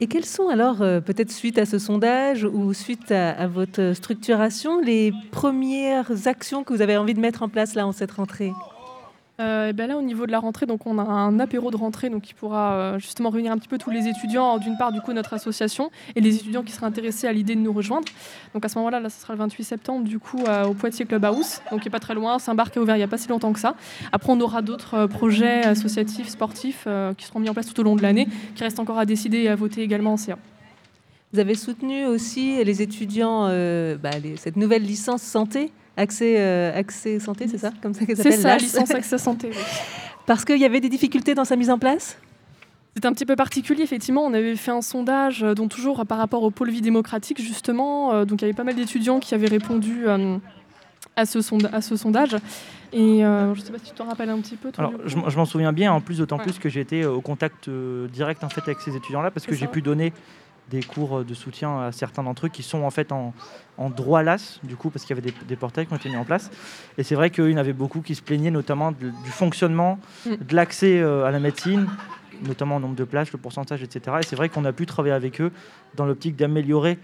Et 0.03 0.07
quelles 0.07 0.25
sont 0.25 0.49
alors, 0.49 0.79
peut-être 0.79 1.31
suite 1.31 1.59
à 1.59 1.67
ce 1.67 1.79
sondage 1.79 2.45
ou 2.45 2.73
suite 2.73 3.13
à, 3.13 3.33
à, 3.33 3.47
votre 3.47 3.93
structuration, 3.95 4.81
les 4.81 5.13
premières 5.31 6.27
actions 6.27 6.65
que 6.65 6.73
vous 6.73 6.81
avez 6.81 6.97
envie 6.97 7.13
de 7.13 7.21
mettre 7.21 7.43
en 7.43 7.51
place 7.51 7.75
là 7.75 7.87
en 7.87 7.93
cette 7.93 8.13
rentrée? 8.13 8.53
Euh, 9.41 9.69
et 9.69 9.73
ben 9.73 9.89
là, 9.89 9.97
au 9.97 10.03
niveau 10.03 10.27
de 10.27 10.33
la 10.33 10.39
rentrée, 10.39 10.67
donc 10.67 10.87
on 10.87 10.99
a 10.99 11.03
un 11.03 11.41
apéro 11.41 11.71
de 11.71 11.77
rentrée 11.77 12.11
donc 12.11 12.23
qui 12.23 12.35
pourra 12.35 12.75
euh, 12.75 12.99
justement 12.99 13.31
réunir 13.31 13.53
un 13.53 13.59
petit 13.59 13.69
peu 13.69 13.79
tous 13.79 13.91
les 13.91 14.07
étudiants, 14.07 14.59
d'une 14.59 14.77
part 14.77 14.93
du 14.93 15.01
coup 15.01 15.13
notre 15.13 15.33
association 15.33 15.91
et 16.15 16.21
les 16.21 16.37
étudiants 16.37 16.63
qui 16.63 16.73
seraient 16.73 16.87
intéressés 16.87 17.27
à 17.27 17.33
l'idée 17.33 17.55
de 17.55 17.61
nous 17.61 17.73
rejoindre. 17.73 18.07
Donc 18.53 18.65
à 18.65 18.69
ce 18.69 18.77
moment-là, 18.79 19.01
là, 19.01 19.09
ce 19.09 19.21
sera 19.21 19.33
le 19.33 19.39
28 19.39 19.65
septembre 19.65 20.05
du 20.05 20.19
coup 20.19 20.43
au 20.67 20.75
Poitiers 20.75 21.07
Clubhouse, 21.07 21.61
donc 21.71 21.81
qui 21.81 21.89
est 21.89 21.91
pas 21.91 22.01
très 22.01 22.15
loin. 22.15 22.39
Saint-Barth 22.39 22.77
est 22.77 22.81
ouvert 22.81 22.97
il 22.97 22.99
n'y 22.99 23.05
a 23.05 23.09
pas 23.09 23.19
si 23.19 23.29
longtemps 23.29 23.53
que 23.53 23.61
ça. 23.61 23.75
Après, 24.13 24.31
on 24.31 24.41
aura 24.41 24.61
d'autres 24.61 24.95
euh, 24.95 25.07
projets 25.07 25.63
associatifs, 25.65 26.29
sportifs 26.29 26.87
qui 27.17 27.25
seront 27.25 27.41
mis 27.41 27.49
en 27.49 27.55
place 27.55 27.67
tout 27.67 27.79
au 27.81 27.83
long 27.83 27.97
de 27.97 28.03
l'année, 28.03 28.29
qui 28.55 28.63
restent 28.63 28.81
encore 28.81 28.99
à 28.99 29.07
décider 29.07 29.39
et 29.39 29.49
à 29.49 29.57
voter 29.57 29.83
également 29.83 30.13
en 30.13 30.17
CA. 30.17 30.37
Vous 31.33 31.39
avez 31.39 31.55
soutenu 31.55 32.07
aussi 32.07 32.63
les 32.65 32.83
étudiants, 32.83 33.49
bah, 33.97 34.11
cette 34.37 34.57
nouvelle 34.57 34.83
licence 34.83 35.23
santé 35.23 35.71
Accès, 36.01 36.37
euh, 36.39 36.73
accès 36.75 37.19
santé, 37.19 37.47
c'est 37.47 37.59
ça? 37.59 37.73
Comme 37.83 37.93
ça 37.93 38.07
C'est 38.07 38.33
ça, 38.33 38.57
licence 38.57 38.91
accès 38.91 39.19
santé. 39.29 39.51
Parce 40.25 40.47
qu'il 40.47 40.57
y 40.57 40.65
avait 40.65 40.81
des 40.81 40.89
difficultés 40.89 41.35
dans 41.35 41.45
sa 41.45 41.57
mise 41.57 41.69
en 41.69 41.79
place? 41.79 42.17
C'est 42.95 43.05
un 43.05 43.13
petit 43.13 43.27
peu 43.27 43.37
particulier, 43.37 43.83
effectivement. 43.83 44.25
On 44.25 44.33
avait 44.33 44.57
fait 44.57 44.71
un 44.71 44.81
sondage, 44.81 45.43
euh, 45.43 45.53
dont 45.53 45.69
toujours 45.69 46.07
par 46.07 46.17
rapport 46.17 46.43
au 46.43 46.51
pôle 46.51 46.71
vie 46.71 46.81
démocratique, 46.81 47.43
justement. 47.43 48.15
Euh, 48.15 48.25
donc 48.25 48.41
il 48.41 48.47
y 48.47 48.49
avait 48.49 48.57
pas 48.57 48.65
mal 48.65 48.77
d'étudiants 48.77 49.21
qui 49.21 49.35
avaient 49.35 49.47
répondu 49.47 50.09
à, 50.09 51.27
ce 51.27 51.39
à, 51.67 51.83
ce 51.83 51.97
sondage. 51.97 52.35
Et 52.95 53.21
je 53.21 53.51
ne 53.51 53.55
sais 53.57 53.71
pas 53.71 53.79
si 53.79 53.91
tu 53.91 53.95
te 53.95 54.03
rappelles 54.03 54.31
un 54.31 54.39
petit 54.41 54.57
peu. 54.57 54.73
Alors, 54.79 54.95
je, 55.05 55.37
m'en 55.37 55.45
souviens 55.45 55.75
bien, 55.75 55.93
en 55.93 56.01
plus, 56.01 56.17
d'autant 56.17 56.39
plus 56.39 56.59
que 56.59 56.71
j'étais 56.71 57.05
au 57.05 57.21
contact 57.21 57.69
direct 57.69 58.43
en 58.43 58.49
fait, 58.49 58.63
avec 58.63 58.81
ces 58.81 58.97
étudiants-là, 58.97 59.31
parce 59.31 59.45
que 59.45 59.55
j'ai 59.55 59.67
pu 59.67 59.83
donner 59.83 60.15
des 60.71 60.83
cours 60.83 61.25
de 61.25 61.35
soutien 61.35 61.81
à 61.81 61.93
certains 61.93 62.23
d'entre 62.23 62.47
eux 62.47 62.49
qui 62.49 62.63
sont 62.63 62.83
en 62.83 62.91
fait 62.91 63.13
en, 63.13 63.33
droit 63.91 64.23
LAS, 64.23 64.61
du 64.63 64.77
coup, 64.77 64.91
parce 64.91 65.05
qu'il 65.05 65.17
y 65.17 65.19
avait 65.19 65.33
des, 65.47 65.57
portails 65.57 65.87
qui 65.87 65.93
ont 65.93 65.97
été 65.97 66.09
mis 66.09 66.17
en 66.17 66.25
place. 66.25 66.51
Et 66.99 67.03
c'est 67.03 67.15
vrai 67.15 67.31
qu'il 67.31 67.51
y 67.51 67.55
en 67.55 67.59
avait 67.59 67.73
beaucoup 67.73 68.03
qui 68.03 68.15
se 68.15 68.23
plaignaient 68.23 68.51
notamment 68.51 68.93
du 68.93 69.31
fonctionnement, 69.31 69.99
mm. 70.27 70.35
de 70.37 70.57
l'accès 70.57 71.01
euh, 71.01 71.25
à 71.25 71.31
la 71.31 71.41
médecine, 71.41 71.87
notamment 72.47 72.77
au 72.77 72.81
nombre 72.81 72.95
de 72.95 73.05
places, 73.05 73.33
le 73.33 73.39
pourcentage, 73.39 73.83
etc. 73.83 74.19
Et 74.21 74.23
c'est 74.25 74.37
vrai 74.37 74.49
qu'on 74.49 74.65
a 74.65 74.73
pu 74.73 74.87
travailler 74.87 75.15
avec 75.15 75.41
eux 75.41 75.51
dans 75.95 76.05
l'optique 76.05 76.37
d'améliorer 76.37 76.99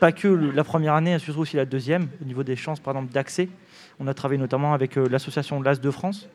pas 0.00 0.10
que 0.10 0.26
la 0.26 0.64
première 0.64 0.94
année, 0.94 1.16
surtout 1.20 1.40
aussi 1.40 1.56
la 1.56 1.64
deuxième, 1.64 2.08
au 2.20 2.24
niveau 2.24 2.42
des 2.42 2.56
chances, 2.56 2.80
par 2.80 2.94
exemple, 2.94 3.12
d'accès. 3.12 3.48
On 4.00 4.08
a 4.08 4.14
travaillé 4.14 4.40
notamment 4.40 4.74
avec 4.74 4.96
l'association 4.96 5.62
LAS 5.62 5.76
de 5.80 5.90
France, 5.92 6.28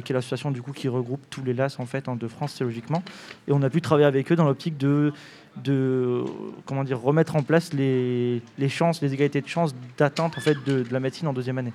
qui 0.00 0.12
est 0.12 0.14
l'association 0.14 0.50
du 0.50 0.62
coup 0.62 0.72
qui 0.72 0.88
regroupe 0.88 1.20
tous 1.28 1.42
les 1.42 1.52
LAS 1.52 1.76
en 1.78 1.86
fait 1.86 2.08
en 2.08 2.16
de 2.16 2.28
France, 2.28 2.54
c'est 2.56 2.64
logiquement. 2.64 3.02
Et 3.46 3.52
on 3.52 3.62
a 3.62 3.68
pu 3.68 3.80
travailler 3.80 4.06
avec 4.06 4.32
eux 4.32 4.36
dans 4.36 4.44
l'optique 4.44 4.78
de 4.78 5.12
de 5.56 6.24
comment 6.66 6.84
dire 6.84 7.00
remettre 7.00 7.36
en 7.36 7.42
place 7.42 7.72
les, 7.72 8.40
chances, 8.68 9.02
les 9.02 9.12
égalités 9.12 9.40
de 9.40 9.48
chances 9.48 9.74
d'atteinte 9.98 10.36
en 10.36 10.40
fait 10.40 10.56
de 10.66 10.84
la 10.90 11.00
médecine 11.00 11.28
en 11.28 11.32
deuxième 11.32 11.58
année. 11.58 11.72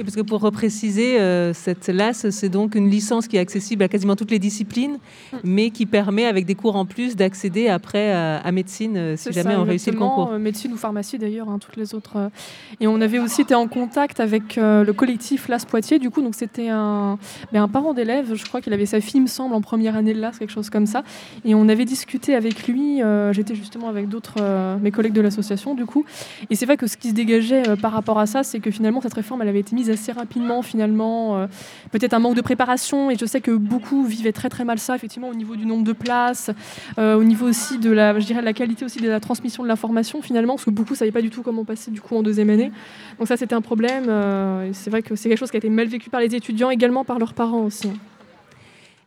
Et 0.00 0.02
parce 0.02 0.16
que 0.16 0.22
pour 0.22 0.40
repréciser, 0.40 1.20
euh, 1.20 1.52
cette 1.52 1.86
LAS, 1.86 2.28
c'est 2.30 2.48
donc 2.48 2.74
une 2.74 2.90
licence 2.90 3.28
qui 3.28 3.36
est 3.36 3.40
accessible 3.40 3.84
à 3.84 3.88
quasiment 3.88 4.16
toutes 4.16 4.32
les 4.32 4.40
disciplines, 4.40 4.98
mais 5.44 5.70
qui 5.70 5.86
permet, 5.86 6.24
avec 6.26 6.46
des 6.46 6.56
cours 6.56 6.74
en 6.74 6.84
plus, 6.84 7.14
d'accéder 7.14 7.68
après 7.68 8.12
à, 8.12 8.50
médecine 8.50 8.96
euh, 8.96 9.16
si 9.16 9.32
jamais 9.32 9.54
on 9.54 9.62
réussit 9.62 9.92
le 9.92 9.98
concours. 9.98 10.32
Euh, 10.32 10.38
médecine 10.38 10.72
ou 10.72 10.76
pharmacie 10.76 11.18
d'ailleurs, 11.18 11.48
hein, 11.48 11.58
toutes 11.60 11.76
les 11.76 11.94
autres. 11.94 12.30
Et 12.80 12.88
on 12.88 13.00
avait 13.00 13.20
aussi 13.20 13.42
été 13.42 13.54
en 13.54 13.68
contact 13.68 14.18
avec 14.18 14.56
le 14.56 14.90
collectif 14.92 15.48
LAS 15.48 15.64
Poitiers, 15.64 16.00
du 16.00 16.10
coup, 16.10 16.22
donc 16.22 16.34
c'était 16.34 16.68
un, 16.68 17.18
ben, 17.52 17.62
un 17.62 17.68
parent 17.68 17.94
d'élève, 17.94 18.34
je 18.34 18.44
crois 18.44 18.60
qu'il 18.60 18.72
avait 18.72 18.86
sa 18.86 19.00
fille, 19.00 19.20
me 19.20 19.28
semble, 19.28 19.54
en 19.54 19.60
première 19.60 19.96
année 19.96 20.12
de 20.12 20.20
LAS, 20.20 20.38
quelque 20.38 20.50
chose 20.50 20.70
comme 20.70 20.86
ça. 20.86 21.04
Et 21.44 21.54
on 21.54 21.68
avait 21.68 21.84
discuté 21.84 22.34
avec 22.34 22.66
lui, 22.66 23.00
j'étais 23.30 23.54
justement 23.54 23.88
avec 23.88 24.08
d'autres, 24.08 24.42
mes 24.80 24.90
collègues 24.90 25.12
de 25.12 25.20
l'association, 25.20 25.74
du 25.74 25.86
coup. 25.86 26.04
Et 26.50 26.56
c'est 26.56 26.66
vrai 26.66 26.76
que 26.76 26.88
ce 26.88 26.96
qui 26.96 27.10
se 27.10 27.14
dégageait 27.14 27.62
par 27.80 27.92
rapport 27.92 28.18
à 28.18 28.26
ça, 28.26 28.42
c'est 28.42 28.58
que 28.58 28.72
finalement, 28.72 29.00
cette 29.00 29.14
réforme, 29.14 29.42
elle 29.42 29.48
avait 29.48 29.60
été 29.60 29.74
mise 29.74 29.83
assez 29.90 30.12
rapidement 30.12 30.62
finalement. 30.62 31.36
Euh, 31.36 31.46
peut-être 31.92 32.14
un 32.14 32.18
manque 32.18 32.36
de 32.36 32.40
préparation 32.40 33.10
et 33.10 33.16
je 33.16 33.24
sais 33.24 33.40
que 33.40 33.50
beaucoup 33.50 34.04
vivaient 34.04 34.32
très 34.32 34.48
très 34.48 34.64
mal 34.64 34.78
ça 34.78 34.94
effectivement 34.94 35.28
au 35.28 35.34
niveau 35.34 35.56
du 35.56 35.66
nombre 35.66 35.84
de 35.84 35.92
places, 35.92 36.50
euh, 36.98 37.14
au 37.14 37.24
niveau 37.24 37.46
aussi 37.46 37.78
de 37.78 37.90
la, 37.90 38.18
je 38.18 38.26
dirais, 38.26 38.42
la 38.42 38.52
qualité 38.52 38.84
aussi 38.84 39.00
de 39.00 39.08
la 39.08 39.20
transmission 39.20 39.62
de 39.62 39.68
l'information 39.68 40.22
finalement 40.22 40.54
parce 40.54 40.64
que 40.64 40.70
beaucoup 40.70 40.92
ne 40.92 40.98
savaient 40.98 41.12
pas 41.12 41.22
du 41.22 41.30
tout 41.30 41.42
comment 41.42 41.64
passer 41.64 41.90
du 41.90 42.00
coup 42.00 42.16
en 42.16 42.22
deuxième 42.22 42.50
année. 42.50 42.72
Donc 43.18 43.28
ça 43.28 43.36
c'était 43.36 43.54
un 43.54 43.60
problème. 43.60 44.06
Euh, 44.08 44.70
c'est 44.72 44.90
vrai 44.90 45.02
que 45.02 45.16
c'est 45.16 45.28
quelque 45.28 45.38
chose 45.38 45.50
qui 45.50 45.56
a 45.56 45.58
été 45.58 45.70
mal 45.70 45.86
vécu 45.86 46.10
par 46.10 46.20
les 46.20 46.34
étudiants, 46.34 46.70
également 46.70 47.04
par 47.04 47.18
leurs 47.18 47.34
parents 47.34 47.62
aussi. 47.62 47.90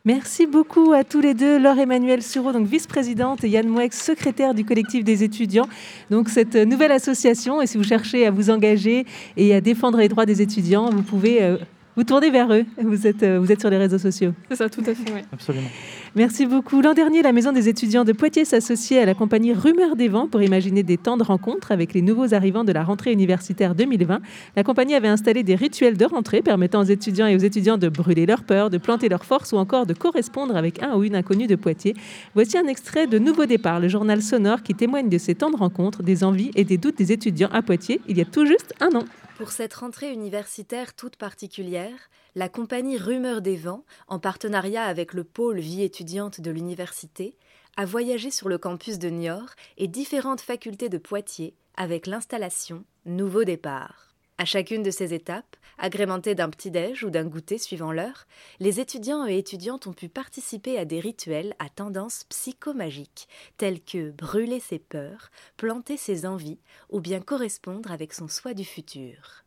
Merci 0.04 0.46
beaucoup 0.46 0.92
à 0.92 1.02
tous 1.02 1.20
les 1.20 1.34
deux, 1.34 1.58
Laure 1.58 1.78
Emmanuel 1.78 2.22
Sureau, 2.22 2.52
donc 2.52 2.66
vice-présidente, 2.66 3.42
et 3.42 3.48
Yann 3.48 3.66
Mouex, 3.66 4.00
secrétaire 4.00 4.54
du 4.54 4.64
collectif 4.64 5.02
des 5.02 5.24
étudiants. 5.24 5.68
Donc 6.10 6.28
cette 6.28 6.54
nouvelle 6.54 6.92
association, 6.92 7.60
et 7.60 7.66
si 7.66 7.76
vous 7.76 7.84
cherchez 7.84 8.26
à 8.26 8.30
vous 8.30 8.48
engager 8.48 9.06
et 9.36 9.54
à 9.54 9.60
défendre 9.60 9.98
les 9.98 10.08
droits 10.08 10.24
des 10.24 10.40
étudiants, 10.40 10.88
vous 10.90 11.02
pouvez 11.02 11.42
euh, 11.42 11.56
vous 11.98 12.04
tournez 12.04 12.30
vers 12.30 12.54
eux. 12.54 12.64
Vous 12.80 13.08
êtes, 13.08 13.24
euh, 13.24 13.40
vous 13.40 13.50
êtes 13.50 13.58
sur 13.58 13.70
les 13.70 13.76
réseaux 13.76 13.98
sociaux. 13.98 14.32
C'est 14.48 14.54
ça, 14.54 14.68
tout 14.68 14.82
à 14.82 14.94
fait. 14.94 15.12
Oui. 15.12 15.20
Absolument. 15.32 15.66
Merci 16.14 16.46
beaucoup. 16.46 16.80
L'an 16.80 16.94
dernier, 16.94 17.22
la 17.22 17.32
Maison 17.32 17.50
des 17.50 17.68
étudiants 17.68 18.04
de 18.04 18.12
Poitiers 18.12 18.44
s'associait 18.44 19.00
à 19.00 19.04
la 19.04 19.14
compagnie 19.14 19.52
Rumeur 19.52 19.96
des 19.96 20.06
Vents 20.06 20.28
pour 20.28 20.40
imaginer 20.40 20.84
des 20.84 20.96
temps 20.96 21.16
de 21.16 21.24
rencontre 21.24 21.72
avec 21.72 21.94
les 21.94 22.02
nouveaux 22.02 22.34
arrivants 22.34 22.62
de 22.62 22.70
la 22.70 22.84
rentrée 22.84 23.10
universitaire 23.10 23.74
2020. 23.74 24.20
La 24.54 24.62
compagnie 24.62 24.94
avait 24.94 25.08
installé 25.08 25.42
des 25.42 25.56
rituels 25.56 25.96
de 25.96 26.04
rentrée 26.04 26.40
permettant 26.40 26.82
aux 26.82 26.84
étudiants 26.84 27.26
et 27.26 27.34
aux 27.34 27.40
étudiants 27.40 27.78
de 27.78 27.88
brûler 27.88 28.26
leur 28.26 28.44
peur, 28.44 28.70
de 28.70 28.78
planter 28.78 29.08
leur 29.08 29.24
force 29.24 29.50
ou 29.50 29.56
encore 29.56 29.84
de 29.84 29.92
correspondre 29.92 30.56
avec 30.56 30.80
un 30.84 30.94
ou 30.94 31.02
une 31.02 31.16
inconnue 31.16 31.48
de 31.48 31.56
Poitiers. 31.56 31.96
Voici 32.36 32.56
un 32.56 32.68
extrait 32.68 33.08
de 33.08 33.18
Nouveau 33.18 33.46
Départ, 33.46 33.80
le 33.80 33.88
journal 33.88 34.22
sonore 34.22 34.62
qui 34.62 34.74
témoigne 34.74 35.08
de 35.08 35.18
ces 35.18 35.34
temps 35.34 35.50
de 35.50 35.56
rencontre, 35.56 36.04
des 36.04 36.22
envies 36.22 36.52
et 36.54 36.62
des 36.62 36.78
doutes 36.78 36.96
des 36.96 37.10
étudiants 37.10 37.50
à 37.52 37.60
Poitiers 37.60 38.00
il 38.06 38.18
y 38.18 38.20
a 38.20 38.24
tout 38.24 38.46
juste 38.46 38.72
un 38.78 38.96
an. 38.96 39.02
Pour 39.38 39.52
cette 39.52 39.74
rentrée 39.74 40.12
universitaire 40.12 40.96
toute 40.96 41.14
particulière, 41.14 42.10
la 42.34 42.48
compagnie 42.48 42.98
Rumeur 42.98 43.40
des 43.40 43.54
Vents, 43.54 43.84
en 44.08 44.18
partenariat 44.18 44.82
avec 44.82 45.14
le 45.14 45.22
pôle 45.22 45.60
vie 45.60 45.84
étudiante 45.84 46.40
de 46.40 46.50
l'université, 46.50 47.36
a 47.76 47.84
voyagé 47.84 48.32
sur 48.32 48.48
le 48.48 48.58
campus 48.58 48.98
de 48.98 49.08
Niort 49.10 49.50
et 49.76 49.86
différentes 49.86 50.40
facultés 50.40 50.88
de 50.88 50.98
Poitiers 50.98 51.54
avec 51.76 52.08
l'installation 52.08 52.82
Nouveau 53.06 53.44
départ. 53.44 54.07
À 54.40 54.44
chacune 54.44 54.84
de 54.84 54.92
ces 54.92 55.14
étapes, 55.14 55.56
agrémentées 55.78 56.36
d'un 56.36 56.48
petit-déj 56.48 57.02
ou 57.02 57.10
d'un 57.10 57.24
goûter 57.24 57.58
suivant 57.58 57.90
l'heure, 57.90 58.28
les 58.60 58.78
étudiants 58.78 59.26
et 59.26 59.36
étudiantes 59.36 59.88
ont 59.88 59.92
pu 59.92 60.08
participer 60.08 60.78
à 60.78 60.84
des 60.84 61.00
rituels 61.00 61.56
à 61.58 61.68
tendance 61.68 62.22
psychomagique, 62.28 63.28
tels 63.56 63.82
que 63.82 64.10
brûler 64.12 64.60
ses 64.60 64.78
peurs, 64.78 65.30
planter 65.56 65.96
ses 65.96 66.24
envies 66.24 66.60
ou 66.88 67.00
bien 67.00 67.20
correspondre 67.20 67.90
avec 67.90 68.12
son 68.12 68.28
soi 68.28 68.54
du 68.54 68.64
futur. 68.64 69.44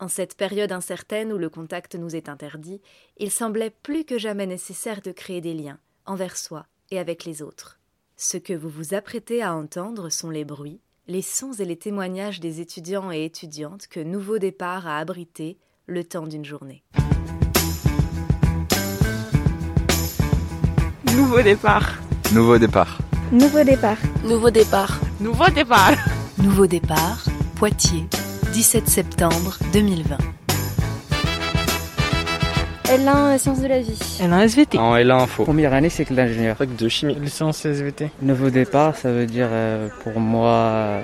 En 0.00 0.08
cette 0.08 0.38
période 0.38 0.72
incertaine 0.72 1.30
où 1.30 1.36
le 1.36 1.50
contact 1.50 1.94
nous 1.94 2.16
est 2.16 2.30
interdit, 2.30 2.80
il 3.18 3.30
semblait 3.30 3.74
plus 3.82 4.06
que 4.06 4.18
jamais 4.18 4.46
nécessaire 4.46 5.02
de 5.02 5.12
créer 5.12 5.42
des 5.42 5.54
liens 5.54 5.78
envers 6.06 6.38
soi 6.38 6.66
et 6.90 6.98
avec 6.98 7.26
les 7.26 7.42
autres. 7.42 7.78
Ce 8.16 8.38
que 8.38 8.54
vous 8.54 8.70
vous 8.70 8.94
apprêtez 8.94 9.42
à 9.42 9.54
entendre 9.54 10.08
sont 10.08 10.30
les 10.30 10.44
bruits, 10.44 10.80
les 11.06 11.22
sons 11.22 11.52
et 11.52 11.64
les 11.64 11.76
témoignages 11.76 12.40
des 12.40 12.60
étudiants 12.60 13.12
et 13.12 13.24
étudiantes 13.24 13.86
que 13.88 14.00
Nouveau 14.00 14.38
Départ 14.38 14.86
a 14.86 14.98
abrité 14.98 15.58
le 15.86 16.02
temps 16.02 16.26
d'une 16.26 16.44
journée. 16.44 16.82
Nouveau 21.14 21.42
départ. 21.42 21.98
Nouveau 22.32 22.58
départ. 22.58 22.98
Nouveau 23.32 23.64
départ. 23.64 23.98
Nouveau 24.24 24.50
départ. 24.50 25.00
Nouveau 25.20 25.50
départ. 25.50 25.94
Nouveau 26.38 26.66
départ. 26.66 27.24
Poitiers, 27.56 28.06
17 28.52 28.88
septembre 28.88 29.58
2020. 29.72 30.43
L1 32.84 33.38
Sciences 33.38 33.60
de 33.60 33.66
la 33.66 33.80
vie. 33.80 33.98
L1 34.20 34.42
SVT. 34.42 34.78
En 34.78 34.94
L1 34.94 35.22
Info. 35.22 35.44
Première 35.44 35.72
année, 35.72 35.88
c'est 35.88 36.04
que 36.04 36.12
l'ingénieur. 36.12 36.56
Fac 36.56 36.74
de 36.76 36.88
chimie. 36.88 37.14
Licence 37.14 37.64
SVT. 37.64 38.10
Nouveau 38.20 38.50
départ, 38.50 38.96
ça 38.96 39.10
veut 39.10 39.26
dire 39.26 39.48
euh, 39.50 39.88
pour 40.02 40.20
moi 40.20 41.00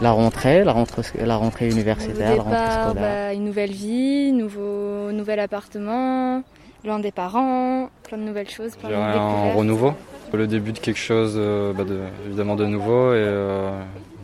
la 0.00 0.10
rentrée, 0.10 0.64
la 0.64 0.72
rentrée, 0.72 1.02
la 1.24 1.36
rentrée 1.36 1.68
universitaire, 1.68 2.36
nouveau 2.36 2.50
la 2.50 2.58
rentrée 2.60 2.80
scolaire. 2.80 2.94
Bah, 2.94 3.34
une 3.34 3.44
nouvelle 3.44 3.72
vie, 3.72 4.32
nouveau, 4.32 5.12
nouvel 5.12 5.40
appartement, 5.40 6.42
loin 6.84 6.98
des 6.98 7.12
parents, 7.12 7.90
plein 8.04 8.18
de 8.18 8.22
nouvelles 8.22 8.48
choses. 8.48 8.76
Plein 8.76 8.88
de 8.88 8.94
un 8.94 9.52
renouveau. 9.52 9.92
Le 10.32 10.46
début 10.46 10.72
de 10.72 10.78
quelque 10.78 10.98
chose, 10.98 11.34
euh, 11.36 11.72
bah 11.72 11.84
de, 11.84 12.00
évidemment 12.26 12.54
de 12.54 12.66
nouveau 12.66 13.12
et 13.12 13.16
euh, 13.16 13.70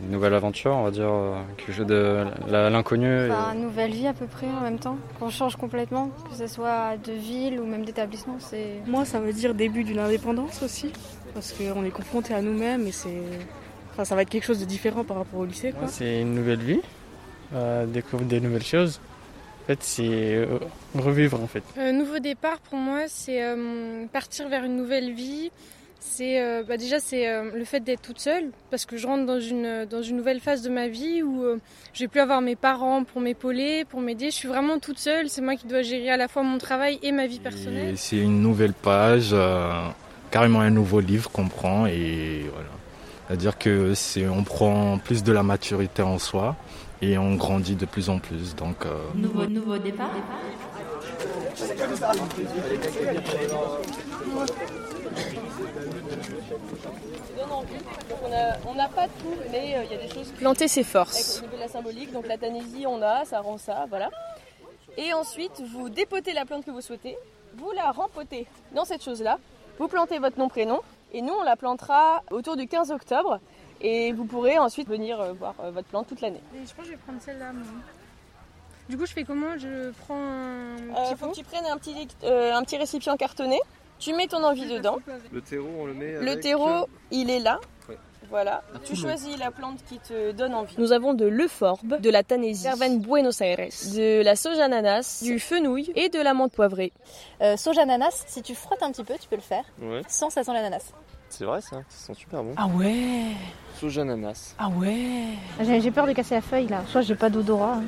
une 0.05 0.11
nouvelle 0.11 0.35
aventure, 0.35 0.73
on 0.73 0.85
va 0.85 0.91
dire, 0.91 1.09
euh, 1.09 1.35
quelque 1.57 1.73
chose 1.73 1.87
de 1.87 2.25
l'inconnu. 2.51 3.31
Enfin, 3.31 3.55
une 3.55 3.63
nouvelle 3.63 3.93
vie 3.93 4.07
à 4.07 4.13
peu 4.13 4.27
près 4.27 4.47
en 4.47 4.61
même 4.61 4.79
temps, 4.79 4.97
qu'on 5.19 5.31
change 5.31 5.57
complètement, 5.57 6.11
que 6.31 6.37
ce 6.37 6.47
soit 6.47 6.97
de 7.05 7.13
ville 7.13 7.59
ou 7.61 7.67
même 7.67 7.85
d'établissement. 7.85 8.37
C'est... 8.39 8.81
Moi, 8.87 9.05
ça 9.05 9.21
veut 9.21 9.33
dire 9.33 9.55
début 9.55 9.85
d'une 9.85 9.99
indépendance 9.99 10.63
aussi, 10.63 10.93
parce 11.33 11.53
qu'on 11.53 11.85
est 11.85 11.91
confronté 11.91 12.35
à 12.35 12.43
nous-mêmes 12.43 12.87
et 12.87 12.93
c'est... 12.93 13.23
Enfin, 13.93 14.05
ça 14.05 14.15
va 14.15 14.23
être 14.23 14.29
quelque 14.29 14.45
chose 14.45 14.61
de 14.61 14.65
différent 14.65 15.05
par 15.05 15.19
rapport 15.19 15.41
au 15.41 15.45
lycée. 15.45 15.73
Quoi. 15.73 15.89
c'est 15.89 16.21
une 16.21 16.35
nouvelle 16.35 16.61
vie, 16.61 16.81
euh, 17.55 17.87
découvrir 17.87 18.29
des 18.29 18.41
nouvelles 18.41 18.65
choses. 18.65 19.01
En 19.63 19.67
fait, 19.69 19.83
c'est 19.83 20.35
euh, 20.35 20.59
revivre 20.95 21.41
en 21.41 21.47
fait. 21.47 21.63
Un 21.79 21.93
nouveau 21.93 22.19
départ 22.19 22.59
pour 22.59 22.79
moi, 22.79 23.05
c'est 23.07 23.41
partir 24.13 24.49
vers 24.49 24.65
une 24.65 24.77
nouvelle 24.77 25.13
vie, 25.13 25.51
c'est 26.07 26.41
euh, 26.41 26.63
bah 26.63 26.77
déjà 26.77 27.01
c'est 27.01 27.29
euh, 27.29 27.51
le 27.55 27.65
fait 27.65 27.81
d'être 27.81 28.03
toute 28.03 28.21
seule 28.21 28.51
parce 28.71 28.85
que 28.85 28.97
je 28.97 29.07
rentre 29.07 29.27
dans 29.27 29.41
une 29.41 29.87
dans 29.87 30.03
une 30.03 30.17
nouvelle 30.17 30.39
phase 30.39 30.63
de 30.63 30.69
ma 30.69 30.87
vie 30.87 31.23
où 31.23 31.43
euh, 31.43 31.59
je 31.93 32.01
vais 32.01 32.09
plus 32.09 32.21
avoir 32.21 32.41
mes 32.41 32.57
parents 32.57 33.05
pour 33.05 33.21
m'épauler, 33.21 33.85
pour 33.85 34.01
m'aider. 34.01 34.27
Je 34.27 34.37
suis 34.37 34.49
vraiment 34.49 34.79
toute 34.79 34.99
seule. 34.99 35.29
C'est 35.29 35.41
moi 35.41 35.57
qui 35.57 35.67
dois 35.67 35.83
gérer 35.83 36.11
à 36.11 36.17
la 36.17 36.29
fois 36.29 36.43
mon 36.43 36.59
travail 36.59 36.99
et 37.03 37.11
ma 37.11 37.27
vie 37.27 37.41
personnelle. 37.41 37.97
C'est 37.97 38.19
une 38.19 38.43
nouvelle 38.43 38.75
page, 38.75 39.35
carrément 40.31 40.61
un 40.61 40.71
nouveau 40.71 41.01
livre 41.01 41.31
qu'on 41.31 41.49
prend 41.49 41.87
et 41.87 42.45
voilà. 42.53 42.69
C'est-à-dire 43.27 43.59
que 43.59 43.95
c'est 43.95 44.29
on 44.29 44.45
prend 44.45 44.99
plus 44.99 45.25
de 45.25 45.33
la 45.33 45.43
maturité 45.43 46.03
en 46.03 46.19
soi 46.19 46.55
et 47.01 47.17
on 47.17 47.35
grandit 47.35 47.77
de 47.77 47.87
plus 47.87 48.11
en 48.11 48.19
plus. 48.19 48.55
Donc 48.55 48.85
nouveau 49.15 49.47
nouveau 49.47 49.79
départ. 49.79 50.11
On 58.67 58.75
n'a 58.75 58.89
pas 58.89 59.07
tout, 59.07 59.35
mais 59.51 59.77
euh, 59.77 59.85
il 59.85 59.93
y 59.93 59.95
a 59.95 59.99
des 60.07 60.13
choses. 60.13 60.33
Planter 60.33 60.69
ses 60.69 60.85
forces. 60.85 61.43
Avec 61.47 61.59
la 61.59 61.69
symbolique, 61.69 62.13
donc 62.13 62.27
la 62.27 62.39
tanésie, 62.39 62.87
on 62.87 63.03
a, 63.03 63.25
ça 63.25 63.41
rend 63.41 63.59
ça, 63.59 63.87
voilà. 63.89 64.11
Et 64.97 65.13
ensuite, 65.13 65.61
vous 65.61 65.89
dépotez 65.89 66.33
la 66.33 66.45
plante 66.45 66.65
que 66.65 66.71
vous 66.71 66.81
souhaitez, 66.81 67.17
vous 67.57 67.71
la 67.73 67.91
rempotez 67.91 68.47
dans 68.73 68.85
cette 68.85 69.03
chose-là, 69.03 69.39
vous 69.79 69.89
plantez 69.89 70.19
votre 70.19 70.39
nom, 70.39 70.49
prénom, 70.49 70.81
et 71.13 71.23
nous, 71.23 71.33
on 71.33 71.43
la 71.43 71.57
plantera 71.57 72.23
autour 72.31 72.57
du 72.57 72.67
15 72.67 72.91
octobre, 72.91 73.41
et 73.81 74.13
vous 74.13 74.25
pourrez 74.25 74.59
ensuite 74.59 74.89
venir 74.89 75.21
euh, 75.21 75.33
voir 75.33 75.55
euh, 75.61 75.71
votre 75.71 75.89
plante 75.89 76.07
toute 76.09 76.21
l'année. 76.21 76.41
Je 76.53 76.59
pense 76.59 76.71
que 76.77 76.85
je 76.85 76.91
vais 76.91 76.97
prendre 76.97 77.21
celle-là, 77.21 77.53
Du 78.89 78.97
coup, 78.97 79.07
je 79.07 79.13
fais 79.13 79.25
comment? 79.25 79.59
Je 79.59 79.91
prends 80.07 80.15
un 80.17 80.77
petit 80.77 81.17
faut 81.17 81.29
que 81.29 81.35
tu 81.35 81.45
prennes 81.45 81.67
un 81.67 81.77
petit, 81.77 82.09
un 82.25 82.63
petit 82.63 82.77
récipient 82.77 83.17
cartonné. 83.17 83.61
Tu 83.99 84.13
mets 84.15 84.27
ton 84.27 84.43
envie 84.45 84.67
dedans. 84.69 84.99
Le 85.33 85.41
terreau, 85.41 85.71
on 85.79 85.87
le 85.87 85.95
met. 85.95 86.21
Le 86.21 86.39
terreau, 86.41 86.89
il 87.11 87.31
est 87.31 87.39
là. 87.41 87.59
Voilà. 88.31 88.63
Tu 88.85 88.97
choisis 88.97 89.39
la 89.39 89.51
plante 89.51 89.85
qui 89.87 89.99
te 89.99 90.33
donne 90.33 90.55
envie. 90.55 90.75
Nous 90.79 90.93
avons 90.93 91.13
de 91.15 91.27
l'euphorbe, 91.27 92.01
de 92.01 92.11
la 92.11 92.23
verveine 92.23 92.99
Buenos 93.01 93.41
Aires, 93.43 93.69
de 93.95 94.23
la 94.23 94.35
soja 94.35 94.65
ananas, 94.65 95.21
du 95.23 95.39
fenouil 95.39 95.93
et 95.95 96.09
de 96.09 96.19
la 96.21 96.33
menthe 96.35 96.53
poivrée. 96.53 96.93
Euh, 97.43 97.57
soja 97.57 97.83
ananas, 97.83 98.25
si 98.27 98.43
tu 98.43 98.55
frottes 98.55 98.83
un 98.83 98.91
petit 98.93 99.05
peu, 99.05 99.15
tu 99.21 99.29
peux 99.29 99.37
le 99.37 99.43
faire. 99.43 99.65
Ouais. 99.81 100.01
Sans 100.09 100.31
ça 100.31 100.43
sent 100.43 100.53
l'ananas. 100.53 100.93
C'est 101.29 101.45
vrai 101.45 101.61
ça, 101.61 101.83
ça 101.89 102.07
sent 102.07 102.15
super 102.15 102.43
bon. 102.43 102.55
Ah 102.57 102.67
ouais 102.67 103.27
Sauge 103.79 103.99
ananas. 103.99 104.55
Ah 104.59 104.69
ouais 104.69 105.27
J'ai 105.61 105.81
j'ai 105.81 105.91
peur 105.91 106.07
de 106.07 106.13
casser 106.13 106.35
la 106.37 106.41
feuille 106.41 106.67
là. 106.69 106.83
Soit 106.89 107.03
j'ai 107.03 107.15
pas 107.17 107.29
d'odorat. 107.29 107.75
hein. 107.75 107.85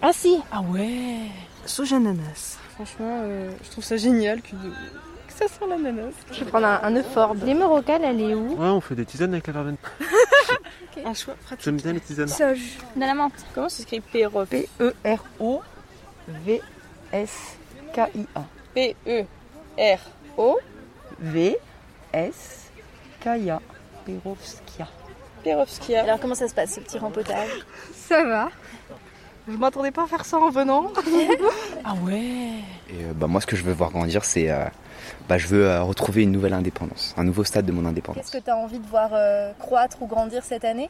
Ah 0.00 0.12
si 0.12 0.38
Ah 0.50 0.60
ouais 0.62 1.28
Sauge 1.66 1.92
ananas. 1.92 2.58
Franchement, 2.74 3.20
euh, 3.22 3.50
je 3.64 3.70
trouve 3.70 3.84
ça 3.84 3.96
génial 3.96 4.40
que, 4.42 4.50
que 4.50 4.56
ça 5.28 5.46
sent 5.48 5.64
l'ananas. 5.68 6.12
Je 6.32 6.40
vais 6.40 6.46
prendre 6.50 6.66
un, 6.66 6.80
un 6.82 6.96
œuf 6.96 7.06
fort. 7.12 7.34
L'hémorocale, 7.34 8.02
elle 8.04 8.20
est 8.20 8.34
où 8.34 8.54
Ouais, 8.54 8.68
on 8.68 8.80
fait 8.80 8.94
des 8.94 9.04
tisanes 9.04 9.32
avec 9.32 9.46
la 9.46 9.52
verveine. 9.52 9.76
Un 11.04 11.14
choix 11.14 11.34
pratique. 11.34 11.64
J'aime 11.64 11.76
bien 11.78 11.92
les 11.94 12.00
tisanes. 12.00 12.28
Sauge. 12.28 12.76
De 12.96 13.00
la 13.00 13.14
menthe. 13.14 13.32
Comment 13.54 13.68
s'écrit 13.70 14.00
P-R-O 14.00 14.44
P-E-R-O-V-S-K-I-A. 14.44 15.62
P-E-R-O 18.74 20.58
V-S-K-I-A. 22.12 23.60
Perovskia. 24.04 24.88
Perovskia. 25.44 26.02
Alors 26.02 26.18
comment 26.20 26.34
ça 26.34 26.48
se 26.48 26.54
passe 26.54 26.74
ce 26.74 26.80
petit 26.80 26.98
rempotage 26.98 27.50
Ça 27.94 28.24
va. 28.24 28.50
Je 29.48 29.56
m'attendais 29.56 29.90
pas 29.90 30.04
à 30.04 30.06
faire 30.06 30.24
ça 30.24 30.38
en 30.38 30.50
venant. 30.50 30.86
Ah 31.84 31.94
ouais 32.04 32.20
Et 32.90 33.02
euh, 33.04 33.12
bah, 33.14 33.26
moi, 33.26 33.40
ce 33.40 33.46
que 33.46 33.56
je 33.56 33.64
veux 33.64 33.72
voir 33.72 33.90
grandir, 33.90 34.24
c'est. 34.24 34.48
euh, 34.50 34.64
bah, 35.28 35.36
je 35.36 35.48
veux 35.48 35.66
euh, 35.66 35.82
retrouver 35.82 36.22
une 36.22 36.30
nouvelle 36.30 36.52
indépendance, 36.52 37.12
un 37.16 37.24
nouveau 37.24 37.42
stade 37.42 37.66
de 37.66 37.72
mon 37.72 37.84
indépendance. 37.86 38.22
Qu'est-ce 38.30 38.38
que 38.38 38.44
tu 38.44 38.50
as 38.50 38.56
envie 38.56 38.78
de 38.78 38.86
voir 38.86 39.10
euh, 39.12 39.50
croître 39.58 40.00
ou 40.00 40.06
grandir 40.06 40.44
cette 40.44 40.64
année? 40.64 40.88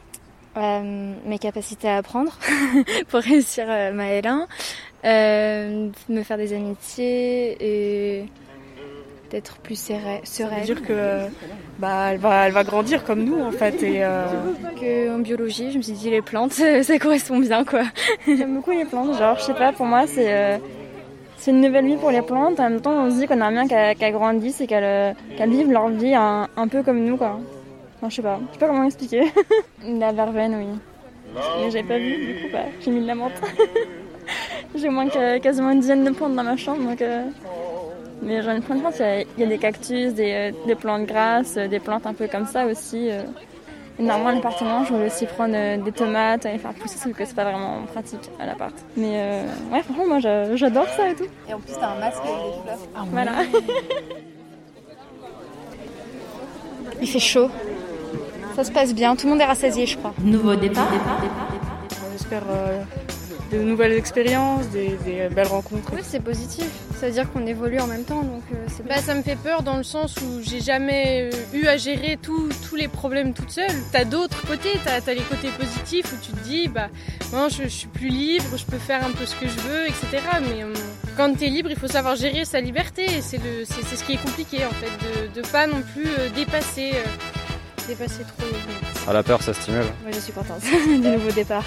Euh, 0.58 1.14
Mes 1.24 1.38
capacités 1.38 1.88
à 1.88 1.96
apprendre 1.96 2.36
pour 3.08 3.20
réussir 3.20 3.64
euh, 3.68 3.90
ma 3.92 4.08
L1. 4.20 4.46
Euh, 5.04 5.88
me 6.10 6.22
faire 6.22 6.36
des 6.36 6.52
amitiés 6.52 7.56
et 8.20 8.28
d'être 9.32 9.56
plus 9.58 9.74
sereine. 9.76 10.20
Ça 10.24 10.44
veut 10.46 10.60
dire 10.64 10.82
que 10.82 11.26
bah, 11.78 12.08
elle, 12.12 12.18
va, 12.18 12.46
elle 12.46 12.52
va 12.52 12.62
grandir 12.64 13.02
comme 13.02 13.24
nous 13.24 13.40
en 13.40 13.50
fait. 13.50 13.82
Et, 13.82 14.04
euh, 14.04 14.26
que 14.80 15.14
en 15.14 15.18
biologie, 15.18 15.72
je 15.72 15.78
me 15.78 15.82
suis 15.82 15.94
dit 15.94 16.10
les 16.10 16.22
plantes, 16.22 16.52
ça 16.82 16.98
correspond 17.00 17.38
bien 17.40 17.64
quoi. 17.64 17.82
J'aime 18.26 18.54
beaucoup 18.54 18.70
les 18.70 18.84
plantes, 18.84 19.18
genre 19.18 19.36
je 19.38 19.42
sais 19.44 19.54
pas, 19.54 19.72
pour 19.72 19.86
moi 19.86 20.06
c'est 20.06 20.32
euh, 20.32 20.58
c'est 21.38 21.50
une 21.50 21.60
nouvelle 21.62 21.86
vie 21.86 21.96
pour 21.96 22.10
les 22.12 22.22
plantes. 22.22 22.60
En 22.60 22.70
même 22.70 22.80
temps, 22.80 22.92
on 22.92 23.10
se 23.10 23.16
dit 23.16 23.26
qu'on 23.26 23.34
aimerait 23.34 23.52
bien 23.52 23.66
qu'elles 23.66 23.96
qu'elles 23.96 24.12
grandissent 24.12 24.60
et 24.60 24.66
qu'elles 24.68 25.16
vivent 25.50 25.72
leur 25.72 25.88
vie 25.88 26.14
un, 26.14 26.46
un 26.56 26.68
peu 26.68 26.82
comme 26.84 27.02
nous 27.04 27.16
quoi. 27.16 27.40
Enfin, 27.98 28.10
je 28.10 28.16
sais 28.16 28.22
pas, 28.22 28.38
je 28.48 28.52
sais 28.54 28.58
pas 28.60 28.66
comment 28.68 28.84
expliquer. 28.84 29.22
la 29.98 30.12
verveine, 30.12 30.54
oui. 30.58 30.78
Mais 31.60 31.70
j'avais 31.70 31.84
pas 31.88 31.98
vu, 31.98 32.16
du 32.26 32.34
coup, 32.42 32.48
bah, 32.52 32.64
j'ai 32.80 32.90
mis 32.90 33.00
de 33.00 33.06
la 33.06 33.14
menthe. 33.14 33.32
j'ai 34.74 34.88
moins 34.90 35.08
que- 35.08 35.38
quasiment 35.38 35.70
une 35.70 35.80
dizaine 35.80 36.04
de 36.04 36.10
plantes 36.10 36.34
dans 36.36 36.42
ma 36.44 36.56
chambre, 36.56 36.82
donc. 36.82 37.00
euh, 37.00 37.22
Mais 38.22 38.40
j'en 38.42 38.52
ai 38.52 38.60
plein 38.60 38.76
de 38.76 38.80
plantes. 38.80 38.94
Il 38.98 39.02
y 39.02 39.04
a, 39.04 39.20
il 39.20 39.26
y 39.38 39.42
a 39.42 39.46
des 39.46 39.58
cactus, 39.58 40.14
des, 40.14 40.32
euh, 40.32 40.66
des 40.66 40.74
plantes 40.76 41.06
grasses, 41.06 41.56
euh, 41.56 41.66
des 41.68 41.80
plantes 41.80 42.06
un 42.06 42.14
peu 42.14 42.28
comme 42.28 42.46
ça 42.46 42.66
aussi. 42.66 43.10
euh. 43.10 43.22
Normalement, 43.98 44.30
à 44.30 44.34
l'appartement, 44.36 44.84
je 44.84 44.92
voulais 44.94 45.06
aussi 45.06 45.26
prendre 45.26 45.54
euh, 45.54 45.76
des 45.76 45.92
tomates 45.92 46.46
et 46.46 46.56
faire 46.56 46.72
pousser, 46.72 46.96
sauf 46.98 47.12
que 47.12 47.24
c'est 47.26 47.34
pas 47.34 47.44
vraiment 47.44 47.82
pratique 47.92 48.30
à 48.40 48.46
l'appart. 48.46 48.74
Mais 48.96 49.12
euh, 49.16 49.44
ouais, 49.72 49.82
franchement, 49.82 50.06
moi 50.08 50.18
j'a- 50.18 50.56
j'adore 50.56 50.86
ça 50.96 51.10
et 51.10 51.14
tout. 51.14 51.26
Et 51.48 51.52
en 51.52 51.58
plus, 51.60 51.74
t'as 51.78 51.88
un 51.88 51.98
masque 52.00 52.22
avec 52.24 52.36
des 52.36 52.62
fleurs. 52.62 53.06
Voilà. 53.12 53.32
Il 57.00 57.08
fait 57.08 57.18
chaud. 57.18 57.50
Ça 58.56 58.64
se 58.64 58.70
passe 58.72 58.94
bien, 58.94 59.16
tout 59.16 59.26
le 59.26 59.32
monde 59.32 59.40
est 59.40 59.44
rassasié, 59.46 59.86
je 59.86 59.96
crois. 59.98 60.14
Nouveau 60.22 60.54
départ. 60.54 60.88
J'espère 62.12 62.42
euh, 62.50 62.82
de 63.52 63.58
nouvelles 63.58 63.92
expériences, 63.92 64.66
des, 64.68 64.96
des 65.04 65.28
belles 65.28 65.46
rencontres. 65.46 65.90
Oui, 65.92 66.00
c'est 66.02 66.20
positif. 66.22 66.64
Ça 66.98 67.06
veut 67.06 67.12
dire 67.12 67.30
qu'on 67.32 67.46
évolue 67.46 67.78
en 67.80 67.86
même 67.86 68.04
temps, 68.04 68.22
donc 68.22 68.42
euh, 68.52 68.56
c'est 68.68 68.86
Bah, 68.86 68.98
ça 68.98 69.14
me 69.14 69.22
fait 69.22 69.36
peur 69.36 69.62
dans 69.62 69.76
le 69.76 69.82
sens 69.82 70.16
où 70.18 70.40
j'ai 70.42 70.60
jamais 70.60 71.30
euh, 71.32 71.36
eu 71.58 71.66
à 71.66 71.76
gérer 71.76 72.16
tout- 72.20 72.48
tous 72.68 72.76
les 72.76 72.88
problèmes 72.88 73.34
toute 73.34 73.50
seule. 73.50 73.70
T'as 73.92 74.04
d'autres 74.04 74.40
côtés, 74.46 74.70
t'as 74.84 75.00
as 75.06 75.14
les 75.14 75.20
côtés 75.22 75.48
positifs 75.58 76.06
où 76.12 76.16
tu 76.24 76.32
te 76.32 76.40
dis, 76.44 76.68
bah, 76.68 76.88
moi 77.32 77.48
je, 77.48 77.64
je 77.64 77.68
suis 77.68 77.88
plus 77.88 78.08
libre, 78.08 78.44
je 78.56 78.64
peux 78.64 78.78
faire 78.78 79.04
un 79.04 79.10
peu 79.10 79.26
ce 79.26 79.34
que 79.36 79.46
je 79.46 79.58
veux, 79.68 79.84
etc. 79.86 80.22
Mais 80.42 80.62
euh, 80.62 80.72
quand 81.16 81.36
t'es 81.36 81.46
libre, 81.48 81.70
il 81.70 81.76
faut 81.76 81.88
savoir 81.88 82.16
gérer 82.16 82.44
sa 82.44 82.60
liberté 82.60 83.04
et 83.04 83.20
c'est 83.20 83.38
le- 83.38 83.64
c'est 83.64 83.82
c'est 83.84 83.96
ce 83.96 84.04
qui 84.04 84.12
est 84.14 84.22
compliqué 84.22 84.64
en 84.64 84.70
fait, 84.70 85.30
de, 85.36 85.40
de 85.42 85.46
pas 85.48 85.66
non 85.66 85.82
plus 85.92 86.06
euh, 86.06 86.28
dépasser, 86.34 86.92
euh, 86.94 87.86
dépasser 87.88 88.22
trop. 88.22 88.46
À 89.10 89.12
la 89.12 89.22
peur, 89.22 89.42
ça 89.42 89.52
stimule. 89.52 89.80
Moi, 90.02 90.12
je 90.14 90.20
suis 90.20 90.32
contente 90.32 90.60
du 90.86 90.98
nouveau 90.98 91.32
départ. 91.32 91.64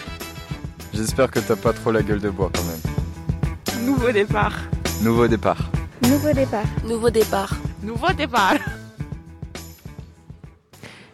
J'espère 0.96 1.30
que 1.30 1.40
t'as 1.40 1.56
pas 1.58 1.74
trop 1.74 1.92
la 1.92 2.02
gueule 2.02 2.22
de 2.22 2.30
bois 2.30 2.50
quand 2.56 2.64
même. 2.64 3.86
Nouveau 3.86 4.12
départ. 4.12 4.58
Nouveau 5.04 5.28
départ. 5.28 5.70
Nouveau 6.04 6.32
départ. 6.34 6.64
Nouveau 6.88 7.10
départ. 7.10 7.54
Nouveau 7.84 8.14
départ. 8.18 8.56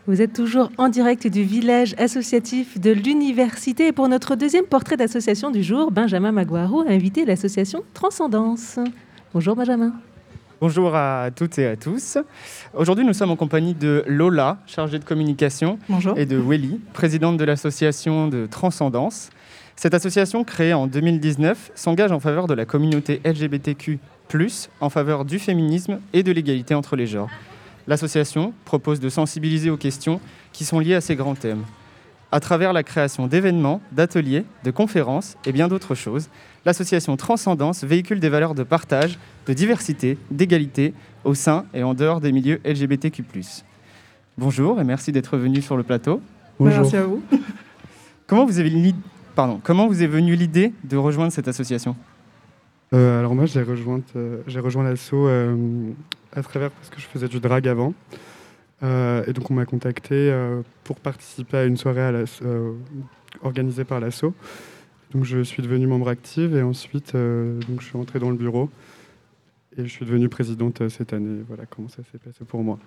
Vous 0.07 0.21
êtes 0.21 0.33
toujours 0.33 0.69
en 0.77 0.89
direct 0.89 1.25
du 1.27 1.43
village 1.43 1.95
associatif 1.97 2.79
de 2.79 2.91
l'université. 2.91 3.87
Et 3.87 3.91
pour 3.91 4.07
notre 4.07 4.35
deuxième 4.35 4.65
portrait 4.65 4.97
d'association 4.97 5.49
du 5.51 5.63
jour, 5.63 5.91
Benjamin 5.91 6.31
Maguaro 6.31 6.81
a 6.81 6.91
invité 6.91 7.25
l'association 7.25 7.83
Transcendance. 7.93 8.79
Bonjour 9.33 9.55
Benjamin. 9.55 9.93
Bonjour 10.59 10.93
à 10.95 11.29
toutes 11.35 11.57
et 11.57 11.65
à 11.65 11.75
tous. 11.75 12.19
Aujourd'hui, 12.75 13.03
nous 13.03 13.13
sommes 13.13 13.31
en 13.31 13.35
compagnie 13.35 13.73
de 13.73 14.03
Lola, 14.05 14.59
chargée 14.67 14.99
de 14.99 15.03
communication, 15.05 15.79
Bonjour. 15.89 16.15
et 16.19 16.27
de 16.27 16.37
Welly, 16.37 16.79
présidente 16.93 17.37
de 17.37 17.43
l'association 17.45 18.27
de 18.27 18.45
Transcendance. 18.45 19.31
Cette 19.75 19.93
association, 19.93 20.43
créée 20.43 20.73
en 20.73 20.87
2019, 20.87 21.71
s'engage 21.75 22.11
en 22.11 22.19
faveur 22.19 22.47
de 22.47 22.53
la 22.53 22.65
communauté 22.65 23.21
LGBTQ, 23.25 23.99
en 24.79 24.89
faveur 24.89 25.25
du 25.25 25.39
féminisme 25.39 25.99
et 26.13 26.23
de 26.23 26.31
l'égalité 26.31 26.73
entre 26.73 26.95
les 26.95 27.07
genres. 27.07 27.29
L'association 27.87 28.53
propose 28.65 28.99
de 28.99 29.09
sensibiliser 29.09 29.69
aux 29.69 29.77
questions 29.77 30.21
qui 30.53 30.63
sont 30.63 30.79
liées 30.79 30.95
à 30.95 31.01
ces 31.01 31.15
grands 31.15 31.35
thèmes. 31.35 31.63
À 32.31 32.39
travers 32.39 32.71
la 32.71 32.83
création 32.83 33.27
d'événements, 33.27 33.81
d'ateliers, 33.91 34.45
de 34.63 34.71
conférences 34.71 35.35
et 35.45 35.51
bien 35.51 35.67
d'autres 35.67 35.95
choses, 35.95 36.29
l'association 36.65 37.17
Transcendance 37.17 37.83
véhicule 37.83 38.21
des 38.21 38.29
valeurs 38.29 38.55
de 38.55 38.63
partage, 38.63 39.19
de 39.47 39.53
diversité, 39.53 40.17
d'égalité 40.29 40.93
au 41.25 41.33
sein 41.33 41.65
et 41.73 41.83
en 41.83 41.93
dehors 41.93 42.21
des 42.21 42.31
milieux 42.31 42.61
LGBTQ. 42.63 43.23
Bonjour 44.37 44.79
et 44.79 44.85
merci 44.85 45.11
d'être 45.11 45.35
venu 45.35 45.61
sur 45.61 45.75
le 45.75 45.83
plateau. 45.83 46.21
Bonjour. 46.57 46.83
Merci 46.83 46.95
à 46.95 47.03
vous. 47.03 47.21
Comment 48.27 48.45
vous, 48.45 48.59
avez 48.59 48.69
Pardon, 49.35 49.61
comment 49.63 49.87
vous 49.87 50.03
est 50.03 50.07
venue 50.07 50.35
l'idée 50.35 50.73
de 50.83 50.97
rejoindre 50.97 51.31
cette 51.31 51.47
association 51.47 51.95
Euh, 52.93 53.19
alors 53.19 53.33
moi, 53.33 53.45
j'ai 53.45 53.63
rejoint, 53.63 54.01
euh, 54.17 54.41
j'ai 54.47 54.59
rejoint 54.59 54.83
euh, 55.13 55.91
à 56.33 56.41
travers 56.43 56.71
parce 56.71 56.89
que 56.89 56.99
je 56.99 57.05
faisais 57.05 57.29
du 57.29 57.39
drag 57.39 57.65
avant. 57.67 57.93
Euh, 58.83 59.23
et 59.27 59.33
donc 59.33 59.49
on 59.49 59.53
m'a 59.53 59.65
contacté 59.65 60.15
euh, 60.15 60.61
pour 60.83 60.99
participer 60.99 61.57
à 61.57 61.63
une 61.65 61.77
soirée 61.77 62.01
à 62.01 62.11
euh, 62.11 62.73
organisée 63.41 63.85
par 63.85 63.99
l'assaut. 63.99 64.33
Donc 65.13 65.23
je 65.23 65.43
suis 65.43 65.61
devenu 65.63 65.87
membre 65.87 66.09
active 66.09 66.55
et 66.55 66.63
ensuite 66.63 67.15
euh, 67.15 67.59
donc 67.69 67.81
je 67.81 67.85
suis 67.85 67.97
entré 67.97 68.19
dans 68.19 68.31
le 68.31 68.37
bureau 68.37 68.69
et 69.77 69.83
je 69.83 69.89
suis 69.89 70.05
devenue 70.05 70.29
présidente 70.29 70.81
euh, 70.81 70.89
cette 70.89 71.13
année. 71.13 71.41
Voilà 71.47 71.63
comment 71.69 71.89
ça 71.89 72.01
s'est 72.11 72.17
passé 72.17 72.43
pour 72.45 72.63
moi. 72.63 72.79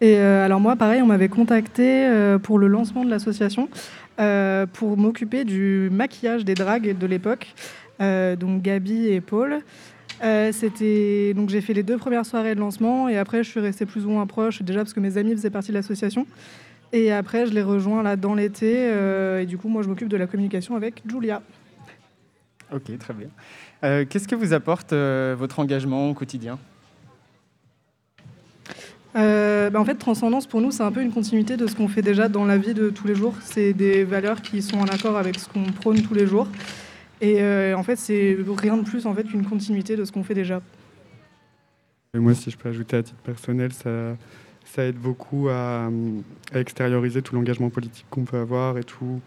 Et 0.00 0.18
euh, 0.18 0.44
alors 0.44 0.60
moi, 0.60 0.76
pareil, 0.76 1.00
on 1.00 1.06
m'avait 1.06 1.28
contacté 1.28 2.06
euh, 2.06 2.38
pour 2.38 2.58
le 2.58 2.66
lancement 2.66 3.04
de 3.04 3.10
l'association 3.10 3.68
euh, 4.18 4.66
pour 4.66 4.96
m'occuper 4.96 5.44
du 5.44 5.88
maquillage 5.92 6.44
des 6.44 6.54
dragues 6.54 6.96
de 6.96 7.06
l'époque, 7.06 7.54
euh, 8.00 8.36
donc 8.36 8.62
Gabi 8.62 9.08
et 9.08 9.20
Paul. 9.20 9.60
Euh, 10.24 10.52
donc 11.34 11.50
j'ai 11.50 11.60
fait 11.60 11.74
les 11.74 11.82
deux 11.82 11.98
premières 11.98 12.24
soirées 12.24 12.54
de 12.54 12.60
lancement 12.60 13.08
et 13.08 13.18
après 13.18 13.44
je 13.44 13.50
suis 13.50 13.60
restée 13.60 13.84
plus 13.84 14.06
ou 14.06 14.10
moins 14.10 14.26
proche 14.26 14.62
déjà 14.62 14.80
parce 14.80 14.94
que 14.94 15.00
mes 15.00 15.18
amis 15.18 15.32
faisaient 15.32 15.50
partie 15.50 15.72
de 15.72 15.74
l'association 15.74 16.26
et 16.94 17.12
après 17.12 17.44
je 17.44 17.52
les 17.52 17.62
rejoins 17.62 18.02
là 18.02 18.16
dans 18.16 18.34
l'été 18.34 18.90
et 19.42 19.44
du 19.44 19.58
coup 19.58 19.68
moi 19.68 19.82
je 19.82 19.88
m'occupe 19.88 20.08
de 20.08 20.16
la 20.16 20.26
communication 20.26 20.74
avec 20.74 21.02
Julia. 21.06 21.42
Ok, 22.72 22.96
très 22.98 23.12
bien. 23.12 23.28
Qu'est-ce 24.06 24.26
que 24.26 24.34
vous 24.34 24.54
apporte 24.54 24.94
votre 24.94 25.58
engagement 25.58 26.08
au 26.08 26.14
quotidien? 26.14 26.58
Euh, 29.16 29.70
bah, 29.70 29.80
en 29.80 29.84
fait, 29.84 29.94
Transcendance, 29.94 30.46
pour 30.46 30.60
nous, 30.60 30.70
c'est 30.70 30.82
un 30.82 30.92
peu 30.92 31.02
une 31.02 31.12
continuité 31.12 31.56
de 31.56 31.66
ce 31.66 31.74
qu'on 31.74 31.88
fait 31.88 32.02
déjà 32.02 32.28
dans 32.28 32.44
la 32.44 32.58
vie 32.58 32.74
de 32.74 32.90
tous 32.90 33.06
les 33.06 33.14
jours. 33.14 33.34
C'est 33.40 33.72
des 33.72 34.04
valeurs 34.04 34.42
qui 34.42 34.62
sont 34.62 34.78
en 34.78 34.86
accord 34.86 35.16
avec 35.16 35.38
ce 35.38 35.48
qu'on 35.48 35.64
prône 35.64 36.02
tous 36.02 36.14
les 36.14 36.26
jours. 36.26 36.48
Et 37.20 37.40
euh, 37.40 37.74
en 37.76 37.82
fait, 37.82 37.96
c'est 37.96 38.36
rien 38.58 38.76
de 38.76 38.82
plus 38.82 39.06
en 39.06 39.14
fait 39.14 39.24
qu'une 39.24 39.44
continuité 39.44 39.96
de 39.96 40.04
ce 40.04 40.12
qu'on 40.12 40.22
fait 40.22 40.34
déjà. 40.34 40.60
Moi, 42.14 42.34
si 42.34 42.50
je 42.50 42.58
peux 42.58 42.68
ajouter 42.68 42.96
à 42.98 43.02
titre 43.02 43.20
personnel, 43.22 43.72
ça, 43.72 44.16
aide 44.84 44.96
beaucoup 44.96 45.48
à, 45.48 45.88
extérioriser 46.54 47.22
tout 47.22 47.34
l'engagement 47.34 47.70
politique 47.70 48.06
qu'on 48.10 48.24
peut 48.24 48.38
avoir 48.38 48.76
et 48.76 48.84
tout, 48.84 49.20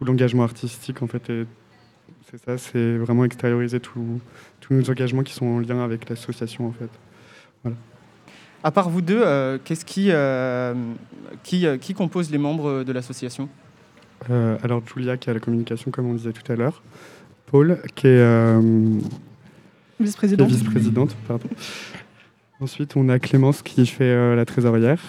l'engagement 0.00 0.42
artistique. 0.42 1.02
En 1.02 1.06
fait, 1.06 1.30
c'est 2.30 2.44
ça, 2.44 2.56
c'est 2.56 2.96
vraiment 2.96 3.24
extérioriser 3.24 3.78
tous 3.78 4.20
nos 4.70 4.90
engagements 4.90 5.22
qui 5.22 5.34
sont 5.34 5.46
en 5.46 5.58
lien 5.58 5.84
avec 5.84 6.08
l'association. 6.08 6.66
En 6.66 6.72
fait. 6.72 6.90
Voilà. 7.62 7.76
À 8.64 8.70
part 8.70 8.90
vous 8.90 9.02
deux, 9.02 9.20
euh, 9.22 9.58
qu'est-ce 9.62 9.84
qui, 9.84 10.08
euh, 10.10 10.74
qui, 11.42 11.66
euh, 11.66 11.78
qui 11.78 11.94
compose 11.94 12.30
les 12.30 12.38
membres 12.38 12.84
de 12.84 12.92
l'association? 12.92 13.48
Euh, 14.30 14.56
alors, 14.62 14.82
Julia 14.86 15.16
qui 15.16 15.30
a 15.30 15.34
la 15.34 15.40
communication, 15.40 15.90
comme 15.90 16.06
on 16.06 16.14
disait 16.14 16.32
tout 16.32 16.50
à 16.50 16.54
l'heure. 16.54 16.82
Paul 17.46 17.78
qui 17.94 18.06
est 18.06 18.20
euh, 18.20 18.60
Vice-présidente. 19.98 20.48
qui 20.48 20.54
est 20.54 20.56
vice-présidente, 20.56 21.16
pardon. 21.26 21.48
Ensuite, 22.60 22.96
on 22.96 23.08
a 23.08 23.18
Clémence 23.18 23.62
qui 23.62 23.84
fait 23.86 24.36
la 24.36 24.44
trésorière, 24.44 25.00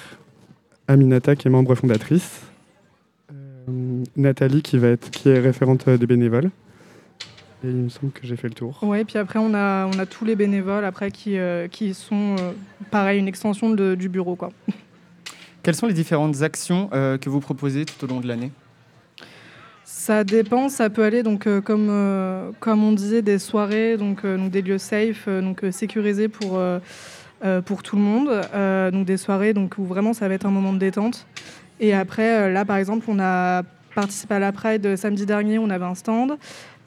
Aminata 0.87 1.35
qui 1.35 1.47
est 1.47 1.51
membre 1.51 1.75
fondatrice, 1.75 2.41
Nathalie 4.17 4.63
qui, 4.63 4.79
va 4.79 4.87
être, 4.87 5.11
qui 5.11 5.29
est 5.29 5.39
référente 5.39 5.87
des 5.87 6.07
bénévoles. 6.07 6.49
Et 7.63 7.69
il 7.69 7.75
me 7.75 7.89
semble 7.89 8.11
que 8.11 8.27
j'ai 8.27 8.35
fait 8.35 8.49
le 8.49 8.53
tour. 8.53 8.77
Oui, 8.81 9.03
puis 9.05 9.17
après, 9.17 9.39
on 9.39 9.53
a, 9.53 9.85
on 9.87 9.97
a 9.97 10.05
tous 10.05 10.25
les 10.25 10.35
bénévoles 10.35 10.85
après 10.85 11.11
qui, 11.11 11.37
qui 11.71 11.93
sont, 11.93 12.35
pareil, 12.91 13.19
une 13.19 13.27
extension 13.27 13.69
de, 13.69 13.95
du 13.95 14.09
bureau. 14.09 14.35
Quoi. 14.35 14.49
Quelles 15.63 15.75
sont 15.75 15.87
les 15.87 15.93
différentes 15.93 16.41
actions 16.41 16.89
que 16.89 17.29
vous 17.29 17.39
proposez 17.39 17.85
tout 17.85 18.03
au 18.03 18.07
long 18.07 18.19
de 18.19 18.27
l'année? 18.27 18.51
Ça 19.85 20.23
dépend, 20.23 20.69
ça 20.69 20.89
peut 20.89 21.03
aller 21.03 21.23
donc 21.23 21.45
euh, 21.45 21.61
comme 21.61 21.87
euh, 21.89 22.51
comme 22.59 22.83
on 22.83 22.93
disait 22.93 23.21
des 23.21 23.39
soirées 23.39 23.95
donc, 23.95 24.25
euh, 24.25 24.37
donc 24.37 24.49
des 24.49 24.61
lieux 24.61 24.77
safe 24.77 25.27
donc 25.27 25.61
sécurisés 25.71 26.27
pour 26.27 26.59
pour 27.65 27.83
tout 27.83 27.97
le 27.97 28.01
monde 28.01 28.29
donc 28.91 29.05
des 29.05 29.17
soirées 29.17 29.53
donc 29.53 29.75
où 29.77 29.83
vraiment 29.83 30.13
ça 30.13 30.27
va 30.27 30.33
être 30.33 30.45
un 30.45 30.51
moment 30.51 30.71
de 30.71 30.77
détente 30.77 31.27
et 31.81 31.93
après 31.93 32.51
là 32.51 32.63
par 32.63 32.77
exemple 32.77 33.05
on 33.09 33.19
a 33.19 33.63
participé 33.95 34.35
à 34.35 34.39
la 34.39 34.53
Pride 34.53 34.95
samedi 34.95 35.25
dernier 35.25 35.59
on 35.59 35.69
avait 35.69 35.83
un 35.83 35.95
stand 35.95 36.37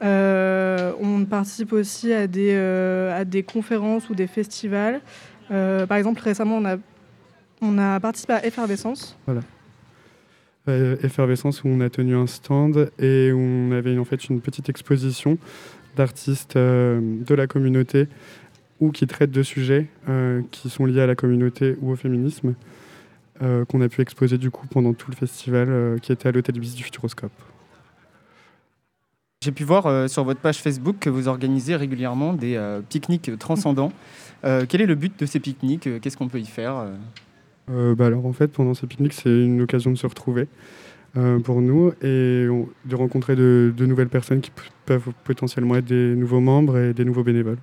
on 0.01 1.25
participe 1.29 1.73
aussi 1.73 2.13
à 2.13 2.27
des 2.27 2.55
à 2.55 3.25
des 3.25 3.43
conférences 3.43 4.09
ou 4.09 4.15
des 4.15 4.27
festivals 4.27 5.01
par 5.49 5.97
exemple 5.97 6.21
récemment 6.21 6.61
on 7.61 7.77
a 7.77 7.99
participé 7.99 8.33
à 8.33 8.45
Effervescence. 8.45 9.17
Voilà. 9.25 9.41
Euh, 10.69 10.97
effervescence 11.01 11.63
où 11.63 11.69
on 11.69 11.79
a 11.79 11.89
tenu 11.89 12.13
un 12.13 12.27
stand 12.27 12.91
et 12.99 13.31
où 13.31 13.39
on 13.39 13.71
avait 13.71 13.97
en 13.97 14.03
fait 14.03 14.25
une 14.25 14.41
petite 14.41 14.67
exposition 14.67 15.37
d'artistes 15.95 16.57
euh, 16.57 16.99
de 17.25 17.33
la 17.35 17.47
communauté 17.47 18.07
ou 18.81 18.91
qui 18.91 19.07
traitent 19.07 19.31
de 19.31 19.43
sujets 19.43 19.87
euh, 20.09 20.41
qui 20.51 20.69
sont 20.69 20.85
liés 20.85 20.99
à 20.99 21.07
la 21.07 21.15
communauté 21.15 21.77
ou 21.81 21.91
au 21.91 21.95
féminisme 21.95 22.53
qu'on 23.69 23.81
a 23.81 23.87
pu 23.87 24.01
exposer 24.01 24.39
du 24.39 24.49
coup 24.49 24.65
pendant 24.65 24.93
tout 24.93 25.11
le 25.11 25.15
festival 25.15 25.99
qui 26.01 26.11
était 26.11 26.27
à 26.27 26.31
l'hôtel 26.31 26.59
Bis 26.59 26.73
du 26.73 26.81
Futuroscope. 26.83 27.31
J'ai 29.47 29.53
pu 29.53 29.63
voir 29.63 30.09
sur 30.09 30.25
votre 30.25 30.41
page 30.41 30.57
Facebook 30.57 30.97
que 30.99 31.09
vous 31.09 31.29
organisez 31.29 31.77
régulièrement 31.77 32.33
des 32.33 32.59
pique-niques 32.89 33.39
transcendants. 33.39 33.93
quel 34.41 34.81
est 34.81 34.85
le 34.85 34.95
but 34.95 35.17
de 35.17 35.25
ces 35.25 35.39
pique-niques 35.39 36.01
Qu'est-ce 36.01 36.17
qu'on 36.17 36.27
peut 36.27 36.41
y 36.41 36.45
faire 36.45 36.85
euh, 37.69 37.95
bah 37.95 38.05
alors 38.05 38.25
en 38.25 38.33
fait, 38.33 38.47
pendant 38.47 38.73
ces 38.73 38.87
pique-niques, 38.87 39.13
c'est 39.13 39.29
une 39.29 39.61
occasion 39.61 39.91
de 39.91 39.97
se 39.97 40.07
retrouver 40.07 40.47
euh, 41.17 41.39
pour 41.39 41.61
nous 41.61 41.91
et 42.01 42.47
de 42.85 42.95
rencontrer 42.95 43.35
de, 43.35 43.73
nouvelles 43.79 44.09
personnes 44.09 44.41
qui 44.41 44.51
peuvent 44.85 45.09
potentiellement 45.23 45.75
être 45.75 45.85
des 45.85 46.15
nouveaux 46.15 46.39
membres 46.39 46.77
et 46.77 46.93
des 46.93 47.03
nouveaux 47.03 47.23
bénévoles. 47.23 47.59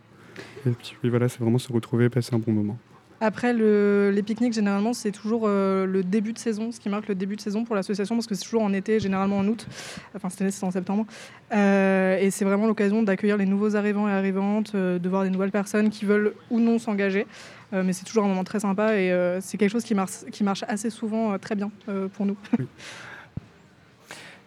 Et 0.66 0.70
puis 0.70 1.11
voilà, 1.11 1.28
c'est 1.28 1.41
vraiment 1.41 1.59
se 1.59 1.72
retrouver, 1.72 2.09
passer 2.09 2.35
un 2.35 2.39
bon 2.39 2.53
moment. 2.53 2.78
Après, 3.25 3.53
le, 3.53 4.11
les 4.14 4.22
pique-niques, 4.22 4.53
généralement, 4.53 4.93
c'est 4.93 5.11
toujours 5.11 5.45
euh, 5.47 5.87
le 5.87 6.03
début 6.03 6.33
de 6.33 6.39
saison, 6.39 6.72
ce 6.72 6.81
qui 6.81 6.89
marque 6.89 7.09
le 7.09 7.14
début 7.14 7.37
de 7.37 7.41
saison 7.41 7.64
pour 7.64 7.75
l'association, 7.75 8.14
parce 8.16 8.27
que 8.27 8.35
c'est 8.35 8.45
toujours 8.45 8.62
en 8.62 8.72
été, 8.72 9.01
généralement 9.01 9.39
en 9.39 9.49
août. 9.49 9.66
Enfin, 10.14 10.29
cette 10.29 10.43
année, 10.43 10.51
c'est 10.51 10.64
en 10.64 10.70
septembre. 10.70 11.07
et 11.53 12.29
c'est 12.31 12.45
vraiment 12.45 12.66
l'occasion 12.66 13.03
d'accueillir 13.03 13.37
les 13.37 13.47
nouveaux 13.47 13.77
arrivants 13.77 14.09
et 14.09 14.12
arrivantes, 14.12 14.75
de 14.75 15.09
voir 15.09 15.25
des 15.25 15.31
nouvelles 15.31 15.51
personnes 15.53 15.91
qui 15.91 16.05
veulent 16.05 16.35
ou 16.51 16.61
non 16.61 16.79
s'engager. 16.79 17.27
Euh, 17.75 17.83
mais 17.85 17.93
c'est 17.93 18.05
toujours 18.05 18.25
un 18.25 18.29
moment 18.29 18.45
très 18.45 18.61
sympa 18.61 18.95
et 18.97 19.11
euh, 19.11 19.41
c'est 19.41 19.57
quelque 19.59 19.72
chose 19.72 19.85
qui 19.85 19.95
marche, 19.95 20.64
assez 20.68 20.91
souvent 20.91 21.33
euh, 21.33 21.39
très 21.39 21.55
bien 21.55 21.70
pour 22.12 22.27
nous. 22.27 22.37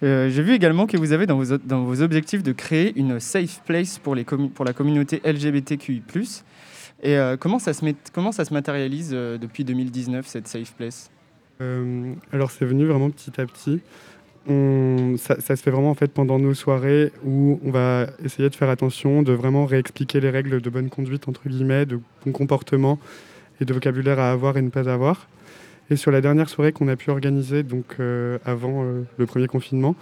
J'ai 0.01 0.43
vu 0.43 0.53
également 0.53 0.85
que 0.85 0.95
vous 0.95 1.11
avez 1.11 1.25
dans 1.25 1.37
vos, 1.37 2.01
objectifs 2.01 2.43
de 2.43 2.51
créer 2.51 2.93
une 2.97 3.19
safe 3.19 3.61
place 3.65 3.97
pour, 3.97 4.15
pour 4.53 4.63
la 4.63 4.73
communauté 4.73 5.21
LGBTQI. 5.25 6.03
Et 7.03 7.17
comment, 7.39 7.59
ça 7.59 7.73
se 7.73 7.85
comment 8.11 8.31
ça 8.31 8.43
se 8.43 8.53
matérialise 8.53 9.11
depuis 9.11 9.63
2019, 9.63 10.25
cette 10.25 10.47
safe 10.47 10.73
place? 10.73 11.11
Alors, 11.59 12.49
c'est 12.51 12.65
venu 12.65 12.85
vraiment 12.85 13.09
petit 13.11 13.39
à 13.39 13.45
petit. 13.45 13.81
Ça, 14.47 15.39
ça, 15.39 15.55
se 15.55 15.61
fait 15.61 15.71
vraiment 15.71 15.91
en 15.91 15.95
fait 15.95 16.11
pendant 16.11 16.39
nos 16.39 16.53
soirées 16.53 17.11
où 17.23 17.59
on 17.63 17.69
va 17.69 18.07
essayer 18.23 18.49
de 18.49 18.55
faire 18.55 18.69
attention, 18.69 19.21
de 19.21 19.33
vraiment 19.33 19.65
réexpliquer 19.65 20.19
les 20.19 20.29
règles 20.29 20.61
de 20.61 20.69
bonne 20.69 20.89
conduite, 20.89 21.27
entre 21.27 21.47
guillemets, 21.47 21.85
de 21.85 21.99
bon 22.25 22.31
comportement 22.31 22.97
et 23.61 23.65
de 23.65 23.73
vocabulaire 23.73 24.19
à 24.19 24.31
avoir 24.31 24.57
et 24.57 24.61
ne 24.61 24.69
pas 24.69 24.89
avoir. 24.89 25.27
Et 25.89 25.95
sur 25.95 26.11
la 26.11 26.21
dernière 26.21 26.49
soirée 26.49 26.73
qu'on 26.73 26.87
a 26.87 26.95
pu 26.95 27.11
organiser, 27.11 27.63
donc 27.63 27.95
euh, 27.99 28.37
avant 28.45 28.83
euh, 28.83 29.03
le 29.17 29.25
premier 29.25 29.47
confinement, 29.47 29.95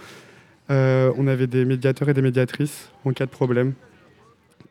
euh, 0.71 1.11
on 1.17 1.27
avait 1.27 1.47
des 1.47 1.63
médiateurs 1.63 2.09
et 2.09 2.13
des 2.13 2.23
médiatrices 2.23 2.89
en 3.05 3.13
cas 3.13 3.25
de 3.25 3.31
problème 3.31 3.73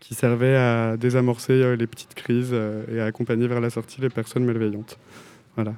qui 0.07 0.15
servaient 0.15 0.57
à 0.57 0.97
désamorcer 0.97 1.77
les 1.77 1.87
petites 1.87 2.15
crises 2.15 2.55
et 2.93 3.01
à 3.01 3.07
accompagner 3.07 3.47
vers 3.47 3.61
la 3.61 3.71
sortie 3.71 4.01
les 4.03 4.11
personnes 4.11 4.45
malveillantes. 4.45 4.99
Voilà. 5.57 5.73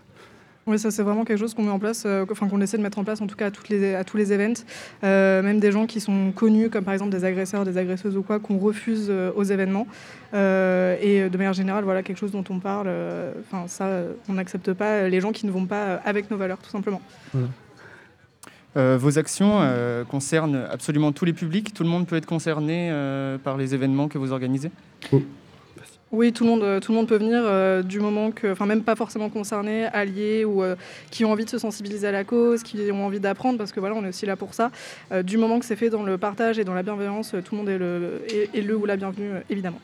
Oui, 0.67 0.81
ça 0.81 0.91
c'est 0.91 1.05
vraiment 1.05 1.25
quelque 1.25 1.39
chose 1.39 1.55
qu'on 1.55 1.63
met 1.63 1.71
en 1.71 1.79
place, 1.79 2.03
euh, 2.07 2.27
enfin 2.29 2.49
qu'on 2.49 2.61
essaie 2.61 2.77
de 2.77 2.83
mettre 2.83 2.99
en 2.99 3.05
place 3.05 3.21
en 3.21 3.29
tout 3.29 3.37
cas 3.37 3.47
à, 3.47 3.51
toutes 3.53 3.69
les, 3.69 3.95
à 3.95 4.03
tous 4.03 4.17
les 4.17 4.33
events, 4.33 4.65
euh, 5.05 5.41
même 5.41 5.61
des 5.61 5.71
gens 5.71 5.87
qui 5.87 6.01
sont 6.01 6.33
connus 6.35 6.71
comme 6.71 6.83
par 6.83 6.93
exemple 6.93 7.13
des 7.13 7.25
agresseurs, 7.25 7.65
des 7.65 7.79
agresseuses 7.79 8.17
ou 8.17 8.23
quoi, 8.23 8.41
qu'on 8.41 8.59
refuse 8.59 9.07
euh, 9.09 9.31
aux 9.37 9.45
événements. 9.45 9.87
et 10.35 11.29
de 11.31 11.37
manière 11.37 11.53
générale, 11.53 11.85
voilà 11.85 12.03
quelque 12.03 12.19
chose 12.19 12.33
dont 12.33 12.45
on 12.51 12.59
parle. 12.59 12.91
Enfin 13.41 13.69
ça, 13.69 14.03
on 14.29 14.35
n'accepte 14.35 14.73
pas 14.73 15.09
les 15.09 15.21
gens 15.21 15.31
qui 15.31 15.47
ne 15.47 15.53
vont 15.53 15.67
pas 15.67 16.01
avec 16.05 16.31
nos 16.33 16.37
valeurs, 16.37 16.59
tout 16.59 16.71
simplement. 16.71 17.01
Vos 18.77 19.19
actions 19.19 19.61
concernent 20.11 20.67
absolument 20.71 21.13
tous 21.13 21.25
les 21.25 21.33
publics. 21.33 21.73
Tout 21.73 21.83
le 21.83 21.89
monde 21.89 22.07
peut 22.07 22.17
être 22.17 22.27
concerné 22.27 22.93
par 23.43 23.57
les 23.57 23.75
événements 23.75 24.09
que 24.09 24.19
vous 24.19 24.33
organisez? 24.33 24.71
Oui, 26.13 26.33
tout 26.33 26.45
le 26.45 26.51
monde, 26.51 26.63
euh, 26.63 26.79
tout 26.79 26.93
le 26.93 26.97
monde 26.99 27.09
peut 27.09 27.19
venir 27.19 27.43
euh, 27.45 27.83
du 27.83 27.99
moment 27.99 28.31
que, 28.31 28.53
enfin 28.53 28.65
même 28.65 28.85
pas 28.85 28.95
forcément 28.95 29.29
concernés, 29.29 29.87
alliés 29.87 30.45
ou 30.45 30.63
euh, 30.63 30.77
qui 31.11 31.25
ont 31.25 31.33
envie 31.33 31.45
de 31.45 31.51
se 31.51 31.59
sensibiliser 31.59 32.07
à 32.07 32.13
la 32.13 32.23
cause, 32.23 32.63
qui 32.63 32.79
ont 32.93 33.05
envie 33.05 33.19
d'apprendre, 33.19 33.59
parce 33.59 33.73
que 33.73 33.81
voilà, 33.81 33.97
on 33.97 34.05
est 34.05 34.09
aussi 34.11 34.25
là 34.25 34.37
pour 34.37 34.55
ça. 34.55 34.71
du 35.25 35.37
moment 35.37 35.59
que 35.59 35.65
c'est 35.65 35.77
fait 35.77 35.91
dans 35.91 36.05
le 36.05 36.17
partage 36.17 36.61
et 36.61 36.65
dans 36.65 36.75
la 36.75 36.85
bienveillance, 36.85 37.35
tout 37.45 37.55
le 37.55 37.59
monde 37.59 37.69
est 37.69 37.79
le, 37.79 38.23
est, 38.55 38.63
le 38.63 38.77
ou 38.77 38.87
la 38.87 38.97
bienvenue, 38.97 39.31
évidemment. 39.51 39.81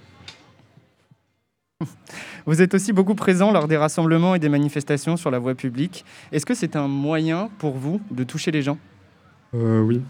Vous 2.46 2.62
êtes 2.62 2.74
aussi 2.74 2.92
beaucoup 2.92 3.14
présent 3.14 3.52
lors 3.52 3.68
des 3.68 3.76
rassemblements 3.76 4.34
et 4.34 4.38
des 4.38 4.48
manifestations 4.48 5.16
sur 5.16 5.30
la 5.30 5.38
voie 5.38 5.54
publique. 5.54 6.04
Est-ce 6.32 6.46
que 6.46 6.54
c'est 6.54 6.76
un 6.76 6.88
moyen 6.88 7.50
pour 7.58 7.76
vous 7.76 8.00
de 8.10 8.24
toucher 8.24 8.50
les 8.50 8.62
gens? 8.62 8.78
Euh, 9.54 9.82
oui, 9.82 10.00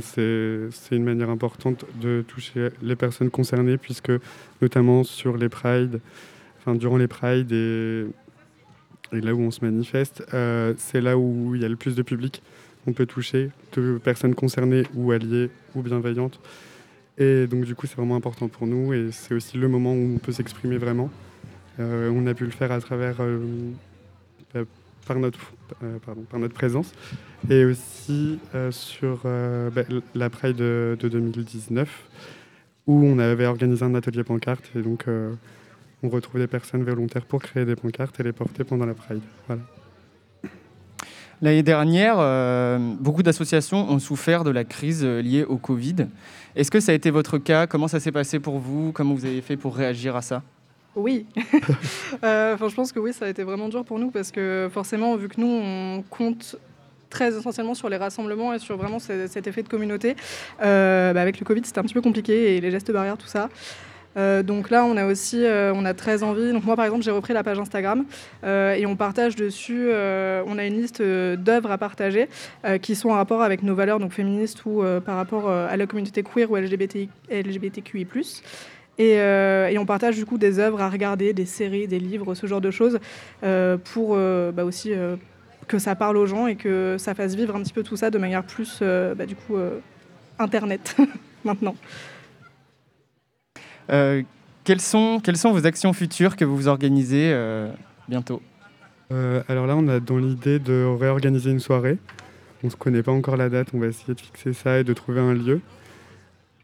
c'est 0.00 0.96
une 0.96 1.02
manière 1.02 1.30
importante 1.30 1.84
de 2.00 2.24
toucher 2.26 2.68
les 2.80 2.94
personnes 2.94 3.28
concernées, 3.28 3.76
puisque 3.76 4.12
notamment 4.62 5.02
sur 5.02 5.36
les 5.36 5.48
prides, 5.48 6.00
enfin, 6.58 6.76
durant 6.76 6.96
les 6.96 7.08
prides 7.08 7.50
et, 7.50 8.06
là 9.10 9.34
où 9.34 9.40
on 9.40 9.50
se 9.50 9.64
manifeste, 9.64 10.22
euh, 10.32 10.74
c'est 10.76 11.00
là 11.00 11.18
où 11.18 11.54
il 11.56 11.62
y 11.62 11.64
a 11.64 11.68
le 11.68 11.76
plus 11.76 11.96
de 11.96 12.02
public. 12.02 12.42
On 12.86 12.92
peut 12.92 13.06
toucher 13.06 13.50
de 13.74 13.98
personnes 13.98 14.34
concernées 14.34 14.84
ou 14.94 15.10
alliées 15.10 15.50
ou 15.74 15.82
bienveillantes. 15.82 16.38
Et 17.18 17.46
donc 17.46 17.64
du 17.64 17.74
coup, 17.74 17.86
c'est 17.86 17.96
vraiment 17.96 18.16
important 18.16 18.48
pour 18.48 18.66
nous 18.66 18.92
et 18.94 19.08
c'est 19.12 19.34
aussi 19.34 19.58
le 19.58 19.68
moment 19.68 19.92
où 19.92 20.14
on 20.14 20.18
peut 20.18 20.32
s'exprimer 20.32 20.78
vraiment. 20.78 21.10
Euh, 21.80 22.10
on 22.14 22.26
a 22.26 22.34
pu 22.34 22.44
le 22.44 22.50
faire 22.50 22.72
à 22.72 22.80
travers 22.80 23.20
par 25.08 25.18
notre, 25.18 25.38
euh, 25.82 25.98
pardon, 26.04 26.22
par 26.22 26.38
notre 26.38 26.54
présence. 26.54 26.92
Et 27.50 27.64
aussi 27.64 28.38
euh, 28.54 28.70
sur 28.70 29.22
euh, 29.24 29.70
bah, 29.70 29.82
la 30.14 30.30
Pride 30.30 30.56
de, 30.56 30.96
2019, 31.00 31.88
où 32.86 33.04
on 33.04 33.18
avait 33.18 33.46
organisé 33.46 33.84
un 33.84 33.94
atelier 33.94 34.22
pancarte. 34.22 34.70
Et 34.76 34.82
donc, 34.82 35.06
on 36.02 36.08
retrouve 36.08 36.40
des 36.40 36.46
personnes 36.46 36.84
volontaires 36.84 37.24
pour 37.24 37.42
créer 37.42 37.64
des 37.64 37.76
pancartes 37.76 38.20
et 38.20 38.22
les 38.22 38.32
porter 38.32 38.64
pendant 38.64 38.86
la 38.86 38.94
Pride. 38.94 39.20
Voilà. 39.46 39.62
L'année 41.40 41.62
dernière, 41.62 42.16
beaucoup 43.00 43.22
d'associations 43.22 43.90
ont 43.90 43.98
souffert 43.98 44.42
de 44.44 44.50
la 44.50 44.64
crise 44.64 45.04
liée 45.04 45.44
au 45.44 45.56
Covid. 45.56 46.08
Est-ce 46.56 46.70
que 46.70 46.80
ça 46.80 46.92
a 46.92 46.94
été 46.94 47.10
votre 47.10 47.38
cas? 47.38 47.66
Comment 47.66 47.86
ça 47.86 48.00
s'est 48.00 48.10
passé 48.10 48.40
pour 48.40 48.58
vous? 48.58 48.90
Comment 48.92 49.14
vous 49.14 49.24
avez 49.24 49.40
fait 49.40 49.56
pour 49.56 49.76
réagir 49.76 50.16
à 50.16 50.22
ça? 50.22 50.42
Oui. 50.98 51.26
Euh, 52.24 52.56
je 52.58 52.74
pense 52.74 52.90
que 52.90 52.98
oui, 52.98 53.12
ça 53.12 53.26
a 53.26 53.28
été 53.28 53.44
vraiment 53.44 53.68
dur 53.68 53.84
pour 53.84 53.98
nous 54.00 54.10
parce 54.10 54.32
que 54.32 54.68
forcément, 54.72 55.14
vu 55.14 55.28
que 55.28 55.40
nous, 55.40 55.46
on 55.46 56.02
compte 56.10 56.56
très 57.10 57.36
essentiellement 57.36 57.74
sur 57.74 57.88
les 57.88 57.96
rassemblements 57.96 58.52
et 58.52 58.58
sur 58.58 58.76
vraiment 58.76 58.98
cet 58.98 59.46
effet 59.46 59.62
de 59.62 59.68
communauté, 59.68 60.16
euh, 60.62 61.12
bah, 61.12 61.22
avec 61.22 61.38
le 61.38 61.44
Covid, 61.44 61.60
c'était 61.64 61.78
un 61.78 61.84
petit 61.84 61.94
peu 61.94 62.00
compliqué 62.00 62.56
et 62.56 62.60
les 62.60 62.72
gestes 62.72 62.90
barrières, 62.90 63.16
tout 63.16 63.28
ça. 63.28 63.50
Euh, 64.16 64.42
donc 64.42 64.70
là, 64.70 64.84
on 64.84 64.96
a 64.96 65.06
aussi, 65.06 65.44
on 65.46 65.84
a 65.84 65.94
très 65.94 66.22
envie. 66.22 66.52
Donc 66.52 66.64
moi, 66.64 66.76
par 66.76 66.84
exemple, 66.84 67.04
j'ai 67.04 67.10
repris 67.10 67.32
la 67.32 67.44
page 67.44 67.58
Instagram 67.58 68.04
et 68.44 68.86
on 68.86 68.96
partage 68.96 69.36
dessus. 69.36 69.88
on 69.90 70.58
a 70.58 70.64
une 70.64 70.80
liste 70.80 71.02
d'œuvres 71.02 71.70
à 71.70 71.78
partager 71.78 72.28
qui 72.82 72.94
sont 72.94 73.10
en 73.10 73.14
rapport 73.14 73.42
avec 73.42 73.62
nos 73.62 73.74
valeurs, 73.74 73.98
donc 73.98 74.12
féministes 74.12 74.64
ou 74.64 74.82
par 75.04 75.16
rapport 75.16 75.50
à 75.50 75.76
la 75.76 75.86
communauté 75.86 76.22
queer 76.22 76.50
ou 76.50 76.56
LGBT, 76.56 77.08
LGBTQI+. 77.30 78.06
Euh, 79.00 79.68
et, 79.68 79.78
on 79.78 79.86
partage 79.86 80.16
du 80.16 80.26
coup 80.26 80.38
des 80.38 80.58
œuvres 80.58 80.80
à 80.80 80.88
regarder, 80.88 81.32
des 81.32 81.46
séries, 81.46 81.86
des 81.86 82.00
livres, 82.00 82.34
ce 82.34 82.46
genre 82.46 82.60
de 82.60 82.70
choses, 82.70 82.98
euh, 83.44 83.76
pour 83.76 84.14
euh, 84.14 84.50
bah, 84.52 84.64
aussi 84.64 84.92
que 85.68 85.78
ça 85.78 85.94
parle 85.94 86.16
aux 86.16 86.26
gens 86.26 86.46
et 86.46 86.56
que 86.56 86.96
ça 86.98 87.14
fasse 87.14 87.34
vivre 87.34 87.54
un 87.54 87.62
petit 87.62 87.72
peu 87.72 87.82
tout 87.82 87.96
ça 87.96 88.10
de 88.10 88.18
manière 88.18 88.42
plus, 88.42 88.80
bah, 88.80 89.26
du 89.26 89.36
coup, 89.36 89.56
Internet 90.38 90.96
maintenant. 91.44 91.76
Quelles, 93.88 94.80
sont, 94.80 95.20
quelles 95.22 95.36
sont 95.36 95.52
vos 95.52 95.66
actions 95.66 95.92
futures 95.92 96.36
que 96.36 96.44
vous 96.44 96.68
organisez 96.68 97.30
euh, 97.32 97.70
bientôt? 98.08 98.42
Euh, 99.10 99.42
alors 99.48 99.66
là, 99.66 99.76
on 99.76 99.88
a 99.88 100.00
dans 100.00 100.18
l'idée 100.18 100.58
de 100.58 100.84
réorganiser 100.84 101.50
une 101.50 101.60
soirée. 101.60 101.98
On 102.62 102.66
ne 102.66 102.72
se 102.72 102.76
connaît 102.76 103.02
pas 103.02 103.12
encore 103.12 103.36
la 103.36 103.48
date, 103.48 103.68
on 103.72 103.78
va 103.78 103.86
essayer 103.86 104.14
de 104.14 104.20
fixer 104.20 104.52
ça 104.52 104.78
et 104.78 104.84
de 104.84 104.92
trouver 104.92 105.20
un 105.20 105.32
lieu. 105.32 105.60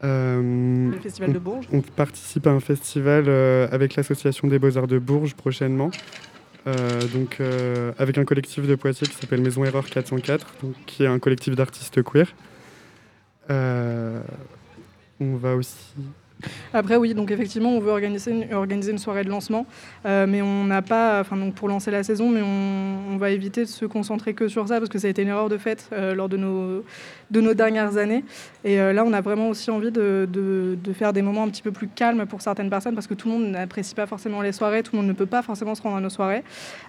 Euh, 0.03 0.91
Le 0.91 0.99
Festival 0.99 1.29
on, 1.29 1.33
de 1.33 1.39
Bourges. 1.39 1.67
On 1.71 1.81
participe 1.81 2.47
à 2.47 2.51
un 2.51 2.59
festival 2.59 3.25
euh, 3.27 3.67
avec 3.71 3.95
l'Association 3.95 4.47
des 4.47 4.59
Beaux-Arts 4.59 4.87
de 4.87 4.99
Bourges 4.99 5.33
prochainement. 5.35 5.89
Euh, 6.67 7.01
donc, 7.13 7.37
euh, 7.39 7.91
avec 7.99 8.17
un 8.17 8.25
collectif 8.25 8.67
de 8.67 8.75
Poitiers 8.75 9.07
qui 9.07 9.15
s'appelle 9.15 9.41
Maison 9.41 9.63
Erreur 9.63 9.85
404, 9.85 10.55
donc, 10.63 10.73
qui 10.85 11.03
est 11.03 11.07
un 11.07 11.19
collectif 11.19 11.55
d'artistes 11.55 12.01
queer. 12.01 12.27
Euh, 13.51 14.21
on 15.19 15.35
va 15.35 15.55
aussi 15.55 15.95
Après, 16.73 16.95
oui, 16.95 17.13
donc 17.13 17.31
effectivement, 17.31 17.69
on 17.69 17.79
veut 17.79 17.91
organiser 17.91 18.31
une, 18.31 18.53
organiser 18.53 18.91
une 18.91 18.97
soirée 18.97 19.23
de 19.23 19.29
lancement, 19.29 19.65
euh, 20.05 20.25
mais 20.27 20.41
on 20.41 20.65
n'a 20.65 20.81
pas, 20.81 21.19
enfin, 21.21 21.37
donc 21.37 21.53
pour 21.55 21.67
lancer 21.67 21.91
la 21.91 22.03
saison, 22.03 22.29
mais 22.29 22.41
on, 22.41 23.13
on 23.13 23.17
va 23.17 23.29
éviter 23.31 23.61
de 23.61 23.69
se 23.69 23.85
concentrer 23.85 24.33
que 24.33 24.47
sur 24.47 24.67
ça 24.67 24.77
parce 24.79 24.89
que 24.89 24.99
ça 24.99 25.07
a 25.07 25.09
été 25.09 25.21
une 25.21 25.29
erreur 25.29 25.49
de 25.49 25.57
fait 25.57 25.89
euh, 25.93 26.13
lors 26.15 26.29
de 26.29 26.37
nos, 26.37 26.83
de 27.31 27.41
nos 27.41 27.53
dernières 27.53 27.97
années. 27.97 28.23
Et 28.63 28.79
euh, 28.79 28.93
là, 28.93 29.03
on 29.05 29.13
a 29.13 29.21
vraiment 29.21 29.49
aussi 29.49 29.71
envie 29.71 29.91
de, 29.91 30.27
de- 30.31 30.77
de 30.83 30.93
faire 30.93 31.13
des 31.13 31.21
moments 31.21 31.43
un 31.43 31.49
petit 31.49 31.61
peu 31.61 31.71
plus 31.71 31.87
calmes 31.87 32.25
pour 32.25 32.41
certaines 32.41 32.69
personnes 32.69 32.95
parce 32.95 33.07
que 33.07 33.13
tout 33.13 33.27
le 33.29 33.35
monde 33.35 33.51
n'apprécie 33.51 33.95
pas 33.95 34.05
forcément 34.05 34.41
les 34.41 34.51
soirées, 34.51 34.83
tout 34.83 34.91
le 34.93 34.99
monde 34.99 35.07
ne 35.07 35.13
peut 35.13 35.25
pas 35.25 35.41
forcément 35.41 35.75
se 35.75 35.81
rendre 35.81 35.97
à 35.97 36.01
nos 36.01 36.09
soirées. 36.09 36.43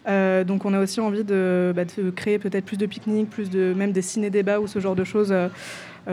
Donc, 0.06 0.64
on 0.64 0.72
a 0.74 0.80
aussi 0.80 1.00
envie 1.00 1.24
de, 1.24 1.72
bah, 1.74 1.84
de 1.84 2.10
créer 2.10 2.38
peut-être 2.38 2.64
plus 2.64 2.76
de 2.76 2.86
pique-niques, 2.86 3.30
plus 3.30 3.50
de, 3.50 3.74
même 3.76 3.92
des 3.92 4.02
ciné-débats 4.02 4.60
ou 4.60 4.66
ce 4.66 4.78
genre 4.78 4.94
de 4.96 5.04
choses 5.04 5.34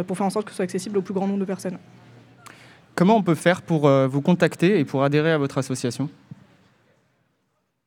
pour 0.08 0.18
faire 0.18 0.26
en 0.26 0.30
sorte 0.30 0.46
que 0.46 0.52
ce 0.52 0.58
soit 0.58 0.64
accessible 0.64 0.98
au 0.98 1.02
plus 1.02 1.14
grand 1.14 1.28
nombre 1.28 1.40
de 1.40 1.46
personnes. 1.46 1.78
Comment 2.96 3.18
on 3.18 3.24
peut 3.24 3.36
faire 3.36 3.62
pour 3.62 3.88
euh, 3.88 4.08
vous 4.08 4.22
contacter 4.22 4.80
et 4.80 4.86
pour 4.86 5.04
adhérer 5.04 5.32
à 5.32 5.38
votre 5.38 5.58
association? 5.58 6.10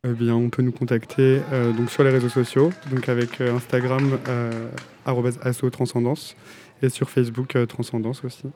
Eh 0.08 0.12
bien, 0.12 0.34
on 0.36 0.50
peut 0.50 0.62
nous 0.62 0.72
contacter 0.72 1.40
euh, 1.52 1.72
donc 1.72 1.90
sur 1.90 2.04
les 2.04 2.10
réseaux 2.10 2.28
sociaux, 2.28 2.70
donc 2.92 3.08
avec 3.08 3.40
euh, 3.40 3.56
Instagram 3.56 4.18
euh, 4.28 4.68
arobase 5.04 5.38
asso 5.42 5.68
transcendance 5.70 6.36
et 6.80 6.88
sur 6.88 7.10
Facebook 7.10 7.56
transcendance 7.66 8.22
aussi. 8.24 8.46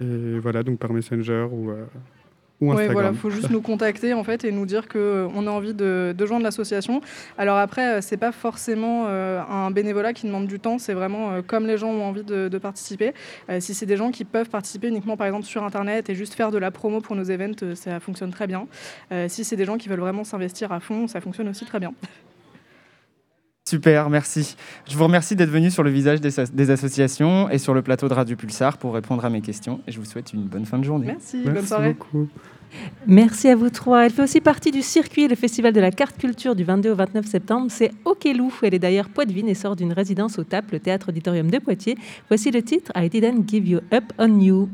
Et 0.00 0.38
voilà, 0.38 0.62
donc 0.62 0.78
par 0.78 0.92
Messenger 0.92 1.46
ou, 1.50 1.70
euh, 2.62 2.64
ou 2.66 2.74
Oui, 2.74 2.88
voilà, 2.88 3.10
il 3.10 3.16
faut 3.16 3.30
juste 3.30 3.50
nous 3.50 3.60
contacter 3.60 4.14
en 4.14 4.24
fait 4.24 4.44
et 4.44 4.52
nous 4.52 4.66
dire 4.66 4.88
qu'on 4.88 5.46
a 5.46 5.50
envie 5.50 5.74
de, 5.74 6.14
de 6.16 6.26
joindre 6.26 6.42
l'association. 6.44 7.00
Alors 7.36 7.56
après, 7.58 7.94
euh, 7.94 8.00
c'est 8.00 8.16
pas 8.16 8.32
forcément 8.32 9.04
euh, 9.08 9.40
un 9.48 9.70
bénévolat 9.70 10.12
qui 10.12 10.26
demande 10.26 10.46
du 10.46 10.58
temps, 10.58 10.78
c'est 10.78 10.94
vraiment 10.94 11.30
euh, 11.30 11.42
comme 11.42 11.66
les 11.66 11.78
gens 11.78 11.90
ont 11.90 12.04
envie 12.04 12.24
de, 12.24 12.48
de 12.48 12.58
participer. 12.58 13.12
Euh, 13.48 13.60
si 13.60 13.74
c'est 13.74 13.86
des 13.86 13.96
gens 13.96 14.10
qui 14.10 14.24
peuvent 14.24 14.50
participer 14.50 14.88
uniquement 14.88 15.16
par 15.16 15.26
exemple 15.26 15.44
sur 15.46 15.62
Internet 15.64 16.10
et 16.10 16.14
juste 16.14 16.34
faire 16.34 16.50
de 16.50 16.58
la 16.58 16.70
promo 16.70 17.00
pour 17.00 17.16
nos 17.16 17.24
events, 17.24 17.62
euh, 17.62 17.74
ça 17.74 18.00
fonctionne 18.00 18.30
très 18.30 18.46
bien. 18.46 18.66
Euh, 19.12 19.26
si 19.28 19.44
c'est 19.44 19.56
des 19.56 19.64
gens 19.64 19.76
qui 19.76 19.88
veulent 19.88 20.00
vraiment 20.00 20.24
s'investir 20.24 20.72
à 20.72 20.80
fond, 20.80 21.06
ça 21.08 21.20
fonctionne 21.20 21.48
aussi 21.48 21.64
très 21.64 21.80
bien. 21.80 21.92
Super, 23.68 24.08
merci. 24.08 24.56
Je 24.88 24.96
vous 24.96 25.04
remercie 25.04 25.36
d'être 25.36 25.50
venu 25.50 25.70
sur 25.70 25.82
le 25.82 25.90
visage 25.90 26.22
des, 26.22 26.30
des 26.54 26.70
associations 26.70 27.50
et 27.50 27.58
sur 27.58 27.74
le 27.74 27.82
plateau 27.82 28.08
de 28.08 28.14
Radio 28.14 28.34
Pulsar 28.34 28.78
pour 28.78 28.94
répondre 28.94 29.22
à 29.26 29.28
mes 29.28 29.42
questions. 29.42 29.82
Et 29.86 29.92
je 29.92 29.98
vous 29.98 30.06
souhaite 30.06 30.32
une 30.32 30.44
bonne 30.44 30.64
fin 30.64 30.78
de 30.78 30.84
journée. 30.84 31.08
Merci, 31.08 31.42
bonne 31.44 31.66
soirée. 31.66 31.94
Merci 33.06 33.48
à 33.48 33.56
vous 33.56 33.68
trois. 33.68 34.06
Elle 34.06 34.10
fait 34.10 34.22
aussi 34.22 34.40
partie 34.40 34.70
du 34.70 34.80
circuit 34.80 35.28
le 35.28 35.34
Festival 35.34 35.74
de 35.74 35.80
la 35.80 35.90
carte 35.90 36.16
culture 36.16 36.56
du 36.56 36.64
22 36.64 36.92
au 36.92 36.94
29 36.94 37.26
septembre. 37.26 37.66
C'est 37.68 37.90
Okelou. 38.06 38.50
Elle 38.62 38.72
est 38.72 38.78
d'ailleurs 38.78 39.10
poitevine 39.10 39.50
et 39.50 39.54
sort 39.54 39.76
d'une 39.76 39.92
résidence 39.92 40.38
au 40.38 40.44
TAP, 40.44 40.72
le 40.72 40.80
théâtre 40.80 41.10
auditorium 41.10 41.50
de 41.50 41.58
Poitiers. 41.58 41.98
Voici 42.28 42.50
le 42.50 42.62
titre 42.62 42.90
I 42.96 43.10
Didn't 43.10 43.46
Give 43.46 43.68
You 43.68 43.80
Up 43.92 44.04
on 44.18 44.40
You. 44.40 44.70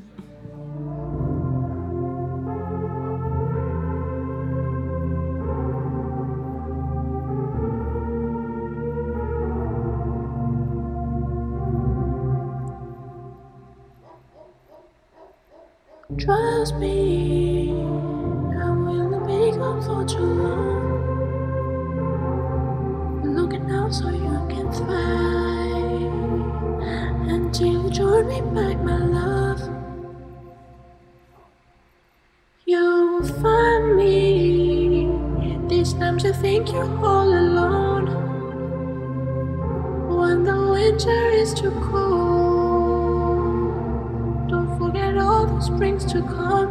Trust 16.17 16.77
me, 16.77 17.71
I 17.71 18.71
will 18.71 19.21
be 19.27 19.51
gone 19.51 19.83
for 19.83 20.05
too 20.05 20.21
long. 20.21 20.85
Looking 23.25 23.69
out 23.73 23.93
so 23.93 24.11
you 24.11 24.47
can 24.49 24.73
fly 24.73 25.75
until 27.29 27.67
you 27.67 27.91
join 27.91 28.29
me 28.29 28.41
back, 28.43 28.79
my 28.85 28.97
love. 28.97 29.61
You'll 32.65 33.25
find 33.43 33.97
me. 33.97 35.09
These 35.69 35.95
times 35.95 36.25
I 36.25 36.31
think 36.31 36.71
you're 36.71 37.05
all 37.05 37.29
alone. 37.29 38.07
When 40.17 40.45
the 40.45 40.71
winter 40.71 41.31
is 41.31 41.53
too 41.55 41.73
cold. 41.91 42.44
Forget 44.79 45.17
all 45.19 45.47
the 45.47 45.61
springs 45.61 46.05
to 46.13 46.21
come. 46.23 46.69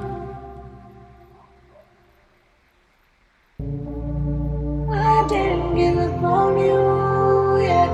I 4.92 5.28
didn't 5.30 5.76
give 5.76 5.98
up 5.98 6.24
on 6.24 6.58
you 6.60 7.62
yet. 7.64 7.90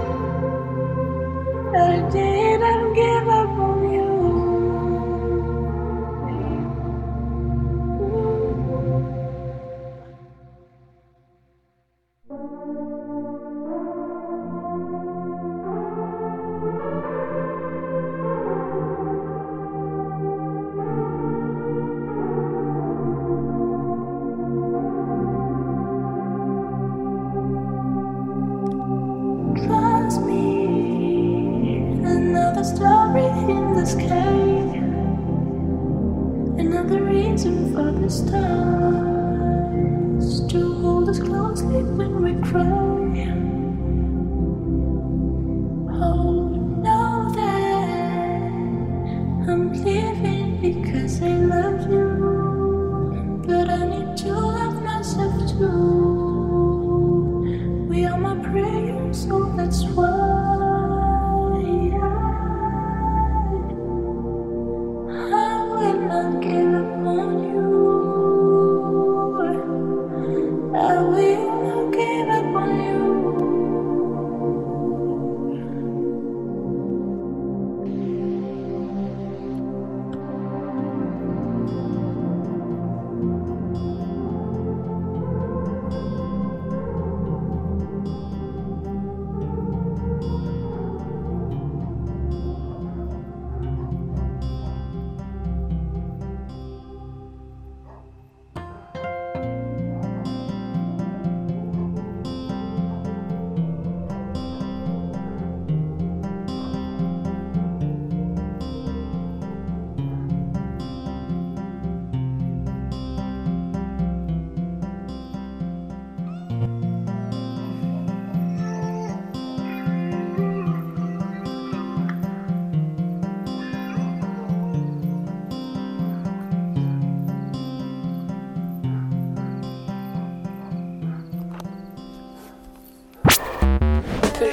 I 1.76 2.10
didn't 2.10 2.94
give 2.94 3.19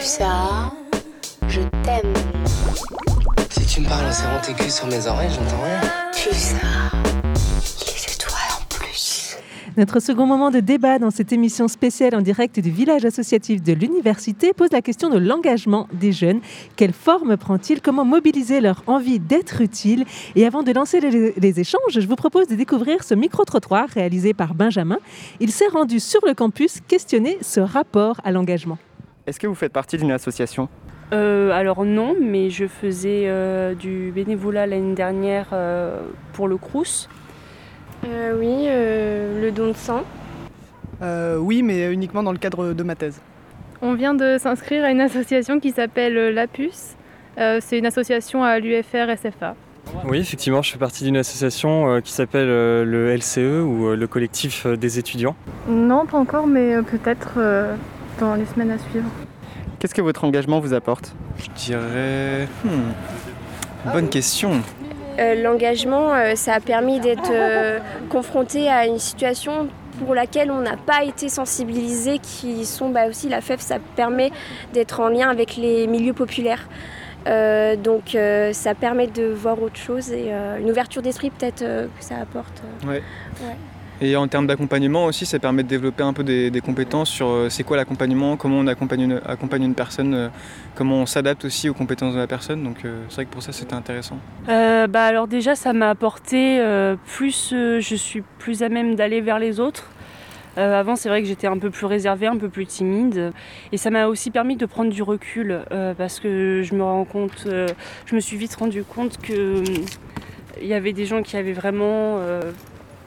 Pulsar, 0.07 0.73
je 1.49 1.63
t'aime. 1.83 2.15
Si 3.51 3.67
tu 3.67 3.81
me 3.81 3.89
parles 3.89 4.07
en 4.07 4.13
serrant 4.13 4.41
tes 4.41 4.53
culs 4.53 4.71
sur 4.71 4.87
mes 4.87 5.05
oreilles, 5.05 5.31
j'entends 5.31 5.65
rien. 5.65 5.81
Pulsar, 6.13 6.93
les 7.81 8.15
étoiles 8.15 8.53
en 8.57 8.65
plus. 8.69 9.37
Notre 9.77 9.99
second 9.99 10.27
moment 10.27 10.53
de 10.53 10.61
débat 10.61 11.01
dans 11.01 11.11
cette 11.11 11.33
émission 11.33 11.67
spéciale 11.67 12.15
en 12.15 12.21
direct 12.21 12.61
du 12.61 12.71
village 12.71 13.05
associatif 13.05 13.65
de 13.65 13.73
l'université 13.73 14.53
pose 14.53 14.69
la 14.71 14.81
question 14.81 15.11
de 15.11 15.19
l'engagement 15.19 15.89
des 15.93 16.13
jeunes. 16.13 16.39
Quelle 16.77 16.93
forme 16.93 17.37
prend-il? 17.37 17.81
Comment 17.83 18.05
mobiliser 18.05 18.61
leur 18.61 18.85
envie 18.87 19.19
d'être 19.19 19.61
utile? 19.61 20.05
Et 20.37 20.47
avant 20.47 20.63
de 20.63 20.71
lancer 20.71 21.01
les, 21.01 21.35
les 21.37 21.59
échanges, 21.59 21.81
je 21.91 22.07
vous 22.07 22.15
propose 22.15 22.47
de 22.47 22.55
découvrir 22.55 23.03
ce 23.03 23.15
micro-trottoir 23.15 23.89
réalisé 23.89 24.35
par 24.35 24.55
Benjamin. 24.55 24.99
Il 25.41 25.51
s'est 25.51 25.67
rendu 25.67 25.99
sur 25.99 26.25
le 26.25 26.35
campus 26.35 26.79
questionner 26.87 27.39
ce 27.43 27.59
rapport 27.59 28.21
à 28.23 28.31
l'engagement. 28.31 28.79
Est-ce 29.27 29.41
que 29.41 29.47
vous 29.47 29.55
faites 29.57 29.73
partie 29.73 29.97
d'une 29.97 30.13
association 30.13 30.69
Euh, 31.13 31.51
alors 31.51 31.85
non, 31.85 32.15
mais 32.21 32.51
je 32.51 32.67
faisais 32.67 33.25
euh, 33.27 33.75
du 33.75 34.13
bénévolat 34.15 34.67
l'année 34.67 34.95
dernière 34.95 35.49
euh, 35.53 36.01
pour 36.33 36.47
le 36.47 36.57
Crous. 36.57 37.09
Euh, 38.07 38.39
oui, 38.39 38.67
euh, 38.69 39.41
le 39.41 39.51
don 39.51 39.69
de 39.69 39.73
sang. 39.73 40.03
Euh, 41.03 41.37
oui, 41.39 41.63
mais 41.63 41.93
uniquement 41.93 42.23
dans 42.23 42.33
le 42.33 42.39
cadre 42.39 42.73
de 42.73 42.83
ma 42.85 42.95
thèse. 42.95 43.21
On 43.83 43.95
vient 43.95 44.15
de 44.15 44.39
s'inscrire 44.39 44.85
à 44.85 44.91
une 44.91 45.01
association 45.01 45.59
qui 45.61 45.73
s'appelle 45.73 46.15
l'APUS. 46.33 46.95
Euh, 47.39 47.59
c'est 47.61 47.79
une 47.79 47.87
association 47.87 48.45
à 48.45 48.59
l'UFR 48.61 49.11
SFA. 49.17 49.55
Oui, 50.05 50.19
effectivement, 50.19 50.63
je 50.63 50.73
fais 50.73 50.79
partie 50.79 51.05
d'une 51.05 51.17
association 51.17 51.89
euh, 51.89 52.01
qui 52.01 52.13
s'appelle 52.13 52.49
euh, 52.49 52.85
le 52.85 53.15
LCE 53.15 53.63
ou 53.65 53.89
euh, 53.89 53.97
le 53.97 54.07
collectif 54.07 54.67
euh, 54.67 54.77
des 54.77 54.99
étudiants. 54.99 55.37
Non, 55.69 56.07
pas 56.07 56.17
encore, 56.19 56.47
mais 56.47 56.75
euh, 56.75 56.83
peut-être 56.83 57.35
euh, 57.37 57.75
dans 58.21 58.35
les 58.35 58.47
semaines 58.47 58.71
à 58.71 58.79
suivre. 58.79 59.09
Qu'est-ce 59.79 59.95
que 59.95 60.03
votre 60.03 60.25
engagement 60.25 60.61
vous 60.61 60.73
apporte 60.75 61.15
Je 61.39 61.49
dirais. 61.67 62.49
hmm, 62.65 63.91
Bonne 63.93 64.09
question. 64.09 64.53
Euh, 65.19 65.43
L'engagement, 65.43 66.13
euh, 66.15 66.35
ça 66.35 66.55
a 66.55 66.61
permis 66.61 67.01
d'être 67.01 67.31
euh, 67.33 67.79
confronté 68.11 68.69
à 68.69 68.87
une 68.87 68.99
situation 68.99 69.69
pour 70.05 70.15
laquelle 70.15 70.51
on 70.51 70.61
n'a 70.61 70.77
pas 70.77 71.05
été 71.05 71.29
sensibilisé, 71.29 72.19
qui 72.19 72.67
sont 72.67 72.91
bah, 72.91 73.07
aussi 73.09 73.29
la 73.29 73.41
FEF, 73.41 73.61
ça 73.61 73.77
permet 73.97 74.31
d'être 74.75 75.01
en 75.01 75.09
lien 75.09 75.29
avec 75.31 75.57
les 75.57 75.87
milieux 75.87 76.13
populaires. 76.13 76.69
Euh, 77.27 77.75
donc 77.77 78.15
euh, 78.15 78.53
ça 78.53 78.75
permet 78.75 79.09
de 79.09 79.25
voir 79.27 79.61
autre 79.61 79.77
chose 79.79 80.13
et 80.13 80.27
euh, 80.31 80.59
une 80.61 80.71
ouverture 80.71 81.03
d'esprit 81.03 81.31
peut-être 81.31 81.63
euh, 81.63 81.87
que 81.99 82.05
ça 82.05 82.17
apporte. 82.23 82.63
euh. 82.85 82.87
Ouais. 82.89 83.03
Ouais. 83.43 83.57
Et 84.03 84.15
en 84.17 84.29
termes 84.29 84.47
d'accompagnement 84.47 85.07
aussi, 85.07 85.25
ça 85.25 85.39
permet 85.39 85.63
de 85.63 85.69
développer 85.69 86.03
un 86.03 86.13
peu 86.13 86.23
des, 86.23 86.61
compétences 86.65 87.09
sur 87.09 87.29
euh, 87.29 87.49
c'est 87.49 87.63
quoi 87.63 87.77
l'accompagnement, 87.77 88.37
comment 88.37 88.59
on 88.59 88.67
accompagne 88.67 89.11
une, 89.63 89.75
personne, 89.75 90.15
euh, 90.15 90.29
comment 90.75 91.03
on 91.03 91.07
s'adapte 91.07 91.45
aussi 91.47 91.69
aux 91.69 91.75
compétences 91.75 92.15
de 92.15 92.19
la 92.19 92.27
personne. 92.27 92.63
Donc 92.63 92.85
euh, 92.85 93.03
c'est 93.09 93.17
vrai 93.17 93.25
que 93.25 93.31
pour 93.31 93.43
ça 93.43 93.53
c'était 93.53 93.75
intéressant. 93.75 94.19
Bah 94.47 95.05
alors 95.05 95.29
déjà 95.29 95.55
ça 95.55 95.73
m'a 95.73 95.91
apporté 95.91 96.61
plus, 97.07 97.51
je 97.53 97.95
suis 97.95 98.23
plus 98.39 98.63
à 98.63 98.69
même 98.69 98.95
d'aller 98.95 99.21
vers 99.21 99.39
les 99.39 99.61
autres. 99.61 99.91
Avant 100.57 100.97
c'est 100.97 101.09
vrai 101.09 101.23
que 101.23 101.29
j'étais 101.29 101.47
un 101.47 101.59
peu 101.59 101.71
plus 101.71 101.87
réservée, 101.87 102.27
un 102.27 102.37
peu 102.37 102.49
plus 102.49 102.67
timide 102.67 103.33
et 103.73 103.77
ça 103.77 103.91
m'a 103.91 104.07
aussi 104.07 104.31
permis 104.31 104.57
de 104.57 104.67
prendre 104.67 104.91
du 104.91 105.03
recul 105.03 105.61
parce 105.99 106.21
que 106.21 106.63
je 106.63 106.75
me 106.75 106.83
rends 106.83 107.05
compte, 107.05 107.47
je 107.47 108.15
me 108.15 108.21
suis 108.21 108.37
vite 108.37 108.55
rendu 108.55 108.83
compte 108.85 109.19
que 109.19 109.59
hum, 109.59 109.85
il 110.61 110.67
y 110.67 110.75
avait 110.75 110.93
des 110.93 111.05
gens 111.05 111.23
qui 111.23 111.37
avaient 111.37 111.53
vraiment 111.53 112.21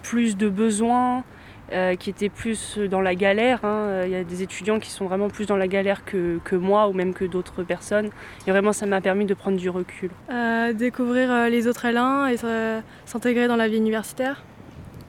plus 0.04 0.38
de 0.38 0.50
besoins, 0.50 1.24
euh, 1.72 1.96
qui 1.96 2.10
étaient 2.10 2.30
plus 2.30 2.80
dans 2.80 3.02
la 3.02 3.14
galère. 3.14 3.64
hein. 3.64 4.02
Il 4.06 4.12
y 4.12 4.16
a 4.16 4.24
des 4.24 4.42
étudiants 4.42 4.80
qui 4.80 4.90
sont 4.90 5.06
vraiment 5.06 5.30
plus 5.30 5.46
dans 5.46 5.58
la 5.58 5.68
galère 5.68 6.04
que, 6.04 6.40
que 6.44 6.56
moi 6.56 6.88
ou 6.88 6.94
même 6.94 7.14
que 7.14 7.26
d'autres 7.26 7.62
personnes. 7.64 8.10
Et 8.48 8.52
vraiment, 8.52 8.74
ça 8.74 8.86
m'a 8.88 9.02
permis 9.02 9.26
de 9.26 9.36
prendre 9.36 9.58
du 9.58 9.70
recul. 9.70 10.10
Euh, 10.32 10.74
découvrir 10.74 11.32
euh, 11.32 11.50
les 11.50 11.68
autres 11.68 11.86
élins 11.86 12.28
et 12.28 12.38
euh, 12.44 12.80
s'intégrer 13.06 13.48
dans 13.48 13.56
la 13.56 13.68
vie 13.68 13.78
universitaire. 13.78 14.44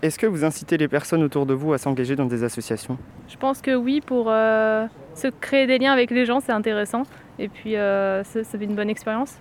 Est-ce 0.02 0.18
que 0.18 0.26
vous 0.26 0.44
incitez 0.44 0.76
les 0.78 0.88
personnes 0.88 1.22
autour 1.22 1.44
de 1.46 1.54
vous 1.54 1.72
à 1.72 1.78
s'engager 1.78 2.16
dans 2.16 2.24
des 2.26 2.42
associations? 2.42 2.98
Je 3.28 3.36
pense 3.36 3.60
que 3.60 3.74
oui, 3.74 4.00
pour 4.00 4.26
euh, 4.28 4.86
se 5.14 5.28
créer 5.28 5.66
des 5.66 5.78
liens 5.78 5.92
avec 5.92 6.10
les 6.10 6.24
gens, 6.24 6.40
c'est 6.40 6.52
intéressant. 6.52 7.02
Et 7.38 7.48
puis, 7.48 7.76
euh, 7.76 8.22
ça, 8.24 8.44
ça 8.44 8.58
fait 8.58 8.64
une 8.64 8.74
bonne 8.74 8.90
expérience. 8.90 9.38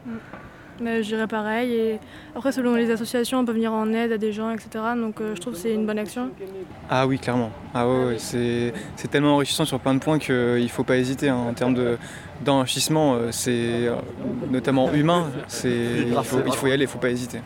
Mais 0.82 1.04
je 1.04 1.10
dirais 1.10 1.28
pareil. 1.28 1.74
Et 1.74 2.00
après, 2.36 2.52
selon 2.52 2.76
les 2.76 2.90
associations, 2.92 3.40
on 3.40 3.46
peut 3.46 3.52
venir 3.54 3.74
en 3.74 3.92
aide 3.94 4.12
à 4.12 4.18
des 4.18 4.32
gens, 4.32 4.52
etc. 4.52 4.70
Donc, 4.96 5.20
euh, 5.20 5.36
je 5.36 5.42
trouve 5.42 5.54
que 5.54 5.60
c'est 5.60 5.74
une 5.74 5.86
bonne 5.86 6.00
action. 6.00 6.30
Ah 6.90 7.06
oui, 7.08 7.20
clairement. 7.20 7.52
Ah 7.74 7.88
ouais, 7.88 8.16
c'est, 8.18 8.74
tellement 9.12 9.36
enrichissant 9.36 9.66
sur 9.66 9.80
plein 9.80 9.94
de 9.94 10.00
points 10.00 10.20
qu'il 10.20 10.36
ne 10.36 10.68
faut 10.68 10.84
pas 10.84 10.98
hésiter. 10.98 11.30
hein. 11.30 11.36
En 11.50 11.54
termes 11.54 11.74
de, 11.74 11.98
d'enrichissement, 12.44 13.16
euh, 13.16 13.30
c'est 13.32 13.88
euh, 13.88 13.96
notamment 14.50 14.92
humain, 14.94 15.28
il 15.64 16.14
faut 16.24 16.68
y 16.68 16.72
aller, 16.72 16.84
il 16.84 16.88
ne 16.88 16.88
faut 16.88 17.00
pas 17.00 17.10
hésiter. 17.10 17.40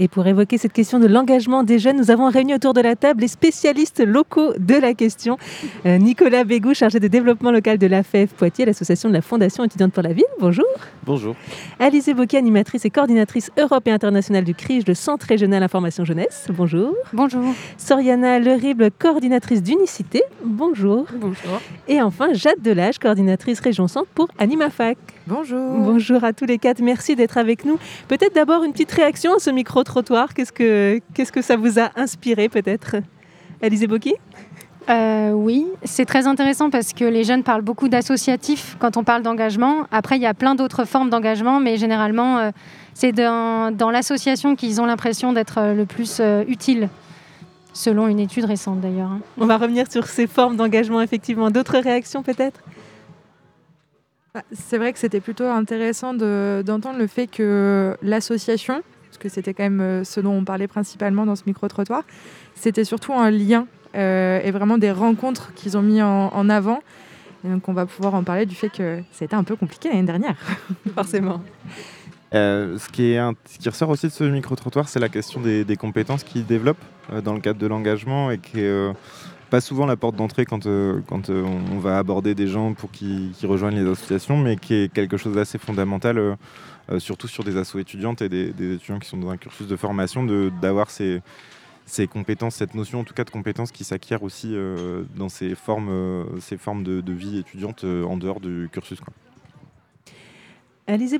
Et 0.00 0.08
pour 0.08 0.26
évoquer 0.26 0.58
cette 0.58 0.72
question 0.72 0.98
de 0.98 1.06
l'engagement 1.06 1.62
des 1.62 1.78
jeunes, 1.78 1.96
nous 1.96 2.10
avons 2.10 2.28
réuni 2.28 2.52
autour 2.52 2.74
de 2.74 2.80
la 2.80 2.96
table 2.96 3.20
les 3.20 3.28
spécialistes 3.28 4.04
locaux 4.04 4.52
de 4.58 4.74
la 4.74 4.92
question. 4.92 5.38
Euh, 5.86 5.98
Nicolas 5.98 6.42
Bégou, 6.42 6.74
chargé 6.74 6.98
de 6.98 7.06
développement 7.06 7.52
local 7.52 7.78
de 7.78 7.86
l'AFEF 7.86 8.34
Poitiers, 8.34 8.64
l'association 8.64 9.08
de 9.08 9.14
la 9.14 9.22
Fondation 9.22 9.62
étudiante 9.62 9.92
pour 9.92 10.02
la 10.02 10.12
ville. 10.12 10.24
Bonjour. 10.40 10.64
Bonjour. 11.04 11.36
Alizé 11.78 12.12
Bocquet, 12.12 12.38
animatrice 12.38 12.84
et 12.84 12.90
coordinatrice 12.90 13.52
Europe 13.56 13.86
et 13.86 13.92
internationale 13.92 14.42
du 14.42 14.52
CRIJ, 14.52 14.84
le 14.88 14.94
Centre 14.94 15.26
régional 15.28 15.62
information 15.62 16.04
jeunesse. 16.04 16.48
Bonjour. 16.50 16.92
Bonjour. 17.12 17.54
Soriana 17.76 18.40
Lerible, 18.40 18.90
coordinatrice 18.90 19.62
d'Unicité. 19.62 20.24
Bonjour. 20.44 21.06
Bonjour. 21.14 21.60
Et 21.86 22.02
enfin, 22.02 22.32
Jade 22.32 22.60
Delage, 22.60 22.98
coordinatrice 22.98 23.60
région 23.60 23.86
centre 23.86 24.08
pour 24.12 24.26
AnimaFac. 24.40 24.98
Bonjour. 25.28 25.78
Bonjour 25.78 26.24
à 26.24 26.32
tous 26.32 26.46
les 26.46 26.58
quatre, 26.58 26.82
merci 26.82 27.14
d'être 27.14 27.38
avec 27.38 27.64
nous. 27.64 27.78
Peut-être 28.08 28.34
d'abord 28.34 28.64
une 28.64 28.72
petite 28.72 28.92
réaction 28.92 29.36
à 29.36 29.38
ce 29.38 29.50
micro-trottoir. 29.88 30.32
Qu'est-ce 30.34 30.52
que, 30.52 31.00
qu'est-ce 31.12 31.32
que 31.32 31.42
ça 31.42 31.56
vous 31.56 31.78
a 31.78 31.90
inspiré 31.96 32.48
peut-être 32.48 32.96
Alizé 33.62 33.86
Bocquet 33.86 34.14
Euh, 34.90 35.30
oui, 35.32 35.66
c'est 35.84 36.04
très 36.06 36.26
intéressant 36.26 36.70
parce 36.70 36.92
que 36.92 37.04
les 37.04 37.24
jeunes 37.24 37.42
parlent 37.42 37.62
beaucoup 37.62 37.88
d'associatifs 37.88 38.76
quand 38.78 38.96
on 38.96 39.04
parle 39.04 39.22
d'engagement. 39.22 39.86
Après, 39.90 40.16
il 40.16 40.22
y 40.22 40.26
a 40.26 40.34
plein 40.34 40.54
d'autres 40.54 40.84
formes 40.84 41.10
d'engagement, 41.10 41.60
mais 41.60 41.76
généralement, 41.76 42.38
euh, 42.38 42.50
c'est 42.94 43.12
dans, 43.12 43.74
dans 43.74 43.90
l'association 43.90 44.56
qu'ils 44.56 44.80
ont 44.80 44.86
l'impression 44.86 45.32
d'être 45.32 45.58
euh, 45.58 45.74
le 45.74 45.86
plus 45.86 46.18
euh, 46.20 46.44
utile, 46.48 46.88
selon 47.72 48.08
une 48.08 48.20
étude 48.20 48.44
récente 48.44 48.80
d'ailleurs. 48.80 49.10
hein. 49.10 49.20
On 49.38 49.46
va 49.46 49.56
revenir 49.58 49.90
sur 49.90 50.06
ces 50.06 50.26
formes 50.26 50.56
d'engagement, 50.56 51.00
effectivement. 51.00 51.50
D'autres 51.50 51.78
réactions 51.78 52.22
peut-être? 52.22 52.60
Bah, 54.34 54.42
C'est 54.52 54.76
vrai 54.78 54.92
que 54.92 54.98
c'était 54.98 55.20
plutôt 55.20 55.46
intéressant 55.46 56.12
de- 56.12 56.62
d'entendre 56.66 56.98
le 56.98 57.06
fait 57.06 57.26
que 57.26 57.96
l'association, 58.02 58.82
parce 59.14 59.22
que 59.22 59.28
c'était 59.28 59.54
quand 59.54 59.62
même 59.62 59.80
euh, 59.80 60.02
ce 60.04 60.18
dont 60.20 60.32
on 60.32 60.44
parlait 60.44 60.66
principalement 60.66 61.24
dans 61.24 61.36
ce 61.36 61.44
micro-trottoir, 61.46 62.02
c'était 62.56 62.82
surtout 62.84 63.12
un 63.12 63.30
lien 63.30 63.66
euh, 63.94 64.40
et 64.42 64.50
vraiment 64.50 64.76
des 64.76 64.90
rencontres 64.90 65.52
qu'ils 65.54 65.76
ont 65.76 65.82
mis 65.82 66.02
en, 66.02 66.28
en 66.34 66.50
avant. 66.50 66.80
Et 67.44 67.48
donc 67.48 67.68
on 67.68 67.72
va 67.72 67.86
pouvoir 67.86 68.14
en 68.14 68.24
parler 68.24 68.44
du 68.44 68.56
fait 68.56 68.70
que 68.70 69.00
c'était 69.12 69.36
un 69.36 69.44
peu 69.44 69.54
compliqué 69.54 69.88
l'année 69.88 70.02
dernière. 70.02 70.34
Forcément. 70.96 71.40
Euh, 72.34 72.76
ce, 72.78 72.88
qui 72.88 73.12
est 73.12 73.18
un- 73.18 73.34
ce 73.44 73.58
qui 73.58 73.68
ressort 73.68 73.90
aussi 73.90 74.06
de 74.08 74.12
ce 74.12 74.24
micro-trottoir, 74.24 74.88
c'est 74.88 74.98
la 74.98 75.08
question 75.08 75.40
des, 75.40 75.64
des 75.64 75.76
compétences 75.76 76.24
qu'ils 76.24 76.44
développent 76.44 76.76
euh, 77.12 77.20
dans 77.20 77.34
le 77.34 77.40
cadre 77.40 77.60
de 77.60 77.66
l'engagement 77.68 78.32
et 78.32 78.38
qui 78.38 78.58
est 78.60 78.64
euh, 78.64 78.92
pas 79.50 79.60
souvent 79.60 79.86
la 79.86 79.94
porte 79.96 80.16
d'entrée 80.16 80.44
quand, 80.44 80.66
euh, 80.66 80.98
quand 81.06 81.30
euh, 81.30 81.44
on 81.72 81.78
va 81.78 81.98
aborder 81.98 82.34
des 82.34 82.48
gens 82.48 82.72
pour 82.72 82.90
qu'ils 82.90 83.30
rejoignent 83.44 83.76
les 83.80 83.88
associations, 83.88 84.36
mais 84.36 84.56
qui 84.56 84.74
est 84.74 84.92
quelque 84.92 85.16
chose 85.16 85.34
d'assez 85.36 85.58
fondamental, 85.58 86.36
surtout 86.98 87.28
sur 87.28 87.44
des 87.44 87.56
assos 87.56 87.78
étudiantes 87.78 88.22
et 88.22 88.28
des, 88.28 88.52
des 88.52 88.74
étudiants 88.74 88.98
qui 88.98 89.08
sont 89.08 89.16
dans 89.16 89.30
un 89.30 89.36
cursus 89.36 89.66
de 89.66 89.76
formation, 89.76 90.24
de- 90.24 90.50
d'avoir 90.60 90.90
ces, 90.90 91.22
ces 91.86 92.06
compétences, 92.06 92.56
cette 92.56 92.74
notion 92.74 93.00
en 93.00 93.04
tout 93.04 93.14
cas 93.14 93.24
de 93.24 93.30
compétences 93.30 93.72
qui 93.72 93.84
s'acquièrent 93.84 94.22
aussi 94.22 94.50
euh, 94.54 95.04
dans 95.16 95.28
ces 95.28 95.54
formes, 95.54 95.88
euh, 95.90 96.24
ces 96.40 96.56
formes 96.56 96.82
de, 96.84 97.00
de 97.00 97.12
vie 97.12 97.38
étudiante 97.38 97.84
euh, 97.84 98.04
en 98.04 98.16
dehors 98.16 98.40
du 98.40 98.68
cursus. 98.72 99.00
Quoi. 99.00 99.12
Alizé 100.86 101.18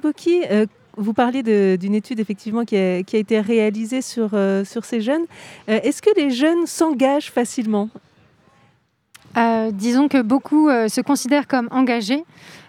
euh, 0.51 0.67
vous 0.97 1.15
parliez 1.15 1.43
de- 1.43 1.77
d'une 1.81 1.95
étude 1.95 2.21
effectivement 2.21 2.65
qui 2.65 2.77
a, 2.77 3.03
qui 3.03 3.17
a 3.17 3.19
été 3.19 3.41
réalisée 3.41 4.03
sur, 4.03 4.31
euh, 4.35 4.65
sur 4.65 4.85
ces 4.85 5.01
jeunes. 5.01 5.25
Euh, 5.69 5.81
Est-ce 5.83 6.03
que 6.03 6.11
les 6.17 6.31
jeunes 6.31 6.67
s'engagent 6.67 7.31
facilement? 7.31 7.89
Euh, 9.37 9.73
disons 9.73 10.07
que 10.09 10.23
beaucoup 10.23 10.69
euh, 10.69 10.89
se 10.89 11.01
considèrent 11.01 11.49
comme 11.49 11.69
engagés 11.73 12.25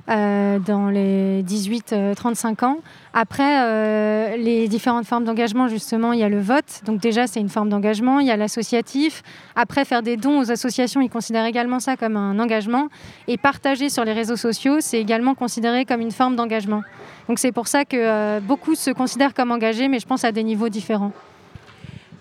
euh, 0.07 0.59
dans 0.59 0.89
les 0.89 1.41
18-35 1.43 2.63
ans. 2.63 2.77
Après, 3.13 3.63
euh, 3.63 4.37
les 4.37 4.67
différentes 4.67 5.05
formes 5.05 5.23
d'engagement, 5.23 5.67
justement, 5.67 6.13
il 6.13 6.19
y 6.19 6.23
a 6.23 6.29
le 6.29 6.39
vote. 6.39 6.81
Donc 6.85 7.01
déjà, 7.01 7.25
c'est 7.25 7.39
une 7.39 7.49
forme 7.49 7.69
d'engagement. 7.69 8.19
Il 8.19 8.27
y 8.27 8.31
a 8.31 8.37
l'associatif. 8.37 9.23
Après, 9.55 9.83
faire 9.83 10.03
des 10.03 10.15
dons 10.15 10.39
aux 10.39 10.51
associations, 10.51 11.01
ils 11.01 11.09
considèrent 11.09 11.45
également 11.45 11.79
ça 11.79 11.97
comme 11.97 12.17
un 12.17 12.37
engagement. 12.37 12.89
Et 13.27 13.37
partager 13.37 13.89
sur 13.89 14.05
les 14.05 14.13
réseaux 14.13 14.35
sociaux, 14.35 14.77
c'est 14.79 14.99
également 14.99 15.33
considéré 15.33 15.85
comme 15.85 16.01
une 16.01 16.11
forme 16.11 16.35
d'engagement. 16.35 16.83
Donc 17.27 17.39
c'est 17.39 17.51
pour 17.51 17.67
ça 17.67 17.85
que 17.85 17.97
euh, 17.97 18.39
beaucoup 18.39 18.75
se 18.75 18.91
considèrent 18.91 19.33
comme 19.33 19.51
engagés, 19.51 19.87
mais 19.87 19.99
je 19.99 20.05
pense 20.05 20.23
à 20.23 20.31
des 20.31 20.43
niveaux 20.43 20.69
différents. 20.69 21.13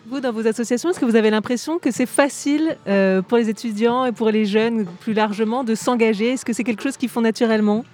Vous, 0.07 0.21
dans 0.21 0.33
vos 0.33 0.47
associations, 0.47 0.91
est-ce 0.91 1.01
que 1.01 1.07
vous 1.07 1.17
avez 1.17 1.31
l'impression 1.31 1.79
que 1.79 1.91
c'est 1.91 2.05
facile 2.07 2.77
euh, 2.87 3.23
pour 3.23 3.39
les 3.39 3.49
étudiants 3.49 4.05
et 4.05 4.13
pour 4.13 4.29
les 4.29 4.45
jeunes 4.45 4.85
plus 5.01 5.15
largement 5.15 5.65
de 5.65 5.75
s'engager? 5.75 6.33
Est-ce 6.33 6.45
que 6.45 6.53
c'est 6.53 6.65
quelque 6.65 6.83
chose 6.83 6.99
qu'ils 6.99 7.09
font 7.09 7.23
naturellement? 7.23 7.87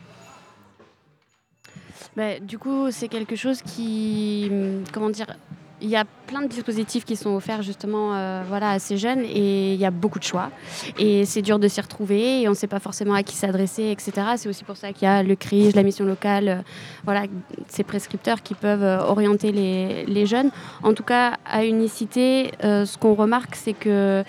Bah, 2.16 2.40
du 2.40 2.58
coup, 2.58 2.90
c'est 2.90 3.06
quelque 3.06 3.36
chose 3.36 3.62
qui, 3.62 4.48
hum, 4.50 4.82
comment 4.92 5.10
dire, 5.10 5.36
il 5.82 5.88
y 5.88 5.96
a 5.96 6.04
plein 6.26 6.42
de 6.42 6.46
dispositifs 6.48 7.04
qui 7.04 7.16
sont 7.16 7.30
offerts 7.34 7.62
justement 7.62 8.14
euh, 8.14 8.42
voilà, 8.48 8.70
à 8.70 8.78
ces 8.78 8.96
jeunes 8.96 9.20
et 9.24 9.74
il 9.74 9.80
y 9.80 9.84
a 9.84 9.90
beaucoup 9.90 10.18
de 10.18 10.24
choix. 10.24 10.50
Et 10.98 11.24
c'est 11.24 11.42
dur 11.42 11.58
de 11.58 11.66
s'y 11.68 11.80
retrouver 11.80 12.42
et 12.42 12.46
on 12.48 12.50
ne 12.50 12.56
sait 12.56 12.66
pas 12.66 12.78
forcément 12.80 13.14
à 13.14 13.22
qui 13.22 13.34
s'adresser, 13.34 13.90
etc. 13.90 14.12
C'est 14.36 14.48
aussi 14.48 14.62
pour 14.64 14.76
ça 14.76 14.92
qu'il 14.92 15.04
y 15.04 15.10
a 15.10 15.22
le 15.22 15.34
CRIJ, 15.36 15.74
la 15.74 15.82
mission 15.82 16.04
locale, 16.04 16.48
euh, 16.48 16.56
voilà, 17.04 17.22
ces 17.68 17.82
prescripteurs 17.82 18.42
qui 18.42 18.54
peuvent 18.54 18.82
euh, 18.84 19.00
orienter 19.00 19.52
les, 19.52 20.04
les 20.06 20.26
jeunes. 20.26 20.50
En 20.82 20.94
tout 20.94 21.02
cas, 21.02 21.34
à 21.44 21.64
Unicité, 21.64 22.52
ce 22.62 22.96
qu'on 22.98 23.14
remarque, 23.14 23.54
c'est 23.54 23.72
que 23.72 24.22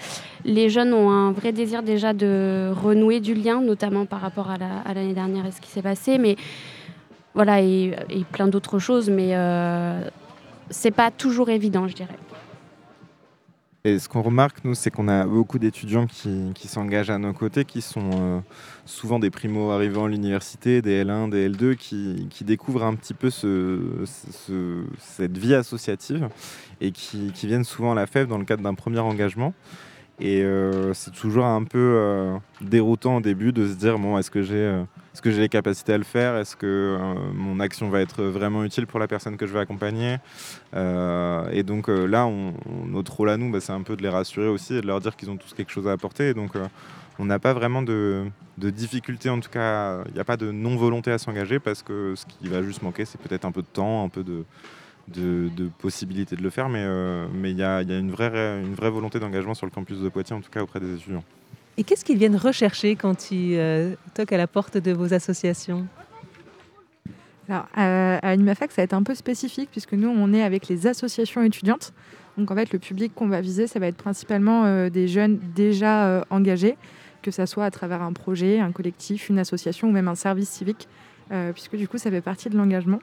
les 0.45 0.69
jeunes 0.69 0.93
ont 0.93 1.09
un 1.11 1.31
vrai 1.31 1.51
désir 1.51 1.83
déjà 1.83 2.13
de 2.13 2.71
renouer 2.83 3.19
du 3.19 3.33
lien, 3.33 3.61
notamment 3.61 4.05
par 4.05 4.21
rapport 4.21 4.49
à 4.49 4.57
la- 4.57 4.79
à 4.85 4.93
l'année 4.93 5.13
dernière 5.13 5.45
et 5.45 5.51
ce 5.51 5.61
qui 5.61 5.69
s'est 5.69 5.81
passé. 5.81 6.17
Mais 6.17 6.35
voilà, 7.33 7.61
et, 7.61 7.93
plein 8.31 8.47
d'autres 8.47 8.79
choses. 8.79 9.09
Mais 9.09 9.33
c'est 10.71 10.91
pas 10.91 11.11
toujours 11.11 11.49
évident, 11.49 11.87
je 11.87 11.95
dirais. 11.95 12.17
Et 13.83 13.97
ce 13.97 14.07
qu'on 14.07 14.21
remarque, 14.21 14.63
nous, 14.63 14.75
c'est 14.75 14.91
qu'on 14.91 15.07
a 15.07 15.25
beaucoup 15.25 15.57
d'étudiants 15.57 16.05
qui, 16.05 16.53
s'engagent 16.67 17.09
à 17.09 17.17
nos 17.17 17.33
côtés, 17.33 17.65
qui 17.65 17.81
sont 17.81 18.11
euh, 18.13 18.39
souvent 18.85 19.17
des 19.17 19.31
primo-arrivants 19.31 20.05
à 20.05 20.07
l'université, 20.09 20.83
des 20.83 21.03
L1, 21.03 21.29
des 21.31 21.49
L2, 21.49 21.75
qui, 21.75 22.43
découvrent 22.43 22.83
un 22.83 22.93
petit 22.93 23.15
peu 23.15 23.31
ce, 23.31 23.79
ce- 24.05 24.83
cette 24.99 25.35
vie 25.35 25.55
associative 25.55 26.29
et 26.79 26.91
qui, 26.91 27.31
qui 27.33 27.47
viennent 27.47 27.63
souvent 27.63 27.93
à 27.93 27.95
la 27.95 28.05
FEV 28.05 28.27
dans 28.27 28.37
le 28.37 28.45
cadre 28.45 28.61
d'un 28.61 28.75
premier 28.75 28.99
engagement. 28.99 29.51
Et 30.19 30.43
euh, 30.43 30.93
c'est 30.93 31.11
toujours 31.11 31.45
un 31.45 31.63
peu 31.63 31.79
euh, 31.79 32.37
déroutant 32.61 33.17
au 33.17 33.21
début 33.21 33.51
de 33.51 33.67
se 33.67 33.73
dire 33.73 33.97
bon, 33.97 34.17
est-ce 34.17 34.29
que 34.29 34.43
j'ai 34.43 34.55
euh, 34.55 34.83
j'ai 35.23 35.39
les 35.41 35.49
capacités 35.49 35.93
à 35.93 35.97
le 35.97 36.03
faire? 36.03 36.35
Est-ce 36.37 36.55
que 36.55 36.97
mon 37.33 37.59
action 37.59 37.89
va 37.89 38.01
être 38.01 38.23
vraiment 38.23 38.63
utile 38.63 38.87
pour 38.87 38.99
la 38.99 39.07
personne 39.07 39.35
que 39.35 39.47
je 39.47 39.53
vais 39.53 39.59
accompagner? 39.59 40.17
Et 40.73 41.63
donc 41.63 41.89
là, 41.89 42.29
notre 42.87 43.15
rôle 43.17 43.29
à 43.29 43.37
nous, 43.37 43.51
bah, 43.51 43.59
c'est 43.59 43.73
un 43.73 43.81
peu 43.81 43.95
de 43.95 44.03
les 44.03 44.09
rassurer 44.09 44.47
aussi 44.47 44.75
et 44.75 44.81
de 44.81 44.87
leur 44.87 45.01
dire 45.01 45.15
qu'ils 45.15 45.29
ont 45.29 45.37
tous 45.37 45.53
quelque 45.53 45.71
chose 45.71 45.87
à 45.87 45.91
apporter. 45.91 46.29
Et 46.29 46.33
donc 46.33 46.51
on 47.19 47.25
n'a 47.25 47.39
pas 47.39 47.53
vraiment 47.53 47.81
de, 47.81 48.23
de 48.57 48.69
difficulté, 48.69 49.29
en 49.29 49.39
tout 49.39 49.49
cas, 49.49 50.03
il 50.07 50.13
n'y 50.13 50.19
a 50.19 50.23
pas 50.23 50.37
de 50.37 50.49
non-volonté 50.49 51.11
à 51.11 51.17
s'engager 51.17 51.59
parce 51.59 51.83
que 51.83 52.13
ce 52.15 52.25
qui 52.25 52.47
va 52.47 52.63
juste 52.63 52.81
manquer, 52.81 53.05
c'est 53.05 53.19
peut-être 53.19 53.45
un 53.45 53.51
peu 53.51 53.61
de 53.61 53.67
temps, 53.67 54.05
un 54.05 54.09
peu 54.09 54.23
de, 54.23 54.45
de, 55.07 55.49
de 55.55 55.69
possibilité 55.79 56.35
de 56.35 56.43
le 56.43 56.49
faire, 56.49 56.69
mais 56.69 56.83
euh, 56.83 57.27
mais 57.33 57.51
il 57.51 57.57
y 57.57 57.63
a, 57.63 57.81
il 57.81 57.89
y 57.89 57.93
a 57.93 57.97
une, 57.97 58.11
vraie, 58.11 58.61
une 58.61 58.75
vraie 58.75 58.89
volonté 58.89 59.19
d'engagement 59.19 59.53
sur 59.53 59.65
le 59.65 59.71
campus 59.71 59.99
de 59.99 60.09
Poitiers, 60.09 60.35
en 60.35 60.41
tout 60.41 60.49
cas 60.49 60.61
auprès 60.61 60.79
des 60.79 60.95
étudiants. 60.95 61.23
Et 61.77 61.83
qu'est-ce 61.83 62.03
qu'ils 62.03 62.17
viennent 62.17 62.35
rechercher 62.35 62.95
quand 62.95 63.31
ils 63.31 63.55
euh, 63.57 63.95
toquent 64.13 64.33
à 64.33 64.37
la 64.37 64.47
porte 64.47 64.77
de 64.77 64.91
vos 64.91 65.13
associations? 65.13 65.87
Alors, 67.49 67.65
euh, 67.77 68.19
à 68.21 68.35
l'UMAFAC, 68.35 68.71
ça 68.71 68.81
va 68.81 68.83
être 68.83 68.93
un 68.93 69.03
peu 69.03 69.15
spécifique 69.15 69.69
puisque 69.71 69.93
nous, 69.93 70.07
on 70.07 70.33
est 70.33 70.43
avec 70.43 70.67
les 70.67 70.87
associations 70.87 71.41
étudiantes. 71.43 71.91
Donc, 72.37 72.49
en 72.49 72.55
fait, 72.55 72.71
le 72.71 72.79
public 72.79 73.13
qu'on 73.13 73.27
va 73.27 73.41
viser, 73.41 73.67
ça 73.67 73.79
va 73.79 73.87
être 73.87 73.97
principalement 73.97 74.63
euh, 74.63 74.89
des 74.89 75.07
jeunes 75.07 75.39
déjà 75.53 76.05
euh, 76.05 76.21
engagés, 76.29 76.77
que 77.21 77.31
ça 77.31 77.45
soit 77.45 77.65
à 77.65 77.71
travers 77.71 78.01
un 78.01 78.13
projet, 78.13 78.59
un 78.59 78.71
collectif, 78.71 79.29
une 79.29 79.39
association 79.39 79.89
ou 79.89 79.91
même 79.91 80.07
un 80.07 80.15
service 80.15 80.49
civique, 80.49 80.87
euh, 81.31 81.51
puisque 81.51 81.75
du 81.75 81.87
coup, 81.87 81.97
ça 81.97 82.09
fait 82.09 82.21
partie 82.21 82.49
de 82.49 82.57
l'engagement. 82.57 82.99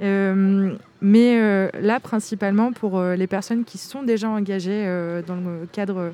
Euh, 0.00 0.74
mais 1.00 1.40
euh, 1.40 1.68
là, 1.80 2.00
principalement 2.00 2.72
pour 2.72 2.98
euh, 2.98 3.16
les 3.16 3.26
personnes 3.26 3.64
qui 3.64 3.78
sont 3.78 4.02
déjà 4.02 4.28
engagées 4.28 4.84
dans 5.26 5.36
le 5.36 5.66
cadre 5.70 6.12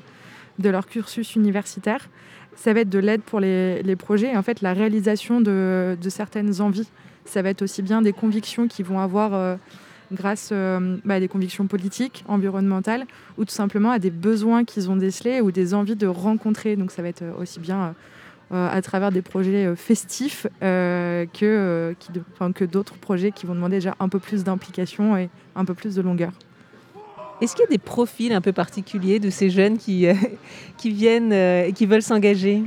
de 0.59 0.69
leur 0.69 0.87
cursus 0.87 1.35
universitaire, 1.35 2.09
ça 2.55 2.73
va 2.73 2.81
être 2.81 2.89
de 2.89 2.99
l'aide 2.99 3.21
pour 3.21 3.39
les, 3.39 3.95
projets 3.97 4.31
et 4.31 4.37
en 4.37 4.43
fait 4.43 4.61
la 4.61 4.73
réalisation 4.73 5.41
de, 5.41 5.97
certaines 6.07 6.61
envies. 6.61 6.89
Ça 7.25 7.41
va 7.41 7.49
être 7.49 7.63
aussi 7.63 7.81
bien 7.81 8.01
des 8.01 8.13
convictions 8.13 8.67
qu'ils 8.67 8.85
vont 8.85 8.99
avoir 8.99 9.57
grâce 10.13 10.53
bah, 11.03 11.15
à 11.15 11.19
des 11.19 11.27
convictions 11.27 11.67
politiques, 11.67 12.23
environnementales, 12.27 13.05
ou 13.37 13.43
tout 13.43 13.53
simplement 13.53 13.91
à 13.91 13.99
des 13.99 14.11
besoins 14.11 14.63
qu'ils 14.63 14.89
ont 14.89 14.95
décelés 14.95 15.41
ou 15.41 15.51
des 15.51 15.73
envies 15.73 15.97
de 15.97 16.07
rencontrer. 16.07 16.77
Donc 16.77 16.91
ça 16.91 17.01
va 17.01 17.09
être 17.09 17.23
aussi 17.37 17.59
bien 17.59 17.93
à 18.51 18.81
travers 18.81 19.11
des 19.11 19.21
projets 19.21 19.65
euh, 19.65 19.75
festifs 19.75 20.47
euh, 20.61 21.25
que, 21.25 21.45
euh, 21.45 22.51
que 22.53 22.65
d'autres 22.65 22.95
projets 22.95 23.31
qui 23.31 23.45
vont 23.45 23.55
demander 23.55 23.77
déjà 23.77 23.95
un 23.99 24.09
peu 24.09 24.19
plus 24.19 24.43
d'implication 24.43 25.17
et 25.17 25.29
un 25.55 25.65
peu 25.65 25.73
plus 25.73 25.95
de 25.95 26.01
longueur. 26.01 26.31
Est-ce 27.41 27.53
qu'il 27.55 27.63
y 27.63 27.67
a 27.67 27.69
des 27.69 27.77
profils 27.77 28.31
un 28.31 28.41
peu 28.41 28.53
particuliers 28.53 29.19
de 29.19 29.29
ces 29.29 29.49
jeunes 29.49 29.77
qui, 29.77 30.07
euh, 30.07 30.13
viennent 30.85 31.33
euh, 31.33 31.65
et 31.65 31.73
qui 31.73 31.85
veulent 31.85 32.01
s'engager? 32.01 32.63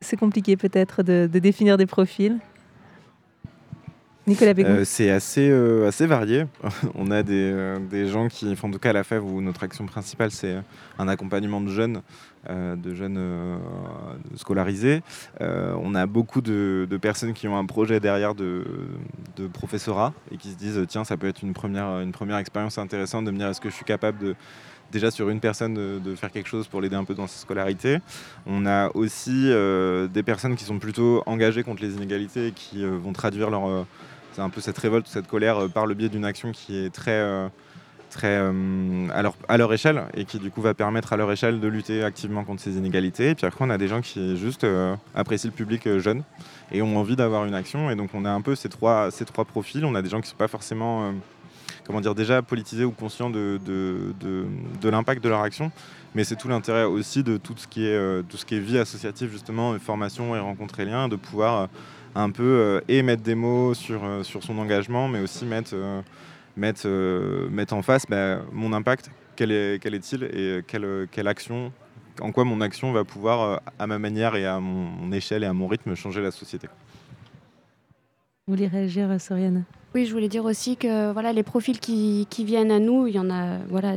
C'est 0.00 0.18
compliqué 0.18 0.56
peut-être 0.56 1.02
de 1.02 1.26
définir 1.26 1.78
des 1.78 1.86
profils. 1.86 2.38
Nicolas 4.26 4.54
Euh, 4.58 4.84
c'est 4.84 5.10
assez, 5.10 5.50
euh, 5.50 5.86
assez 5.86 6.06
varié. 6.06 6.46
On 6.94 7.10
a 7.10 7.22
des, 7.22 7.50
euh, 7.52 7.78
des 7.78 8.06
gens 8.06 8.28
qui, 8.28 8.50
enfin, 8.52 8.68
en 8.68 8.70
tout 8.70 8.78
cas 8.78 8.90
à 8.90 8.92
la 8.94 9.04
FEV, 9.04 9.22
où 9.22 9.42
notre 9.42 9.64
action 9.64 9.84
principale, 9.84 10.30
c'est 10.30 10.56
un 10.98 11.08
accompagnement 11.08 11.60
de 11.60 11.68
jeunes, 11.68 12.00
euh, 12.48 12.74
de 12.74 12.94
jeunes 12.94 13.18
euh, 13.18 13.56
scolarisés. 14.36 15.02
Euh, 15.42 15.74
on 15.78 15.94
a 15.94 16.06
beaucoup 16.06 16.40
de, 16.40 16.86
de 16.88 16.96
personnes 16.96 17.34
qui 17.34 17.48
ont 17.48 17.58
un 17.58 17.66
projet 17.66 18.00
derrière 18.00 18.34
de, 18.34 18.64
de 19.36 19.46
professorat 19.46 20.14
et 20.30 20.38
qui 20.38 20.50
se 20.50 20.56
disent, 20.56 20.80
tiens, 20.88 21.04
ça 21.04 21.18
peut 21.18 21.28
être 21.28 21.42
une 21.42 21.52
première, 21.52 22.00
une 22.00 22.12
première 22.12 22.38
expérience 22.38 22.78
intéressante 22.78 23.26
de 23.26 23.30
me 23.30 23.36
dire, 23.36 23.48
est-ce 23.48 23.60
que 23.60 23.68
je 23.68 23.74
suis 23.74 23.84
capable 23.84 24.18
de 24.18 24.34
déjà 24.94 25.10
sur 25.10 25.28
une 25.28 25.40
personne 25.40 25.74
de, 25.74 25.98
de 25.98 26.14
faire 26.14 26.30
quelque 26.30 26.48
chose 26.48 26.68
pour 26.68 26.80
l'aider 26.80 26.96
un 26.96 27.04
peu 27.04 27.14
dans 27.14 27.26
sa 27.26 27.38
scolarité. 27.38 27.98
On 28.46 28.64
a 28.64 28.90
aussi 28.94 29.50
euh, 29.50 30.06
des 30.06 30.22
personnes 30.22 30.54
qui 30.56 30.64
sont 30.64 30.78
plutôt 30.78 31.22
engagées 31.26 31.62
contre 31.64 31.82
les 31.82 31.94
inégalités 31.94 32.48
et 32.48 32.52
qui 32.52 32.84
euh, 32.84 32.96
vont 32.96 33.12
traduire 33.12 33.50
leur, 33.50 33.68
euh, 33.68 33.84
c'est 34.34 34.42
un 34.42 34.50
peu 34.50 34.60
cette 34.60 34.78
révolte, 34.78 35.06
cette 35.06 35.28
colère 35.28 35.58
euh, 35.58 35.68
par 35.68 35.86
le 35.86 35.94
biais 35.94 36.08
d'une 36.08 36.24
action 36.24 36.50
qui 36.50 36.76
est 36.76 36.90
très, 36.90 37.12
euh, 37.12 37.48
très 38.10 38.36
euh, 38.36 39.08
à, 39.48 39.56
leur, 39.56 39.72
échelle 39.72 40.04
et 40.14 40.24
qui 40.24 40.38
du 40.38 40.50
coup 40.50 40.60
va 40.60 40.74
permettre 40.74 41.12
à 41.12 41.16
leur 41.16 41.30
échelle 41.30 41.60
de 41.60 41.68
lutter 41.68 42.02
activement 42.02 42.42
contre 42.42 42.60
ces 42.60 42.76
inégalités. 42.76 43.30
Et 43.30 43.34
puis 43.36 43.46
après, 43.46 43.64
on 43.64 43.70
a 43.70 43.78
des 43.78 43.86
gens 43.86 44.00
qui 44.00 44.36
juste 44.36 44.66
apprécient 45.14 45.50
le 45.50 45.56
public 45.56 45.98
jeune 45.98 46.24
et 46.72 46.82
ont 46.82 46.98
envie 46.98 47.16
d'avoir 47.16 47.44
une 47.44 47.54
action. 47.54 47.90
Et 47.90 47.96
donc, 47.96 48.10
on 48.14 48.24
a 48.24 48.30
un 48.30 48.40
peu 48.40 48.56
ces 48.56 48.68
trois, 48.68 49.10
ces 49.10 49.24
trois 49.24 49.44
profils. 49.44 49.84
On 49.84 49.94
a 49.94 50.02
des 50.02 50.10
gens 50.10 50.18
qui 50.18 50.26
ne 50.26 50.30
sont 50.30 50.36
pas 50.36 50.48
forcément 50.48 51.12
comment 51.86 52.00
dire, 52.00 52.14
déjà 52.14 52.40
politisés 52.40 52.84
ou 52.84 52.92
conscients 52.92 53.30
de, 53.30 53.60
l'impact 54.82 55.22
de 55.22 55.28
leur 55.28 55.42
action. 55.42 55.70
Mais 56.14 56.24
c'est 56.24 56.36
tout 56.36 56.48
l'intérêt 56.48 56.84
aussi 56.84 57.22
de 57.22 57.36
tout 57.36 57.54
ce 57.56 57.68
qui 57.68 57.86
est, 57.86 58.22
tout 58.28 58.36
ce 58.36 58.44
qui 58.44 58.56
est 58.56 58.60
vie 58.60 58.78
associative, 58.78 59.30
justement, 59.30 59.78
formation 59.78 60.34
et 60.34 60.40
rencontres 60.40 60.80
et 60.80 60.86
liens, 60.86 61.08
de 61.08 61.16
pouvoir 61.16 61.68
un 62.14 62.30
peu 62.30 62.42
euh, 62.42 62.80
et 62.88 63.02
mettre 63.02 63.22
des 63.22 63.34
mots 63.34 63.74
sur, 63.74 64.04
euh, 64.04 64.22
sur 64.22 64.42
son 64.42 64.58
engagement, 64.58 65.08
mais 65.08 65.20
aussi 65.20 65.44
mettre, 65.44 65.70
euh, 65.74 66.00
mettre, 66.56 66.82
euh, 66.86 67.48
mettre 67.50 67.74
en 67.74 67.82
face 67.82 68.04
bah, 68.08 68.42
mon 68.52 68.72
impact, 68.72 69.10
quel 69.36 69.50
est- 69.50 69.82
quel 69.82 69.94
est-il 69.94 70.24
et 70.24 70.62
quelle, 70.66 71.08
quelle 71.10 71.26
action, 71.28 71.72
en 72.20 72.30
quoi 72.30 72.44
mon 72.44 72.60
action 72.60 72.92
va 72.92 73.04
pouvoir, 73.04 73.40
euh, 73.42 73.56
à 73.78 73.86
ma 73.86 73.98
manière 73.98 74.36
et 74.36 74.46
à 74.46 74.60
mon, 74.60 74.84
mon 74.84 75.12
échelle 75.12 75.42
et 75.42 75.46
à 75.46 75.52
mon 75.52 75.66
rythme, 75.66 75.94
changer 75.94 76.22
la 76.22 76.30
société. 76.30 76.68
Vous 78.46 78.54
voulez 78.54 78.68
réagir, 78.68 79.08
Soriane? 79.20 79.64
Oui, 79.94 80.06
je 80.06 80.12
voulais 80.12 80.28
dire 80.28 80.44
aussi 80.44 80.76
que 80.76 81.12
voilà, 81.12 81.32
les 81.32 81.42
profils 81.42 81.78
qui, 81.80 82.26
qui 82.30 82.44
viennent 82.44 82.70
à 82.70 82.78
nous, 82.78 83.06
il 83.06 83.14
y 83.14 83.18
en 83.18 83.30
a 83.30 83.58
voilà, 83.70 83.94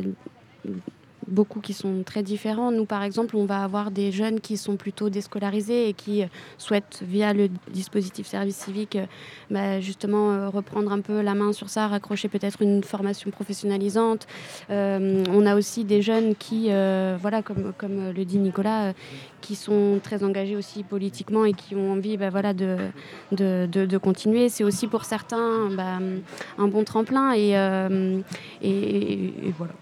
beaucoup 1.27 1.59
qui 1.59 1.73
sont 1.73 2.03
très 2.05 2.23
différents. 2.23 2.71
Nous, 2.71 2.85
par 2.85 3.03
exemple, 3.03 3.35
on 3.35 3.45
va 3.45 3.63
avoir 3.63 3.91
des 3.91 4.11
jeunes 4.11 4.39
qui 4.39 4.57
sont 4.57 4.75
plutôt 4.77 5.09
déscolarisés 5.09 5.89
et 5.89 5.93
qui 5.93 6.23
euh, 6.23 6.27
souhaitent, 6.57 7.03
via 7.05 7.33
le 7.33 7.49
dispositif 7.71 8.27
service 8.27 8.55
civique, 8.55 8.95
euh, 8.95 9.05
bah, 9.51 9.79
justement 9.81 10.31
euh, 10.31 10.49
reprendre 10.49 10.91
un 10.91 11.01
peu 11.01 11.21
la 11.21 11.33
main 11.35 11.53
sur 11.53 11.69
ça, 11.69 11.87
raccrocher 11.87 12.27
peut-être 12.29 12.61
une 12.61 12.83
formation 12.83 13.29
professionnalisante. 13.31 14.27
On 14.69 15.45
a 15.45 15.55
aussi 15.55 15.83
des 15.83 16.01
jeunes 16.01 16.35
qui, 16.35 16.65
voilà, 16.67 17.41
comme, 17.41 17.73
le 18.15 18.25
dit 18.25 18.37
Nicolas, 18.37 18.93
qui 19.41 19.55
sont 19.55 19.99
très 20.01 20.23
engagés 20.23 20.55
aussi 20.55 20.83
politiquement 20.83 21.45
et 21.45 21.53
qui 21.53 21.75
ont 21.75 21.91
envie 21.93 22.17
bah, 22.17 22.29
voilà, 22.29 22.53
de, 22.53 22.77
de, 23.31 23.67
de- 23.67 23.97
continuer. 23.97 24.49
C'est 24.49 24.63
aussi 24.63 24.87
pour 24.87 25.05
certains 25.05 25.69
bah, 25.71 25.99
un 26.57 26.67
bon 26.67 26.83
tremplin 26.83 27.33
et- 27.33 27.55
et 28.61 29.53
voilà. 29.57 29.73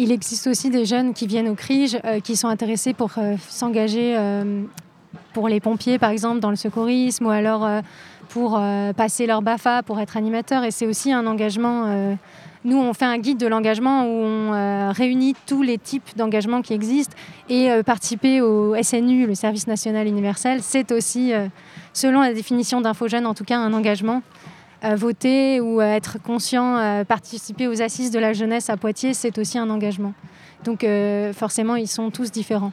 Il 0.00 0.12
existe 0.12 0.46
aussi 0.46 0.70
des 0.70 0.84
jeunes 0.84 1.12
qui 1.12 1.26
viennent 1.26 1.48
au 1.48 1.56
CRIJ, 1.56 1.98
euh, 2.04 2.20
qui 2.20 2.36
sont 2.36 2.46
intéressés 2.46 2.94
pour 2.94 3.10
euh, 3.18 3.34
s'engager 3.48 4.14
euh, 4.16 4.62
pour 5.32 5.48
les 5.48 5.58
pompiers, 5.58 5.98
par 5.98 6.10
exemple, 6.10 6.38
dans 6.38 6.50
le 6.50 6.56
secourisme, 6.56 7.26
ou 7.26 7.30
alors 7.30 7.68
pour 8.28 8.60
passer 8.96 9.26
leur 9.26 9.40
BAFA, 9.40 9.82
pour 9.82 10.00
être 10.00 10.16
animateur. 10.16 10.64
Et 10.64 10.70
c'est 10.70 10.86
aussi 10.86 11.12
un 11.12 11.26
engagement. 11.26 12.16
nous, 12.64 12.76
on 12.76 12.92
fait 12.92 13.06
un 13.06 13.18
guide 13.18 13.38
de 13.38 13.46
l'engagement 13.46 14.04
où 14.04 14.24
on 14.24 14.92
réunit 14.92 15.34
tous 15.46 15.62
les 15.62 15.78
types 15.78 16.10
d'engagement 16.16 16.60
qui 16.60 16.74
existent. 16.74 17.14
Et 17.48 17.70
participer 17.86 18.40
au 18.42 18.74
SNU, 18.82 19.26
le 19.26 19.34
service 19.34 19.66
national 19.66 20.06
universel, 20.06 20.60
c'est 20.62 20.92
aussi, 20.92 21.32
selon 21.92 22.20
la 22.20 22.34
définition 22.34 22.80
d'InfoJeune, 22.80 23.26
en 23.26 23.34
tout 23.34 23.44
cas, 23.44 23.58
un 23.58 23.72
engagement. 23.72 24.22
Voter 24.96 25.60
ou 25.60 25.80
être 25.80 26.18
conscient, 26.22 27.04
participer 27.06 27.66
aux 27.68 27.82
assises 27.82 28.10
de 28.10 28.18
la 28.18 28.32
jeunesse 28.32 28.70
à 28.70 28.76
Poitiers, 28.76 29.14
c'est 29.14 29.36
aussi 29.38 29.58
un 29.58 29.70
engagement. 29.70 30.14
Donc 30.64 30.84
euh, 30.84 31.32
forcément, 31.32 31.76
ils 31.76 31.88
sont 31.88 32.10
tous 32.10 32.30
différents. 32.30 32.72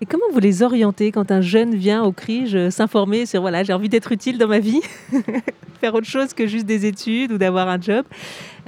Et 0.00 0.06
comment 0.06 0.24
vous 0.32 0.40
les 0.40 0.62
orientez 0.62 1.12
quand 1.12 1.30
un 1.30 1.42
jeune 1.42 1.74
vient 1.74 2.02
au 2.02 2.12
CRIJ 2.12 2.54
euh, 2.54 2.70
s'informer 2.70 3.26
sur 3.26 3.42
voilà, 3.42 3.62
j'ai 3.62 3.72
envie 3.72 3.88
d'être 3.88 4.12
utile 4.12 4.38
dans 4.38 4.48
ma 4.48 4.58
vie, 4.58 4.80
faire 5.80 5.94
autre 5.94 6.06
chose 6.06 6.32
que 6.32 6.46
juste 6.46 6.66
des 6.66 6.86
études 6.86 7.32
ou 7.32 7.38
d'avoir 7.38 7.68
un 7.68 7.80
job 7.80 8.04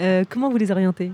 Euh, 0.00 0.24
Comment 0.28 0.50
vous 0.50 0.56
les 0.56 0.70
orientez? 0.70 1.12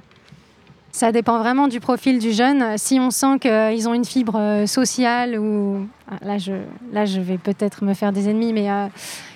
Ça 0.98 1.12
dépend 1.12 1.38
vraiment 1.38 1.68
du 1.68 1.78
profil 1.78 2.18
du 2.18 2.32
jeune. 2.32 2.76
Si 2.76 2.98
on 2.98 3.12
sent 3.12 3.38
qu'ils 3.42 3.88
ont 3.88 3.94
une 3.94 4.04
fibre 4.04 4.34
euh, 4.36 4.66
sociale 4.66 5.38
ou 5.38 5.86
ah, 6.10 6.16
là 6.22 6.38
je, 6.38 6.54
là 6.92 7.04
je 7.04 7.20
vais 7.20 7.38
peut-être 7.38 7.84
me 7.84 7.94
faire 7.94 8.10
des 8.10 8.28
ennemis, 8.28 8.52
mais 8.52 8.68
euh, 8.68 8.88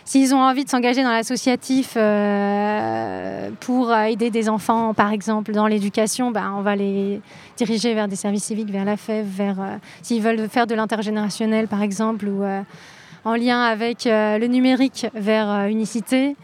s'ils 0.04 0.34
ont 0.34 0.42
envie 0.42 0.64
de 0.64 0.68
s'engager 0.68 1.04
dans 1.04 1.12
l'associatif 1.12 1.94
euh, 1.96 3.48
pour 3.60 3.94
aider 3.94 4.30
des 4.30 4.48
enfants, 4.48 4.92
par 4.92 5.12
exemple, 5.12 5.52
dans 5.52 5.66
l'éducation, 5.68 6.32
ben, 6.32 6.52
on 6.56 6.62
va 6.62 6.74
les 6.74 7.20
diriger 7.56 7.94
vers 7.94 8.08
des 8.08 8.16
services 8.16 8.44
civiques, 8.44 8.70
vers 8.70 8.84
la 8.84 8.96
FEV, 8.96 9.24
vers 9.24 9.60
euh, 9.60 9.76
s'ils 10.02 10.20
veulent 10.20 10.48
faire 10.48 10.66
de 10.66 10.74
l'intergénérationnel, 10.74 11.68
par 11.68 11.82
exemple, 11.82 12.26
euh, 12.28 12.60
en 13.24 13.34
lien 13.34 13.62
avec 13.62 14.06
euh, 14.06 14.38
le 14.38 14.46
numérique 14.46 15.06
vers 15.14 15.50
euh, 15.50 15.66
Unicité. 15.66 16.36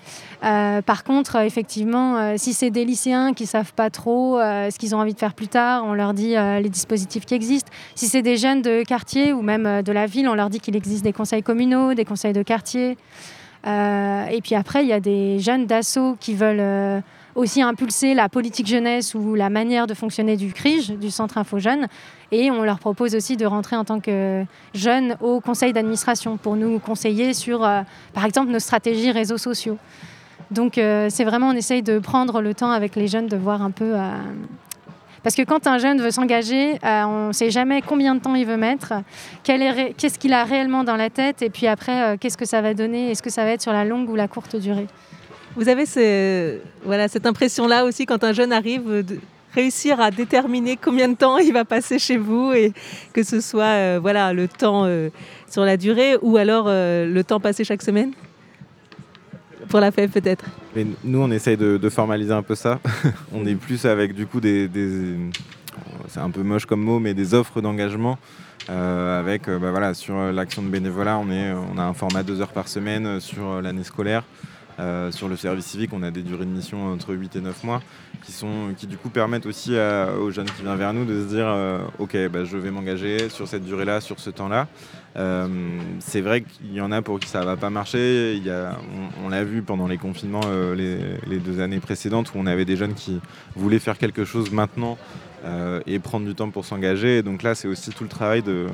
Euh, 0.45 0.83
par 0.83 1.03
contre, 1.03 1.37
effectivement, 1.37 2.37
si 2.37 2.53
c'est 2.53 2.71
des 2.71 2.85
lycéens 2.85 3.33
qui 3.35 3.47
savent 3.47 3.73
pas 3.73 3.91
trop 3.91 4.39
ce 4.39 4.79
qu'ils 4.79 4.95
ont 4.95 5.01
envie 5.01 5.15
de 5.15 5.19
faire 5.19 5.35
plus 5.35 5.49
tard, 5.49 5.83
on 5.85 5.95
leur 5.95 6.15
dit 6.15 6.37
les 6.37 6.69
dispositifs 6.69 7.27
qui 7.27 7.35
existent. 7.35 7.73
Si 7.97 8.07
c'est 8.07 8.23
des 8.23 8.37
jeunes 8.37 8.63
de 8.63 8.85
quartier 8.85 9.33
ou 9.33 9.43
même 9.43 9.83
de 9.83 9.93
la 9.93 10.07
ville, 10.07 10.29
on 10.29 10.35
leur 10.35 10.49
dit 10.49 10.61
qu'il 10.61 10.77
existe 10.77 11.03
des 11.03 11.13
conseils 11.13 11.43
communaux, 11.43 11.95
des 11.95 12.05
conseils 12.05 12.33
de 12.33 12.45
quartier. 12.45 12.97
Et 13.67 14.41
puis 14.45 14.55
après, 14.55 14.85
il 14.85 14.89
y 14.89 14.93
a 14.93 15.01
des 15.01 15.41
jeunes 15.41 15.67
d'assaut 15.67 16.17
qui 16.21 16.35
veulent 16.35 17.03
aussi 17.35 17.61
impulser 17.61 18.15
la 18.15 18.29
politique 18.29 18.69
jeunesse 18.69 19.17
ou 19.17 19.35
la 19.35 19.51
manière 19.51 19.89
de 19.89 19.95
fonctionner 19.95 20.37
du 20.37 20.53
CRIJ, 20.53 20.93
du 20.93 21.11
Centre 21.11 21.39
Info 21.39 21.59
Jeunes. 21.59 21.89
Et 22.31 22.51
on 22.51 22.63
leur 22.63 22.79
propose 22.79 23.15
aussi 23.15 23.37
de 23.37 23.47
rentrer 23.47 23.77
en 23.77 23.85
tant 23.85 24.01
que 24.01 24.45
jeunes 24.75 25.17
au 25.21 25.41
conseil 25.41 25.73
d'administration 25.73 26.37
pour 26.37 26.57
nous 26.57 26.79
conseiller 26.79 27.33
sur, 27.33 27.65
euh, 27.65 27.81
par 28.13 28.25
exemple, 28.25 28.51
nos 28.51 28.59
stratégies 28.59 29.11
réseaux 29.11 29.39
sociaux. 29.39 29.79
Donc 30.51 30.77
euh, 30.77 31.09
c'est 31.11 31.25
vraiment, 31.25 31.49
on 31.49 31.53
essaye 31.53 31.83
de 31.83 31.99
prendre 31.99 32.41
le 32.43 32.55
temps 32.55 32.71
avec 32.71 32.97
les 32.97 33.09
jeunes 33.09 33.29
de 33.29 33.37
voir 33.37 33.63
un 33.63 33.71
peu... 33.71 33.95
euh, 33.95 34.11
parce 35.23 35.35
que 35.35 35.43
quand 35.43 35.67
un 35.67 35.79
jeune 35.79 36.01
veut 36.01 36.11
s'engager, 36.11 36.79
on 36.83 37.29
ne 37.29 37.33
sait 37.33 37.51
jamais 37.51 37.83
combien 37.83 38.15
de 38.15 38.21
temps 38.21 38.37
il 38.37 38.47
veut 38.47 38.57
mettre, 38.57 38.95
qu'est-ce 39.43 40.19
qu'il 40.19 40.33
a 40.33 40.45
réellement 40.45 40.85
dans 40.85 40.97
la 40.97 41.11
tête, 41.11 41.43
et 41.43 41.51
puis 41.51 41.67
après, 41.67 42.17
qu'est-ce 42.19 42.39
que 42.39 42.45
ça 42.45 42.63
va 42.63 42.73
donner, 42.73 43.11
est-ce 43.11 43.23
que 43.23 43.29
ça 43.29 43.43
va 43.43 43.51
être 43.51 43.61
sur 43.61 43.73
la 43.73 43.85
longue 43.85 44.09
ou 44.09 44.15
la 44.15 44.29
courte 44.29 44.55
durée. 44.55 44.87
Vous 45.57 45.69
avez 45.69 45.87
cette 45.87 47.27
impression-là 47.27 47.85
aussi 47.85 48.07
quand 48.07 48.23
un 48.23 48.33
jeune 48.33 48.53
arrive 48.53 49.05
réussir 49.55 50.01
à 50.01 50.11
déterminer 50.11 50.77
combien 50.77 51.09
de 51.09 51.17
temps 51.17 51.39
il 51.39 51.53
va 51.53 51.65
passer 51.65 51.99
chez 51.99 52.17
vous 52.17 52.53
et 52.53 52.73
que 53.13 53.23
ce 53.23 53.41
soit 53.41 53.65
euh, 53.65 53.99
voilà, 54.01 54.33
le 54.33 54.49
temps 54.49 54.85
euh, 54.85 55.11
sur 55.51 55.65
la 55.65 55.77
durée 55.77 56.17
ou 56.23 56.37
alors 56.37 56.67
euh, 56.69 57.07
le 57.07 57.25
temps 57.25 57.41
passé 57.41 57.65
chaque 57.65 57.83
semaine 57.83 58.13
Pour 59.69 59.81
la 59.81 59.91
FEF 59.91 60.13
peut-être 60.13 60.45
nous, 61.03 61.21
on 61.21 61.31
essaye 61.33 61.57
de, 61.57 61.89
formaliser 61.89 62.33
un 62.33 62.45
peu 62.45 62.55
ça. 62.55 62.79
on 63.33 63.45
est 63.47 63.57
plus 63.57 63.85
avec 63.85 64.15
du 64.15 64.27
coup 64.27 64.41
des, 64.41 64.71
c'est 66.07 66.21
un 66.21 66.31
peu 66.31 66.43
moche 66.43 66.67
comme 66.67 66.83
mot, 66.83 67.01
mais 67.01 67.15
des 67.15 67.35
offres 67.35 67.61
d'engagement. 67.61 68.17
avec 68.69 69.47
bah, 69.47 69.73
voilà, 69.73 69.95
sur 69.95 70.15
l'action 70.31 70.63
de 70.63 70.69
bénévolat, 70.69 71.19
on, 71.19 71.29
est, 71.33 71.53
on 71.53 71.79
a 71.79 71.83
un 71.83 71.95
format 71.95 72.23
deux 72.23 72.41
heures 72.41 72.53
par 72.53 72.69
semaine 72.69 73.19
sur 73.19 73.61
l'année 73.61 73.83
scolaire. 73.83 74.23
Euh, 74.81 75.11
sur 75.11 75.29
le 75.29 75.37
service 75.37 75.67
civique, 75.67 75.91
on 75.93 76.03
a 76.03 76.11
des 76.11 76.23
durées 76.23 76.45
de 76.45 76.51
mission 76.51 76.93
entre 76.93 77.13
8 77.15 77.37
et 77.37 77.41
9 77.41 77.65
mois 77.65 77.83
qui, 78.25 78.33
sont, 78.33 78.75
qui 78.77 78.87
du 78.87 78.97
coup 78.97 79.11
permettent 79.11 79.47
aussi 79.47 79.77
aux 80.21 80.31
jeunes 80.31 80.47
qui 80.51 80.63
viennent 80.63 80.77
vers 80.77 80.93
nous 80.93 81.05
de 81.05 81.21
se 81.21 81.27
dire 81.27 81.47
euh, 81.47 81.81
Ok, 81.99 82.17
bah, 82.29 82.45
je 82.45 82.57
vais 82.57 82.71
m'engager 82.71 83.29
sur 83.29 83.49
cette 83.49 83.65
durée-là, 83.65 84.01
sur 84.01 84.21
ce 84.21 84.31
temps-là. 84.31 84.69
Euh, 85.17 85.49
c'est 85.99 86.21
vrai 86.21 86.43
qu'il 86.43 86.73
y 86.73 86.81
en 86.81 86.93
a 86.93 87.03
pour 87.03 87.19
qui 87.19 87.29
ça 87.29 87.45
va 87.45 87.57
pas 87.57 87.71
marcher. 87.71 88.41
On 89.25 89.29
l'a 89.29 89.43
vu 89.43 89.63
pendant 89.63 89.89
les 89.89 89.99
confinements 89.99 90.47
les 90.77 91.39
deux 91.39 91.61
années 91.61 91.81
précédentes 91.81 92.33
où 92.35 92.39
on 92.39 92.47
avait 92.47 92.65
des 92.65 92.77
jeunes 92.77 92.95
qui 92.95 93.21
voulaient 93.57 93.79
faire 93.81 93.99
quelque 93.99 94.25
chose 94.25 94.53
maintenant 94.53 94.97
euh, 95.45 95.81
et 95.87 95.99
prendre 95.99 96.27
du 96.27 96.35
temps 96.35 96.51
pour 96.51 96.65
s'engager. 96.65 97.19
Et 97.19 97.23
donc 97.23 97.43
là, 97.43 97.55
c'est 97.55 97.69
aussi 97.69 97.91
tout 97.91 98.03
le 98.03 98.09
travail 98.09 98.43
de, 98.43 98.67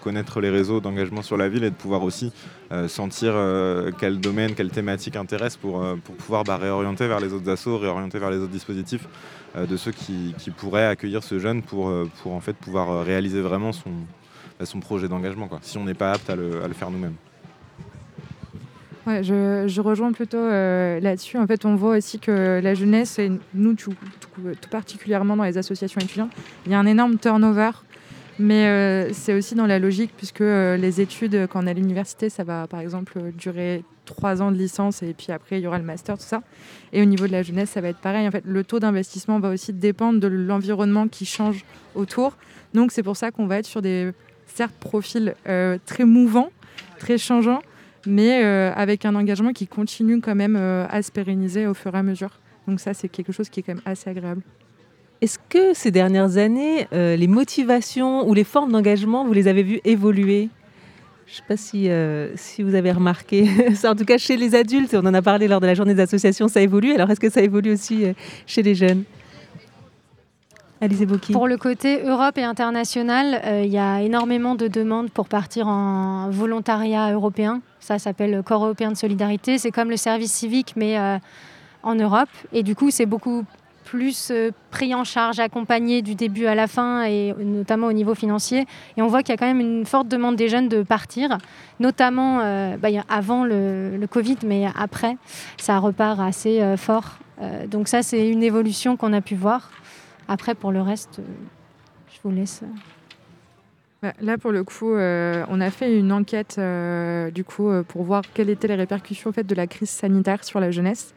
connaître 0.00 0.40
les 0.40 0.48
réseaux 0.48 0.80
d'engagement 0.80 1.22
sur 1.22 1.36
la 1.36 1.48
ville 1.48 1.64
et 1.64 1.70
de 1.70 1.74
pouvoir 1.74 2.02
aussi 2.02 2.32
euh, 2.72 2.88
sentir 2.88 3.32
euh, 3.34 3.90
quel 3.98 4.18
domaine, 4.18 4.54
quelle 4.54 4.70
thématique 4.70 5.16
intéresse 5.16 5.56
pour, 5.56 5.84
pouvoir 6.18 6.44
bah, 6.44 6.56
réorienter 6.56 7.06
vers 7.06 7.20
les 7.20 7.32
autres 7.32 7.48
assos, 7.50 7.78
réorienter 7.78 8.18
vers 8.18 8.30
les 8.30 8.38
autres 8.38 8.52
dispositifs 8.52 9.06
de 9.54 9.76
ceux 9.76 9.92
qui, 9.92 10.34
pourraient 10.56 10.86
accueillir 10.86 11.22
ce 11.22 11.38
jeune 11.38 11.62
pour, 11.62 11.92
en 12.24 12.40
fait 12.40 12.54
pouvoir 12.54 13.04
réaliser 13.04 13.42
vraiment 13.42 13.72
son, 13.72 13.90
bah, 14.58 14.64
projet 14.80 15.08
d'engagement, 15.08 15.48
si 15.60 15.76
on 15.76 15.84
n'est 15.84 15.94
pas 15.94 16.12
apte 16.12 16.30
à 16.30 16.36
le, 16.36 16.62
à 16.64 16.68
le 16.68 16.74
faire 16.74 16.90
nous-mêmes. 16.90 17.16
Ouais, 19.04 19.24
je, 19.24 19.80
rejoins 19.80 20.12
plutôt 20.12 20.36
euh, 20.36 21.00
là-dessus. 21.00 21.36
En 21.36 21.46
fait, 21.46 21.64
on 21.64 21.74
voit 21.74 21.96
aussi 21.96 22.20
que 22.20 22.60
la 22.62 22.74
jeunesse, 22.74 23.18
et 23.18 23.32
nous 23.52 23.74
tout, 23.74 23.94
particulièrement 24.70 25.36
dans 25.36 25.42
les 25.42 25.58
associations 25.58 26.00
étudiantes, 26.00 26.30
il 26.66 26.72
y 26.72 26.74
a 26.74 26.78
un 26.78 26.86
énorme 26.86 27.18
turnover. 27.18 27.70
Mais 28.38 28.66
euh, 28.66 29.12
c'est 29.12 29.34
aussi 29.34 29.54
dans 29.56 29.66
la 29.66 29.80
logique, 29.80 30.12
puisque 30.16 30.40
euh, 30.40 30.76
les 30.76 31.00
études, 31.00 31.48
quand 31.50 31.64
on 31.64 31.66
est 31.66 31.70
à 31.70 31.74
l'université, 31.74 32.30
ça 32.30 32.44
va 32.44 32.66
par 32.66 32.80
exemple 32.80 33.20
durer 33.36 33.84
trois 34.04 34.40
ans 34.40 34.50
de 34.50 34.56
licence 34.56 35.02
et 35.02 35.14
puis 35.14 35.32
après 35.32 35.58
il 35.58 35.62
y 35.62 35.66
aura 35.66 35.78
le 35.78 35.84
master, 35.84 36.16
tout 36.16 36.24
ça. 36.24 36.42
Et 36.92 37.02
au 37.02 37.04
niveau 37.04 37.26
de 37.26 37.32
la 37.32 37.42
jeunesse, 37.42 37.70
ça 37.70 37.80
va 37.80 37.88
être 37.88 38.00
pareil. 38.00 38.26
En 38.26 38.30
fait, 38.30 38.44
le 38.46 38.64
taux 38.64 38.78
d'investissement 38.78 39.38
va 39.38 39.50
aussi 39.50 39.72
dépendre 39.72 40.20
de 40.20 40.28
l'environnement 40.28 41.08
qui 41.08 41.26
change 41.26 41.64
autour. 41.94 42.36
Donc 42.72 42.92
c'est 42.92 43.02
pour 43.02 43.16
ça 43.16 43.32
qu'on 43.32 43.46
va 43.46 43.58
être 43.58 43.66
sur 43.66 43.82
des, 43.82 44.12
certes, 44.46 44.74
profils 44.80 45.34
très 45.86 46.04
mouvants, 46.04 46.50
très 46.98 47.18
changeants, 47.18 47.60
mais 48.06 48.42
euh, 48.42 48.72
avec 48.74 49.04
un 49.04 49.14
engagement 49.14 49.52
qui 49.52 49.66
continue 49.66 50.20
quand 50.20 50.34
même 50.34 50.56
euh, 50.56 50.86
à 50.88 51.02
se 51.02 51.10
pérenniser 51.10 51.66
au 51.66 51.74
fur 51.74 51.94
et 51.94 51.98
à 51.98 52.02
mesure. 52.02 52.30
Donc 52.66 52.80
ça, 52.80 52.94
c'est 52.94 53.08
quelque 53.08 53.32
chose 53.32 53.48
qui 53.48 53.60
est 53.60 53.62
quand 53.62 53.74
même 53.74 53.82
assez 53.84 54.08
agréable. 54.08 54.42
Est-ce 55.20 55.38
que 55.48 55.72
ces 55.74 55.90
dernières 55.90 56.36
années, 56.36 56.88
euh, 56.92 57.16
les 57.16 57.28
motivations 57.28 58.28
ou 58.28 58.34
les 58.34 58.44
formes 58.44 58.72
d'engagement, 58.72 59.24
vous 59.24 59.32
les 59.32 59.46
avez 59.48 59.62
vues 59.62 59.80
évoluer? 59.84 60.48
Je 61.26 61.32
ne 61.32 61.36
sais 61.36 61.44
pas 61.48 61.56
si, 61.56 62.62
vous 62.62 62.74
avez 62.74 62.92
remarqué. 62.92 63.48
En 63.84 63.94
tout 63.94 64.04
cas, 64.04 64.18
chez 64.18 64.36
les 64.36 64.54
adultes, 64.54 64.94
on 64.94 65.06
en 65.06 65.14
a 65.14 65.22
parlé 65.22 65.48
lors 65.48 65.60
de 65.60 65.66
la 65.66 65.74
journée 65.74 65.94
des 65.94 66.02
associations, 66.02 66.48
ça 66.48 66.60
évolue. 66.60 66.92
Alors, 66.92 67.10
est-ce 67.10 67.20
que 67.20 67.30
ça 67.30 67.40
évolue 67.40 67.72
aussi 67.72 68.04
chez 68.46 68.62
les 68.62 68.74
jeunes? 68.74 69.04
Pour 71.32 71.46
le 71.46 71.56
côté 71.56 72.02
Europe 72.02 72.38
et 72.38 72.42
international, 72.42 73.40
euh, 73.44 73.62
il 73.64 73.70
y 73.70 73.78
a 73.78 74.02
énormément 74.02 74.56
de 74.56 74.66
demandes 74.66 75.10
pour 75.10 75.28
partir 75.28 75.68
en 75.68 76.28
volontariat 76.30 77.12
européen. 77.12 77.60
Ça 77.78 78.00
s'appelle 78.00 78.42
Corps 78.44 78.64
européen 78.64 78.90
de 78.90 78.96
solidarité. 78.96 79.58
C'est 79.58 79.70
comme 79.70 79.90
le 79.90 79.96
service 79.96 80.32
civique, 80.32 80.72
mais 80.74 80.98
euh, 80.98 81.18
en 81.84 81.94
Europe. 81.94 82.28
Et 82.52 82.64
du 82.64 82.74
coup, 82.74 82.90
c'est 82.90 83.06
beaucoup 83.06 83.44
plus 83.84 84.32
euh, 84.32 84.50
pris 84.72 84.92
en 84.92 85.04
charge, 85.04 85.38
accompagné 85.38 86.02
du 86.02 86.16
début 86.16 86.46
à 86.46 86.56
la 86.56 86.66
fin, 86.66 87.04
et 87.04 87.32
notamment 87.38 87.86
au 87.86 87.92
niveau 87.92 88.16
financier. 88.16 88.66
Et 88.96 89.02
on 89.02 89.06
voit 89.06 89.22
qu'il 89.22 89.32
y 89.32 89.34
a 89.34 89.36
quand 89.36 89.46
même 89.46 89.60
une 89.60 89.86
forte 89.86 90.08
demande 90.08 90.34
des 90.34 90.48
jeunes 90.48 90.68
de 90.68 90.82
partir, 90.82 91.38
notamment 91.78 92.38
bah, 92.78 92.88
avant 93.08 93.44
le, 93.44 94.04
Covid, 94.10 94.38
mais 94.44 94.66
après, 94.76 95.16
ça 95.58 95.78
repart 95.78 96.18
assez 96.18 96.60
fort. 96.76 97.18
Donc 97.68 97.88
ça, 97.88 98.02
c'est 98.02 98.28
une 98.28 98.42
évolution 98.42 98.96
qu'on 98.96 99.12
a 99.12 99.20
pu 99.20 99.34
voir. 99.34 99.70
Après, 100.32 100.54
pour 100.54 100.72
le 100.72 100.80
reste, 100.80 101.18
euh, 101.18 101.22
je 102.10 102.18
vous 102.24 102.34
laisse. 102.34 102.62
euh. 102.62 102.66
Bah, 104.02 104.14
Là, 104.22 104.38
pour 104.38 104.50
le 104.50 104.64
coup, 104.64 104.94
euh, 104.94 105.44
on 105.50 105.60
a 105.60 105.68
fait 105.68 105.98
une 105.98 106.10
enquête 106.10 106.58
du 107.34 107.44
coup, 107.44 107.70
pour 107.86 108.02
voir 108.02 108.22
quelles 108.32 108.48
étaient 108.48 108.68
les 108.68 108.76
répercussions 108.76 109.28
en 109.28 109.34
fait, 109.34 109.46
de 109.46 109.54
la 109.54 109.66
crise 109.66 109.90
sanitaire 109.90 110.42
sur 110.42 110.58
la 110.58 110.70
jeunesse. 110.70 111.12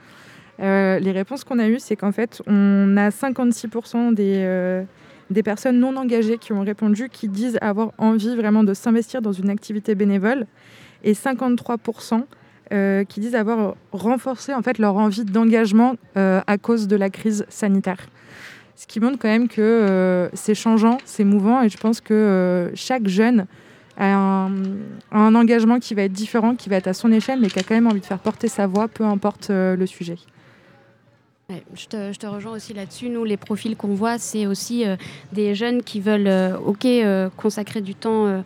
Les 0.60 1.12
réponses 1.14 1.46
qu'on 1.46 1.60
a 1.60 1.70
eues, 1.70 1.80
c'est 1.80 1.96
qu'en 1.96 2.12
fait, 2.12 2.42
on 2.46 2.98
a 2.98 3.08
56% 3.08 4.14
des, 4.14 4.84
des 5.30 5.44
personnes 5.44 5.80
non 5.80 5.96
engagées 5.96 6.38
qui 6.38 6.52
ont 6.52 6.62
répondu 6.62 7.08
qui 7.08 7.30
disent 7.30 7.58
avoir 7.62 7.94
envie 7.98 8.36
vraiment 8.36 8.66
de 8.66 8.74
s'investir 8.74 9.22
dans 9.22 9.32
une 9.32 9.50
activité 9.50 9.96
bénévole 9.96 10.46
et 11.06 11.14
53% 11.14 12.26
euh, 12.74 13.06
qui 13.06 13.22
disent 13.22 13.36
avoir 13.36 13.76
renforcé 13.94 14.54
en 14.54 14.62
fait, 14.62 14.78
leur 14.78 14.98
envie 14.98 15.24
d'engagement 15.24 15.96
à 16.16 16.58
cause 16.58 16.88
de 16.90 16.98
la 16.98 17.10
crise 17.10 17.46
sanitaire. 17.48 18.10
Ce 18.76 18.88
qui 18.88 19.00
montre 19.00 19.18
quand 19.18 19.30
même 19.30 19.48
que 19.48 19.62
euh, 19.62 20.30
c'est 20.34 20.56
changeant, 20.56 20.98
c'est 21.06 21.24
mouvant, 21.24 21.62
et 21.62 21.70
je 21.70 21.78
pense 21.78 22.02
que 22.02 22.14
euh, 22.14 22.76
chaque 22.76 23.08
jeune 23.08 23.48
a 23.98 24.50
un, 25.12 25.36
engagement 25.36 25.80
qui 25.80 25.96
va 25.96 26.04
être 26.04 26.12
différent, 26.12 26.56
qui 26.56 26.68
va 26.68 26.76
être 26.76 26.88
à 26.88 26.94
son 26.94 27.12
échelle, 27.14 27.40
mais 27.40 27.48
qui 27.48 27.60
a 27.60 27.64
quand 27.64 27.76
même 27.76 27.88
envie 27.88 28.02
de 28.02 28.06
faire 28.06 28.20
porter 28.20 28.50
sa 28.50 28.68
voix, 28.68 28.90
peu 28.90 29.06
importe 29.06 29.50
euh, 29.50 29.78
le 29.78 29.86
sujet. 29.86 30.18
Je, 31.76 31.86
te, 31.86 32.26
rejoins 32.26 32.54
aussi 32.54 32.74
là-dessus. 32.74 33.08
Nous, 33.08 33.24
les 33.24 33.38
profils 33.38 33.78
qu'on 33.78 33.94
voit, 33.94 34.18
c'est 34.18 34.48
aussi 34.48 34.84
des 35.32 35.54
jeunes 35.54 35.84
qui 35.84 36.00
veulent, 36.00 36.58
ok, 36.66 36.88
consacrer 37.38 37.82
du 37.82 37.94
temps 37.94 38.44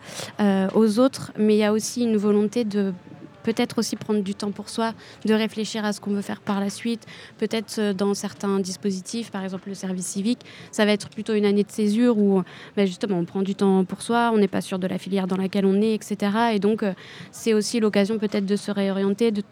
aux 0.74 0.98
autres, 0.98 1.32
mais 1.38 1.54
il 1.54 1.58
y 1.60 1.64
a 1.64 1.72
aussi 1.72 2.02
une 2.02 2.18
volonté 2.18 2.64
de 2.64 2.92
peut-être 3.42 3.78
aussi 3.78 3.96
prendre 3.96 4.20
du 4.20 4.34
temps 4.34 4.50
pour 4.50 4.68
soi, 4.68 4.92
de 5.24 5.34
réfléchir 5.34 5.84
à 5.84 5.92
ce 5.92 6.00
qu'on 6.00 6.10
veut 6.10 6.22
faire 6.22 6.40
par 6.40 6.60
la 6.60 6.70
suite. 6.70 7.06
Peut-être 7.38 7.78
euh, 7.78 7.92
dans 7.92 8.14
certains 8.14 8.60
dispositifs, 8.60 9.30
par 9.30 9.44
exemple 9.44 9.68
le 9.68 9.74
service 9.74 10.06
civique, 10.06 10.40
ça 10.70 10.84
va 10.84 10.92
être 10.92 11.08
plutôt 11.08 11.34
une 11.34 11.44
année 11.44 11.64
de 11.64 11.70
césure 11.70 12.18
où 12.18 12.42
ben, 12.76 12.86
justement 12.86 13.18
on 13.18 13.24
prend 13.24 13.42
du 13.42 13.54
temps 13.54 13.84
pour 13.84 14.02
soi, 14.02 14.30
on 14.34 14.38
n'est 14.38 14.48
pas 14.48 14.60
sûr 14.60 14.78
de 14.78 14.86
la 14.86 14.98
filière 14.98 15.26
dans 15.26 15.36
laquelle 15.36 15.66
on 15.66 15.80
est, 15.80 15.94
etc. 15.94 16.32
Et 16.54 16.58
donc 16.58 16.82
euh, 16.82 16.92
c'est 17.32 17.54
aussi 17.54 17.80
l'occasion 17.80 18.18
peut-être 18.18 18.46
de 18.46 18.56
se 18.56 18.70
réorienter, 18.70 19.30
de, 19.30 19.42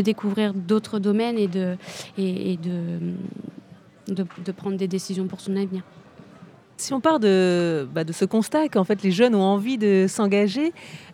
découvrir 0.00 0.54
d'autres 0.54 0.98
domaines 1.00 1.38
et, 1.38 1.48
de 1.48 1.76
prendre 4.52 4.76
des 4.76 4.88
décisions 4.88 5.26
pour 5.26 5.40
son 5.40 5.56
avenir. 5.56 5.82
Si 6.78 6.92
on 6.92 7.00
part 7.00 7.18
de, 7.18 7.88
bah, 7.92 8.04
de 8.04 8.12
ce 8.12 8.24
constat 8.24 8.68
qu'en 8.68 8.84
fait 8.84 9.02
les 9.02 9.10
jeunes 9.10 9.34
ont 9.34 9.42
envie 9.42 9.78
de 9.78 10.06
s'engager, 10.08 10.72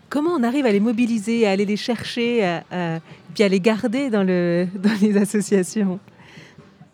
comment 0.09 0.31
on 0.31 0.43
arrive 0.43 0.66
à 0.66 0.72
les 0.72 0.81
mobiliser, 0.81 1.47
à 1.47 1.51
aller 1.51 1.64
les 1.66 1.76
chercher, 1.76 2.44
à, 2.44 2.64
à- 2.70 3.01
puis 3.35 3.43
à 3.44 3.48
les 3.48 3.60
garder 3.60 4.10
dans, 4.10 4.22
le, 4.22 4.66
dans 4.76 4.97
les 5.01 5.16
associations? 5.16 5.98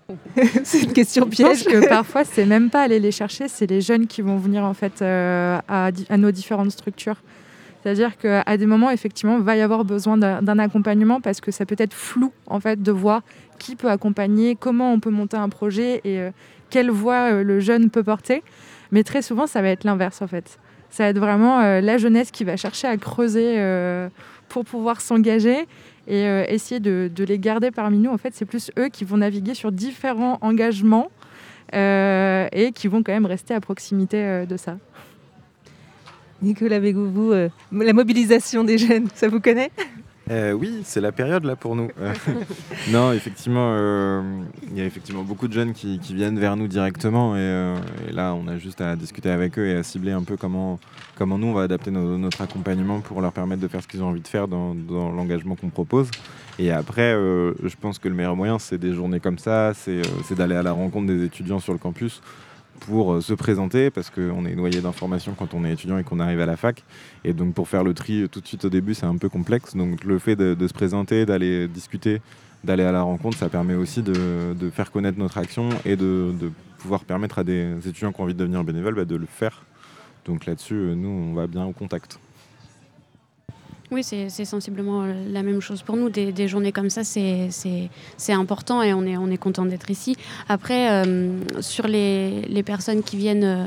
C'est 0.65 0.83
une 0.83 0.93
question 0.93 1.29
Je 1.31 1.43
pense 1.43 1.63
piège. 1.63 1.65
que 1.65 1.89
parfois, 1.89 2.25
c'est 2.25 2.45
même 2.45 2.69
pas 2.69 2.83
aller 2.83 2.99
les 2.99 3.13
chercher, 3.13 3.47
c'est 3.47 3.67
les 3.71 3.81
jeunes 3.81 4.09
qui 4.09 4.23
vont 4.23 4.39
venir 4.39 4.65
en 4.65 4.75
fait 4.75 5.03
euh, 5.03 5.59
à, 5.69 5.91
nos 6.17 6.33
différentes 6.33 6.73
structures. 6.73 7.23
C'est-à-dire 7.83 8.19
qu'à 8.19 8.57
des 8.57 8.67
moments, 8.67 8.91
effectivement, 8.91 9.39
il 9.39 9.45
va 9.45 9.57
y 9.57 9.61
avoir 9.63 9.85
besoin 9.85 10.19
d'un 10.19 10.43
d'un 10.43 10.59
accompagnement 10.59 11.21
parce 11.21 11.41
que 11.41 11.51
ça 11.53 11.65
peut 11.65 11.77
être 11.79 11.95
flou 11.95 12.33
en 12.47 12.59
fait 12.61 12.83
de 12.83 12.91
voir 12.93 13.23
qui 13.59 13.77
peut 13.77 13.89
accompagner, 13.89 14.57
comment 14.57 14.93
on 14.93 14.99
peut 15.01 15.11
monter 15.11 15.37
un 15.37 15.49
projet 15.49 16.01
et 16.05 16.19
euh, 16.19 16.31
quelle 16.71 16.91
voix 16.91 17.33
euh, 17.33 17.43
le 17.45 17.61
jeune 17.61 17.89
peut 17.89 18.03
porter. 18.03 18.43
Mais 18.91 19.05
très 19.05 19.23
souvent, 19.23 19.47
ça 19.47 19.63
va 19.63 19.69
être 19.69 19.85
l'inverse 19.85 20.21
en 20.23 20.27
fait. 20.27 20.59
Ça 20.91 21.05
va 21.05 21.11
être 21.11 21.19
vraiment 21.19 21.61
euh, 21.61 21.81
la 21.81 21.99
jeunesse 21.99 22.31
qui 22.31 22.45
va 22.45 22.57
chercher 22.57 22.89
à 22.89 22.97
creuser 22.97 23.55
euh, 23.59 24.09
pour 24.49 24.65
pouvoir 24.65 25.01
s'engager 25.01 25.67
et 26.09 26.27
euh, 26.27 26.45
essayer 26.49 26.81
de, 26.81 27.11
les 27.17 27.39
garder 27.39 27.71
parmi 27.71 27.99
nous. 27.99 28.11
En 28.11 28.19
fait, 28.19 28.35
c'est 28.35 28.47
plus 28.47 28.71
eux 28.79 28.89
qui 28.89 29.05
vont 29.05 29.19
naviguer 29.19 29.55
sur 29.55 29.73
différents 29.73 30.39
engagements 30.41 31.11
et 31.73 32.73
qui 32.75 32.89
vont 32.89 33.05
quand 33.05 33.13
même 33.13 33.27
rester 33.27 33.55
à 33.55 33.61
proximité 33.61 34.45
de 34.45 34.57
ça. 34.57 34.77
Nicolas 36.43 36.81
Bégou, 36.81 37.07
vous, 37.11 37.33
euh, 37.33 37.51
la 37.73 37.93
mobilisation 37.93 38.65
des 38.65 38.79
jeunes, 38.79 39.09
ça 39.15 39.29
vous 39.29 39.41
connaît? 39.41 39.71
Euh, 40.31 40.53
oui, 40.53 40.83
c'est 40.85 41.01
la 41.01 41.11
période 41.11 41.45
là 41.45 41.57
pour 41.57 41.75
nous. 41.75 41.89
Non, 42.91 43.13
effectivement, 43.13 43.75
euh, 43.75 44.23
il 44.71 44.79
y 44.79 44.81
a 44.81 44.85
effectivement 44.85 45.23
beaucoup 45.23 45.49
de 45.49 45.53
jeunes 45.53 45.73
qui, 45.73 45.99
viennent 45.99 46.39
vers 46.39 46.57
nous 46.57 46.69
directement 46.69 47.37
et, 47.37 47.41
euh, 47.41 47.77
et 48.09 48.13
là, 48.13 48.35
on 48.35 48.47
a 48.49 48.57
juste 48.57 48.81
à 48.81 48.97
discuter 48.97 49.31
avec 49.31 49.59
eux 49.59 49.67
et 49.67 49.75
à 49.75 49.83
cibler 49.83 50.13
un 50.13 50.23
peu 50.23 50.37
comment, 50.37 50.79
comment 51.17 51.39
nous 51.39 51.49
on 51.49 51.53
va 51.53 51.63
adapter 51.63 51.91
notre 51.91 52.43
accompagnement 52.43 53.01
pour 53.01 53.21
leur 53.21 53.33
permettre 53.33 53.61
de 53.61 53.69
faire 53.69 53.83
ce 53.83 53.89
qu'ils 53.89 54.03
ont 54.03 54.09
envie 54.09 54.21
de 54.21 54.29
faire 54.29 54.49
dans, 54.49 54.75
l'engagement 54.89 55.57
qu'on 55.57 55.69
propose. 55.69 56.11
Et 56.59 56.71
après, 56.71 57.13
je 57.13 57.75
pense 57.81 57.99
que 57.99 58.09
le 58.09 58.15
meilleur 58.15 58.37
moyen, 58.37 58.59
c'est 58.59 58.79
des 58.79 58.93
journées 58.93 59.21
comme 59.21 59.39
ça, 59.39 59.73
c'est 59.75 60.35
d'aller 60.35 60.57
à 60.57 60.63
la 60.63 60.73
rencontre 60.73 61.07
des 61.07 61.25
étudiants 61.25 61.61
sur 61.61 61.73
le 61.73 61.79
campus 61.79 62.21
pour 62.81 63.13
euh, 63.13 63.21
se 63.21 63.33
présenter 63.35 63.91
parce 63.91 64.11
qu'on 64.11 64.45
est 64.45 64.55
noyé 64.55 64.81
d'informations 64.81 65.35
quand 65.39 65.55
on 65.55 65.65
est 65.65 65.73
étudiant 65.73 65.99
et 65.99 66.05
qu'on 66.05 66.21
arrive 66.21 66.41
à 66.41 66.47
la 66.47 66.57
fac. 66.57 66.83
Et 67.25 67.33
donc 67.33 67.55
pour 67.55 67.69
faire 67.69 67.85
le 67.85 67.95
tri 67.95 68.23
euh, 68.23 68.29
tout 68.29 68.41
de 68.41 68.47
suite 68.47 68.65
au 68.65 68.71
début, 68.71 68.95
c'est 68.95 69.07
un 69.07 69.17
peu 69.17 69.29
complexe. 69.29 69.77
Donc 69.77 70.05
le 70.05 70.19
fait 70.19 70.37
de, 70.37 70.69
se 70.69 70.73
présenter, 70.73 71.27
d'aller 71.27 71.69
discuter, 71.69 72.21
d'aller 72.65 72.85
à 72.85 72.93
la 72.93 73.03
rencontre, 73.03 73.39
ça 73.39 73.49
permet 73.49 73.75
aussi 73.75 74.03
de, 74.03 74.71
faire 74.73 74.91
connaître 74.91 75.19
notre 75.19 75.39
action 75.39 75.69
et 75.85 75.97
de, 75.97 76.33
de 76.39 76.51
pouvoir 76.79 77.05
permettre 77.05 77.39
à 77.39 77.45
des 77.45 77.77
étudiants 77.87 78.13
qui 78.13 78.21
ont 78.21 78.25
envie 78.25 78.35
de 78.35 78.39
devenir 78.39 78.65
bénévoles 78.65 78.95
bah, 78.95 79.05
de 79.05 79.17
le 79.17 79.27
faire. 79.27 79.63
Donc 80.25 80.47
là-dessus, 80.47 80.75
euh, 80.75 80.95
nous, 80.95 81.09
on 81.09 81.35
va 81.35 81.47
bien 81.47 81.65
au 81.65 81.73
contact. 81.73 82.19
Oui, 83.91 84.05
c'est 84.05 84.45
sensiblement 84.45 85.05
la 85.05 85.43
même 85.43 85.61
chose 85.61 85.83
pour 85.83 85.97
nous. 85.97 86.11
Des, 86.11 86.49
journées 86.49 86.73
comme 86.73 86.91
ça, 86.91 87.03
c'est- 87.03 87.51
important 88.29 88.83
et 88.83 88.95
on 88.95 89.05
est, 89.05 89.17
on 89.17 89.31
est 89.31 89.37
content 89.37 89.65
d'être 89.65 89.91
ici. 89.91 90.17
Après, 90.49 90.91
euh, 90.91 91.41
sur 91.61 91.89
les, 91.89 92.63
personnes 92.65 93.03
qui 93.03 93.17
viennent 93.17 93.45
euh, 93.45 93.67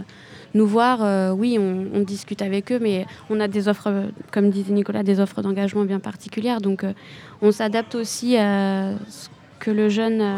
nous 0.53 0.67
voir, 0.67 0.99
euh, 1.01 1.31
oui, 1.31 1.57
on, 1.59 2.01
discute 2.01 2.41
avec 2.41 2.71
eux, 2.71 2.79
mais 2.79 3.05
on 3.29 3.39
a 3.39 3.47
des 3.47 3.67
offres, 3.67 3.87
euh, 3.87 4.07
comme 4.31 4.49
disait 4.49 4.73
Nicolas, 4.73 5.03
des 5.03 5.19
offres 5.19 5.41
d'engagement 5.41 5.83
bien 5.83 5.99
particulières. 5.99 6.61
Donc, 6.61 6.83
euh, 6.83 6.93
on 7.41 7.51
s'adapte 7.51 7.95
aussi 7.95 8.37
à 8.37 8.91
ce 9.09 9.29
que 9.59 9.71
le 9.71 9.89
jeune 9.89 10.21
euh, 10.21 10.37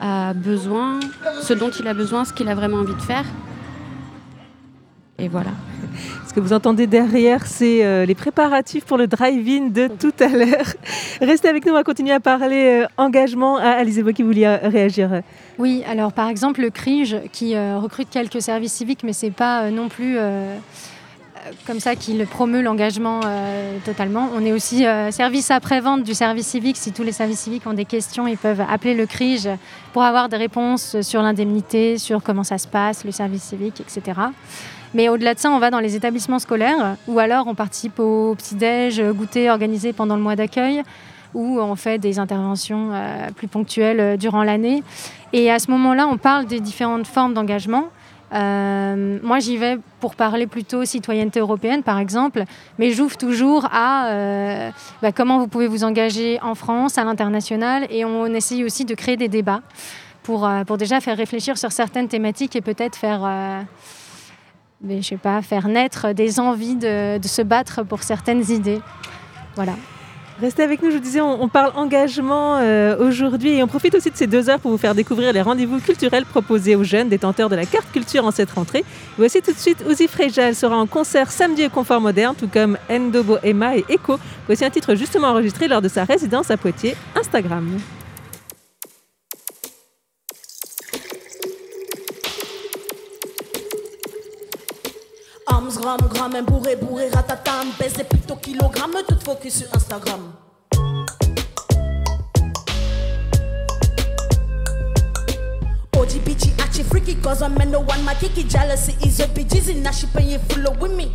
a 0.00 0.34
besoin, 0.34 0.98
ce 1.42 1.52
dont 1.52 1.70
il 1.70 1.86
a 1.86 1.94
besoin, 1.94 2.24
ce 2.24 2.32
qu'il 2.32 2.48
a 2.48 2.54
vraiment 2.54 2.78
envie 2.78 2.94
de 2.94 3.02
faire. 3.02 3.24
Et 5.18 5.28
voilà. 5.28 5.50
Ce 6.28 6.34
que 6.34 6.40
vous 6.40 6.52
entendez 6.52 6.86
derrière, 6.86 7.46
c'est 7.46 7.84
euh, 7.84 8.04
les 8.04 8.14
préparatifs 8.14 8.84
pour 8.84 8.98
le 8.98 9.06
drive-in 9.06 9.68
de 9.68 9.88
tout 9.88 10.12
à 10.20 10.28
l'heure. 10.28 10.66
Restez 11.22 11.48
avec 11.48 11.64
nous, 11.64 11.72
on 11.72 11.76
va 11.76 11.84
continuer 11.84 12.12
à 12.12 12.20
parler 12.20 12.82
euh, 12.82 12.86
engagement. 12.98 13.56
Ah, 13.56 13.76
Alizé 13.78 14.02
qui 14.12 14.22
voulait 14.22 14.46
euh, 14.46 14.58
réagir. 14.64 15.22
Oui, 15.58 15.82
alors 15.88 16.12
par 16.12 16.28
exemple 16.28 16.60
le 16.60 16.68
CRIGE 16.68 17.16
qui 17.32 17.56
recrute 17.56 18.10
quelques 18.10 18.42
services 18.42 18.74
civiques, 18.74 19.04
mais 19.04 19.14
c'est 19.14 19.30
pas 19.30 19.70
non 19.70 19.88
plus 19.88 20.18
comme 21.66 21.80
ça 21.80 21.96
qu'il 21.96 22.24
promeut 22.26 22.62
l'engagement 22.62 23.20
euh, 23.24 23.78
totalement. 23.84 24.28
On 24.34 24.44
est 24.44 24.52
aussi 24.52 24.86
euh, 24.86 25.10
service 25.10 25.50
après-vente 25.50 26.02
du 26.02 26.14
service 26.14 26.46
civique. 26.46 26.76
Si 26.76 26.92
tous 26.92 27.02
les 27.02 27.12
services 27.12 27.40
civiques 27.40 27.66
ont 27.66 27.72
des 27.72 27.84
questions, 27.84 28.26
ils 28.26 28.36
peuvent 28.36 28.62
appeler 28.68 28.94
le 28.94 29.06
CRIGE 29.06 29.48
pour 29.92 30.02
avoir 30.02 30.28
des 30.28 30.36
réponses 30.36 31.00
sur 31.00 31.22
l'indemnité, 31.22 31.98
sur 31.98 32.22
comment 32.22 32.44
ça 32.44 32.58
se 32.58 32.68
passe, 32.68 33.04
le 33.04 33.12
service 33.12 33.42
civique, 33.42 33.80
etc. 33.80 34.20
Mais 34.94 35.08
au-delà 35.08 35.34
de 35.34 35.38
ça, 35.38 35.50
on 35.50 35.58
va 35.58 35.70
dans 35.70 35.80
les 35.80 35.96
établissements 35.96 36.38
scolaires 36.38 36.96
ou 37.06 37.18
alors 37.18 37.46
on 37.46 37.54
participe 37.54 37.98
au 37.98 38.34
petit-déj, 38.34 39.00
euh, 39.00 39.12
goûter 39.12 39.50
organisé 39.50 39.92
pendant 39.92 40.16
le 40.16 40.22
mois 40.22 40.36
d'accueil 40.36 40.82
où 41.34 41.60
on 41.60 41.76
fait 41.76 41.98
des 41.98 42.18
interventions 42.18 42.92
plus 43.36 43.46
ponctuelles 43.46 44.16
durant 44.16 44.42
l'année. 44.42 44.82
Et 45.34 45.50
à 45.50 45.58
ce 45.58 45.70
moment-là, 45.70 46.08
on 46.10 46.16
parle 46.16 46.46
des 46.46 46.60
différentes 46.60 47.06
formes 47.06 47.34
d'engagement. 47.34 47.90
Euh, 48.32 49.18
moi, 49.22 49.38
j'y 49.38 49.56
vais 49.56 49.78
pour 50.00 50.16
parler 50.16 50.46
plutôt 50.46 50.84
citoyenneté 50.84 51.40
européenne, 51.40 51.82
par 51.82 51.98
exemple, 51.98 52.44
mais 52.78 52.90
j'ouvre 52.90 53.16
toujours 53.16 53.66
à 53.70 54.08
euh, 54.08 54.70
bah, 55.02 55.12
comment 55.12 55.38
vous 55.38 55.48
pouvez 55.48 55.68
vous 55.68 55.84
engager 55.84 56.40
en 56.42 56.54
France, 56.54 56.98
à 56.98 57.04
l'international, 57.04 57.86
et 57.90 58.04
on 58.04 58.26
essaye 58.26 58.64
aussi 58.64 58.84
de 58.84 58.94
créer 58.94 59.16
des 59.16 59.28
débats 59.28 59.62
pour, 60.22 60.46
euh, 60.46 60.64
pour 60.64 60.76
déjà 60.76 61.00
faire 61.00 61.16
réfléchir 61.16 61.56
sur 61.56 61.72
certaines 61.72 62.08
thématiques 62.08 62.56
et 62.56 62.60
peut-être 62.60 62.96
faire, 62.96 63.64
je 64.88 65.00
sais 65.00 65.16
pas, 65.16 65.40
faire 65.42 65.68
naître 65.68 66.12
des 66.12 66.40
envies 66.40 66.76
de, 66.76 67.18
de 67.18 67.28
se 67.28 67.42
battre 67.42 67.84
pour 67.84 68.02
certaines 68.02 68.50
idées. 68.50 68.80
Voilà. 69.54 69.72
Restez 70.40 70.62
avec 70.62 70.82
nous, 70.82 70.90
je 70.90 70.96
vous 70.96 71.02
disais, 71.02 71.22
on, 71.22 71.48
parle 71.48 71.72
engagement 71.76 72.58
euh, 72.58 72.98
aujourd'hui 72.98 73.54
et 73.54 73.62
on 73.62 73.66
profite 73.66 73.94
aussi 73.94 74.10
de 74.10 74.16
ces 74.16 74.26
deux 74.26 74.50
heures 74.50 74.60
pour 74.60 74.70
vous 74.70 74.76
faire 74.76 74.94
découvrir 74.94 75.32
les 75.32 75.40
rendez-vous 75.40 75.80
culturels 75.80 76.26
proposés 76.26 76.76
aux 76.76 76.84
jeunes 76.84 77.08
détenteurs 77.08 77.48
de 77.48 77.56
la 77.56 77.64
carte 77.64 77.90
culture 77.90 78.26
en 78.26 78.30
cette 78.30 78.50
rentrée. 78.50 78.84
Voici 79.16 79.40
tout 79.40 79.52
de 79.52 79.58
suite 79.58 79.82
Ouzi 79.88 80.08
Freja, 80.08 80.48
elle 80.48 80.54
sera 80.54 80.76
en 80.76 80.86
concert 80.86 81.30
samedi 81.30 81.64
au 81.64 81.70
Confort 81.70 82.02
Moderne, 82.02 82.34
tout 82.38 82.48
comme 82.48 82.76
Ndobo 82.90 83.38
Emma 83.42 83.78
et 83.78 83.86
Echo. 83.88 84.18
Voici 84.44 84.62
un 84.62 84.70
titre 84.70 84.94
justement 84.94 85.28
enregistré 85.28 85.68
lors 85.68 85.80
de 85.80 85.88
sa 85.88 86.04
résidence 86.04 86.50
à 86.50 86.58
Poitiers, 86.58 86.96
Instagram. 87.18 87.78
Arms, 95.48 95.78
gram, 95.78 95.98
gramme, 96.08 96.44
bourré, 96.44 96.76
bourré, 96.76 97.08
ratatam, 97.08 97.68
baisse 97.78 98.02
plutôt 98.08 98.36
kilogramme, 98.36 98.96
tout 99.06 99.18
focus 99.24 99.50
sur 99.50 99.66
Instagram. 99.74 100.32
OG 105.96 106.24
bitchy, 106.24 106.52
achi 106.62 106.82
freaky, 106.82 107.14
cause 107.22 107.42
I'm 107.42 107.56
in 107.60 107.70
the 107.70 107.78
one, 107.78 108.04
my 108.04 108.14
kiki 108.14 108.42
jealousy 108.44 108.96
is 109.06 109.20
a 109.20 109.28
bitches, 109.28 109.70
and 109.70 109.84
now 109.84 109.92
she 109.92 110.06
paying 110.08 110.40
full 110.40 110.66
of 110.66 110.80
with 110.80 110.92
me. 110.92 111.12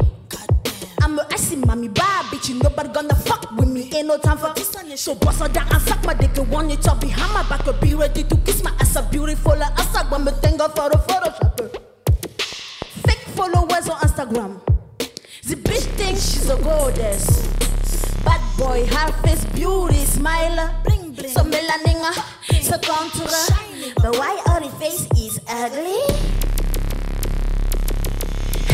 I'm 1.02 1.20
a 1.20 1.28
icy 1.32 1.58
mommy, 1.58 1.90
bad 1.90 2.26
bitch, 2.26 2.54
nobody 2.64 2.90
gonna 2.94 3.16
fuck 3.16 3.52
with 3.58 3.68
me. 3.68 3.90
Ain't 3.94 4.08
no 4.08 4.18
time 4.18 4.38
for 4.38 4.54
this, 4.56 4.72
so 4.96 5.16
boss 5.16 5.40
her 5.40 5.50
down 5.50 5.68
and 5.74 5.82
suck 5.82 6.06
my 6.06 6.14
dick. 6.14 6.38
and 6.38 6.50
Want 6.50 6.70
you 6.70 6.78
to 6.78 6.96
behind 6.96 7.34
my 7.34 7.44
back, 7.50 7.66
be 7.82 7.96
ready 7.96 8.24
to 8.24 8.38
kiss 8.38 8.64
my 8.64 8.72
ass, 8.80 8.96
a 8.96 9.04
beautiful 9.04 9.62
ass. 9.62 9.96
I 9.96 10.10
want 10.10 10.24
me 10.24 10.32
thank 10.42 10.60
God 10.60 10.76
for 10.76 10.90
the 10.90 10.98
Photoshop. 10.98 11.81
Followers 13.42 13.90
on 13.90 13.98
Instagram. 14.02 14.62
The 15.48 15.56
bitch 15.56 15.88
thinks 15.98 16.32
she's 16.32 16.48
a 16.48 16.58
goddess. 16.62 17.26
Bad 18.24 18.40
boy, 18.56 18.86
her 18.86 19.12
face, 19.24 19.44
beauty, 19.46 20.06
smile. 20.06 20.70
Bling, 20.84 21.14
bling. 21.14 21.32
So 21.32 21.42
melanin, 21.42 22.04
uh, 22.04 22.14
so 22.62 22.78
contour. 22.78 23.26
But 23.96 24.16
why 24.16 24.38
the 24.62 24.70
face 24.78 25.08
is 25.18 25.40
ugly? 25.50 25.98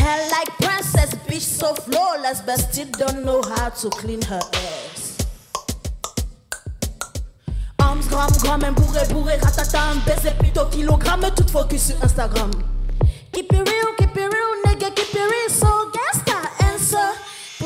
Hair 0.02 0.30
like 0.32 0.48
princess, 0.58 1.14
bitch 1.26 1.40
so 1.40 1.74
flawless, 1.74 2.42
but 2.42 2.58
still 2.60 2.88
don't 2.98 3.24
know 3.24 3.40
how 3.40 3.70
to 3.70 3.88
clean 3.88 4.20
her 4.20 4.40
ass. 4.52 5.26
Arms, 7.78 8.06
gram, 8.08 8.28
gram, 8.42 8.74
bourré, 8.74 9.08
bourré, 9.14 9.38
ratatam, 9.38 10.04
baiser 10.04 10.34
plutôt 10.38 10.66
kilogramme, 10.66 11.30
tout 11.34 11.48
focus 11.48 11.86
sur 11.86 11.96
Instagram. 12.02 12.50
Keep 13.32 13.52
it 13.52 13.68
real, 13.70 13.94
keep 13.98 14.16
it 14.16 14.32
real, 14.34 14.52
nigga, 14.64 14.94
keep 14.94 15.14
it 15.14 15.30
real, 15.30 15.48
so 15.48 15.90
gangsta 15.94 16.64
answer. 16.64 17.12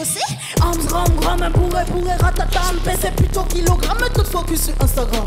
pussy. 0.02 0.20
Arms 0.60 0.86
ram 0.92 1.16
ram, 1.20 1.42
un 1.42 1.50
bourré 1.50 1.84
bourré 1.90 2.16
ratatam. 2.18 2.76
Baisser 2.84 3.12
plutôt 3.12 3.44
kilogramme, 3.44 4.08
tout 4.14 4.24
focus 4.24 4.64
sur 4.64 4.74
Instagram. 4.80 5.26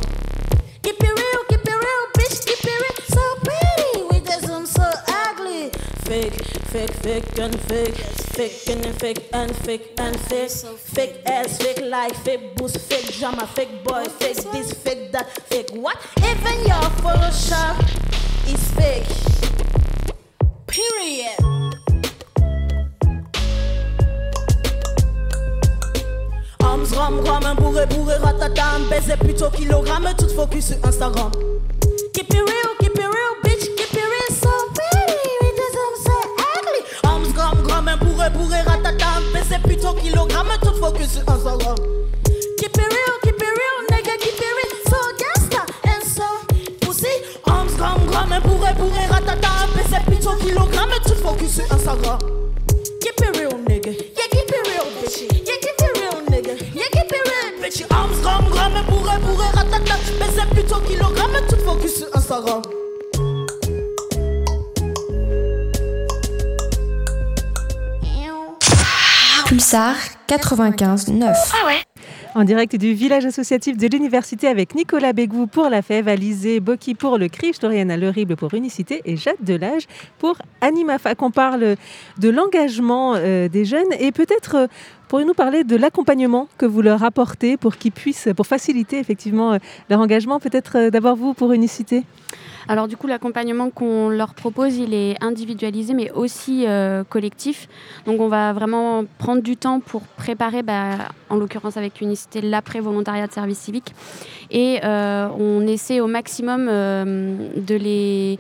Keep 0.84 1.04
it 1.04 1.14
real, 1.20 1.42
keep 1.50 1.66
it 1.66 1.80
real, 1.86 2.04
bitch, 2.18 2.46
keep 2.46 2.64
it 2.64 2.80
real. 2.84 3.00
So 3.08 3.22
pretty, 3.44 4.04
with 4.10 4.26
the 4.26 4.48
zoom 4.48 4.66
so 4.66 4.84
ugly. 5.30 5.72
Fake, 6.06 6.34
fake, 6.72 6.94
fake 7.04 7.40
and 7.40 7.60
fake. 7.62 7.96
Fake 8.36 8.68
and 8.70 8.86
fake 9.00 9.30
and 9.32 9.56
fake 9.56 9.94
and 9.98 10.20
fake. 10.20 10.52
Fake 10.52 11.22
ass, 11.26 11.58
fake 11.58 11.82
life, 11.82 12.18
fake 12.24 12.56
boost, 12.58 12.78
fake 12.80 13.18
drama, 13.18 13.48
fake 13.48 13.84
boy, 13.84 14.04
fake 14.06 14.44
this, 14.52 14.74
fake 14.74 15.12
that, 15.14 15.32
fake 15.48 15.70
what? 15.74 15.98
Even 16.18 16.60
your 16.68 16.90
Photoshop 17.02 17.80
is 18.48 18.72
fake. 18.74 19.55
Period. 20.68 21.38
Arms 26.64 26.92
ram 26.96 27.20
ram, 27.26 27.46
un 27.46 27.56
bourré 27.56 27.86
bourré 27.86 28.18
ratatam. 28.18 28.88
Baiser 28.90 29.18
plutôt 29.18 29.50
kilogramme, 29.52 30.14
tout 30.18 30.30
focus 30.30 30.68
sur 30.68 30.78
Instagram. 30.86 31.32
Keep 32.14 32.34
it 32.34 32.34
real, 32.34 32.76
keep 32.80 32.98
it 32.98 33.00
real, 33.00 33.36
bitch, 33.44 33.66
keep 33.78 33.94
it 33.94 34.08
real, 34.12 34.30
so 34.30 34.50
pretty. 34.74 35.16
The 35.56 35.68
zoom 35.76 35.96
so 36.04 36.16
ugly. 36.58 36.82
Arms 37.04 37.34
gram, 37.34 37.88
un 37.88 37.98
bourré 37.98 38.30
bourré 38.32 38.62
ratatam. 38.64 39.24
Baiser 39.34 39.60
plutôt 39.60 39.94
kilogramme, 39.94 40.58
tout 40.62 40.76
focus 40.80 41.14
sur 41.14 41.22
Instagram. 41.34 41.76
Keep 42.58 42.78
it 42.78 42.94
real, 42.94 43.16
keep 43.24 43.36
it 43.36 43.42
real, 43.42 43.78
nigga, 43.92 44.18
keep 44.20 44.40
it 44.40 44.54
real, 44.58 44.74
so 44.90 44.98
gangsta 45.20 45.62
and 45.86 46.04
so 46.04 46.24
pussy. 46.82 47.16
Arms 47.46 47.76
gram, 47.78 48.32
un 48.32 48.42
bourré 48.42 48.74
bourré 48.74 49.06
plutôt 50.88 50.98
kilogramme, 50.98 51.00
tout 51.06 51.16
focus 51.24 51.56
sur 51.56 51.72
Instagram. 51.74 52.20
Keep 53.02 53.22
it 53.22 53.38
real, 53.38 53.58
nigga. 53.68 53.92
Yeah, 53.92 54.28
keep 54.32 54.50
it 54.50 54.68
real, 54.68 54.86
bitch. 55.02 55.22
Yeah, 55.32 55.58
keep 55.62 55.80
it 55.80 55.98
real, 55.98 56.22
nigga. 56.30 56.54
Yeah, 56.74 56.90
keep 56.92 57.12
it 57.12 57.24
real, 57.28 57.62
bitch. 57.62 57.86
Arms 57.92 58.20
gram 58.22 58.46
gram, 58.50 58.74
bourré 58.88 59.18
bourré 59.20 59.48
ratatam. 59.54 60.00
Baiser 60.20 60.46
plutôt 60.52 60.80
kilogramme, 60.88 61.38
tout 61.50 61.60
focus 61.66 61.98
sur 61.98 62.16
Instagram. 62.16 62.62
Pulsar 69.48 69.96
95 70.28 71.08
9. 71.10 71.38
Ah 71.54 71.66
ouais 71.68 71.84
en 72.36 72.44
direct 72.44 72.76
du 72.76 72.94
village 72.94 73.26
associatif 73.26 73.78
de 73.78 73.88
l'université 73.88 74.48
avec 74.48 74.76
Nicolas 74.76 75.14
Bégou 75.14 75.48
pour 75.48 75.70
la 75.70 75.82
FEV, 75.82 76.10
Alizé 76.10 76.60
Boki 76.60 76.94
pour 76.94 77.18
le 77.18 77.30
CRIF, 77.30 77.60
Doriana 77.60 77.96
Lerible 77.96 78.36
pour 78.36 78.54
Unicité 78.54 79.02
et 79.06 79.16
Jade 79.16 79.38
Delage 79.40 79.88
pour 80.20 80.38
Animafac. 80.60 81.22
On 81.22 81.32
parle 81.32 81.78
de 82.18 82.30
l'engagement 82.30 83.14
euh, 83.16 83.48
des 83.48 83.64
jeunes 83.64 83.92
et 84.00 84.12
peut-être 84.12 84.56
euh, 84.56 84.68
pourriez-nous 85.16 85.34
parler 85.34 85.64
de 85.64 85.78
l'accompagnement 85.78 86.50
que 86.58 86.66
vous 86.66 86.82
leur 86.82 87.02
apportez 87.02 87.56
pour 87.56 87.78
qu'ils 87.78 87.94
puissent, 87.94 88.28
pour 88.36 88.46
faciliter 88.46 89.00
effectivement 89.00 89.54
euh, 89.54 89.60
leur 89.90 90.02
engagement. 90.02 90.42
Peut-être 90.42 90.78
euh, 90.78 90.90
d'abord 90.90 91.16
vous 91.16 91.34
pour 91.34 91.54
Unicité? 91.54 92.04
Alors 92.68 92.90
du 92.90 92.98
coup, 92.98 93.08
l'accompagnement 93.08 93.70
qu'on 93.70 94.10
leur 94.10 94.34
propose, 94.34 94.76
il 94.76 94.94
est 94.94 95.16
individualisé, 95.24 95.94
mais 95.94 96.12
aussi 96.12 96.66
euh, 96.68 97.06
collectif. 97.06 97.70
Donc 98.06 98.20
on 98.20 98.28
va 98.28 98.52
vraiment 98.52 99.06
prendre 99.18 99.42
du 99.42 99.56
temps 99.56 99.80
pour 99.80 100.02
préparer, 100.02 100.64
bah, 100.64 100.98
en 101.30 101.38
l'occurrence 101.38 101.78
avec 101.78 102.02
Unicité, 102.02 102.42
l'après-volontariat 102.42 103.28
de 103.28 103.32
service 103.32 103.60
civique. 103.60 103.94
Et 104.52 104.82
on 104.84 105.66
essaie 105.66 106.02
au 106.02 106.08
maximum 106.08 106.66
de 106.66 107.76
les 107.76 108.38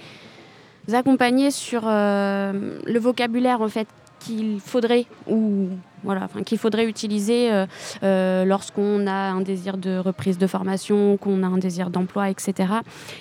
accompagner 0.93 1.51
sur 1.51 1.83
le 1.85 2.99
vocabulaire 2.99 3.61
en 3.61 3.69
fait 3.69 3.87
qu'il 4.19 4.59
faudrait 4.59 5.05
ou 5.27 5.69
voilà, 6.05 6.29
qu'il 6.45 6.57
faudrait 6.57 6.85
utiliser 6.85 7.51
euh, 7.51 7.65
euh, 8.03 8.45
lorsqu'on 8.45 9.07
a 9.07 9.11
un 9.11 9.41
désir 9.41 9.77
de 9.77 9.97
reprise 9.97 10.37
de 10.37 10.47
formation, 10.47 11.17
qu'on 11.17 11.43
a 11.43 11.47
un 11.47 11.57
désir 11.57 11.89
d'emploi, 11.89 12.29
etc. 12.29 12.73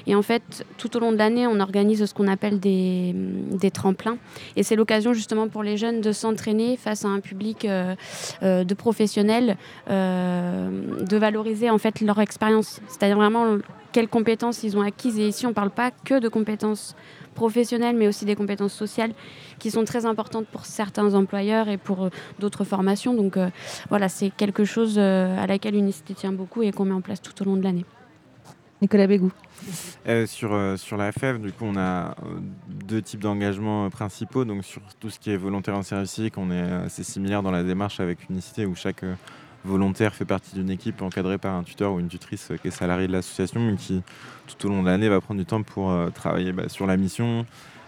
Et 0.07 0.15
en 0.15 0.23
fait, 0.23 0.65
tout 0.79 0.97
au 0.97 1.01
long 1.01 1.13
de 1.13 1.17
l'année, 1.17 1.47
on 1.47 1.59
organise 1.61 2.05
ce 2.05 2.15
qu'on 2.15 2.29
appelle 2.29 2.61
des, 2.61 3.13
des 3.15 3.71
tremplins. 3.71 4.19
Et 4.57 4.63
c'est 4.63 4.77
l'occasion 4.77 5.13
justement 5.13 5.49
pour 5.49 5.63
les 5.63 5.77
jeunes 5.77 6.01
de 6.01 6.13
s'entraîner 6.13 6.77
face 6.77 7.05
à 7.05 7.09
un 7.09 7.21
public 7.21 7.65
euh, 7.65 7.95
de 8.43 8.75
professionnels, 8.75 9.57
de 9.89 11.17
valoriser 11.17 11.71
en 11.71 11.79
fait 11.79 12.01
leur 12.01 12.21
expérience. 12.21 12.81
C'est-à-dire 12.89 13.17
vraiment 13.17 13.59
quelles 13.95 14.09
compétences 14.09 14.65
ils 14.65 14.77
ont 14.77 14.83
acquises. 14.83 15.21
Et 15.21 15.29
ici, 15.29 15.47
on 15.47 15.51
ne 15.51 15.55
parle 15.55 15.71
pas 15.71 15.93
que 15.93 16.19
de 16.19 16.29
compétences 16.29 16.97
professionnelles, 17.35 17.97
mais 17.97 18.09
aussi 18.09 18.25
des 18.25 18.35
compétences 18.35 18.73
sociales 18.73 19.13
qui 19.61 19.71
sont 19.71 19.85
très 19.85 20.05
importantes 20.05 20.47
pour 20.49 20.67
certains 20.67 21.15
employeurs 21.15 21.69
et 21.69 21.79
pour 21.79 22.03
euh, 22.03 22.11
d'autres 22.41 22.65
formations. 22.65 23.15
Donc 23.15 23.37
euh, 23.37 23.51
voilà, 23.91 24.09
c'est 24.09 24.31
quelque 24.31 24.65
chose 24.65 24.97
euh, 24.99 25.41
à 25.41 25.47
laquelle 25.47 25.77
Unicité 25.77 26.13
tient 26.15 26.33
beaucoup 26.33 26.63
et 26.63 26.73
qu'on 26.73 26.87
met 26.87 26.93
en 26.93 27.01
place 27.01 27.23
tout 27.23 27.41
au 27.41 27.45
long 27.45 27.57
de 27.57 27.63
l'année. 27.63 27.85
Nicolas 28.85 29.07
Bégou. 29.07 29.33
Euh, 30.07 30.27
sur, 30.27 30.53
euh, 30.53 30.77
sur 30.77 30.97
la 30.97 31.11
FF, 31.11 31.41
du 31.41 31.53
coup, 31.53 31.65
on 31.65 31.77
a 31.77 32.15
deux 32.69 33.01
types 33.01 33.21
d'engagements 33.21 33.87
euh, 33.87 33.89
principaux. 33.89 34.45
Donc, 34.45 34.65
sur 34.65 34.83
tout 35.01 35.09
ce 35.09 35.19
qui 35.19 35.31
est 35.31 35.37
volontaire 35.37 35.77
en 35.77 35.83
service 35.83 36.11
civique, 36.11 36.37
on 36.37 36.51
est 36.51 36.61
assez 36.61 37.03
similaire 37.03 37.43
dans 37.43 37.51
la 37.51 37.63
démarche 37.63 38.01
avec 38.01 38.29
Unicité 38.29 38.67
où 38.67 38.75
chaque 38.75 39.05
euh, 39.05 39.15
volontaire 39.65 40.15
fait 40.15 40.25
partie 40.25 40.55
d'une 40.55 40.71
équipe 40.71 41.03
encadrée 41.03 41.39
par 41.39 41.55
un 41.55 41.63
tuteur 41.63 41.93
ou 41.93 42.01
une 42.01 42.09
tutrice 42.09 42.51
euh, 42.51 42.57
qui 42.57 42.69
est 42.69 42.71
salarié 42.71 43.07
de 43.07 43.13
l'association, 43.13 43.61
mais 43.61 43.77
qui, 43.77 44.03
tout 44.47 44.67
au 44.67 44.69
long 44.69 44.83
de 44.83 44.89
l'année, 44.89 45.09
va 45.09 45.21
prendre 45.21 45.41
du 45.41 45.47
temps 45.47 45.63
pour 45.63 45.91
euh, 45.91 46.11
travailler 46.11 46.53
bah, 46.53 46.69
sur 46.69 46.87
la 46.87 46.97
mission, 46.97 47.47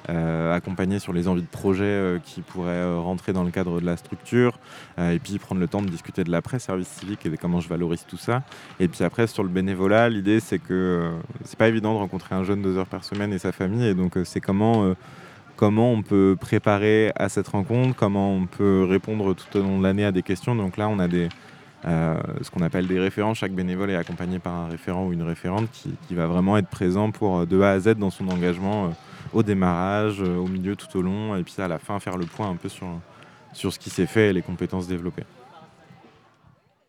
euh, 0.08 0.54
accompagner 0.54 0.98
sur 0.98 1.12
les 1.12 1.28
envies 1.28 1.42
de 1.42 1.48
projet 1.48 2.18
qui 2.24 2.40
pourraient 2.40 2.96
rentrer 2.96 3.32
dans 3.32 3.42
le 3.42 3.50
cadre 3.50 3.80
de 3.80 3.86
la 3.86 3.96
structure, 3.96 4.58
et 4.98 5.18
puis 5.18 5.38
prendre 5.38 5.60
le 5.60 5.66
temps 5.66 5.82
de 5.82 5.88
discuter 5.88 6.22
de 6.22 6.30
l'après-service 6.30 6.86
civique 6.86 7.26
et 7.26 7.28
de 7.28 7.34
comment 7.34 7.60
je 7.60 7.68
valorise 7.68 8.04
tout 8.06 8.16
ça. 8.16 8.44
Et 8.78 8.86
puis 8.86 9.02
après, 9.02 9.26
sur 9.26 9.42
le 9.42 9.48
bénévolat, 9.48 10.08
l'idée 10.08 10.38
c'est 10.38 10.60
que 10.60 11.10
c'est 11.44 11.58
pas 11.58 11.66
évident 11.66 11.92
de 11.92 11.98
rencontrer 11.98 12.36
un 12.36 12.44
jeune 12.44 12.62
deux 12.62 12.78
heures 12.78 12.86
par 12.86 13.02
semaine 13.02 13.32
et 13.32 13.38
sa 13.38 13.50
famille, 13.50 13.84
et 13.84 13.94
donc 13.94 14.16
c'est 14.22 14.40
comment, 14.40 14.94
comment 15.56 15.90
on 15.90 16.02
peut 16.02 16.36
préparer 16.40 17.10
à 17.16 17.28
cette 17.28 17.48
rencontre, 17.48 17.96
comment 17.96 18.32
on 18.32 18.46
peut 18.46 18.86
répondre 18.88 19.34
tout 19.34 19.58
au 19.58 19.62
long 19.62 19.78
de 19.78 19.82
l'année 19.82 20.04
à 20.04 20.12
des 20.12 20.22
questions. 20.22 20.54
Donc 20.54 20.76
là, 20.76 20.88
on 20.88 21.00
a 21.00 21.08
des, 21.08 21.28
ce 21.86 22.50
qu'on 22.50 22.62
appelle 22.62 22.86
des 22.86 22.98
référents. 22.98 23.34
Chaque 23.34 23.52
bénévole 23.52 23.90
est 23.90 23.96
accompagné 23.96 24.38
par 24.38 24.54
un 24.54 24.68
référent 24.68 25.06
ou 25.06 25.12
une 25.12 25.22
référente 25.22 25.70
qui, 25.72 25.90
qui 26.08 26.14
va 26.14 26.26
vraiment 26.26 26.56
être 26.56 26.68
présent 26.68 27.10
pour 27.10 27.38
euh, 27.38 27.46
de 27.46 27.60
A 27.60 27.70
à 27.70 27.80
Z 27.80 27.94
dans 27.94 28.10
son 28.10 28.28
engagement 28.28 28.86
euh, 28.86 28.88
au 29.32 29.42
démarrage, 29.42 30.20
euh, 30.20 30.36
au 30.36 30.46
milieu, 30.46 30.76
tout 30.76 30.98
au 30.98 31.02
long, 31.02 31.36
et 31.36 31.42
puis 31.42 31.54
à 31.58 31.68
la 31.68 31.78
fin 31.78 31.98
faire 32.00 32.16
le 32.16 32.26
point 32.26 32.48
un 32.48 32.56
peu 32.56 32.68
sur, 32.68 32.86
sur 33.52 33.72
ce 33.72 33.78
qui 33.78 33.90
s'est 33.90 34.06
fait 34.06 34.30
et 34.30 34.32
les 34.32 34.42
compétences 34.42 34.88
développées. 34.88 35.24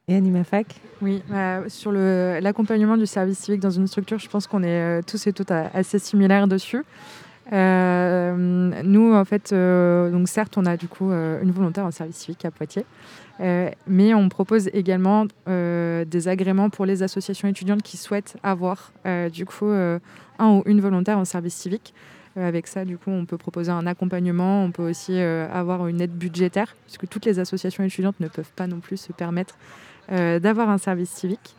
Et 0.08 0.16
Animafac 0.16 0.76
Oui, 1.02 1.22
euh, 1.32 1.66
sur 1.68 1.92
l'accompagnement 1.92 2.96
du 2.96 3.06
service 3.06 3.40
civique 3.40 3.60
dans 3.60 3.70
une 3.70 3.88
structure, 3.88 4.20
je 4.20 4.30
pense 4.30 4.48
qu'on 4.48 4.64
est 4.64 5.00
euh, 5.00 5.02
tous 5.06 5.28
et 5.28 5.34
toutes 5.34 5.52
assez 5.52 6.00
similaires 6.00 6.48
dessus. 6.48 6.84
Euh, 7.54 8.82
nous, 8.84 9.14
en 9.14 9.26
fait, 9.26 9.54
euh, 9.54 10.12
donc 10.12 10.28
certes, 10.28 10.58
on 10.58 10.66
a 10.66 10.76
du 10.78 10.88
coup 10.88 11.12
euh, 11.12 11.42
une 11.42 11.52
volontaire 11.52 11.86
en 11.86 11.92
service 11.92 12.18
civique 12.18 12.44
à 12.46 12.52
Poitiers, 12.52 12.84
euh, 12.84 13.27
mais 13.40 14.14
on 14.14 14.30
propose 14.30 14.70
également 14.74 15.26
euh, 15.48 16.06
des 16.06 16.28
agréments 16.28 16.70
pour 16.70 16.86
les 16.86 17.04
associations 17.04 17.48
étudiantes 17.48 17.84
qui 17.84 17.98
souhaitent 17.98 18.38
avoir 18.44 18.92
euh, 19.06 19.30
du 19.30 19.46
coup 19.46 19.68
euh, 19.68 20.00
un 20.40 20.50
ou 20.56 20.64
une 20.66 20.82
volontaire 20.82 21.18
en 21.18 21.26
service 21.26 21.56
civique. 21.56 21.94
Euh, 22.38 22.48
avec 22.48 22.68
ça, 22.68 22.86
du 22.86 22.98
coup, 22.98 23.10
on 23.10 23.26
peut 23.26 23.38
proposer 23.38 23.72
un 23.72 23.88
accompagnement, 23.88 24.64
on 24.64 24.72
peut 24.72 24.88
aussi 24.88 25.14
euh, 25.14 25.48
avoir 25.52 25.88
une 25.88 26.02
aide 26.02 26.12
budgétaire, 26.12 26.76
puisque 26.86 27.08
toutes 27.08 27.26
les 27.26 27.40
associations 27.40 27.84
étudiantes 27.84 28.20
ne 28.20 28.28
peuvent 28.28 28.52
pas 28.56 28.68
non 28.68 28.80
plus 28.80 28.98
se 28.98 29.12
permettre 29.12 29.58
euh, 30.12 30.40
d'avoir 30.40 30.70
un 30.70 30.78
service 30.78 31.10
civique. 31.10 31.56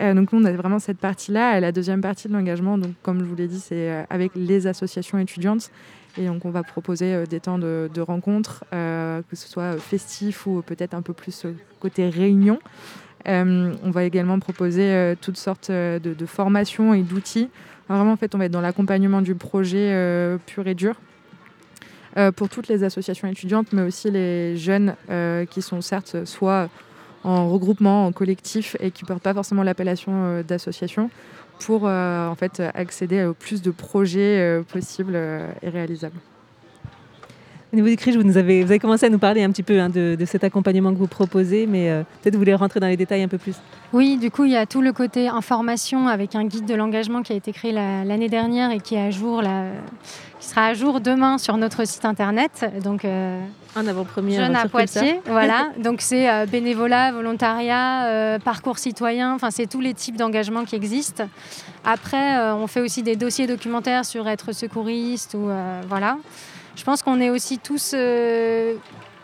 Euh, 0.00 0.14
donc 0.14 0.32
on 0.32 0.44
a 0.44 0.52
vraiment 0.52 0.78
cette 0.78 0.98
partie-là. 0.98 1.56
Et 1.56 1.60
la 1.60 1.72
deuxième 1.72 2.00
partie 2.00 2.28
de 2.28 2.32
l'engagement, 2.32 2.76
donc 2.76 2.92
comme 3.02 3.20
je 3.20 3.24
vous 3.24 3.36
l'ai 3.36 3.48
dit, 3.48 3.60
c'est 3.60 3.90
euh, 3.90 4.02
avec 4.10 4.32
les 4.34 4.66
associations 4.66 5.18
étudiantes. 5.18 5.70
Et 6.18 6.26
donc 6.26 6.44
on 6.44 6.50
va 6.50 6.62
proposer 6.62 7.14
euh, 7.14 7.26
des 7.26 7.40
temps 7.40 7.58
de, 7.58 8.00
rencontres, 8.00 8.64
euh, 8.72 9.22
que 9.30 9.36
ce 9.36 9.48
soit 9.48 9.78
festif 9.78 10.46
ou 10.46 10.62
peut-être 10.62 10.94
un 10.94 11.02
peu 11.02 11.12
plus 11.12 11.44
euh, 11.44 11.54
côté 11.80 12.08
réunion. 12.08 12.58
Euh, 13.28 13.74
on 13.82 13.90
va 13.90 14.04
également 14.04 14.38
proposer 14.38 14.92
euh, 14.92 15.14
toutes 15.20 15.36
sortes 15.36 15.70
euh, 15.70 15.98
de, 15.98 16.14
de 16.14 16.26
formations 16.26 16.94
et 16.94 17.02
d'outils. 17.02 17.50
Vraiment, 17.88 18.12
en 18.12 18.16
fait, 18.16 18.34
on 18.34 18.38
va 18.38 18.46
être 18.46 18.52
dans 18.52 18.60
l'accompagnement 18.60 19.20
du 19.20 19.34
projet 19.34 19.90
euh, 19.92 20.38
pur 20.46 20.66
et 20.66 20.74
dur. 20.74 20.94
Euh, 22.16 22.32
pour 22.32 22.48
toutes 22.48 22.68
les 22.68 22.82
associations 22.82 23.28
étudiantes, 23.28 23.72
mais 23.72 23.82
aussi 23.82 24.10
les 24.10 24.56
jeunes 24.56 24.94
euh, 25.10 25.44
qui 25.44 25.60
sont 25.60 25.82
certes 25.82 26.24
soit 26.24 26.70
en 27.24 27.50
regroupement, 27.50 28.06
en 28.06 28.12
collectif 28.12 28.74
et 28.80 28.90
qui 28.90 29.04
ne 29.04 29.08
portent 29.08 29.22
pas 29.22 29.34
forcément 29.34 29.62
l'appellation 29.62 30.12
euh, 30.14 30.42
d'association 30.42 31.10
pour 31.60 31.82
euh, 31.84 32.28
en 32.28 32.34
fait 32.34 32.62
accéder 32.74 33.24
au 33.24 33.34
plus 33.34 33.62
de 33.62 33.70
projets 33.70 34.38
euh, 34.40 34.62
possibles 34.62 35.12
euh, 35.14 35.50
et 35.62 35.68
réalisables. 35.68 36.18
Au 37.72 37.76
niveau 37.76 37.88
du 37.88 37.96
CRIJ, 37.96 38.16
vous, 38.16 38.22
nous 38.22 38.36
avez, 38.38 38.62
vous 38.62 38.70
avez 38.70 38.78
commencé 38.78 39.06
à 39.06 39.08
nous 39.10 39.18
parler 39.18 39.42
un 39.42 39.50
petit 39.50 39.64
peu 39.64 39.78
hein, 39.80 39.88
de, 39.88 40.16
de 40.18 40.24
cet 40.24 40.44
accompagnement 40.44 40.92
que 40.92 40.98
vous 40.98 41.08
proposez, 41.08 41.66
mais 41.66 41.90
euh, 41.90 42.02
peut-être 42.22 42.34
vous 42.34 42.38
voulez 42.40 42.54
rentrer 42.54 42.78
dans 42.78 42.86
les 42.86 42.96
détails 42.96 43.22
un 43.22 43.28
peu 43.28 43.38
plus. 43.38 43.56
Oui, 43.92 44.16
du 44.18 44.30
coup, 44.30 44.44
il 44.44 44.52
y 44.52 44.56
a 44.56 44.66
tout 44.66 44.80
le 44.80 44.92
côté 44.92 45.28
information 45.28 46.06
avec 46.06 46.36
un 46.36 46.44
guide 46.44 46.64
de 46.64 46.74
l'engagement 46.74 47.22
qui 47.22 47.32
a 47.32 47.36
été 47.36 47.52
créé 47.52 47.72
la- 47.72 48.04
l'année 48.04 48.28
dernière 48.28 48.70
et 48.70 48.78
qui, 48.78 48.94
est 48.94 49.00
à 49.00 49.10
jour, 49.10 49.42
là, 49.42 49.64
qui 50.38 50.46
sera 50.46 50.66
à 50.66 50.74
jour 50.74 51.00
demain 51.00 51.38
sur 51.38 51.56
notre 51.56 51.86
site 51.86 52.04
internet. 52.04 52.64
Donc, 52.84 53.04
euh, 53.04 53.40
En 53.76 53.86
avant-première. 53.86 54.40
Jeune 54.40 54.56
à. 54.56 54.66
Poitiers, 54.68 55.20
voilà. 55.26 55.70
Donc 55.78 56.00
c'est 56.00 56.30
euh, 56.30 56.46
bénévolat, 56.46 57.12
volontariat, 57.12 58.06
euh, 58.06 58.38
parcours 58.38 58.78
citoyen, 58.78 59.34
enfin 59.34 59.50
c'est 59.50 59.66
tous 59.66 59.80
les 59.80 59.92
types 59.92 60.16
d'engagements 60.16 60.64
qui 60.64 60.74
existent. 60.74 61.28
Après, 61.84 62.38
euh, 62.38 62.54
on 62.54 62.66
fait 62.66 62.80
aussi 62.80 63.02
des 63.02 63.16
dossiers 63.16 63.46
documentaires 63.46 64.06
sur 64.06 64.26
être 64.28 64.52
secouriste 64.52 65.34
ou 65.34 65.50
voilà. 65.88 66.16
Je 66.74 66.84
pense 66.84 67.02
qu'on 67.02 67.20
est 67.20 67.30
aussi 67.30 67.58
tous 67.58 67.94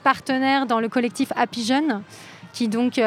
partenaires 0.05 0.67
dans 0.67 0.81
le 0.81 0.89
collectif 0.89 1.33
Happy 1.35 1.65
Jeune 1.65 2.03
qui 2.53 2.69
donc 2.69 3.01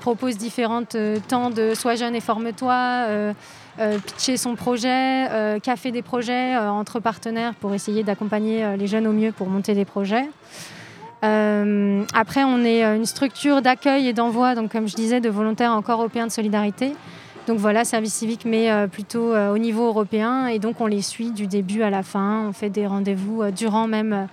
propose 0.00 0.38
différentes 0.38 0.96
temps 1.28 1.50
de 1.50 1.74
Sois 1.74 1.96
jeune 1.96 2.14
et 2.14 2.20
forme-toi, 2.20 3.34
pitcher 3.78 4.36
son 4.36 4.54
projet, 4.54 5.28
euh, 5.30 5.58
café 5.58 5.90
des 5.90 6.02
projets 6.02 6.54
euh, 6.54 6.70
entre 6.70 7.00
partenaires 7.00 7.54
pour 7.54 7.74
essayer 7.74 8.02
d'accompagner 8.02 8.64
euh, 8.64 8.76
les 8.76 8.86
jeunes 8.86 9.06
au 9.06 9.12
mieux 9.12 9.32
pour 9.32 9.48
monter 9.48 9.74
des 9.74 9.84
projets. 9.84 10.28
Euh, 11.24 12.02
après, 12.14 12.44
on 12.44 12.64
est 12.64 12.84
euh, 12.84 12.96
une 12.96 13.06
structure 13.06 13.62
d'accueil 13.62 14.08
et 14.08 14.12
d'envoi, 14.12 14.54
donc 14.54 14.72
comme 14.72 14.88
je 14.88 14.96
disais, 14.96 15.20
de 15.20 15.28
volontaires 15.28 15.72
encore 15.72 16.00
européens 16.00 16.26
de 16.26 16.32
solidarité. 16.32 16.94
Donc 17.46 17.58
voilà, 17.58 17.84
service 17.84 18.14
civique, 18.14 18.44
mais 18.44 18.70
euh, 18.70 18.86
plutôt 18.86 19.32
euh, 19.32 19.52
au 19.52 19.58
niveau 19.58 19.86
européen. 19.86 20.46
Et 20.46 20.58
donc 20.58 20.80
on 20.80 20.86
les 20.86 21.02
suit 21.02 21.30
du 21.30 21.46
début 21.46 21.82
à 21.82 21.90
la 21.90 22.02
fin. 22.02 22.46
On 22.48 22.52
fait 22.52 22.70
des 22.70 22.86
rendez-vous 22.86 23.42
euh, 23.42 23.50
durant 23.50 23.86
même 23.88 24.12
euh, 24.12 24.24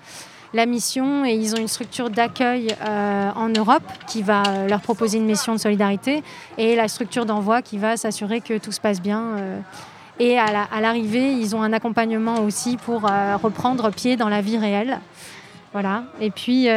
la 0.54 0.66
mission. 0.66 1.26
Et 1.26 1.34
ils 1.36 1.54
ont 1.54 1.60
une 1.60 1.68
structure 1.68 2.10
d'accueil 2.10 2.76
euh, 2.82 3.30
en 3.36 3.50
Europe 3.50 3.84
qui 4.08 4.22
va 4.22 4.44
leur 4.68 4.82
proposer 4.82 5.18
une 5.18 5.26
mission 5.26 5.54
de 5.54 5.60
solidarité. 5.60 6.24
Et 6.58 6.76
la 6.76 6.88
structure 6.88 7.26
d'envoi 7.26 7.62
qui 7.62 7.78
va 7.78 7.98
s'assurer 7.98 8.42
que 8.42 8.58
tout 8.58 8.72
se 8.72 8.80
passe 8.82 9.02
bien. 9.02 9.22
euh, 9.38 9.60
et 10.22 10.38
à 10.38 10.52
la- 10.52 10.68
à 10.74 10.82
l'arrivée, 10.82 11.32
ils 11.32 11.56
ont 11.56 11.62
un 11.62 11.72
accompagnement 11.72 12.42
aussi 12.42 12.76
pour 12.76 13.10
euh, 13.10 13.38
reprendre 13.38 13.90
pied 13.90 14.18
dans 14.18 14.28
la 14.28 14.42
vie 14.42 14.58
réelle. 14.58 15.00
Voilà. 15.72 16.04
Et 16.20 16.32
puis, 16.32 16.68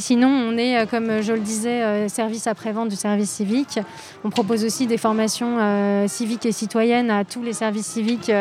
sinon, 0.00 0.28
on 0.28 0.56
est, 0.56 0.88
comme 0.90 1.20
je 1.20 1.34
le 1.34 1.38
disais, 1.38 2.08
service 2.08 2.46
après-vente 2.46 2.88
du 2.88 2.96
service 2.96 3.30
civique. 3.30 3.78
On 4.24 4.30
propose 4.30 4.64
aussi 4.64 4.86
des 4.86 4.96
formations 4.96 6.06
civiques 6.08 6.46
et 6.46 6.52
citoyennes 6.52 7.10
à 7.10 7.24
tous 7.26 7.42
les 7.42 7.52
services 7.52 7.86
civiques, 7.86 8.32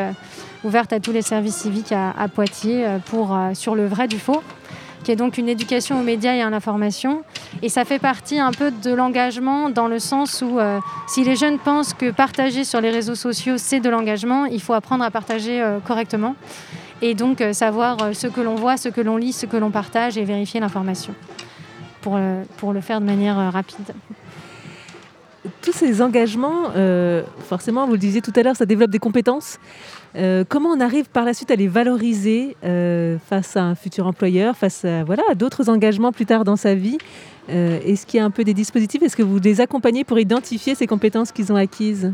ouvertes 0.64 0.94
à 0.94 1.02
tous 1.02 1.12
les 1.12 1.22
services 1.22 1.58
civiques 1.58 1.92
à, 1.92 2.28
Poitiers 2.30 2.86
sur 3.54 3.76
le 3.76 3.86
vrai 3.86 4.08
du 4.08 4.18
faux, 4.18 4.42
qui 5.08 5.14
est 5.14 5.16
donc 5.16 5.38
une 5.38 5.48
éducation 5.48 6.02
aux 6.02 6.04
médias 6.04 6.36
et 6.36 6.42
à 6.42 6.50
l'information. 6.50 7.24
Et 7.62 7.70
ça 7.70 7.86
fait 7.86 7.98
partie 7.98 8.40
un 8.42 8.52
peu 8.52 8.72
de 8.72 8.94
l'engagement 8.94 9.70
dans 9.70 9.88
le 9.88 10.00
sens 10.00 10.44
où 10.46 10.60
euh, 10.60 10.80
si 11.08 11.24
les 11.24 11.38
jeunes 11.38 11.60
pensent 11.60 11.94
que 11.94 12.12
partager 12.12 12.66
sur 12.66 12.82
les 12.82 12.90
réseaux 12.90 13.16
sociaux, 13.16 13.54
c'est 13.56 13.80
de 13.80 13.90
l'engagement, 13.90 14.44
il 14.44 14.62
faut 14.62 14.74
apprendre 14.74 15.06
à 15.06 15.10
partager 15.10 15.62
euh, 15.62 15.80
correctement 15.80 16.36
et 17.02 17.14
donc 17.14 17.40
euh, 17.40 17.54
savoir 17.54 18.14
ce 18.14 18.28
que 18.28 18.42
l'on 18.42 18.56
voit, 18.56 18.76
ce 18.76 18.90
que 18.90 19.00
l'on 19.00 19.16
lit, 19.16 19.32
ce 19.32 19.46
que 19.46 19.56
l'on 19.56 19.72
partage 19.72 20.18
et 20.18 20.26
vérifier 20.26 20.60
l'information 20.60 21.16
pour, 22.02 22.20
pour 22.58 22.74
le 22.74 22.82
faire 22.82 23.00
de 23.00 23.06
manière 23.06 23.54
rapide. 23.54 23.94
Tous 25.62 25.72
ces 25.72 26.02
engagements, 26.02 26.72
forcément, 27.48 27.86
vous 27.86 27.94
le 27.94 27.98
disiez 27.98 28.22
tout 28.22 28.34
à 28.36 28.44
l'heure, 28.44 28.58
ça 28.58 28.66
développe 28.66 28.92
des 28.92 29.00
compétences. 29.00 29.58
Euh, 30.18 30.44
comment 30.48 30.70
on 30.70 30.80
arrive 30.80 31.10
par 31.10 31.26
la 31.26 31.34
suite 31.34 31.52
à 31.52 31.56
les 31.56 31.68
valoriser 31.68 32.58
euh, 32.64 33.18
face 33.30 33.56
à 33.56 33.64
un 33.64 33.76
futur 33.76 34.08
employeur, 34.08 34.58
face 34.58 34.84
à, 34.84 35.04
voilà, 35.04 35.22
d'autres 35.36 35.70
engagements 35.70 36.12
plus 36.12 36.26
tard 36.26 36.44
dans 36.44 36.56
sa 36.56 36.76
vie 36.76 36.98
Euh, 37.50 37.80
Est-ce 37.86 38.06
qu'il 38.06 38.18
y 38.18 38.22
a 38.22 38.26
un 38.26 38.30
peu 38.30 38.44
des 38.44 38.54
dispositifs 38.54 39.02
Est-ce 39.02 39.16
que 39.16 39.24
vous 39.24 39.40
les 39.40 39.62
accompagnez 39.62 40.04
pour 40.04 40.20
identifier 40.20 40.76
ces 40.76 40.86
compétences 40.86 41.32
qu'ils 41.32 41.54
ont 41.54 41.56
acquises? 41.56 42.12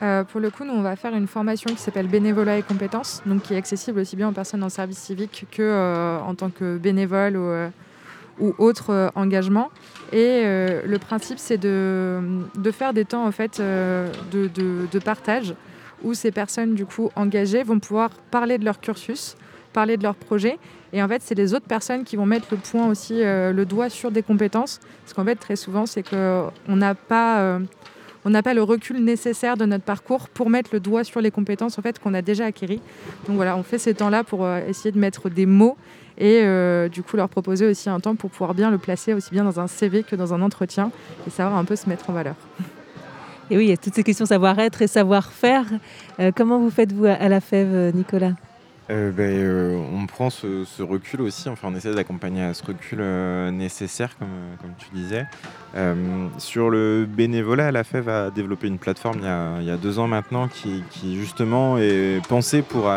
Pour 0.00 0.40
le 0.40 0.50
coup, 0.50 0.64
nous, 0.64 0.72
on 0.72 0.82
va 0.82 0.96
faire 0.96 1.14
une 1.14 1.28
formation 1.28 1.70
qui 1.72 1.80
s'appelle 1.80 2.08
Bénévolat 2.08 2.58
et 2.58 2.62
compétences, 2.62 3.22
donc 3.26 3.42
qui 3.42 3.54
est 3.54 3.56
accessible 3.56 4.00
aussi 4.00 4.16
bien 4.16 4.28
aux 4.28 4.32
personnes 4.32 4.64
en 4.64 4.68
service 4.68 4.98
civique 4.98 5.46
que 5.52 5.62
euh, 5.62 6.18
en 6.20 6.34
tant 6.34 6.50
que 6.50 6.78
bénévole 6.78 7.36
ou, 7.36 7.44
euh, 7.44 7.68
ou 8.40 8.54
autre 8.58 9.12
engagement. 9.14 9.70
Et 10.12 10.42
le 10.44 10.98
principe, 10.98 11.38
c'est 11.38 11.58
de, 11.58 12.20
faire 12.72 12.92
des 12.92 13.04
temps 13.04 13.24
en 13.24 13.32
fait 13.32 13.60
de 13.60 14.98
partage 14.98 15.54
où 16.02 16.14
ces 16.14 16.30
personnes 16.30 16.74
du 16.74 16.86
coup 16.86 17.10
engagées 17.16 17.62
vont 17.62 17.78
pouvoir 17.78 18.10
parler 18.30 18.58
de 18.58 18.64
leur 18.64 18.80
cursus, 18.80 19.36
parler 19.72 19.96
de 19.96 20.02
leur 20.02 20.14
projet. 20.14 20.58
Et 20.92 21.02
en 21.02 21.08
fait, 21.08 21.22
c'est 21.22 21.34
les 21.34 21.54
autres 21.54 21.66
personnes 21.66 22.04
qui 22.04 22.16
vont 22.16 22.26
mettre 22.26 22.48
le 22.50 22.56
point 22.56 22.88
aussi, 22.88 23.22
euh, 23.22 23.52
le 23.52 23.66
doigt 23.66 23.90
sur 23.90 24.10
des 24.10 24.22
compétences. 24.22 24.80
Parce 25.02 25.14
qu'en 25.14 25.24
fait, 25.24 25.36
très 25.36 25.56
souvent, 25.56 25.86
c'est 25.86 26.02
qu'on 26.02 26.76
n'a 26.76 26.94
pas, 26.94 27.40
euh, 27.40 27.58
on 28.24 28.32
pas 28.42 28.54
le 28.54 28.62
recul 28.62 29.04
nécessaire 29.04 29.56
de 29.56 29.66
notre 29.66 29.84
parcours 29.84 30.28
pour 30.28 30.50
mettre 30.50 30.70
le 30.72 30.80
doigt 30.80 31.04
sur 31.04 31.20
les 31.20 31.30
compétences 31.30 31.78
en 31.78 31.82
fait 31.82 31.98
qu'on 31.98 32.14
a 32.14 32.22
déjà 32.22 32.46
acquéries. 32.46 32.80
Donc 33.26 33.36
voilà, 33.36 33.56
on 33.56 33.62
fait 33.62 33.78
ces 33.78 33.94
temps-là 33.94 34.24
pour 34.24 34.44
euh, 34.44 34.60
essayer 34.66 34.92
de 34.92 34.98
mettre 34.98 35.28
des 35.28 35.46
mots 35.46 35.76
et 36.20 36.42
du 36.90 37.04
coup 37.04 37.16
leur 37.16 37.28
proposer 37.28 37.64
aussi 37.64 37.88
un 37.88 38.00
temps 38.00 38.16
pour 38.16 38.28
pouvoir 38.28 38.52
bien 38.52 38.72
le 38.72 38.78
placer 38.78 39.14
aussi 39.14 39.30
bien 39.30 39.44
dans 39.44 39.60
un 39.60 39.68
CV 39.68 40.02
que 40.02 40.16
dans 40.16 40.34
un 40.34 40.42
entretien 40.42 40.90
et 41.28 41.30
savoir 41.30 41.56
un 41.56 41.64
peu 41.64 41.76
se 41.76 41.88
mettre 41.88 42.10
en 42.10 42.12
valeur. 42.12 42.34
Et 43.50 43.56
oui, 43.56 43.64
il 43.64 43.68
y 43.70 43.72
a 43.72 43.76
toutes 43.76 43.94
ces 43.94 44.02
questions 44.02 44.26
savoir-être 44.26 44.82
et 44.82 44.86
savoir-faire. 44.86 45.64
Euh, 46.20 46.32
comment 46.34 46.58
vous 46.58 46.70
faites, 46.70 46.92
vous, 46.92 47.06
à- 47.06 47.28
la 47.28 47.40
FEV, 47.40 47.68
euh, 47.72 47.92
Nicolas 47.92 48.32
Euh, 48.90 49.10
ben, 49.10 49.78
on 49.94 50.06
prend 50.06 50.30
ce, 50.30 50.82
recul 50.82 51.20
aussi, 51.20 51.48
enfin 51.48 51.68
on 51.70 51.74
essaie 51.74 51.94
d'accompagner 51.94 52.42
à 52.42 52.54
ce 52.54 52.64
recul 52.64 53.00
nécessaire, 53.54 54.16
comme, 54.18 54.28
tu 54.78 54.88
disais. 54.94 55.26
Sur 56.38 56.70
le 56.70 57.06
bénévolat, 57.06 57.70
la 57.70 57.84
FEV 57.84 58.08
a 58.08 58.30
développé 58.30 58.66
une 58.66 58.78
plateforme 58.78 59.18
il 59.60 59.66
y 59.66 59.70
a, 59.70 59.76
deux 59.76 59.98
ans 59.98 60.08
maintenant 60.08 60.48
qui, 60.48 60.82
justement 61.16 61.76
est 61.76 62.26
pensée 62.28 62.62
pour 62.62 62.90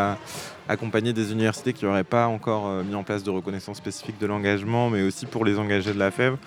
accompagner 0.69 1.11
des 1.11 1.33
universités 1.33 1.73
qui 1.73 1.83
n'auraient 1.83 2.05
pas 2.05 2.27
encore 2.27 2.69
mis 2.85 2.95
en 2.95 3.03
place 3.03 3.23
de 3.23 3.29
reconnaissance 3.29 3.75
spécifique 3.75 4.17
de 4.17 4.27
l'engagement, 4.27 4.89
mais 4.89 5.01
aussi 5.01 5.25
pour 5.25 5.43
les 5.43 5.59
engagés 5.59 5.93
de 5.93 5.99
la 5.99 6.09
FEV. 6.09 6.37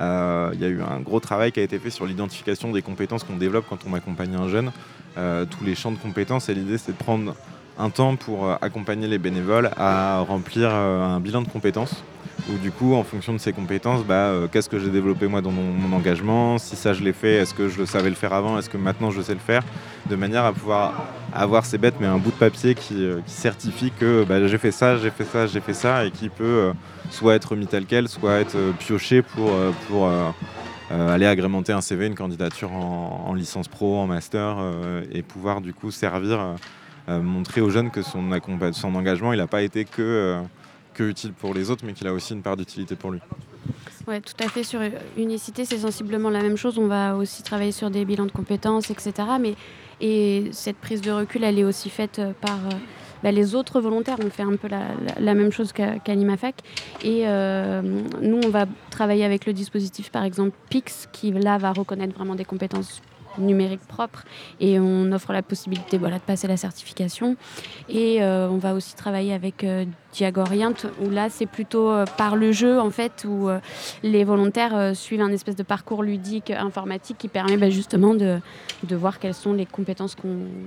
Euh, 0.00 0.50
Il 0.54 0.60
y 0.60 0.64
a 0.64 0.68
eu 0.68 0.80
un 0.82 1.00
gros 1.00 1.20
travail 1.20 1.52
qui 1.52 1.60
a 1.60 1.62
été 1.62 1.78
fait 1.78 1.90
sur 1.90 2.06
l'identification 2.06 2.72
des 2.72 2.82
compétences 2.82 3.24
qu'on 3.24 3.36
développe 3.36 3.66
quand 3.68 3.78
on 3.88 3.94
accompagne 3.94 4.34
un 4.34 4.48
jeune, 4.48 4.72
euh, 5.18 5.44
tous 5.44 5.64
les 5.64 5.74
champs 5.74 5.92
de 5.92 5.98
compétences. 5.98 6.48
Et 6.48 6.54
l'idée, 6.54 6.78
c'est 6.78 6.92
de 6.92 6.96
prendre 6.96 7.34
un 7.78 7.90
temps 7.90 8.16
pour 8.16 8.46
euh, 8.46 8.56
accompagner 8.60 9.08
les 9.08 9.18
bénévoles 9.18 9.70
à 9.76 10.20
remplir 10.20 10.70
un 10.74 11.20
bilan 11.20 11.42
de 11.42 11.48
compétences. 11.48 12.02
Où 12.48 12.58
du 12.58 12.70
coup, 12.70 12.94
en 12.94 13.02
fonction 13.02 13.32
de 13.32 13.38
ces 13.38 13.52
compétences, 13.52 14.04
bah, 14.04 14.14
euh, 14.14 14.48
qu'est-ce 14.50 14.68
que 14.68 14.78
j'ai 14.78 14.90
développé 14.90 15.26
moi 15.26 15.40
dans 15.40 15.50
mon, 15.50 15.92
engagement? 15.92 16.58
Si 16.58 16.76
ça 16.76 16.92
je 16.92 17.02
l'ai 17.02 17.12
fait, 17.12 17.34
est-ce 17.34 17.52
que 17.52 17.68
je 17.68 17.84
savais 17.84 18.08
le 18.08 18.14
faire 18.14 18.32
avant? 18.32 18.58
Est-ce 18.58 18.70
que 18.70 18.76
maintenant 18.76 19.10
je 19.10 19.20
sais 19.20 19.34
le 19.34 19.40
faire? 19.40 19.62
De 20.08 20.16
manière 20.16 20.44
à 20.44 20.52
pouvoir 20.52 21.08
avoir, 21.32 21.66
c'est 21.66 21.78
bête, 21.78 21.94
mais 22.00 22.06
un 22.06 22.18
bout 22.18 22.30
de 22.30 22.36
papier 22.36 22.74
qui, 22.74 23.04
euh, 23.04 23.20
certifie 23.26 23.90
que 23.90 24.24
bah, 24.24 24.46
j'ai 24.46 24.58
fait 24.58 24.70
ça, 24.70 24.96
j'ai 24.96 25.10
fait 25.10 25.24
ça, 25.24 25.46
j'ai 25.46 25.60
fait 25.60 25.74
ça, 25.74 26.04
et 26.04 26.10
qui 26.10 26.28
peut 26.28 26.44
euh, 26.44 26.72
soit 27.10 27.34
être 27.34 27.56
mis 27.56 27.66
tel 27.66 27.86
quel, 27.86 28.08
soit 28.08 28.40
être 28.40 28.56
pioché 28.78 29.22
pour, 29.22 29.50
aller 30.90 31.26
agrémenter 31.26 31.72
un 31.72 31.80
CV, 31.80 32.06
une 32.06 32.14
candidature 32.14 32.72
en, 32.72 33.26
en 33.28 33.34
licence 33.34 33.68
pro, 33.68 33.98
en 33.98 34.06
master, 34.06 34.58
et 35.12 35.22
pouvoir 35.22 35.60
du 35.60 35.72
coup 35.72 35.90
servir, 35.90 36.56
montrer 37.08 37.60
aux 37.60 37.70
jeunes 37.70 37.90
que 37.90 38.02
son, 38.02 38.30
son 38.72 38.94
engagement, 38.94 39.32
il 39.32 39.38
n'a 39.38 39.46
pas 39.46 39.62
été 39.62 39.84
que, 39.84 40.40
utile 41.08 41.32
pour 41.32 41.54
les 41.54 41.70
autres, 41.70 41.84
mais 41.84 41.92
qu'il 41.92 42.06
a 42.06 42.12
aussi 42.12 42.34
une 42.34 42.42
part 42.42 42.56
d'utilité 42.56 42.96
pour 42.96 43.10
lui. 43.10 43.20
Oui, 44.08 44.20
tout 44.20 44.44
à 44.44 44.48
fait. 44.48 44.62
Sur 44.62 44.80
Unicité, 45.16 45.64
c'est 45.64 45.78
sensiblement 45.78 46.30
la 46.30 46.42
même 46.42 46.56
chose. 46.56 46.78
On 46.78 46.86
va 46.86 47.16
aussi 47.16 47.42
travailler 47.42 47.72
sur 47.72 47.90
des 47.90 48.04
bilans 48.04 48.26
de 48.26 48.32
compétences, 48.32 48.90
etc. 48.90 49.12
Mais, 49.40 49.54
et 50.00 50.48
cette 50.52 50.76
prise 50.76 51.00
de 51.00 51.10
recul, 51.10 51.44
elle 51.44 51.58
est 51.58 51.64
aussi 51.64 51.90
faite 51.90 52.18
euh, 52.18 52.32
par 52.40 52.58
euh, 52.66 52.76
bah, 53.22 53.30
les 53.30 53.54
autres 53.54 53.80
volontaires. 53.80 54.16
On 54.24 54.30
fait 54.30 54.42
un 54.42 54.56
peu 54.56 54.68
la, 54.68 55.34
même 55.34 55.52
chose 55.52 55.72
l'IMAFAC. 56.06 56.56
Et 57.04 57.22
euh, 57.26 57.82
nous, 58.20 58.40
on 58.44 58.48
va 58.48 58.66
travailler 58.90 59.24
avec 59.24 59.46
le 59.46 59.52
dispositif, 59.52 60.10
par 60.10 60.24
exemple, 60.24 60.56
PIX, 60.70 61.08
qui 61.12 61.30
là 61.30 61.58
va 61.58 61.72
reconnaître 61.72 62.14
vraiment 62.14 62.34
des 62.34 62.44
compétences 62.44 63.02
numériques 63.40 63.86
propres 63.86 64.24
et 64.60 64.78
on 64.78 65.12
offre 65.12 65.32
la 65.32 65.42
possibilité 65.42 65.98
de 65.98 66.18
passer 66.18 66.46
la 66.46 66.56
certification 66.56 67.36
et 67.88 68.22
euh, 68.22 68.48
on 68.48 68.58
va 68.58 68.74
aussi 68.74 68.94
travailler 68.94 69.32
avec 69.32 69.64
euh, 69.64 69.84
Diagorient 70.12 70.74
où 71.00 71.08
là 71.08 71.30
c'est 71.30 71.46
plutôt 71.46 71.88
euh, 71.88 72.04
par 72.18 72.36
le 72.36 72.52
jeu 72.52 72.80
en 72.80 72.90
fait 72.90 73.24
où 73.28 73.48
les 74.02 74.24
volontaires 74.24 74.96
suivent 74.96 75.22
un 75.22 75.32
espèce 75.32 75.56
de 75.56 75.62
parcours 75.62 76.02
ludique 76.02 76.50
informatique 76.50 77.18
qui 77.18 77.28
permet 77.28 77.56
bah, 77.56 77.70
justement 77.70 78.14
de, 78.14 78.40
voir 78.90 79.18
quelles 79.18 79.34
sont 79.34 79.52
les 79.52 79.66
compétences 79.66 80.16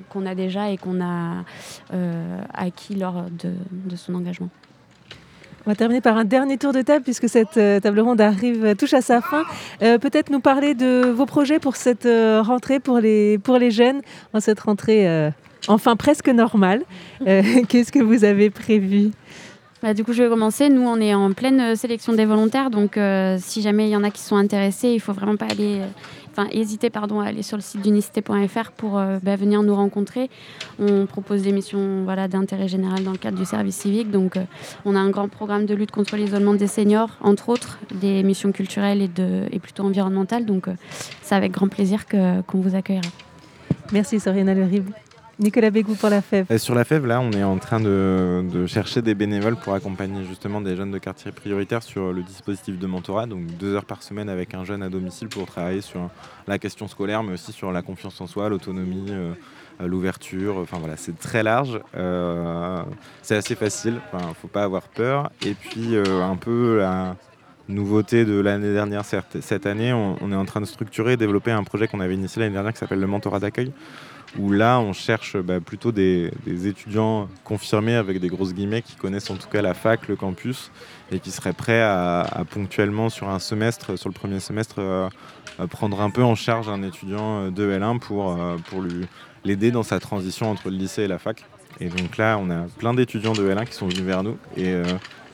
qu'on 0.09 0.25
a 0.25 0.35
déjà 0.35 0.69
et 0.71 0.77
qu'on 0.77 1.01
a 1.01 1.43
acquis 2.53 2.95
lors 2.95 3.23
de 3.31 3.95
son 3.95 4.15
engagement. 4.15 4.49
On 5.65 5.71
va 5.71 5.75
terminer 5.75 6.01
par 6.01 6.17
un 6.17 6.25
dernier 6.25 6.57
tour 6.57 6.73
de 6.73 6.81
table 6.81 7.03
puisque 7.03 7.29
cette 7.29 7.55
euh, 7.55 7.79
table 7.79 8.01
ronde 8.01 8.19
arrive, 8.19 8.65
euh, 8.65 8.75
touche 8.75 8.93
à 8.93 9.01
sa 9.01 9.21
fin. 9.21 9.43
Euh, 9.81 9.97
Peut-être 9.97 10.29
nous 10.29 10.41
parler 10.41 10.73
de 10.73 11.09
vos 11.09 11.25
projets 11.25 11.59
pour 11.59 11.77
cette 11.77 12.05
rentrée 12.05 12.81
pour 12.81 12.99
les, 12.99 13.37
pour 13.37 13.57
les 13.57 13.71
jeunes, 13.71 14.01
en 14.33 14.41
cette 14.41 14.59
rentrée 14.59 15.31
enfin 15.69 15.95
presque 15.95 16.27
normale. 16.27 16.83
Qu'est-ce 17.25 17.91
que 17.91 18.03
vous 18.03 18.25
avez 18.25 18.49
prévu? 18.49 19.11
Bah, 19.81 19.93
du 19.93 20.03
coup, 20.03 20.11
je 20.11 20.23
vais 20.23 20.29
commencer. 20.29 20.69
Nous, 20.69 20.81
on 20.81 20.99
est 20.99 21.13
en 21.13 21.31
pleine 21.31 21.75
sélection 21.75 22.13
des 22.13 22.25
volontaires, 22.25 22.69
donc 22.69 22.99
si 23.39 23.61
jamais 23.61 23.87
il 23.87 23.91
y 23.91 23.95
en 23.95 24.03
a 24.03 24.11
qui 24.11 24.21
sont 24.21 24.35
intéressés, 24.35 24.89
il 24.89 24.99
faut 24.99 25.13
vraiment 25.13 25.37
pas 25.37 25.47
aller, 25.49 25.81
enfin, 26.35 26.47
hésiter 26.51 26.89
pardon, 26.89 27.19
à 27.19 27.27
aller 27.27 27.43
sur 27.43 27.57
le 27.57 27.61
site 27.61 27.81
d'unicité.fr 27.81 28.71
pour 28.71 28.97
euh, 28.97 29.19
bah, 29.21 29.35
venir 29.35 29.63
nous 29.63 29.75
rencontrer. 29.75 30.29
On 30.79 31.05
propose 31.05 31.43
des 31.43 31.51
missions 31.51 32.03
voilà, 32.03 32.27
d'intérêt 32.27 32.67
général 32.67 33.03
dans 33.03 33.11
le 33.11 33.17
cadre 33.17 33.37
du 33.37 33.45
service 33.45 33.77
civique. 33.77 34.11
Donc, 34.11 34.37
euh, 34.37 34.43
on 34.85 34.95
a 34.95 34.99
un 34.99 35.09
grand 35.09 35.29
programme 35.29 35.65
de 35.65 35.73
lutte 35.73 35.91
contre 35.91 36.15
l'isolement 36.15 36.53
des 36.53 36.67
seniors, 36.67 37.11
entre 37.21 37.49
autres, 37.49 37.79
des 37.93 38.23
missions 38.23 38.51
culturelles 38.51 39.01
et, 39.01 39.07
de, 39.07 39.45
et 39.51 39.59
plutôt 39.59 39.83
environnementales. 39.83 40.45
Donc, 40.45 40.67
euh, 40.67 40.75
c'est 41.21 41.35
avec 41.35 41.51
grand 41.51 41.67
plaisir 41.67 42.05
qu'on 42.07 42.59
vous 42.59 42.75
accueillera. 42.75 43.09
Merci 43.91 44.19
Soriana 44.19 44.53
Lerible. 44.53 44.91
Nicolas 45.39 45.71
Bégou 45.71 45.95
pour 45.95 46.09
la 46.09 46.21
FEV. 46.21 46.57
Sur 46.59 46.75
la 46.75 46.83
FEV, 46.83 47.07
là, 47.07 47.19
on 47.19 47.31
est 47.31 47.43
en 47.43 47.57
train 47.57 47.79
de, 47.79 48.65
chercher 48.67 49.01
des 49.01 49.15
bénévoles 49.15 49.55
pour 49.55 49.73
accompagner 49.73 50.23
justement 50.25 50.61
des 50.61 50.75
jeunes 50.75 50.91
de 50.91 50.99
quartier 50.99 51.31
prioritaire 51.31 51.81
sur 51.81 52.13
le 52.13 52.21
dispositif 52.21 52.77
de 52.77 52.85
mentorat, 52.85 53.25
donc 53.25 53.45
deux 53.57 53.73
heures 53.73 53.85
par 53.85 54.03
semaine 54.03 54.29
avec 54.29 54.53
un 54.53 54.63
jeune 54.63 54.83
à 54.83 54.89
domicile 54.89 55.29
pour 55.29 55.47
travailler 55.47 55.81
sur 55.81 56.09
la 56.47 56.59
question 56.59 56.87
scolaire, 56.87 57.23
mais 57.23 57.33
aussi 57.33 57.51
sur 57.51 57.71
la 57.71 57.81
confiance 57.81 58.21
en 58.21 58.27
soi, 58.27 58.47
l'autonomie, 58.47 59.07
euh, 59.09 59.33
l'ouverture. 59.79 60.57
Enfin 60.57 60.77
voilà, 60.77 60.97
c'est 60.97 61.17
très 61.17 61.41
large, 61.41 61.79
euh, 61.95 62.83
c'est 63.23 63.35
assez 63.35 63.55
facile, 63.55 63.99
enfin, 64.11 64.33
faut 64.39 64.47
pas 64.47 64.63
avoir 64.63 64.83
peur. 64.83 65.31
Et 65.43 65.55
puis 65.55 65.95
euh, 65.95 66.21
un 66.21 66.35
peu 66.35 66.77
la 66.77 67.15
nouveauté 67.69 68.23
de 68.25 68.39
l'année 68.39 68.73
dernière, 68.73 69.03
cette 69.05 69.65
année, 69.65 69.93
on 69.93 70.31
est 70.31 70.35
en 70.35 70.45
train 70.45 70.61
de 70.61 70.65
structurer 70.65 71.13
et 71.13 71.17
développer 71.17 71.49
un 71.49 71.63
projet 71.63 71.87
qu'on 71.87 72.01
avait 72.01 72.13
initié 72.13 72.41
l'année 72.41 72.53
dernière 72.53 72.73
qui 72.73 72.79
s'appelle 72.79 72.99
le 72.99 73.07
mentorat 73.07 73.39
d'accueil 73.39 73.71
où 74.39 74.51
là 74.51 74.79
on 74.79 74.93
cherche 74.93 75.37
bah, 75.37 75.59
plutôt 75.59 75.91
des, 75.91 76.31
étudiants 76.47 77.27
confirmés 77.43 77.95
avec 77.95 78.19
des 78.19 78.27
grosses 78.27 78.53
guillemets 78.53 78.81
qui 78.81 78.95
connaissent 78.95 79.29
en 79.29 79.35
tout 79.35 79.47
cas 79.47 79.61
la 79.61 79.73
fac, 79.73 80.07
le 80.07 80.15
campus 80.15 80.71
et 81.11 81.19
qui 81.19 81.31
seraient 81.31 81.53
prêts 81.53 81.81
à, 81.81 82.43
ponctuellement 82.49 83.09
sur 83.09 83.29
un 83.29 83.39
semestre, 83.39 83.97
sur 83.97 84.09
le 84.09 84.13
premier 84.13 84.39
semestre, 84.39 84.75
euh, 84.79 85.09
prendre 85.69 86.01
un 86.01 86.09
peu 86.09 86.23
en 86.23 86.35
charge 86.35 86.69
un 86.69 86.81
étudiant 86.81 87.43
euh, 87.43 87.51
de 87.51 87.71
L1 87.71 87.99
pour, 87.99 88.31
euh, 88.31 88.57
l'aider 89.45 89.71
dans 89.71 89.83
sa 89.83 89.99
transition 89.99 90.49
entre 90.49 90.69
le 90.69 90.77
lycée 90.77 91.03
et 91.03 91.07
la 91.07 91.19
fac. 91.19 91.45
Et 91.79 91.89
donc 91.89 92.17
là 92.17 92.37
on 92.39 92.49
a 92.49 92.65
plein 92.77 92.93
d'étudiants 92.93 93.33
de 93.33 93.47
L1 93.47 93.65
qui 93.65 93.73
sont 93.73 93.87
venus 93.87 94.03
vers 94.03 94.23
nous 94.23 94.37
et 94.55 94.73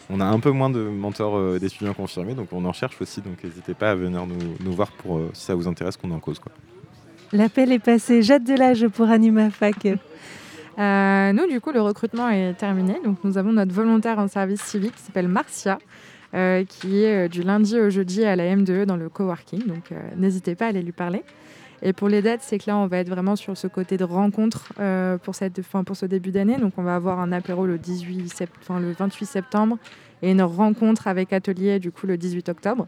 on 0.09 0.21
a 0.21 0.25
un 0.25 0.39
peu 0.39 0.51
moins 0.51 0.69
de 0.69 0.79
mentors 0.79 1.59
d'étudiants 1.59 1.93
confirmés, 1.93 2.33
donc 2.33 2.47
on 2.53 2.63
en 2.63 2.73
cherche 2.73 2.99
aussi, 3.01 3.21
donc 3.21 3.43
n'hésitez 3.43 3.73
pas 3.73 3.91
à 3.91 3.95
venir 3.95 4.25
nous, 4.25 4.71
voir 4.71 4.89
pour, 4.93 5.21
si 5.33 5.43
ça 5.43 5.53
vous 5.53 5.67
intéresse 5.67 5.97
qu'on 5.97 6.11
en 6.11 6.19
cause. 6.19 6.39
L'appel 7.31 7.71
est 7.71 7.79
passé. 7.79 8.21
Jade 8.21 8.43
Delage 8.43 8.87
pour 8.87 9.07
Anima 9.09 9.49
Fac. 9.49 9.85
Euh, 9.85 11.33
nous, 11.33 11.47
du 11.47 11.59
coup, 11.61 11.71
le 11.71 11.81
recrutement 11.81 12.29
est 12.29 12.53
terminé. 12.53 12.95
Donc, 13.03 13.17
nous 13.23 13.37
avons 13.37 13.51
notre 13.53 13.73
volontaire 13.73 14.17
en 14.19 14.27
service 14.27 14.61
civique 14.61 14.95
qui 14.95 15.01
s'appelle 15.03 15.27
Marcia, 15.27 15.77
euh, 16.33 16.63
qui 16.65 17.03
est 17.03 17.25
euh, 17.25 17.27
du 17.27 17.43
lundi 17.43 17.79
au 17.79 17.89
jeudi 17.89 18.23
à 18.23 18.35
la 18.35 18.55
M2E 18.55 18.85
dans 18.85 18.95
le 18.95 19.09
coworking. 19.09 19.67
Donc, 19.67 19.91
euh, 19.91 19.95
n'hésitez 20.17 20.55
pas 20.55 20.65
à 20.65 20.69
aller 20.69 20.81
lui 20.81 20.91
parler. 20.91 21.23
Et 21.81 21.93
pour 21.93 22.09
les 22.09 22.21
dates, 22.21 22.41
c'est 22.41 22.57
que 22.57 22.63
là, 22.67 22.77
on 22.77 22.87
va 22.87 22.97
être 22.97 23.09
vraiment 23.09 23.35
sur 23.35 23.55
ce 23.57 23.67
côté 23.67 23.95
de 23.95 24.03
rencontre 24.03 24.73
pour, 25.23 25.33
ce 25.35 26.05
début 26.05 26.31
d'année. 26.31 26.57
Donc, 26.57 26.73
on 26.77 26.83
va 26.83 26.95
avoir 26.95 27.19
un 27.21 27.31
apéro 27.31 27.65
le, 27.65 27.77
18 27.77 28.27
sept- 28.27 28.49
enfin, 28.61 28.81
le 28.81 28.91
28 28.91 29.25
septembre 29.25 29.77
et 30.21 30.31
une 30.31 30.41
rencontre 30.41 31.07
avec 31.07 31.31
atelier, 31.31 31.79
du 31.79 31.91
coup, 31.91 32.05
le 32.05 32.17
18 32.17 32.49
octobre 32.49 32.87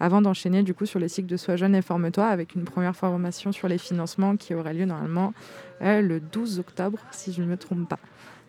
avant 0.00 0.22
d'enchaîner 0.22 0.62
du 0.62 0.74
coup 0.74 0.86
sur 0.86 0.98
le 0.98 1.06
cycle 1.06 1.28
de 1.28 1.36
Sois 1.36 1.56
jeune 1.56 1.74
et 1.74 1.82
forme-toi 1.82 2.26
avec 2.26 2.54
une 2.54 2.64
première 2.64 2.96
formation 2.96 3.52
sur 3.52 3.68
les 3.68 3.78
financements 3.78 4.36
qui 4.36 4.54
aura 4.54 4.72
lieu 4.72 4.86
normalement 4.86 5.34
euh, 5.82 6.00
le 6.00 6.20
12 6.20 6.58
octobre 6.58 6.98
si 7.10 7.32
je 7.32 7.42
ne 7.42 7.46
me 7.46 7.56
trompe 7.56 7.88
pas. 7.88 7.98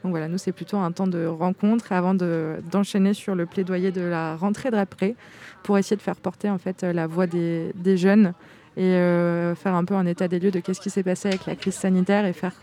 Donc 0.03 0.11
voilà, 0.11 0.27
nous 0.27 0.37
c'est 0.37 0.53
plutôt 0.53 0.77
un 0.77 0.91
temps 0.91 1.07
de 1.07 1.25
rencontre 1.25 1.91
avant 1.91 2.15
de- 2.15 2.55
d'enchaîner 2.71 3.13
sur 3.13 3.35
le 3.35 3.45
plaidoyer 3.45 3.91
de 3.91 4.01
la 4.01 4.35
rentrée 4.35 4.71
d'après 4.71 5.15
pour 5.61 5.77
essayer 5.77 5.97
de 5.97 6.01
faire 6.01 6.15
porter 6.15 6.49
en 6.49 6.57
fait 6.57 6.81
la 6.83 7.05
voix 7.05 7.27
des, 7.27 7.71
jeunes 7.97 8.33
et 8.77 8.95
euh, 8.95 9.53
faire 9.53 9.75
un 9.75 9.85
peu 9.85 9.93
un 9.93 10.07
état 10.07 10.27
des 10.27 10.39
lieux 10.39 10.51
de 10.51 10.59
qu'est-ce 10.59 10.81
qui 10.81 10.89
s'est 10.89 11.03
passé 11.03 11.27
avec 11.27 11.45
la 11.45 11.55
crise 11.55 11.75
sanitaire 11.75 12.25
et 12.25 12.33
faire 12.33 12.55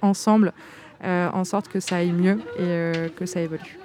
ensemble 0.00 0.52
euh, 1.04 1.28
en 1.30 1.44
sorte 1.44 1.68
que 1.68 1.80
ça 1.80 1.96
aille 1.96 2.12
mieux 2.12 2.38
et 2.58 3.10
que 3.10 3.26
ça 3.26 3.42
évolue. 3.42 3.76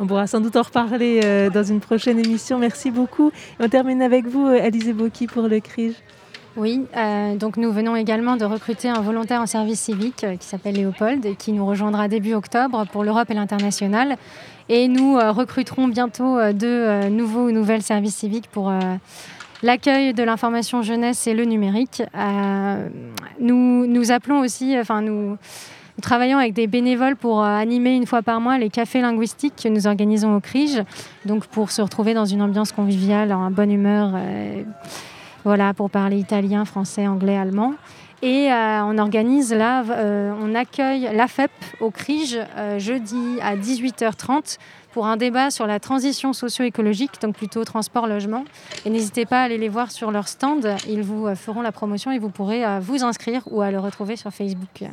On 0.00 0.06
pourra 0.06 0.26
sans 0.26 0.40
doute 0.40 0.56
en 0.56 0.62
reparler 0.62 1.20
euh, 1.24 1.50
dans 1.50 1.62
une 1.62 1.80
prochaine 1.80 2.18
émission. 2.18 2.58
Merci 2.58 2.90
beaucoup. 2.90 3.30
On 3.60 3.68
termine 3.68 4.02
avec 4.02 4.26
vous, 4.26 4.46
euh, 4.46 4.60
Alizé 4.60 4.92
Boki, 4.92 5.26
pour 5.26 5.46
le 5.46 5.60
CRIJ. 5.60 5.94
Oui, 6.56 6.84
euh, 6.96 7.36
donc 7.36 7.56
nous 7.56 7.72
venons 7.72 7.96
également 7.96 8.36
de 8.36 8.44
recruter 8.44 8.88
un 8.88 9.00
volontaire 9.00 9.40
en 9.40 9.46
service 9.46 9.80
civique 9.80 10.24
qui 10.38 10.46
s'appelle 10.46 10.76
Léopold 10.76 11.24
et 11.26 11.34
qui 11.34 11.52
nous 11.52 11.66
rejoindra 11.66 12.06
début 12.06 12.34
octobre 12.34 12.86
pour 12.92 13.02
l'Europe 13.02 13.30
et 13.30 13.34
l'international. 13.34 14.16
Et 14.68 14.86
nous 14.86 15.16
recruterons 15.16 15.88
bientôt 15.88 16.38
deux 16.52 17.08
nouveaux 17.08 17.48
ou 17.48 17.50
nouvelles 17.50 17.82
services 17.82 18.14
civiques 18.14 18.48
pour 18.52 18.72
l'accueil 19.64 20.14
de 20.14 20.22
l'information 20.22 20.80
jeunesse 20.82 21.26
et 21.26 21.34
le 21.34 21.44
numérique. 21.44 22.04
Nous, 23.40 23.86
nous 23.86 24.12
appelons 24.12 24.38
aussi, 24.38 24.78
enfin 24.78 25.02
nous, 25.02 25.36
nous 25.96 26.02
travaillons 26.02 26.38
avec 26.38 26.54
des 26.54 26.66
bénévoles 26.66 27.16
pour 27.16 27.42
euh, 27.42 27.46
animer 27.46 27.94
une 27.94 28.06
fois 28.06 28.22
par 28.22 28.40
mois 28.40 28.58
les 28.58 28.68
cafés 28.68 29.00
linguistiques 29.00 29.54
que 29.62 29.68
nous 29.68 29.86
organisons 29.86 30.34
au 30.34 30.40
CRIJ, 30.40 30.82
donc 31.24 31.46
pour 31.46 31.70
se 31.70 31.82
retrouver 31.82 32.14
dans 32.14 32.24
une 32.24 32.42
ambiance 32.42 32.72
conviviale, 32.72 33.32
en 33.32 33.50
bonne 33.50 33.70
humeur. 33.70 34.12
euh, 34.14 34.62
voilà, 35.44 35.74
pour 35.74 35.90
parler 35.90 36.18
italien, 36.18 36.64
français, 36.64 37.06
anglais, 37.06 37.36
allemand. 37.36 37.74
Et 38.22 38.50
euh, 38.50 38.84
on 38.84 38.96
organise 38.96 39.52
là, 39.52 39.84
on 40.40 40.54
accueille 40.54 41.10
l'AFEP 41.12 41.50
au 41.80 41.90
CRIJ 41.90 42.38
euh, 42.56 42.78
jeudi 42.78 43.38
à 43.42 43.54
18h30 43.54 44.56
pour 44.92 45.06
un 45.06 45.18
débat 45.18 45.50
sur 45.50 45.66
la 45.66 45.78
transition 45.80 46.32
socio-écologique, 46.32 47.20
donc 47.20 47.36
plutôt 47.36 47.62
transport-logement. 47.64 48.44
Et 48.86 48.90
n'hésitez 48.90 49.26
pas 49.26 49.42
à 49.42 49.44
aller 49.44 49.58
les 49.58 49.68
voir 49.68 49.90
sur 49.90 50.10
leur 50.10 50.28
stand, 50.28 50.66
ils 50.88 51.02
vous 51.02 51.34
feront 51.34 51.60
la 51.60 51.72
promotion 51.72 52.10
et 52.10 52.18
vous 52.18 52.30
pourrez 52.30 52.64
vous 52.80 53.04
inscrire 53.04 53.42
ou 53.50 53.60
à 53.60 53.70
le 53.70 53.78
retrouver 53.78 54.16
sur 54.16 54.30
Facebook. 54.30 54.84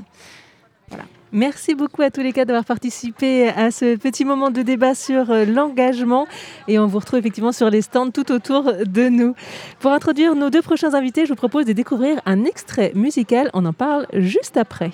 Merci 1.34 1.76
beaucoup 1.76 2.02
à 2.02 2.12
tous 2.12 2.20
les 2.20 2.34
cas 2.34 2.44
d'avoir 2.44 2.66
participé 2.66 3.48
à 3.48 3.72
ce 3.72 3.96
petit 3.96 4.26
moment 4.26 4.52
de 4.52 4.62
débat 4.64 4.94
sur 4.96 5.32
euh, 5.32 5.46
l'engagement. 5.46 6.28
Et 6.68 6.78
on 6.78 6.88
vous 6.88 7.00
retrouve 7.00 7.20
effectivement 7.20 7.54
sur 7.54 7.70
les 7.70 7.82
stands 7.82 8.12
tout 8.12 8.34
autour 8.34 8.64
de 8.86 9.08
nous. 9.08 9.34
Pour 9.80 9.92
introduire 9.92 10.36
nos 10.36 10.50
deux 10.50 10.62
prochains 10.62 10.94
invités, 10.94 11.26
je 11.26 11.30
vous 11.30 11.36
propose 11.36 11.66
de 11.66 11.72
découvrir 11.72 12.20
un 12.26 12.44
extrait 12.44 12.92
musical. 12.96 13.50
On 13.54 13.66
en 13.66 13.72
parle 13.72 14.08
juste 14.14 14.58
après. 14.58 14.92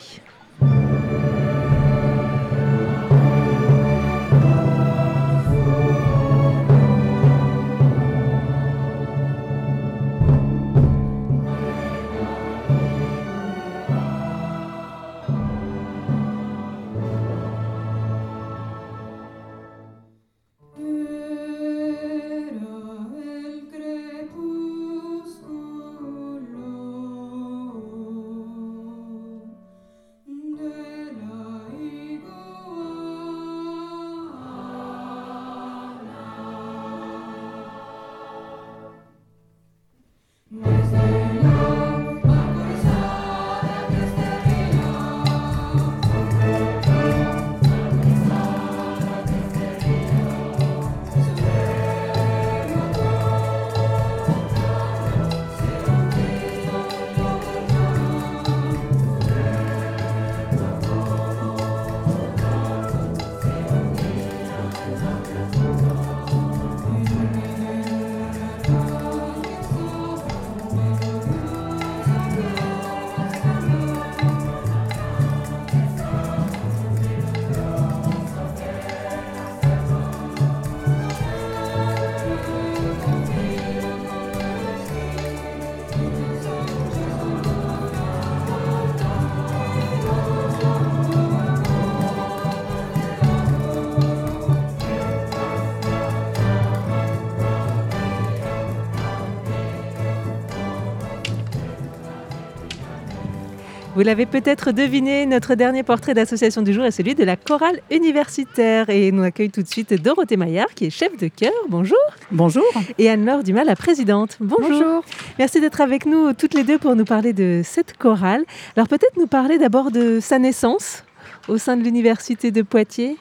Vous 103.98 104.04
l'avez 104.04 104.28
peut-être 104.28 104.72
deviné, 104.72 105.26
notre 105.26 105.56
dernier 105.56 105.82
portrait 105.82 106.14
d'association 106.14 106.62
du 106.62 106.72
jour 106.72 106.86
est 106.86 106.92
celui 106.92 107.16
de 107.16 107.24
la 107.24 107.36
chorale 107.36 107.80
universitaire. 107.90 108.92
Et 108.92 109.12
nous 109.12 109.24
accueille 109.24 109.50
tout 109.50 109.64
de 109.64 109.68
suite 109.68 109.92
Dorothée 110.00 110.38
Maillard, 110.38 110.68
qui 110.76 110.86
est 110.86 110.90
chef 110.92 111.18
de 111.18 111.28
chœur. 111.30 111.52
Bonjour. 111.68 111.98
Bonjour. 112.32 112.64
Et 113.00 113.10
Anne-Laure 113.10 113.42
Dumas, 113.42 113.64
la 113.64 113.76
présidente. 113.76 114.38
Bonjour. 114.40 114.70
Bonjour. 114.70 115.04
Merci 115.40 115.62
d'être 115.62 115.82
avec 115.82 116.06
nous 116.06 116.32
toutes 116.34 116.54
les 116.54 116.64
deux 116.64 116.78
pour 116.78 116.96
nous 116.96 117.06
parler 117.06 117.34
de 117.34 117.62
cette 117.64 117.98
chorale. 117.98 118.46
Alors 118.76 118.88
peut-être 118.88 119.18
nous 119.18 119.26
parler 119.26 119.58
d'abord 119.58 119.90
de 119.90 120.20
sa 120.20 120.38
naissance 120.38 121.04
au 121.48 121.58
sein 121.58 121.76
de 121.76 121.82
l'université 121.82 122.52
de 122.52 122.62
Poitiers. 122.62 123.18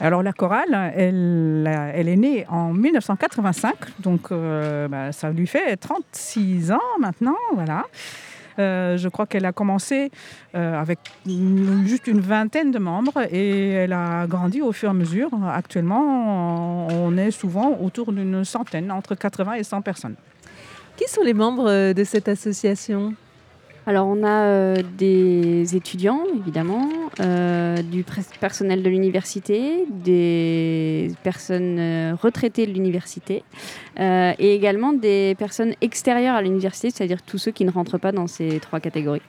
Alors 0.00 0.22
la 0.22 0.32
chorale, 0.32 0.94
elle 0.96 2.08
est 2.08 2.16
née 2.16 2.46
en 2.48 2.72
1985, 2.72 3.74
donc 3.98 4.32
euh, 4.32 4.88
bah, 4.88 5.12
ça 5.12 5.28
lui 5.28 5.46
fait 5.46 5.76
36 5.76 6.72
ans 6.72 6.78
maintenant, 6.98 7.36
voilà. 7.52 7.84
Euh, 8.60 8.96
je 8.96 9.08
crois 9.08 9.26
qu'elle 9.26 9.46
a 9.46 9.52
commencé 9.52 10.10
euh, 10.54 10.80
avec 10.80 10.98
juste 11.86 12.06
une 12.06 12.20
vingtaine 12.20 12.70
de 12.70 12.78
membres 12.78 13.22
et 13.30 13.70
elle 13.70 13.92
a 13.92 14.26
grandi 14.26 14.60
au 14.60 14.72
fur 14.72 14.88
et 14.88 14.90
à 14.90 14.94
mesure. 14.94 15.30
Actuellement, 15.52 16.86
on 16.88 17.16
est 17.16 17.30
souvent 17.30 17.78
autour 17.80 18.12
d'une 18.12 18.44
centaine, 18.44 18.92
entre 18.92 19.14
80 19.14 19.54
et 19.54 19.64
100 19.64 19.82
personnes. 19.82 20.16
Qui 20.96 21.08
sont 21.08 21.22
les 21.22 21.34
membres 21.34 21.68
euh, 21.68 21.92
de 21.94 22.04
cette 22.04 22.28
association? 22.28 23.14
Alors 23.90 24.06
on 24.06 24.22
a 24.22 24.44
euh, 24.44 24.76
des 24.98 25.74
étudiants 25.74 26.20
évidemment, 26.38 26.88
euh, 27.18 27.82
du 27.82 28.04
personnel 28.38 28.84
de 28.84 28.88
l'université, 28.88 29.84
des 29.90 31.10
personnes 31.24 31.76
euh, 31.80 32.14
retraitées 32.14 32.68
de 32.68 32.72
l'université 32.72 33.42
et 33.98 34.54
également 34.54 34.92
des 34.92 35.34
personnes 35.36 35.74
extérieures 35.80 36.36
à 36.36 36.40
l'université, 36.40 36.90
c'est-à-dire 36.90 37.20
tous 37.20 37.38
ceux 37.38 37.50
qui 37.50 37.64
ne 37.64 37.70
rentrent 37.72 37.98
pas 37.98 38.12
dans 38.12 38.28
ces 38.28 38.60
trois 38.60 38.78
catégories, 38.78 39.20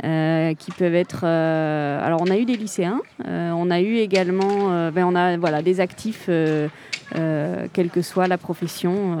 qui 0.00 0.70
peuvent 0.78 0.94
être. 0.96 1.24
alors 1.24 2.20
on 2.22 2.30
a 2.30 2.36
eu 2.36 2.44
des 2.44 2.56
lycéens, 2.56 3.02
on 3.24 3.70
a 3.70 3.80
eu 3.80 3.98
également, 3.98 4.90
ben, 4.90 5.04
on 5.04 5.14
a 5.14 5.36
voilà 5.36 5.62
des 5.62 5.78
actifs. 5.78 6.28
quelle 6.28 7.90
que 7.92 8.02
soit 8.02 8.26
la 8.26 8.38
profession 8.38 9.18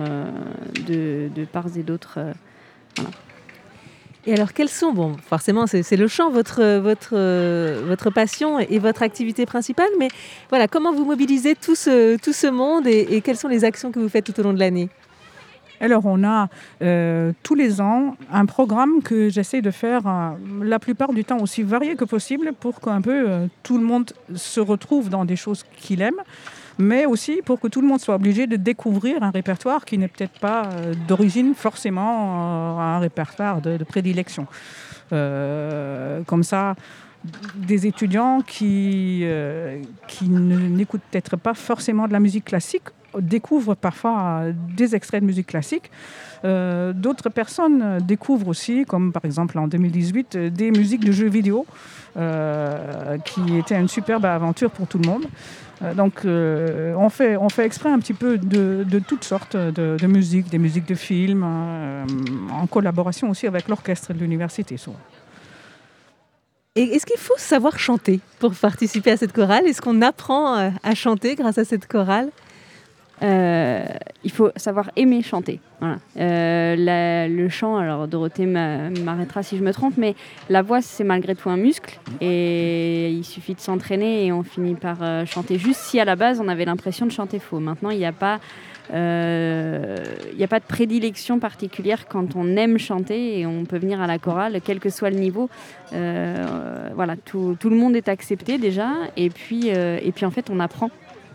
de, 0.88 1.28
de 1.32 1.44
part 1.44 1.66
et 1.76 1.84
d'autre. 1.84 2.18
Et 4.26 4.34
alors, 4.34 4.52
quels 4.52 4.68
sont, 4.68 4.92
bon, 4.92 5.16
forcément, 5.28 5.66
c'est 5.68 5.96
le 5.96 6.08
chant, 6.08 6.30
votre, 6.30 6.78
votre, 6.78 7.16
votre 7.86 8.10
passion 8.10 8.58
et 8.58 8.80
votre 8.80 9.02
activité 9.02 9.46
principale, 9.46 9.88
mais 10.00 10.08
voilà, 10.50 10.66
comment 10.66 10.92
vous 10.92 11.04
mobilisez 11.04 11.54
tout 11.54 11.76
ce, 11.76 12.16
tout 12.16 12.32
ce 12.32 12.48
monde 12.48 12.88
et, 12.88 13.06
et 13.10 13.20
quelles 13.20 13.36
sont 13.36 13.46
les 13.46 13.64
actions 13.64 13.92
que 13.92 14.00
vous 14.00 14.08
faites 14.08 14.24
tout 14.24 14.38
au 14.40 14.42
long 14.42 14.52
de 14.52 14.58
l'année? 14.58 14.88
Alors, 15.80 16.06
on 16.06 16.24
a 16.24 16.48
euh, 16.82 17.32
tous 17.42 17.54
les 17.54 17.80
ans 17.80 18.16
un 18.32 18.46
programme 18.46 19.02
que 19.02 19.28
j'essaie 19.28 19.60
de 19.60 19.70
faire 19.70 20.06
euh, 20.06 20.30
la 20.62 20.78
plupart 20.78 21.12
du 21.12 21.24
temps 21.24 21.38
aussi 21.38 21.62
varié 21.62 21.96
que 21.96 22.04
possible 22.04 22.52
pour 22.58 22.80
qu'un 22.80 23.00
peu 23.00 23.28
euh, 23.28 23.46
tout 23.62 23.78
le 23.78 23.84
monde 23.84 24.12
se 24.34 24.60
retrouve 24.60 25.10
dans 25.10 25.24
des 25.24 25.36
choses 25.36 25.64
qu'il 25.76 26.00
aime, 26.00 26.20
mais 26.78 27.06
aussi 27.06 27.40
pour 27.44 27.60
que 27.60 27.68
tout 27.68 27.80
le 27.80 27.86
monde 27.86 28.00
soit 28.00 28.14
obligé 28.14 28.46
de 28.46 28.56
découvrir 28.56 29.22
un 29.22 29.30
répertoire 29.30 29.84
qui 29.84 29.98
n'est 29.98 30.08
peut-être 30.08 30.38
pas 30.38 30.66
euh, 30.66 30.94
d'origine 31.08 31.54
forcément 31.54 32.76
euh, 32.78 32.80
un 32.80 32.98
répertoire 32.98 33.60
de, 33.60 33.82
prédilection. 33.84 34.46
Euh, 35.12 36.22
comme 36.24 36.42
ça, 36.42 36.74
des 37.54 37.86
étudiants 37.86 38.40
qui, 38.40 39.24
qui 40.06 40.28
n'écoutent 40.28 41.02
peut-être 41.10 41.36
pas 41.36 41.54
forcément 41.54 42.06
de 42.06 42.12
la 42.12 42.20
musique 42.20 42.44
classique 42.44 42.84
découvrent 43.18 43.74
parfois 43.74 44.42
des 44.76 44.94
extraits 44.94 45.22
de 45.22 45.26
musique 45.26 45.46
classique. 45.48 45.90
D'autres 46.44 47.28
personnes 47.30 47.98
découvrent 47.98 48.48
aussi, 48.48 48.84
comme 48.84 49.12
par 49.12 49.24
exemple 49.24 49.58
en 49.58 49.66
2018, 49.66 50.36
euh, 50.36 50.50
des 50.50 50.70
musiques 50.70 51.04
de 51.04 51.12
jeux 51.12 51.28
vidéo, 51.28 51.66
qui 53.24 53.58
était 53.58 53.78
une 53.78 53.88
superbe 53.88 54.24
aventure 54.24 54.70
pour 54.70 54.86
tout 54.86 54.98
le 54.98 55.06
monde. 55.06 55.26
Euh, 55.82 55.94
donc 55.94 56.24
euh, 56.24 56.94
on, 56.96 57.08
fait, 57.08 57.36
on 57.36 57.48
fait 57.48 57.64
exprès 57.64 57.90
un 57.90 57.98
petit 57.98 58.14
peu 58.14 58.38
de, 58.38 58.84
de 58.84 58.98
toutes 58.98 59.24
sortes 59.24 59.56
de, 59.56 59.96
de 60.00 60.06
musiques, 60.06 60.48
des 60.48 60.58
musiques 60.58 60.86
de 60.86 60.94
films, 60.94 61.44
euh, 61.44 62.04
en 62.52 62.66
collaboration 62.66 63.30
aussi 63.30 63.46
avec 63.46 63.68
l'orchestre 63.68 64.12
de 64.12 64.18
l'université 64.18 64.76
souvent. 64.76 64.98
Est-ce 66.74 67.06
qu'il 67.06 67.18
faut 67.18 67.38
savoir 67.38 67.78
chanter 67.78 68.20
pour 68.38 68.54
participer 68.54 69.10
à 69.10 69.16
cette 69.16 69.32
chorale? 69.32 69.66
Est-ce 69.66 69.80
qu'on 69.80 70.02
apprend 70.02 70.70
à 70.82 70.94
chanter 70.94 71.34
grâce 71.34 71.56
à 71.56 71.64
cette 71.64 71.86
chorale? 71.86 72.28
Euh, 73.22 73.84
il 74.24 74.30
faut 74.30 74.50
savoir 74.56 74.90
aimer 74.96 75.22
chanter. 75.22 75.58
Euh, 76.18 77.26
le 77.28 77.48
chant, 77.48 77.76
alors 77.76 78.08
Dorothée 78.08 78.44
m'a- 78.46 78.90
m'arrêtera 78.90 79.42
si 79.42 79.56
je 79.56 79.62
me 79.62 79.72
trompe, 79.72 79.94
mais 79.96 80.14
la 80.50 80.60
voix 80.62 80.82
c'est 80.82 81.04
malgré 81.04 81.34
tout 81.34 81.48
un 81.48 81.56
muscle 81.56 81.98
et 82.20 83.10
il 83.10 83.24
suffit 83.24 83.54
de 83.54 83.60
s'entraîner 83.60 84.26
et 84.26 84.32
on 84.32 84.42
finit 84.42 84.74
par 84.74 84.98
euh, 85.02 85.24
chanter 85.24 85.58
juste 85.58 85.80
si 85.80 85.98
à 86.00 86.04
la 86.04 86.16
base 86.16 86.40
on 86.40 86.48
avait 86.48 86.64
l'impression 86.66 87.06
de 87.06 87.10
chanter 87.12 87.38
faux. 87.38 87.58
Maintenant 87.58 87.90
il 87.90 87.98
n'y 87.98 88.04
a 88.06 88.12
pas 88.12 88.38
a 88.92 90.46
pas 90.48 90.60
de 90.60 90.64
prédilection 90.68 91.38
particulière 91.40 92.06
quand 92.08 92.36
on 92.36 92.56
aime 92.56 92.78
chanter 92.78 93.40
et 93.40 93.46
on 93.46 93.64
peut 93.64 93.78
venir 93.78 94.00
à 94.00 94.06
la 94.06 94.18
chorale, 94.18 94.60
quel 94.64 94.78
que 94.78 94.90
soit 94.90 95.10
le 95.10 95.16
niveau. 95.16 95.48
Voilà, 95.90 97.16
tout, 97.24 97.56
tout 97.58 97.68
le 97.70 97.76
monde 97.76 97.96
est 97.96 98.08
accepté 98.08 98.58
déjà 98.58 98.90
et 99.16 99.28
puis, 99.30 99.68
et 99.68 100.12
puis 100.14 100.24
en 100.26 100.30
fait 100.30 100.50
on 100.50 100.60
apprend. 100.60 100.90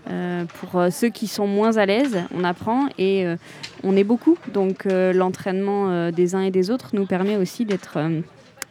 Euh, 0.10 0.46
pour 0.60 0.80
euh, 0.80 0.90
ceux 0.90 1.10
qui 1.10 1.28
sont 1.28 1.48
moins 1.48 1.78
à 1.78 1.86
l'aise, 1.86 2.18
on 2.36 2.44
apprend 2.44 2.88
et 2.98 3.26
euh, 3.26 3.36
on 3.84 3.96
est 3.96 4.04
beaucoup. 4.04 4.38
Donc 4.54 4.86
l'entraînement 4.86 6.12
des 6.12 6.36
uns 6.36 6.42
et 6.42 6.52
des 6.52 6.70
autres 6.72 6.90
nous 6.94 7.06
permet 7.06 7.38
aussi 7.38 7.66
d'être, 7.66 7.98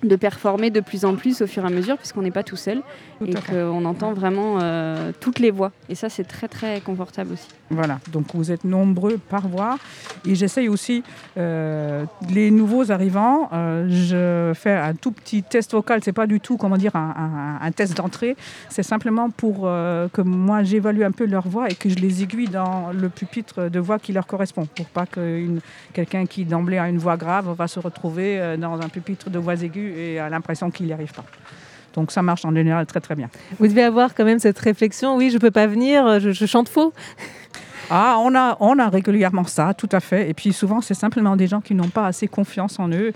de 0.02 0.16
performer 0.16 0.70
de 0.70 0.80
plus 0.80 1.04
en 1.04 1.14
plus 1.14 1.42
au 1.42 1.46
fur 1.46 1.62
et 1.62 1.66
à 1.66 1.70
mesure, 1.70 1.96
puisqu'on 1.98 2.22
n'est 2.22 2.30
pas 2.30 2.42
tout 2.42 2.56
seul 2.56 2.80
et 3.26 3.36
à 3.36 3.40
fait. 3.40 3.52
qu'on 3.52 3.84
entend 3.84 4.12
vraiment 4.14 4.58
euh, 4.62 5.12
toutes 5.20 5.38
les 5.40 5.50
voix. 5.50 5.72
Et 5.88 5.94
ça, 5.94 6.08
c'est 6.08 6.24
très 6.24 6.48
très 6.48 6.80
confortable 6.80 7.34
aussi. 7.34 7.48
Voilà, 7.70 8.00
donc 8.10 8.34
vous 8.34 8.50
êtes 8.50 8.64
nombreux 8.64 9.18
par 9.18 9.46
voix. 9.46 9.78
Et 10.26 10.34
j'essaye 10.34 10.68
aussi, 10.68 11.02
euh, 11.36 12.04
les 12.30 12.50
nouveaux 12.50 12.90
arrivants, 12.90 13.48
euh, 13.52 13.86
je 13.88 14.52
fais 14.58 14.72
un 14.72 14.94
tout 14.94 15.12
petit 15.12 15.42
test 15.42 15.72
vocal. 15.72 16.00
C'est 16.02 16.12
pas 16.12 16.26
du 16.26 16.40
tout, 16.40 16.56
comment 16.56 16.76
dire, 16.78 16.96
un, 16.96 17.14
un- 17.60 17.64
un 17.66 17.70
test 17.72 17.96
d'entrée. 17.96 18.36
C'est 18.70 18.82
simplement 18.82 19.30
pour 19.30 19.60
que 19.62 20.22
moi 20.22 20.62
j'évalue 20.62 21.02
un 21.02 21.12
peu 21.12 21.26
leur 21.26 21.46
voix 21.46 21.68
et 21.68 21.74
que 21.74 21.88
je 21.88 21.96
les 21.96 22.22
aiguille 22.22 22.48
dans 22.48 22.90
le 22.92 23.08
pupitre 23.08 23.68
de 23.68 23.78
voix 23.78 23.98
qui 23.98 24.12
leur 24.12 24.26
correspond. 24.26 24.66
Pour 24.66 24.86
pas 24.86 25.06
que 25.06 25.46
quelqu'un 25.92 26.26
qui 26.26 26.44
d'emblée 26.44 26.78
a 26.78 26.88
une 26.88 26.98
voix 26.98 27.16
grave 27.16 27.54
va 27.56 27.68
se 27.68 27.78
retrouver 27.78 28.56
dans 28.58 28.80
un 28.80 28.88
pupitre 28.88 29.30
de 29.30 29.38
voix 29.38 29.54
aiguë 29.62 29.89
et 29.96 30.18
a 30.18 30.28
l'impression 30.28 30.70
qu'il 30.70 30.86
n'y 30.86 30.92
arrive 30.92 31.12
pas. 31.12 31.24
Donc 31.94 32.12
ça 32.12 32.22
marche 32.22 32.44
en 32.44 32.54
général 32.54 32.86
très 32.86 33.00
très 33.00 33.16
bien. 33.16 33.28
Vous 33.58 33.66
devez 33.66 33.82
avoir 33.82 34.14
quand 34.14 34.24
même 34.24 34.38
cette 34.38 34.58
réflexion, 34.58 35.16
oui, 35.16 35.30
je 35.30 35.34
ne 35.34 35.40
peux 35.40 35.50
pas 35.50 35.66
venir, 35.66 36.20
je, 36.20 36.30
je 36.30 36.46
chante 36.46 36.68
faux. 36.68 36.92
Ah, 37.92 38.18
on 38.20 38.36
a, 38.36 38.56
on 38.60 38.78
a 38.78 38.88
régulièrement 38.88 39.42
ça, 39.42 39.74
tout 39.74 39.88
à 39.90 39.98
fait. 39.98 40.30
Et 40.30 40.34
puis 40.34 40.52
souvent, 40.52 40.80
c'est 40.80 40.94
simplement 40.94 41.34
des 41.34 41.48
gens 41.48 41.60
qui 41.60 41.74
n'ont 41.74 41.88
pas 41.88 42.06
assez 42.06 42.28
confiance 42.28 42.78
en 42.78 42.88
eux. 42.90 43.12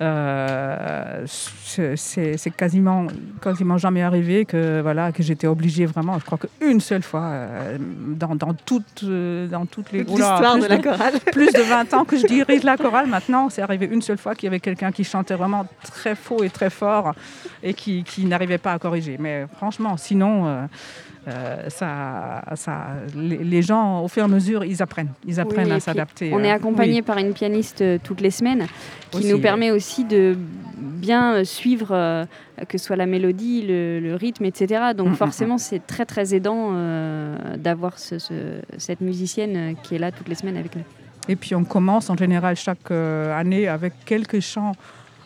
Euh, 0.00 1.24
c'est 1.26 2.56
quasiment, 2.56 3.06
quasiment 3.40 3.78
jamais 3.78 4.02
arrivé 4.02 4.44
que, 4.44 4.80
voilà, 4.80 5.12
que 5.12 5.22
j'étais 5.22 5.46
obligée 5.46 5.86
vraiment, 5.86 6.18
je 6.18 6.24
crois 6.24 6.38
qu'une 6.38 6.80
seule 6.80 7.02
fois, 7.02 7.22
euh, 7.22 7.78
dans, 7.80 8.34
dans, 8.34 8.54
toute, 8.54 9.04
euh, 9.04 9.46
dans 9.46 9.66
toutes 9.66 9.92
les... 9.92 10.02
L'histoire 10.02 10.58
de 10.58 10.66
la 10.66 10.78
chorale. 10.78 11.14
Plus 11.32 11.52
de 11.52 11.62
20 11.62 11.94
ans 11.94 12.04
que 12.04 12.16
je 12.16 12.26
dirige 12.26 12.64
la 12.64 12.76
chorale 12.76 13.06
maintenant, 13.06 13.48
c'est 13.50 13.62
arrivé 13.62 13.88
une 13.90 14.02
seule 14.02 14.18
fois 14.18 14.34
qu'il 14.34 14.46
y 14.46 14.48
avait 14.48 14.60
quelqu'un 14.60 14.90
qui 14.90 15.04
chantait 15.04 15.34
vraiment 15.34 15.66
très 15.82 16.14
faux 16.14 16.42
et 16.42 16.50
très 16.50 16.70
fort 16.70 17.14
et 17.62 17.74
qui, 17.74 18.02
qui 18.02 18.24
n'arrivait 18.24 18.58
pas 18.58 18.72
à 18.72 18.78
corriger. 18.78 19.16
Mais 19.18 19.46
franchement, 19.56 19.96
sinon... 19.96 20.68
euh, 21.26 21.68
ça, 21.70 22.42
ça, 22.54 22.86
les, 23.16 23.62
gens, 23.62 24.02
au 24.02 24.08
fur 24.08 24.22
et 24.22 24.24
à 24.24 24.28
mesure, 24.28 24.64
ils 24.64 24.82
apprennent. 24.82 25.12
Ils 25.26 25.40
apprennent 25.40 25.68
Oui, 25.68 25.72
à 25.72 25.80
s'adapter. 25.80 26.30
On 26.32 26.40
est 26.44 26.50
euh, 26.50 26.54
accompagné 26.54 26.96
oui. 26.96 27.02
par 27.02 27.18
une 27.18 27.32
pianiste 27.32 27.80
euh, 27.80 27.98
toutes 28.02 28.20
les 28.20 28.30
semaines 28.30 28.66
qui 29.10 29.18
Aussi, 29.18 29.28
nous 29.28 29.36
ouais. 29.36 29.40
permet 29.40 29.70
aussi 29.70 30.04
de 30.04 30.36
bien 30.76 31.42
suivre 31.44 31.88
euh, 31.92 32.24
que 32.68 32.76
ce 32.78 32.84
soit 32.86 32.96
la 32.96 33.06
mélodie, 33.06 33.62
le, 33.66 34.00
le 34.00 34.14
rythme, 34.16 34.44
etc. 34.44 34.92
Donc 34.96 35.08
Mm, 35.08 35.12
mm, 35.12 35.16
forcément, 35.16 35.58
c'est 35.58 35.86
très 35.86 36.04
très 36.04 36.34
aidant 36.34 36.70
euh, 36.72 37.56
d'avoir 37.56 37.98
ce- 37.98 38.18
ce- 38.18 38.60
cette 38.78 39.00
musicienne 39.00 39.76
qui 39.82 39.94
est 39.94 39.98
là 39.98 40.12
toutes 40.12 40.28
les 40.28 40.34
semaines 40.34 40.56
avec 40.56 40.76
nous. 40.76 40.82
Et 41.28 41.36
puis 41.36 41.54
on 41.54 41.64
commence 41.64 42.10
en 42.10 42.16
général 42.16 42.54
chaque 42.56 42.90
année 42.90 43.66
avec 43.66 43.94
quelques 44.04 44.40
chants 44.40 44.72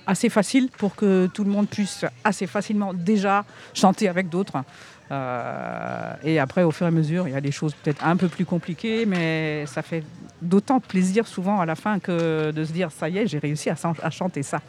assez 0.07 0.29
faciles 0.31 0.69
pour 0.79 0.95
que 0.95 1.27
tout 1.35 1.45
le 1.45 1.51
monde 1.51 1.69
puisse 1.69 2.05
assez 2.25 2.47
facilement 2.47 2.95
déjà 2.95 3.45
chanter 3.75 4.09
avec 4.09 4.29
d'autres. 4.29 4.63
Euh, 5.11 6.13
et 6.23 6.39
après, 6.39 6.63
au 6.65 6.71
fur 6.71 6.87
et 6.87 6.89
à 6.89 6.93
mesure, 6.93 7.27
il 7.29 7.33
y 7.33 7.37
a 7.37 7.41
des 7.41 7.51
choses 7.51 7.75
peut-être 7.75 8.05
un 8.05 8.17
peu 8.17 8.29
plus 8.29 8.45
compliquées, 8.45 9.07
mais 9.07 9.65
ça 9.67 9.83
fait 9.83 10.03
d'autant 10.43 10.81
plaisir 10.81 11.27
souvent 11.27 11.61
à 11.61 11.67
la 11.67 11.75
fin 11.75 11.99
que 11.99 12.51
de 12.51 12.65
se 12.65 12.73
dire 12.73 12.91
ça 12.93 13.09
y 13.09 13.19
est, 13.19 13.27
j'ai 13.27 13.39
réussi 13.39 13.71
à, 13.71 13.75
chan- 13.75 13.95
à 14.03 14.11
chanter 14.11 14.43
ça. 14.43 14.61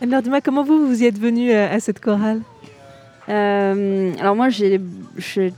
Alors 0.00 0.22
dis-moi, 0.22 0.40
comment 0.40 0.64
vous, 0.64 0.86
vous 0.86 1.02
y 1.02 1.06
êtes 1.06 1.18
venu 1.18 1.52
à, 1.52 1.70
à 1.70 1.80
cette 1.80 2.00
chorale? 2.00 2.40
Euh, 3.28 4.12
alors 4.18 4.34
moi, 4.34 4.48
j'ai 4.48 4.80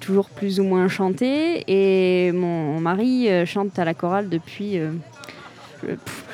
toujours 0.01 0.29
plus 0.29 0.61
ou 0.61 0.65
moins 0.65 0.89
chanté 0.89 1.65
et 1.67 2.31
mon 2.33 2.79
mari 2.81 3.29
euh, 3.31 3.47
chante 3.47 3.79
à 3.79 3.85
la 3.87 3.95
chorale 3.95 4.29
depuis, 4.29 4.79
euh, 4.79 4.89
euh, 4.89 4.93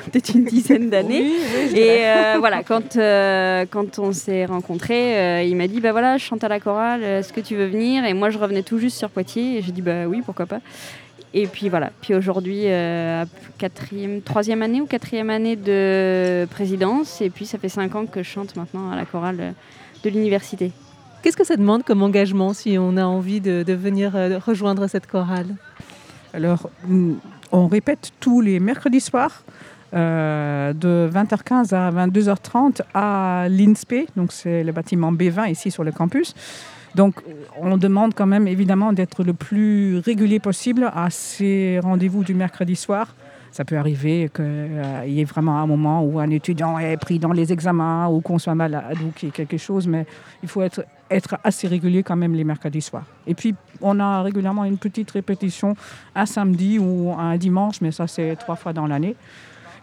peut-être 0.05 0.35
une 0.35 0.45
dizaine 0.45 0.89
d'années. 0.89 1.31
et 1.73 2.05
euh, 2.05 2.35
voilà, 2.39 2.63
quand, 2.63 2.95
euh, 2.95 3.65
quand 3.69 3.99
on 3.99 4.11
s'est 4.11 4.45
rencontrés, 4.45 5.17
euh, 5.17 5.43
il 5.43 5.55
m'a 5.55 5.67
dit 5.67 5.79
bah 5.79 5.91
voilà, 5.91 6.17
je 6.17 6.23
chante 6.23 6.43
à 6.43 6.47
la 6.47 6.59
chorale, 6.59 7.03
est-ce 7.03 7.33
que 7.33 7.41
tu 7.41 7.55
veux 7.55 7.67
venir? 7.67 8.05
Et 8.05 8.13
moi, 8.13 8.29
je 8.29 8.37
revenais 8.37 8.63
tout 8.63 8.79
juste 8.79 8.97
sur 8.97 9.09
Poitiers 9.09 9.57
et 9.57 9.61
j'ai 9.61 9.71
dit 9.71 9.81
bah 9.81 10.07
oui, 10.07 10.21
pourquoi 10.25 10.45
pas. 10.45 10.59
Et 11.33 11.47
puis 11.47 11.69
voilà. 11.69 11.91
Puis 12.01 12.13
aujourd'hui, 12.13 12.63
euh, 12.65 13.25
quatrième, 13.57 14.21
troisième 14.21 14.61
année 14.61 14.81
ou 14.81 14.85
quatrième 14.85 15.29
année 15.29 15.55
de 15.55 16.45
présidence. 16.51 17.21
Et 17.21 17.29
puis 17.29 17.45
ça 17.45 17.57
fait 17.57 17.69
cinq 17.69 17.95
ans 17.95 18.05
que 18.05 18.21
je 18.23 18.29
chante 18.29 18.55
maintenant 18.55 18.91
à 18.91 18.95
la 18.95 19.05
chorale 19.05 19.37
euh, 19.39 19.51
de 20.03 20.09
l'université. 20.09 20.71
Qu'est-ce 21.23 21.37
que 21.37 21.45
ça 21.45 21.55
demande 21.55 21.83
comme 21.83 22.01
engagement 22.01 22.53
si 22.53 22.77
on 22.77 22.97
a 22.97 23.05
envie 23.05 23.39
de, 23.39 23.63
de 23.63 23.73
venir 23.73 24.15
euh, 24.15 24.39
rejoindre 24.39 24.87
cette 24.87 25.07
chorale? 25.07 25.55
Alors, 26.33 26.69
on 27.51 27.67
répète 27.67 28.11
tous 28.19 28.41
les 28.41 28.59
mercredis 28.59 29.01
soirs 29.01 29.43
euh, 29.93 30.73
de 30.73 31.09
20h15 31.11 31.73
à 31.75 31.91
22h30 31.91 32.81
à 32.93 33.47
l'INSPE, 33.49 34.15
donc 34.15 34.31
c'est 34.31 34.63
le 34.63 34.71
bâtiment 34.71 35.11
B20 35.11 35.51
ici 35.51 35.69
sur 35.69 35.83
le 35.83 35.91
campus. 35.91 36.33
Donc, 36.95 37.21
on 37.59 37.77
demande 37.77 38.13
quand 38.13 38.25
même 38.25 38.47
évidemment 38.47 38.91
d'être 38.91 39.23
le 39.23 39.33
plus 39.33 39.99
régulier 39.99 40.39
possible 40.39 40.91
à 40.93 41.09
ces 41.09 41.79
rendez-vous 41.81 42.23
du 42.23 42.33
mercredi 42.33 42.75
soir. 42.75 43.15
Ça 43.51 43.65
peut 43.65 43.77
arriver 43.77 44.29
qu'il 44.33 45.13
y 45.13 45.21
ait 45.21 45.25
vraiment 45.25 45.59
un 45.59 45.67
moment 45.67 46.03
où 46.03 46.19
un 46.19 46.29
étudiant 46.29 46.79
est 46.79 46.97
pris 46.97 47.19
dans 47.19 47.33
les 47.33 47.51
examens 47.51 48.07
ou 48.07 48.21
qu'on 48.21 48.39
soit 48.39 48.55
malade 48.55 48.97
ou 49.05 49.11
qu'il 49.11 49.27
y 49.27 49.29
ait 49.29 49.33
quelque 49.33 49.57
chose, 49.57 49.87
mais 49.87 50.05
il 50.41 50.49
faut 50.49 50.61
être, 50.61 50.85
être 51.11 51.37
assez 51.43 51.67
régulier 51.67 52.03
quand 52.03 52.15
même 52.15 52.33
les 52.33 52.43
mercredis 52.43 52.81
soirs. 52.81 53.05
Et 53.27 53.35
puis, 53.35 53.53
on 53.81 53.99
a 53.99 54.21
régulièrement 54.21 54.65
une 54.65 54.77
petite 54.77 55.11
répétition 55.11 55.75
un 56.15 56.25
samedi 56.25 56.79
ou 56.79 57.13
un 57.17 57.37
dimanche, 57.37 57.81
mais 57.81 57.91
ça, 57.91 58.07
c'est 58.07 58.35
trois 58.37 58.55
fois 58.55 58.73
dans 58.73 58.87
l'année. 58.87 59.15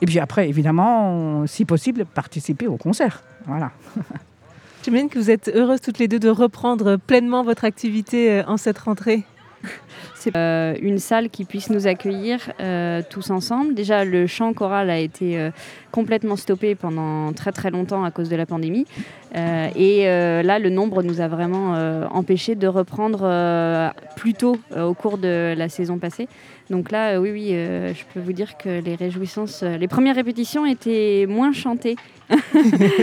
Et 0.00 0.06
puis 0.06 0.18
après, 0.18 0.48
évidemment, 0.48 1.46
si 1.46 1.64
possible, 1.64 2.04
participer 2.04 2.66
au 2.66 2.76
concert. 2.76 3.22
Voilà. 3.46 3.72
J'imagine 4.84 5.08
que 5.08 5.18
vous 5.18 5.30
êtes 5.30 5.50
heureuses 5.54 5.80
toutes 5.80 5.98
les 5.98 6.08
deux 6.08 6.20
de 6.20 6.28
reprendre 6.28 6.96
pleinement 6.96 7.42
votre 7.42 7.64
activité 7.64 8.30
euh, 8.30 8.44
en 8.46 8.56
cette 8.56 8.78
rentrée. 8.78 9.24
C'est 10.14 10.36
euh, 10.36 10.74
une 10.82 10.98
salle 10.98 11.30
qui 11.30 11.44
puisse 11.44 11.70
nous 11.70 11.86
accueillir 11.86 12.40
euh, 12.60 13.02
tous 13.08 13.30
ensemble. 13.30 13.74
Déjà, 13.74 14.04
le 14.04 14.26
chant 14.26 14.52
choral 14.52 14.90
a 14.90 14.98
été 14.98 15.38
euh, 15.38 15.50
complètement 15.92 16.36
stoppé 16.36 16.74
pendant 16.74 17.32
très 17.32 17.52
très 17.52 17.70
longtemps 17.70 18.04
à 18.04 18.10
cause 18.10 18.28
de 18.28 18.36
la 18.36 18.46
pandémie. 18.46 18.86
Et 19.34 20.04
là, 20.04 20.58
le 20.58 20.70
nombre 20.70 21.02
nous 21.02 21.20
a 21.20 21.28
vraiment 21.28 21.74
empêché 22.10 22.54
de 22.54 22.66
reprendre 22.66 23.92
plus 24.16 24.32
tôt 24.32 24.56
au 24.76 24.94
cours 24.94 25.18
de 25.18 25.54
la 25.56 25.68
saison 25.68 25.98
passée. 25.98 26.28
Donc 26.70 26.90
là, 26.90 27.12
euh, 27.12 27.18
oui, 27.18 27.30
oui, 27.32 27.48
euh, 27.52 27.94
je 27.94 28.02
peux 28.12 28.20
vous 28.20 28.32
dire 28.34 28.58
que 28.58 28.68
les 28.82 28.94
réjouissances, 28.94 29.62
euh, 29.62 29.78
les 29.78 29.88
premières 29.88 30.14
répétitions 30.16 30.66
étaient 30.66 31.24
moins 31.28 31.52
chantées. 31.52 31.96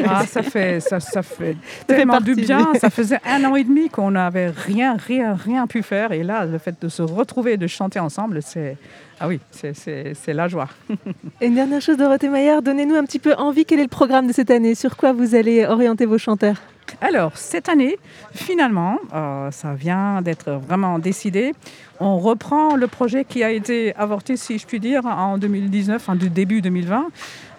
Ah, 0.08 0.24
ça 0.28 0.44
fait, 0.44 0.80
ça, 0.80 1.00
ça 1.00 1.24
fait 1.24 1.56
tellement 1.88 2.22
du 2.22 2.36
bien. 2.36 2.74
Ça 2.80 2.92
faisait 2.92 3.18
un 3.26 3.44
an 3.44 3.56
et 3.56 3.64
demi 3.64 3.90
qu'on 3.90 4.12
n'avait 4.12 4.50
rien, 4.50 4.96
rien, 4.98 5.34
rien 5.34 5.66
pu 5.66 5.82
faire. 5.82 6.12
Et 6.12 6.22
là, 6.22 6.46
le 6.46 6.60
fait 6.60 6.76
de 6.80 6.88
se 6.90 7.02
retrouver 7.02 7.54
et 7.54 7.58
de 7.58 7.66
chanter 7.66 8.00
ensemble, 8.00 8.42
c'est 8.44 8.78
ah 9.20 9.28
oui, 9.28 9.40
c'est- 9.50 9.74
c'est 9.74 10.14
c'est 10.14 10.34
la 10.34 10.48
joie. 10.48 10.68
Et 11.42 11.48
une 11.48 11.56
dernière 11.56 11.82
chose, 11.82 11.98
Dorothée 11.98 12.30
Maillard, 12.30 12.62
donnez-nous 12.62 12.96
un 12.96 13.04
petit 13.06 13.20
peu 13.20 13.34
envie. 13.36 13.66
Quel 13.66 13.80
est 13.80 13.84
le 13.84 13.88
programme 13.88 14.28
de 14.28 14.34
cette 14.34 14.52
année? 14.52 14.76
Sur 14.76 14.96
quoi 14.98 15.12
vous 15.14 15.34
allez 15.36 15.66
orienter 15.66 16.06
vos 16.06 16.18
chanteurs? 16.20 16.58
Alors, 17.02 17.38
cette 17.38 17.70
année, 17.70 17.98
finalement, 18.34 18.98
euh, 19.14 19.52
ça 19.52 19.74
vient 19.74 20.22
d'être 20.22 20.52
vraiment 20.52 20.99
décidé. 20.99 21.53
On 21.99 22.18
reprend 22.18 22.76
le 22.76 22.88
projet 22.88 23.26
qui 23.26 23.44
a 23.44 23.52
été 23.52 23.95
avorté, 23.95 24.38
si 24.38 24.57
je 24.57 24.66
puis 24.66 24.80
dire, 24.80 25.06
en 25.06 25.38
2019, 25.38 26.10
en 26.10 26.16
du 26.16 26.30
début 26.30 26.62
2020, 26.62 27.07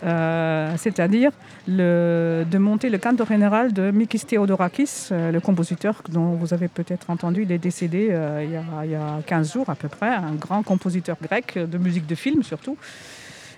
euh, 0.05 0.75
c'est-à-dire 0.77 1.33
de 1.69 2.59
monter 2.59 2.91
le 2.91 2.99
canto 2.99 3.25
général 3.27 3.73
de 3.73 3.91
Mikis 3.91 4.21
Theodorakis, 4.21 5.09
euh, 5.11 5.33
le 5.33 5.41
compositeur 5.41 6.03
dont 6.11 6.35
vous 6.35 6.55
avez 6.55 6.69
peut-être 6.69 7.11
entendu, 7.11 7.43
il 7.43 7.53
est 7.53 7.59
décédé 7.59 8.15
il, 8.43 8.51
y 8.51 8.57
a, 8.57 8.85
il 8.85 8.91
y 8.91 8.95
a 8.95 9.21
15 9.27 9.53
jours 9.53 9.69
à 9.71 9.75
peu 9.75 9.89
près, 9.89 10.09
un 10.09 10.35
grand 10.35 10.63
compositeur 10.63 11.17
grec 11.23 11.59
de 11.59 11.79
musique 11.79 12.07
de 12.07 12.15
film 12.15 12.43
surtout. 12.43 12.77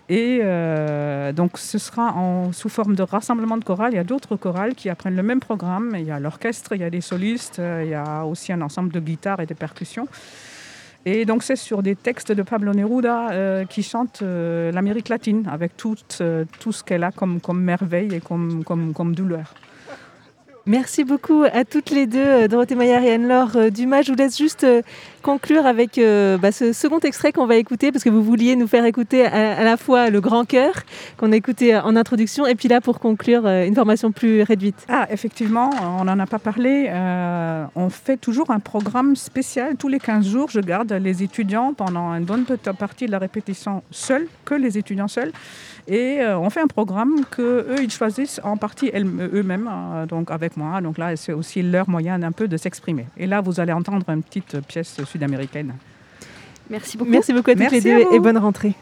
Et 0.08 0.40
euh, 0.42 1.32
donc, 1.32 1.58
ce 1.58 1.76
sera 1.78 2.14
en, 2.14 2.52
sous 2.52 2.70
forme 2.70 2.94
de 2.94 3.02
rassemblement 3.02 3.58
de 3.58 3.64
chorales. 3.64 3.92
Il 3.92 3.96
y 3.96 4.00
a 4.00 4.04
d'autres 4.04 4.36
chorales 4.36 4.74
qui 4.74 4.88
apprennent 4.88 5.16
le 5.16 5.22
même 5.22 5.40
programme. 5.40 5.94
Il 5.98 6.04
y 6.04 6.10
a 6.10 6.18
l'orchestre, 6.18 6.74
il 6.74 6.80
y 6.80 6.84
a 6.84 6.90
des 6.90 7.02
solistes, 7.02 7.58
euh, 7.58 7.82
il 7.84 7.90
y 7.90 7.94
a 7.94 8.24
aussi 8.24 8.52
un 8.52 8.62
ensemble 8.62 8.90
de 8.90 9.00
guitares 9.00 9.40
et 9.40 9.46
de 9.46 9.54
percussions. 9.54 10.08
Et 11.04 11.26
donc, 11.26 11.42
c'est 11.42 11.56
sur 11.56 11.82
des 11.82 11.94
textes 11.94 12.32
de 12.32 12.42
Pablo 12.42 12.72
Neruda 12.72 13.30
euh, 13.30 13.64
qui 13.66 13.82
chante 13.82 14.22
l'Amérique 14.22 15.10
latine 15.10 15.46
avec 15.50 15.76
tout, 15.76 15.96
tout 16.58 16.72
ce 16.72 16.82
qu'elle 16.82 17.04
a 17.04 17.12
comme, 17.12 17.40
comme 17.40 17.62
merveille 17.62 18.14
et 18.14 18.20
comme, 18.20 18.64
comme, 18.64 18.94
comme 18.94 19.14
douleur. 19.14 19.54
Merci 20.68 21.04
beaucoup 21.04 21.44
à 21.50 21.64
toutes 21.64 21.88
les 21.88 22.06
deux, 22.06 22.18
euh, 22.18 22.46
Dorothée 22.46 22.74
Maillard 22.74 23.02
et 23.02 23.14
Anne-Laure 23.14 23.56
euh, 23.56 23.70
Dumas. 23.70 24.02
Je 24.02 24.12
vous 24.12 24.18
laisse 24.18 24.36
juste 24.36 24.64
euh, 24.64 24.82
conclure 25.22 25.64
avec 25.64 25.98
bah, 25.98 26.52
ce 26.52 26.74
second 26.74 27.00
extrait 27.00 27.32
qu'on 27.32 27.46
va 27.46 27.56
écouter, 27.56 27.90
parce 27.90 28.04
que 28.04 28.10
vous 28.10 28.22
vouliez 28.22 28.54
nous 28.54 28.66
faire 28.66 28.84
écouter 28.84 29.24
à, 29.24 29.62
la 29.64 29.76
fois 29.78 30.10
le 30.10 30.20
grand 30.20 30.44
cœur 30.44 30.72
qu'on 31.16 31.32
a 31.32 31.36
écouté 31.36 31.76
en 31.76 31.96
introduction, 31.96 32.46
et 32.46 32.54
puis 32.54 32.68
là, 32.68 32.80
pour 32.80 32.98
conclure, 32.98 33.46
une 33.46 33.74
formation 33.74 34.12
plus 34.12 34.42
réduite. 34.42 34.86
Ah, 34.88 35.06
effectivement, 35.10 35.70
on 36.00 36.04
n'en 36.04 36.18
a 36.18 36.26
pas 36.26 36.38
parlé. 36.38 36.90
On 37.74 37.90
fait 37.90 38.16
toujours 38.16 38.50
un 38.50 38.60
programme 38.60 39.16
spécial. 39.16 39.76
Tous 39.76 39.88
les 39.88 39.98
15 39.98 40.26
jours, 40.26 40.48
je 40.50 40.60
garde 40.60 40.92
les 40.92 41.22
étudiants 41.22 41.74
pendant 41.74 42.14
une 42.14 42.24
bonne 42.24 42.44
partie 42.78 43.06
de 43.06 43.10
la 43.10 43.18
répétition 43.18 43.82
seuls, 43.90 44.28
que 44.46 44.54
les 44.54 44.78
étudiants 44.78 45.08
seuls. 45.08 45.32
Et 45.90 46.20
euh, 46.20 46.38
on 46.38 46.50
fait 46.50 46.60
un 46.60 46.66
programme 46.66 47.24
que 47.30 47.66
eux 47.70 47.82
ils 47.82 47.90
choisissent 47.90 48.42
en 48.44 48.58
partie 48.58 48.90
eux-mêmes, 48.94 49.70
euh, 49.72 50.04
donc 50.04 50.30
avec 50.30 50.54
moi. 50.54 50.82
Donc 50.82 50.98
là, 50.98 51.16
c'est 51.16 51.32
aussi 51.32 51.62
leur 51.62 51.88
moyen 51.88 52.22
un 52.22 52.32
peu 52.32 52.46
de 52.46 52.58
s'exprimer. 52.58 53.06
Et 53.16 53.26
là, 53.26 53.40
vous 53.40 53.58
allez 53.58 53.72
entendre 53.72 54.06
une 54.10 54.22
petite 54.22 54.60
pièce 54.66 55.02
sud-américaine. 55.04 55.72
Merci 56.68 56.98
beaucoup. 56.98 57.10
Merci 57.10 57.32
beaucoup 57.32 57.50
à 57.50 57.54
toutes 57.54 57.60
Merci 57.60 57.80
les 57.80 58.04
deux 58.04 58.14
et 58.14 58.20
bonne 58.20 58.36
rentrée. 58.36 58.74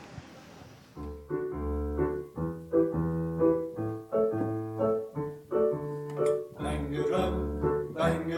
Bang 6.59 6.93
a 6.93 8.37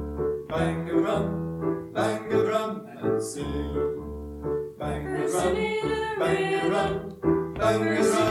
bang 0.50 0.88
a 0.90 0.94
drum, 0.94 1.53
bang 1.94 2.34
a 2.34 2.44
drum 2.44 2.88
and 3.02 3.22
sing. 3.22 3.46
Bang 4.80 5.06
a 5.06 5.28
drum, 5.30 5.56
bang 6.20 6.54
a 6.54 6.70
drum, 6.70 7.54
bang 7.54 7.88
a 7.88 8.04
drum 8.04 8.23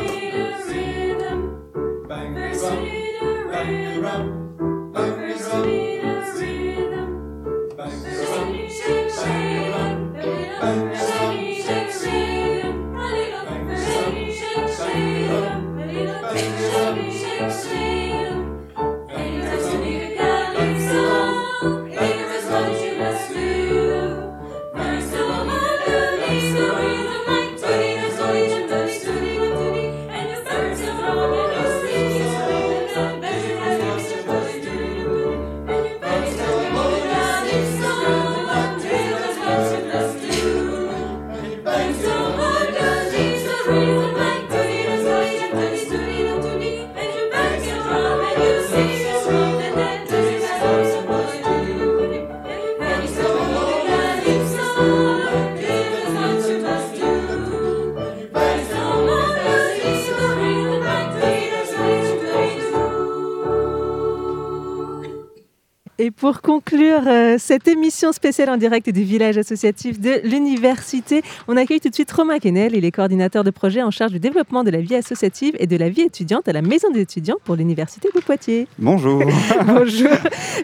cette 67.42 67.66
émission 67.66 68.12
spéciale 68.12 68.50
en 68.50 68.56
direct 68.56 68.88
du 68.88 69.02
village 69.02 69.36
associatif 69.36 69.98
de 69.98 70.20
l'université, 70.22 71.22
on 71.48 71.56
accueille 71.56 71.80
tout 71.80 71.88
de 71.88 71.94
suite 71.94 72.10
Romain 72.12 72.38
Quesnel. 72.38 72.76
Il 72.76 72.84
est 72.84 72.92
coordinateur 72.92 73.42
de 73.42 73.50
projet 73.50 73.82
en 73.82 73.90
charge 73.90 74.12
du 74.12 74.20
développement 74.20 74.62
de 74.62 74.70
la 74.70 74.80
vie 74.80 74.94
associative 74.94 75.56
et 75.58 75.66
de 75.66 75.76
la 75.76 75.88
vie 75.88 76.02
étudiante 76.02 76.46
à 76.46 76.52
la 76.52 76.62
Maison 76.62 76.90
des 76.90 77.00
étudiants 77.00 77.38
pour 77.42 77.56
l'Université 77.56 78.08
de 78.14 78.20
Poitiers. 78.20 78.68
Bonjour. 78.78 79.24
Bonjour. 79.66 80.08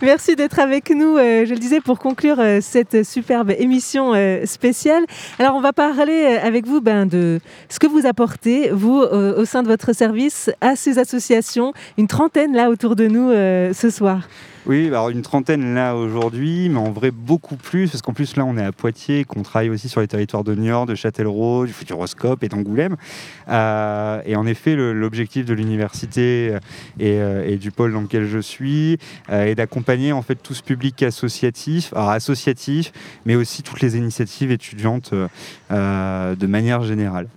Merci 0.02 0.36
d'être 0.36 0.60
avec 0.60 0.90
nous, 0.90 1.16
euh, 1.16 1.44
je 1.46 1.52
le 1.52 1.58
disais, 1.58 1.80
pour 1.80 1.98
conclure 1.98 2.38
euh, 2.38 2.60
cette 2.62 3.04
superbe 3.04 3.52
émission 3.58 4.12
euh, 4.14 4.46
spéciale. 4.46 5.04
Alors, 5.40 5.56
on 5.56 5.60
va 5.60 5.72
parler 5.72 6.38
avec 6.40 6.64
vous 6.64 6.80
ben, 6.80 7.06
de 7.06 7.40
ce 7.68 7.80
que 7.80 7.88
vous 7.88 8.06
apportez, 8.06 8.70
vous, 8.70 9.00
au 9.00 9.44
sein 9.44 9.64
de 9.64 9.68
votre 9.68 9.92
service, 9.92 10.48
à 10.60 10.76
ces 10.76 11.00
associations. 11.00 11.72
Une 11.96 12.06
trentaine 12.06 12.54
là 12.54 12.70
autour 12.70 12.94
de 12.94 13.08
nous 13.08 13.30
ce 13.74 13.90
soir. 13.90 14.28
Oui, 14.66 14.88
alors 14.88 15.08
une 15.08 15.22
trentaine 15.22 15.74
là 15.74 15.94
aujourd'hui, 15.96 16.68
mais 16.68 16.78
en 16.78 16.90
vrai 16.90 17.10
beaucoup 17.10 17.56
plus, 17.56 17.90
parce 17.90 18.02
qu'en 18.02 18.12
plus 18.12 18.36
là 18.36 18.44
on 18.44 18.56
est 18.58 18.64
à 18.64 18.72
Poitiers, 18.72 19.24
qu'on 19.24 19.42
travaille 19.42 19.70
aussi 19.70 19.88
sur 19.88 20.00
les 20.00 20.08
territoires 20.08 20.44
de 20.44 20.54
Niort, 20.54 20.84
de 20.84 20.94
Châtellerault, 20.94 21.64
du 21.64 21.72
Futuroscope 21.72 22.44
et 22.44 22.48
d'Angoulême. 22.48 22.96
Euh, 23.48 24.20
et 24.26 24.36
en 24.36 24.46
effet, 24.46 24.76
l'objectif 24.76 25.46
de 25.46 25.54
l'université 25.54 26.50
euh, 26.52 26.58
et, 26.98 27.20
euh, 27.20 27.48
et 27.48 27.56
du 27.56 27.70
pôle 27.70 27.92
dans 27.92 28.02
lequel 28.02 28.26
je 28.26 28.38
suis 28.38 28.98
est 29.30 29.54
d'accompagner 29.54 30.12
en 30.12 30.22
fait 30.22 30.36
tout 30.36 30.54
ce 30.54 30.62
public 30.62 31.02
associatif, 31.02 31.92
alors 31.94 32.10
associatif, 32.10 32.92
mais 33.24 33.36
aussi 33.36 33.62
toutes 33.62 33.80
les 33.80 33.96
initiatives 33.96 34.50
étudiantes 34.50 35.14
de 35.70 36.46
manière 36.46 36.82
générale. 36.82 37.28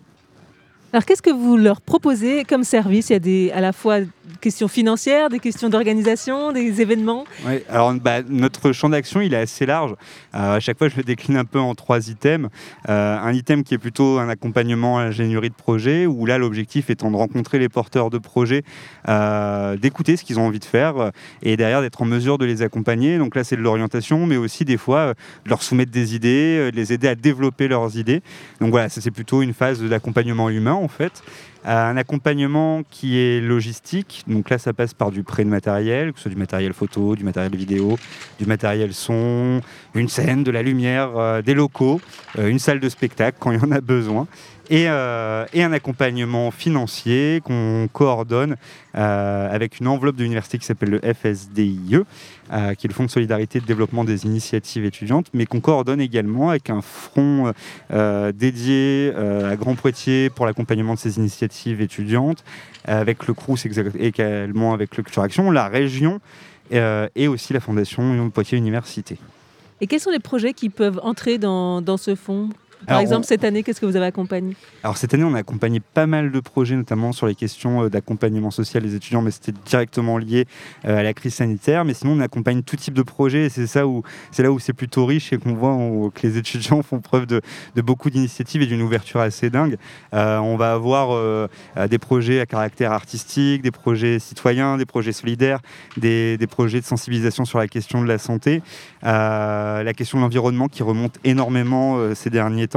Alors, 0.94 1.06
qu'est-ce 1.06 1.22
que 1.22 1.30
vous 1.30 1.56
leur 1.56 1.80
proposez 1.80 2.44
comme 2.44 2.66
service? 2.66 3.10
Il 3.10 3.14
y 3.14 3.16
a 3.16 3.20
des, 3.20 3.52
à 3.52 3.62
la 3.62 3.72
fois 3.72 4.00
questions 4.40 4.68
financières, 4.68 5.30
des 5.30 5.40
questions 5.40 5.70
d'organisation, 5.70 6.52
des 6.52 6.82
événements. 6.82 7.26
Oui, 7.46 7.60
alors 7.70 7.94
bah, 7.94 8.22
notre 8.28 8.72
champ 8.72 8.90
d'action 8.90 9.22
il 9.22 9.34
est 9.34 9.38
assez 9.38 9.66
large. 9.66 9.92
Euh, 10.36 10.56
à 10.56 10.60
chaque 10.60 10.78
fois 10.78 10.88
je 10.88 10.98
le 10.98 11.04
décline 11.04 11.38
un 11.38 11.46
peu 11.46 11.60
en 11.60 11.76
trois 11.76 12.10
items. 12.10 12.50
Euh, 12.90 13.18
un 13.18 13.34
item 13.34 13.64
qui 13.64 13.74
est 13.74 13.78
plutôt 13.78 14.20
un 14.20 14.30
accompagnement 14.30 14.98
à 14.98 15.06
l'ingénierie 15.06 15.50
de 15.50 15.56
projet, 15.56 16.06
où 16.06 16.26
là 16.26 16.38
l'objectif 16.38 16.90
étant 16.90 17.12
de 17.12 17.16
rencontrer 17.16 17.60
les 17.60 17.70
porteurs 17.70 18.10
de 18.10 18.18
projets, 18.18 18.64
euh, 19.08 19.78
d'écouter 19.78 20.18
ce 20.18 20.24
qu'ils 20.24 20.40
ont 20.40 20.48
envie 20.48 20.60
de 20.60 20.66
faire 20.66 20.98
euh, 20.98 21.10
et 21.44 21.58
derrière 21.58 21.82
d'être 21.82 22.02
en 22.02 22.06
mesure 22.06 22.38
de 22.38 22.46
les 22.46 22.62
accompagner. 22.62 23.18
Donc 23.18 23.36
là 23.36 23.44
c'est 23.44 23.56
de 23.56 23.62
l'orientation, 23.62 24.26
mais 24.26 24.38
aussi 24.38 24.66
des 24.66 24.78
fois 24.78 25.14
de 25.46 25.50
leur 25.50 25.64
soumettre 25.64 25.92
des 25.92 26.16
idées, 26.16 26.72
de 26.72 26.76
les 26.76 26.94
aider 26.94 27.08
à 27.08 27.16
développer 27.16 27.68
leurs 27.68 27.98
idées. 27.98 28.22
Donc 28.60 28.72
voilà, 28.72 28.90
ça 28.90 29.02
c'est 29.02 29.12
plutôt 29.12 29.42
une 29.42 29.54
phase 29.54 29.82
d'accompagnement 29.82 30.50
humain 30.50 30.74
en 30.74 30.88
fait. 30.88 31.24
Un 31.64 31.96
accompagnement 31.96 32.82
qui 32.90 33.20
est 33.20 33.40
logistique, 33.40 34.24
donc 34.28 34.50
là 34.50 34.58
ça 34.58 34.74
passe 34.74 34.96
par 34.96 35.12
du 35.12 35.22
prêt 35.22 35.44
de 35.44 35.50
matériel, 35.50 36.12
que 36.12 36.18
ce 36.18 36.24
soit 36.24 36.32
du 36.32 36.38
matériel 36.38 36.74
photo, 36.74 37.16
du 37.16 37.24
matériel 37.24 37.56
vidéo, 37.56 38.00
du 38.40 38.48
matériel 38.48 38.94
son, 38.94 39.62
une 39.94 40.10
scène, 40.10 40.44
de 40.44 40.50
la 40.50 40.64
lumière, 40.64 41.18
euh, 41.18 41.42
des 41.44 41.54
locaux, 41.54 42.02
euh, 42.40 42.48
une 42.48 42.58
salle 42.58 42.80
de 42.80 42.90
spectacle 42.90 43.38
quand 43.40 43.52
il 43.52 43.60
y 43.60 43.64
en 43.64 43.72
a 43.72 43.80
besoin, 43.80 44.28
et, 44.72 44.86
euh, 44.88 45.46
et 45.54 45.64
un 45.64 45.74
accompagnement 45.74 46.50
financier 46.50 47.42
qu'on 47.44 47.90
coordonne 47.92 48.56
euh, 48.96 49.54
avec 49.54 49.82
une 49.82 49.88
enveloppe 49.88 50.16
de 50.16 50.24
l'université 50.24 50.58
qui 50.58 50.66
s'appelle 50.66 50.92
le 50.92 51.02
FSDIE, 51.02 51.98
euh, 52.54 52.74
qui 52.74 52.88
est 52.88 52.90
le 52.90 52.94
Fonds 52.94 53.04
de 53.04 53.10
solidarité 53.10 53.58
et 53.58 53.62
de 53.62 53.66
développement 53.66 54.06
des 54.06 54.26
initiatives 54.26 54.86
étudiantes, 54.86 55.28
mais 55.34 55.46
qu'on 55.46 55.60
coordonne 55.60 56.00
également 56.00 56.50
avec 56.50 56.70
un 56.70 56.82
front 56.82 57.52
dédié 58.34 59.14
à 59.16 59.56
Grand 59.58 59.76
Poitiers 59.76 60.30
pour 60.30 60.46
l'accompagnement 60.46 60.94
de 60.94 61.00
ces 61.00 61.18
initiatives 61.18 61.82
étudiantes, 61.82 62.44
avec 62.86 63.28
le 63.28 63.34
CRUS 63.34 63.66
également 64.00 64.74
avec 64.74 64.96
le 64.96 65.04
Culture 65.04 65.24
Action, 65.24 65.52
la 65.52 65.68
région 65.68 66.22
et 66.72 67.28
aussi 67.28 67.52
la 67.52 67.60
Fondation 67.60 68.30
Poitiers 68.30 68.58
Université. 68.58 69.18
Et 69.82 69.88
quels 69.88 70.00
sont 70.00 70.12
les 70.12 70.20
projets 70.20 70.54
qui 70.54 70.70
peuvent 70.70 71.00
entrer 71.04 71.38
dans, 71.38 71.82
dans 71.82 71.98
ce 71.98 72.16
fonds? 72.16 72.50
Par 72.88 72.98
Alors, 72.98 73.02
exemple, 73.02 73.22
on- 73.22 73.28
cette 73.28 73.44
année, 73.44 73.64
qu'est-ce 73.64 73.80
que 73.82 73.86
vous 73.86 73.96
avez 73.96 74.06
accompagné? 74.08 74.56
Alors 74.84 74.98
cette 74.98 75.14
année, 75.14 75.24
on 75.24 75.34
a 75.36 75.40
accompagné 75.40 75.80
pas 75.80 76.08
mal 76.08 76.32
de 76.32 76.40
projets, 76.40 76.76
notamment 76.76 77.12
sur 77.12 77.28
les 77.28 77.36
questions 77.36 77.84
euh, 77.84 77.90
d'accompagnement 77.90 78.52
social 78.52 78.84
des 78.84 78.96
étudiants, 78.96 79.22
mais 79.22 79.32
c'était 79.32 79.54
directement 79.66 80.18
lié 80.18 80.46
euh, 80.86 80.98
à 81.00 81.04
la 81.04 81.14
crise 81.14 81.36
sanitaire. 81.36 81.86
Mais 81.86 81.94
sinon, 81.94 82.14
on 82.14 82.20
accompagne 82.20 82.64
tout 82.64 82.76
type 82.76 82.94
de 82.94 83.04
projets, 83.04 83.46
et 83.46 83.50
c'est 83.50 83.68
ça 83.68 83.86
où 83.88 84.04
c'est 84.32 84.44
là 84.44 84.52
où 84.52 84.60
c'est 84.60 84.74
plutôt 84.74 85.06
riche 85.06 85.32
et 85.34 85.38
qu'on 85.38 85.54
voit 85.54 85.74
on- 85.74 86.10
que 86.10 86.26
les 86.26 86.38
étudiants 86.38 86.82
font 86.84 87.00
preuve 87.00 87.26
de, 87.28 87.42
de 87.76 87.82
beaucoup 87.82 88.10
d'initiatives 88.10 88.62
et 88.62 88.66
d'une 88.66 88.82
ouverture 88.82 89.20
assez 89.20 89.50
dingue. 89.50 89.78
Euh, 90.14 90.38
on 90.40 90.58
va 90.58 90.74
avoir 90.74 91.10
euh, 91.12 91.48
des 91.90 92.00
projets 92.00 92.40
à 92.40 92.46
caractère 92.46 92.92
artistique, 92.92 93.62
des 93.62 93.72
projets 93.72 94.20
citoyens, 94.20 94.78
des 94.78 94.86
projets 94.86 95.12
solidaires, 95.14 95.60
des, 95.98 96.38
des 96.38 96.48
projets 96.48 96.80
de 96.80 96.86
sensibilisation 96.86 97.46
sur 97.46 97.60
la 97.60 97.68
question 97.68 98.02
de 98.02 98.08
la 98.08 98.18
santé, 98.18 98.62
euh, 99.04 99.84
la 99.84 99.94
question 99.94 100.18
de 100.18 100.24
l'environnement 100.24 100.68
qui 100.68 100.84
remonte 100.84 101.18
énormément 101.24 101.98
ces 102.16 102.30
derniers 102.30 102.68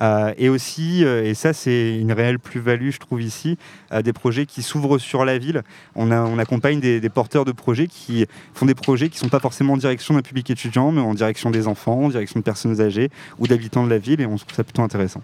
Euh, 0.00 0.32
et 0.38 0.48
aussi, 0.48 1.04
euh, 1.04 1.24
et 1.24 1.34
ça 1.34 1.52
c'est 1.52 1.96
une 1.98 2.12
réelle 2.12 2.38
plus-value 2.38 2.90
je 2.90 2.98
trouve 2.98 3.20
ici, 3.22 3.58
euh, 3.92 4.02
des 4.02 4.12
projets 4.12 4.46
qui 4.46 4.62
s'ouvrent 4.62 4.98
sur 4.98 5.24
la 5.24 5.38
ville. 5.38 5.62
On, 5.94 6.10
accompagne 6.38 6.80
des, 6.80 7.00
porteurs 7.10 7.44
de 7.44 7.52
projets 7.52 7.86
qui 7.86 8.26
font 8.54 8.66
des 8.66 8.74
projets 8.74 9.08
qui 9.08 9.16
ne 9.16 9.20
sont 9.20 9.28
pas 9.28 9.40
forcément 9.40 9.74
en 9.74 9.76
direction 9.76 10.14
d'un 10.14 10.22
public 10.22 10.50
étudiant, 10.50 10.92
mais 10.92 11.00
en 11.00 11.14
direction 11.14 11.50
des 11.50 11.68
enfants, 11.68 12.04
en 12.04 12.08
direction 12.08 12.40
de 12.40 12.44
personnes 12.44 12.80
âgées 12.80 13.10
ou 13.38 13.46
d'habitants 13.46 13.84
de 13.84 13.90
la 13.90 13.98
ville, 13.98 14.20
et 14.20 14.26
on 14.26 14.36
trouve 14.36 14.54
ça 14.54 14.64
plutôt 14.64 14.82
intéressant. 14.82 15.22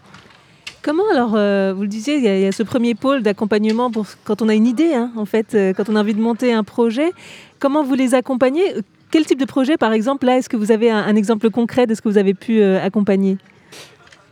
Comment 0.82 1.04
alors, 1.10 1.30
vous 1.30 1.82
le 1.82 1.88
disiez, 1.88 2.16
il 2.16 2.24
y, 2.24 2.46
a- 2.46 2.52
ce 2.52 2.62
premier 2.62 2.94
pôle 2.94 3.22
d'accompagnement 3.22 3.90
pour 3.90 4.06
quand 4.24 4.42
on 4.42 4.48
a 4.48 4.54
une 4.54 4.66
idée, 4.66 4.94
hein, 4.94 5.10
en 5.16 5.24
fait, 5.24 5.56
quand 5.76 5.88
on 5.88 5.96
a 5.96 6.00
envie 6.00 6.14
de 6.14 6.20
monter 6.20 6.52
un 6.52 6.64
projet. 6.64 7.12
Comment 7.58 7.82
vous 7.82 7.94
les 7.94 8.14
accompagnez? 8.14 8.62
Quel 9.10 9.24
type 9.24 9.40
de 9.40 9.46
projet, 9.46 9.76
par 9.76 9.92
exemple, 9.92 10.26
là, 10.26 10.36
est-ce 10.36 10.48
que 10.48 10.56
vous 10.56 10.72
avez 10.72 10.90
un, 10.90 11.16
exemple 11.16 11.50
concret 11.50 11.86
de 11.86 11.94
ce 11.94 12.02
que 12.02 12.08
vous 12.08 12.18
avez 12.18 12.34
pu 12.34 12.62
accompagner? 12.62 13.38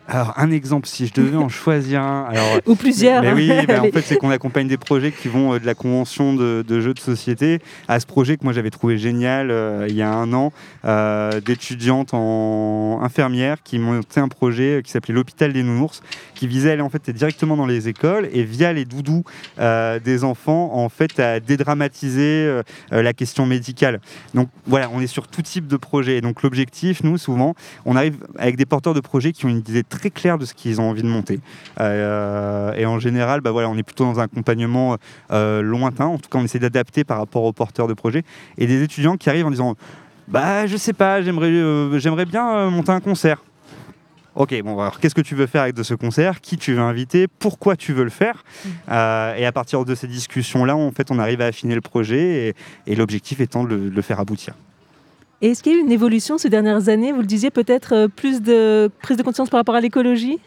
Alors, 0.06 0.34
un 0.36 0.50
exemple, 0.50 0.86
si 0.86 1.06
je 1.06 1.14
devais 1.14 1.36
en 1.36 1.48
choisir 1.48 2.02
un. 2.02 2.24
Alors, 2.24 2.60
Ou 2.66 2.74
plusieurs, 2.74 3.22
Mais 3.22 3.32
oui, 3.32 3.50
bah, 3.66 3.80
en 3.80 3.90
fait, 3.90 4.02
c'est 4.02 4.16
qu'on 4.16 4.30
accompagne 4.30 4.68
des 4.68 4.76
projets 4.76 5.12
qui 5.12 5.28
vont 5.28 5.54
euh, 5.54 5.58
de 5.58 5.66
la 5.66 5.74
convention 5.74 6.34
de, 6.34 6.64
de 6.66 6.80
jeux 6.80 6.94
de 6.94 7.00
société 7.00 7.60
à 7.88 8.00
ce 8.00 8.06
projet 8.06 8.36
que 8.36 8.44
moi 8.44 8.52
j'avais 8.52 8.70
trouvé 8.70 8.98
génial 8.98 9.50
euh, 9.50 9.86
il 9.88 9.96
y 9.96 10.02
a 10.02 10.12
un 10.12 10.32
an 10.32 10.52
euh, 10.84 11.40
d'étudiantes 11.40 12.12
en 12.12 13.00
infirmières 13.02 13.62
qui 13.62 13.78
montaient 13.78 14.20
un 14.20 14.28
projet 14.28 14.82
qui 14.84 14.90
s'appelait 14.90 15.14
l'hôpital 15.14 15.52
des 15.52 15.62
nounours 15.62 16.02
qui 16.34 16.46
visait 16.46 16.70
à 16.70 16.72
aller 16.74 16.82
en 16.82 16.90
fait 16.90 17.10
directement 17.10 17.56
dans 17.56 17.66
les 17.66 17.88
écoles 17.88 18.28
et 18.32 18.42
via 18.42 18.72
les 18.72 18.84
doudous 18.84 19.24
euh, 19.58 19.98
des 19.98 20.24
enfants 20.24 20.70
en 20.74 20.88
fait 20.88 21.18
à 21.20 21.40
dédramatiser 21.40 22.44
euh, 22.46 22.62
euh, 22.92 23.02
la 23.02 23.12
question 23.12 23.46
médicale. 23.46 24.00
Donc 24.34 24.48
voilà, 24.66 24.90
on 24.92 25.00
est 25.00 25.06
sur 25.06 25.28
tout 25.28 25.42
type 25.42 25.66
de 25.66 25.76
projet. 25.76 26.16
Et 26.16 26.20
donc 26.20 26.42
l'objectif, 26.42 27.02
nous, 27.02 27.18
souvent, 27.18 27.54
on 27.84 27.96
arrive 27.96 28.16
avec 28.36 28.56
des 28.56 28.66
porteurs 28.66 28.94
de 28.94 29.00
projets 29.00 29.32
qui 29.32 29.46
ont 29.46 29.48
une 29.48 29.58
idée 29.58 29.84
très 29.94 30.10
claire 30.10 30.38
de 30.38 30.44
ce 30.44 30.54
qu'ils 30.54 30.80
ont 30.80 30.90
envie 30.90 31.02
de 31.02 31.08
monter. 31.08 31.40
Euh, 31.80 32.72
et 32.74 32.86
en 32.86 32.98
général, 32.98 33.40
bah 33.40 33.50
voilà, 33.50 33.68
on 33.68 33.76
est 33.76 33.82
plutôt 33.82 34.04
dans 34.04 34.20
un 34.20 34.24
accompagnement 34.24 34.96
euh, 35.30 35.62
lointain. 35.62 36.06
En 36.06 36.18
tout 36.18 36.28
cas, 36.28 36.38
on 36.38 36.44
essaie 36.44 36.58
d'adapter 36.58 37.04
par 37.04 37.18
rapport 37.18 37.44
aux 37.44 37.52
porteurs 37.52 37.88
de 37.88 37.94
projets. 37.94 38.22
Et 38.58 38.66
des 38.66 38.82
étudiants 38.82 39.16
qui 39.16 39.30
arrivent 39.30 39.46
en 39.46 39.50
disant 39.50 39.74
Bah, 40.28 40.66
je 40.66 40.76
sais 40.76 40.92
pas, 40.92 41.22
j'aimerais 41.22 41.48
euh, 41.48 41.98
j'aimerais 41.98 42.26
bien 42.26 42.70
monter 42.70 42.92
un 42.92 43.00
concert. 43.00 43.42
Ok, 44.36 44.60
bon, 44.64 44.80
alors 44.80 44.98
qu'est-ce 44.98 45.14
que 45.14 45.20
tu 45.20 45.36
veux 45.36 45.46
faire 45.46 45.62
avec 45.62 45.76
de 45.76 45.84
ce 45.84 45.94
concert? 45.94 46.40
Qui 46.40 46.56
tu 46.56 46.74
veux 46.74 46.80
inviter? 46.80 47.28
Pourquoi 47.28 47.76
tu 47.76 47.92
veux 47.92 48.02
le 48.02 48.10
faire? 48.10 48.42
Et 48.88 49.46
à 49.46 49.52
partir 49.52 49.84
de 49.84 49.94
ces 49.94 50.08
discussions-là, 50.08 50.74
en 50.74 50.90
fait, 50.90 51.12
on 51.12 51.20
arrive 51.20 51.40
à 51.40 51.46
affiner 51.46 51.76
le 51.76 51.80
projet 51.80 52.52
et, 52.86 52.96
l'objectif 52.96 53.40
étant 53.40 53.62
de 53.62 53.76
le 53.76 54.02
faire 54.02 54.18
aboutir. 54.18 54.54
Et 55.44 55.48
est-ce 55.48 55.62
qu'il 55.62 55.72
y 55.72 55.74
a 55.74 55.78
eu 55.78 55.82
une 55.82 55.92
évolution 55.92 56.38
ces 56.38 56.48
dernières 56.48 56.88
années 56.88 57.12
Vous 57.12 57.20
le 57.20 57.26
disiez, 57.26 57.50
peut-être 57.50 57.92
euh, 57.92 58.08
plus 58.08 58.40
de 58.40 58.90
prise 59.02 59.18
de 59.18 59.22
conscience 59.22 59.50
par 59.50 59.60
rapport 59.60 59.74
à 59.74 59.82
l'écologie? 59.82 60.38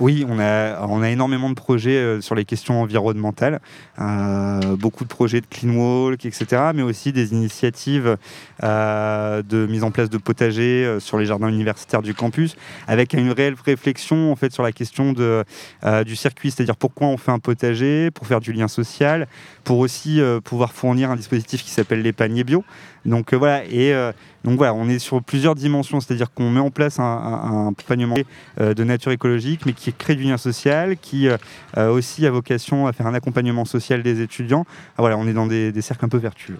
Oui, 0.00 0.26
on 0.28 0.40
a, 0.40 1.08
énormément 1.08 1.48
de 1.48 1.54
projets 1.54 1.96
euh, 1.96 2.20
sur 2.20 2.34
les 2.34 2.44
questions 2.44 2.82
environnementales, 2.82 3.60
euh, 4.00 4.74
beaucoup 4.76 5.04
de 5.04 5.08
projets 5.08 5.40
de 5.40 5.46
clean 5.46 5.76
walk, 5.76 6.26
etc., 6.26 6.72
mais 6.74 6.82
aussi 6.82 7.12
des 7.12 7.32
initiatives 7.32 8.16
de 8.60 9.66
mise 9.66 9.84
en 9.84 9.92
place 9.92 10.10
de 10.10 10.18
potagers 10.18 10.96
sur 10.98 11.18
les 11.18 11.26
jardins 11.26 11.48
universitaires 11.48 12.02
du 12.02 12.12
campus, 12.12 12.56
avec 12.88 13.12
une 13.12 13.30
réelle 13.30 13.54
réflexion 13.64 14.32
en 14.32 14.36
fait 14.36 14.52
sur 14.52 14.64
la 14.64 14.72
question 14.72 15.12
du 15.12 16.16
circuit, 16.16 16.50
c'est-à-dire 16.50 16.76
pourquoi 16.76 17.06
on 17.06 17.16
fait 17.16 17.30
un 17.30 17.38
potager, 17.38 18.10
pour 18.10 18.26
faire 18.26 18.40
du 18.40 18.52
lien 18.52 18.66
social, 18.66 19.28
pour 19.64 19.78
aussi 19.78 20.20
euh, 20.20 20.40
pouvoir 20.40 20.72
fournir 20.72 21.10
un 21.10 21.16
dispositif 21.16 21.62
qui 21.62 21.70
s'appelle 21.70 22.02
les 22.02 22.12
paniers 22.12 22.44
bio. 22.44 22.64
Donc 23.04 23.32
euh, 23.32 23.36
voilà, 23.36 23.64
et 23.64 23.92
euh, 23.92 24.12
donc 24.44 24.58
voilà, 24.58 24.74
on 24.74 24.88
est 24.88 24.98
sur 24.98 25.22
plusieurs 25.22 25.54
dimensions, 25.54 26.00
c'est-à-dire 26.00 26.32
qu'on 26.32 26.50
met 26.50 26.60
en 26.60 26.70
place 26.70 26.98
un, 26.98 27.04
un, 27.04 27.72
de 27.72 28.84
nature 28.84 29.12
écologique, 29.12 29.66
mais 29.66 29.72
qui 29.72 29.92
crée 29.92 30.14
du 30.14 30.24
lien 30.24 30.36
social, 30.36 30.96
qui 30.96 31.28
aussi 31.76 32.26
a 32.26 32.30
vocation 32.30 32.86
à 32.86 32.92
faire 32.92 33.06
un 33.06 33.14
accompagnement 33.14 33.64
social 33.64 34.02
des 34.02 34.20
étudiants. 34.20 34.66
Ah, 34.96 35.02
voilà, 35.02 35.16
on 35.16 35.26
est 35.26 35.32
dans 35.32 35.46
des 35.46 35.82
cercles 35.82 36.04
un 36.04 36.08
peu 36.08 36.18
vertueux. 36.18 36.58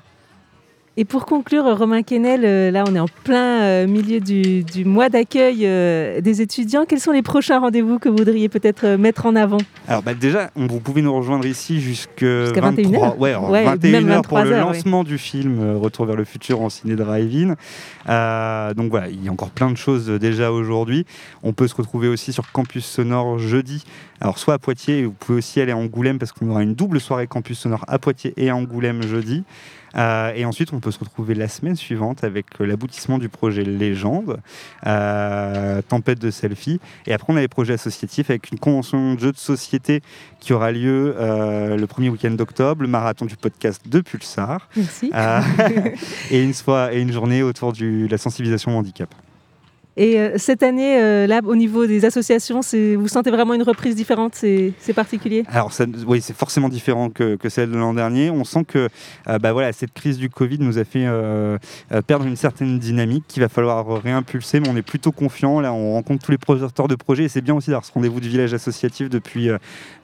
Et 0.98 1.06
pour 1.06 1.24
conclure, 1.24 1.64
Romain 1.78 2.02
Quesnel, 2.02 2.42
euh, 2.44 2.70
là 2.70 2.84
on 2.86 2.94
est 2.94 3.00
en 3.00 3.08
plein 3.24 3.62
euh, 3.62 3.86
milieu 3.86 4.20
du, 4.20 4.62
du 4.62 4.84
mois 4.84 5.08
d'accueil 5.08 5.60
euh, 5.62 6.20
des 6.20 6.42
étudiants. 6.42 6.84
Quels 6.86 7.00
sont 7.00 7.12
les 7.12 7.22
prochains 7.22 7.60
rendez-vous 7.60 7.98
que 7.98 8.10
vous 8.10 8.16
voudriez 8.18 8.50
peut-être 8.50 8.96
mettre 8.96 9.24
en 9.24 9.34
avant? 9.34 9.56
Alors 9.88 10.02
bah, 10.02 10.12
déjà, 10.12 10.50
vous 10.54 10.80
pouvez 10.80 11.00
nous 11.00 11.14
rejoindre 11.14 11.46
ici 11.46 11.80
Jusqu'à 11.80 12.52
23 12.52 12.72
21h. 12.72 13.16
ouais, 13.16 13.30
alors 13.30 13.48
Ouais, 13.48 13.64
21 13.64 13.90
même 13.90 14.10
heures 14.10 14.22
pour 14.22 14.36
23 14.36 14.44
le 14.44 14.52
heures, 14.52 14.66
lancement 14.66 15.02
du 15.02 15.16
film 15.16 15.76
Retour 15.78 16.04
vers 16.04 16.16
le 16.16 16.24
futur 16.24 16.60
en 16.60 16.68
ciné 16.68 16.94
drive-in. 16.94 17.54
Euh, 18.10 18.74
donc 18.74 18.90
voilà, 18.90 19.08
il 19.08 19.24
y 19.24 19.28
a 19.28 19.32
encore 19.32 19.50
plein 19.50 19.70
de 19.70 19.78
choses 19.78 20.08
déjà 20.08 20.52
aujourd'hui. 20.52 21.06
On 21.42 21.54
peut 21.54 21.68
se 21.68 21.74
retrouver 21.74 22.08
aussi 22.08 22.34
sur 22.34 22.52
Campus 22.52 22.84
Sonore 22.84 23.38
jeudi. 23.38 23.82
Alors 24.20 24.38
soit 24.38 24.54
à 24.54 24.58
Poitiers, 24.58 25.06
vous 25.06 25.12
pouvez 25.12 25.38
aussi 25.38 25.58
aller 25.58 25.72
à 25.72 25.76
Angoulême 25.78 26.18
parce 26.18 26.32
qu'on 26.32 26.50
aura 26.50 26.62
une 26.62 26.74
double 26.74 27.00
soirée 27.00 27.26
Campus 27.26 27.60
Sonore 27.60 27.86
à 27.88 27.98
Poitiers 27.98 28.34
et 28.36 28.50
à 28.50 28.56
Angoulême 28.56 29.02
jeudi. 29.02 29.42
Euh, 29.96 30.32
et 30.34 30.44
ensuite, 30.44 30.72
on 30.72 30.80
peut 30.80 30.90
se 30.90 30.98
retrouver 30.98 31.34
la 31.34 31.48
semaine 31.48 31.76
suivante 31.76 32.24
avec 32.24 32.46
euh, 32.60 32.66
l'aboutissement 32.66 33.18
du 33.18 33.28
projet 33.28 33.64
Légende, 33.64 34.38
euh, 34.86 35.82
Tempête 35.82 36.18
de 36.18 36.30
selfie. 36.30 36.80
Et 37.06 37.12
après, 37.12 37.32
on 37.32 37.36
a 37.36 37.40
les 37.40 37.48
projets 37.48 37.74
associatifs 37.74 38.30
avec 38.30 38.50
une 38.50 38.58
convention 38.58 39.14
de 39.14 39.20
jeux 39.20 39.32
de 39.32 39.38
société 39.38 40.02
qui 40.40 40.52
aura 40.52 40.72
lieu 40.72 41.14
euh, 41.18 41.76
le 41.76 41.86
premier 41.86 42.08
week-end 42.08 42.32
d'octobre, 42.32 42.82
le 42.82 42.88
marathon 42.88 43.26
du 43.26 43.36
podcast 43.36 43.82
de 43.88 44.00
Pulsar. 44.00 44.68
Merci. 44.76 45.10
Et, 46.30 46.42
une 46.42 46.54
soirée, 46.54 46.98
et 46.98 47.00
une 47.00 47.12
journée 47.12 47.42
autour 47.42 47.72
de 47.72 48.06
la 48.08 48.18
sensibilisation 48.18 48.74
au 48.74 48.78
handicap. 48.78 49.08
Et 49.96 50.18
euh, 50.18 50.34
cette 50.38 50.62
année, 50.62 50.98
euh, 50.98 51.26
là, 51.26 51.40
au 51.44 51.54
niveau 51.54 51.86
des 51.86 52.04
associations, 52.04 52.60
vous 52.96 53.08
sentez 53.08 53.30
vraiment 53.30 53.54
une 53.54 53.62
reprise 53.62 53.94
différente? 53.94 54.34
C'est 54.34 54.94
particulier? 54.94 55.44
Alors, 55.48 55.70
oui, 56.06 56.20
c'est 56.22 56.36
forcément 56.36 56.68
différent 56.68 57.10
que, 57.10 57.36
celle 57.48 57.70
de 57.70 57.76
l'an 57.76 57.92
dernier. 57.92 58.30
On 58.30 58.44
sent 58.44 58.64
que 58.64 58.88
euh, 59.28 59.38
bah 59.38 59.52
cette 59.72 59.92
crise 59.92 60.16
du 60.16 60.30
Covid 60.30 60.58
nous 60.60 60.78
a 60.78 60.84
fait 60.84 61.06
perdre 62.06 62.26
une 62.26 62.36
certaine 62.36 62.78
dynamique 62.78 63.24
qu'il 63.28 63.42
va 63.42 63.48
falloir 63.48 64.02
réimpulser, 64.02 64.60
mais 64.60 64.68
on 64.68 64.76
est 64.76 64.82
plutôt 64.82 65.12
confiant. 65.12 65.60
Là, 65.60 65.72
on 65.72 65.92
rencontre 65.92 66.24
tous 66.24 66.32
les 66.32 66.38
porteurs 66.38 66.88
de 66.88 66.94
projets 66.94 67.24
et 67.24 67.28
c'est 67.28 67.42
bien 67.42 67.54
aussi 67.54 67.68
d'avoir 67.68 67.84
ce 67.84 67.92
rendez-vous 67.92 68.20
du 68.20 68.28
village 68.28 68.54
associatif 68.54 69.10
depuis, 69.10 69.50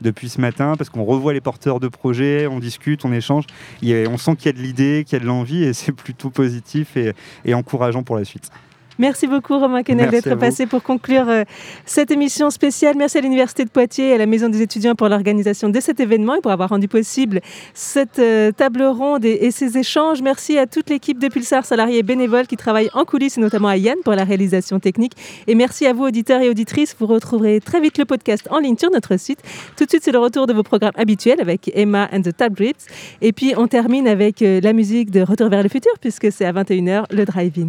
ce 0.02 0.40
matin 0.40 0.74
parce 0.76 0.90
qu'on 0.90 1.04
revoit 1.04 1.32
les 1.32 1.40
porteurs 1.40 1.80
de 1.80 1.88
projets, 1.88 2.46
on 2.46 2.58
discute, 2.58 3.04
on 3.04 3.12
échange. 3.12 3.44
On 3.82 4.18
sent 4.18 4.36
qu'il 4.36 4.46
y 4.46 4.48
a 4.50 4.52
de 4.52 4.62
l'idée, 4.62 5.04
qu'il 5.06 5.16
y 5.16 5.20
a 5.20 5.22
de 5.22 5.26
l'envie 5.26 5.64
et 5.64 5.72
c'est 5.72 5.92
plutôt 5.92 6.30
positif 6.30 6.96
et 6.96 7.54
encourageant 7.54 8.02
pour 8.02 8.16
la 8.16 8.24
suite. 8.24 8.50
Merci 8.98 9.28
beaucoup 9.28 9.56
Romain 9.56 9.82
à 9.86 10.06
d'être 10.10 10.34
passé 10.34 10.66
pour 10.66 10.82
conclure 10.82 11.28
euh, 11.28 11.44
cette 11.86 12.10
émission 12.10 12.50
spéciale. 12.50 12.96
Merci 12.96 13.18
à 13.18 13.20
l'Université 13.20 13.64
de 13.64 13.70
Poitiers 13.70 14.08
et 14.08 14.14
à 14.14 14.18
la 14.18 14.26
Maison 14.26 14.48
des 14.48 14.60
étudiants 14.60 14.96
pour 14.96 15.08
l'organisation 15.08 15.68
de 15.68 15.78
cet 15.78 16.00
événement 16.00 16.34
et 16.34 16.40
pour 16.40 16.50
avoir 16.50 16.70
rendu 16.70 16.88
possible 16.88 17.40
cette 17.74 18.18
euh, 18.18 18.50
table 18.50 18.82
ronde 18.82 19.24
et, 19.24 19.52
ces 19.52 19.78
échanges. 19.78 20.20
Merci 20.20 20.58
à 20.58 20.66
toute 20.66 20.90
l'équipe 20.90 21.20
de 21.20 21.28
Pulsar, 21.28 21.64
salariés 21.64 21.98
et 21.98 22.02
bénévoles 22.02 22.48
qui 22.48 22.56
travaillent 22.56 22.90
en 22.92 23.04
coulisses 23.04 23.38
et 23.38 23.40
notamment 23.40 23.68
à 23.68 23.76
Yann 23.76 23.96
pour 24.04 24.14
la 24.14 24.24
réalisation 24.24 24.80
technique. 24.80 25.12
Et 25.46 25.54
merci 25.54 25.86
à 25.86 25.92
vous 25.92 26.04
auditeurs 26.04 26.40
et 26.40 26.48
auditrices. 26.48 26.96
Vous 26.98 27.06
retrouverez 27.06 27.60
très 27.60 27.80
vite 27.80 27.98
le 27.98 28.04
podcast 28.04 28.48
en 28.50 28.58
ligne 28.58 28.76
sur 28.76 28.90
notre 28.90 29.16
site. 29.16 29.38
Tout 29.76 29.84
de 29.84 29.90
suite, 29.90 30.02
c'est 30.02 30.12
le 30.12 30.18
retour 30.18 30.48
de 30.48 30.52
vos 30.52 30.64
programmes 30.64 30.92
habituels 30.96 31.40
avec 31.40 31.70
Emma 31.72 32.08
and 32.12 32.22
the 32.22 32.36
Tab 32.36 32.54
Drips. 32.54 32.86
Et 33.22 33.32
puis, 33.32 33.54
on 33.56 33.68
termine 33.68 34.08
avec 34.08 34.42
euh, 34.42 34.60
la 34.60 34.72
musique 34.72 35.12
de 35.12 35.20
Retour 35.20 35.50
vers 35.50 35.62
le 35.62 35.68
futur 35.68 35.92
puisque 36.00 36.32
c'est 36.32 36.44
à 36.44 36.52
21h 36.52 37.04
le 37.12 37.24
drive-in. 37.24 37.68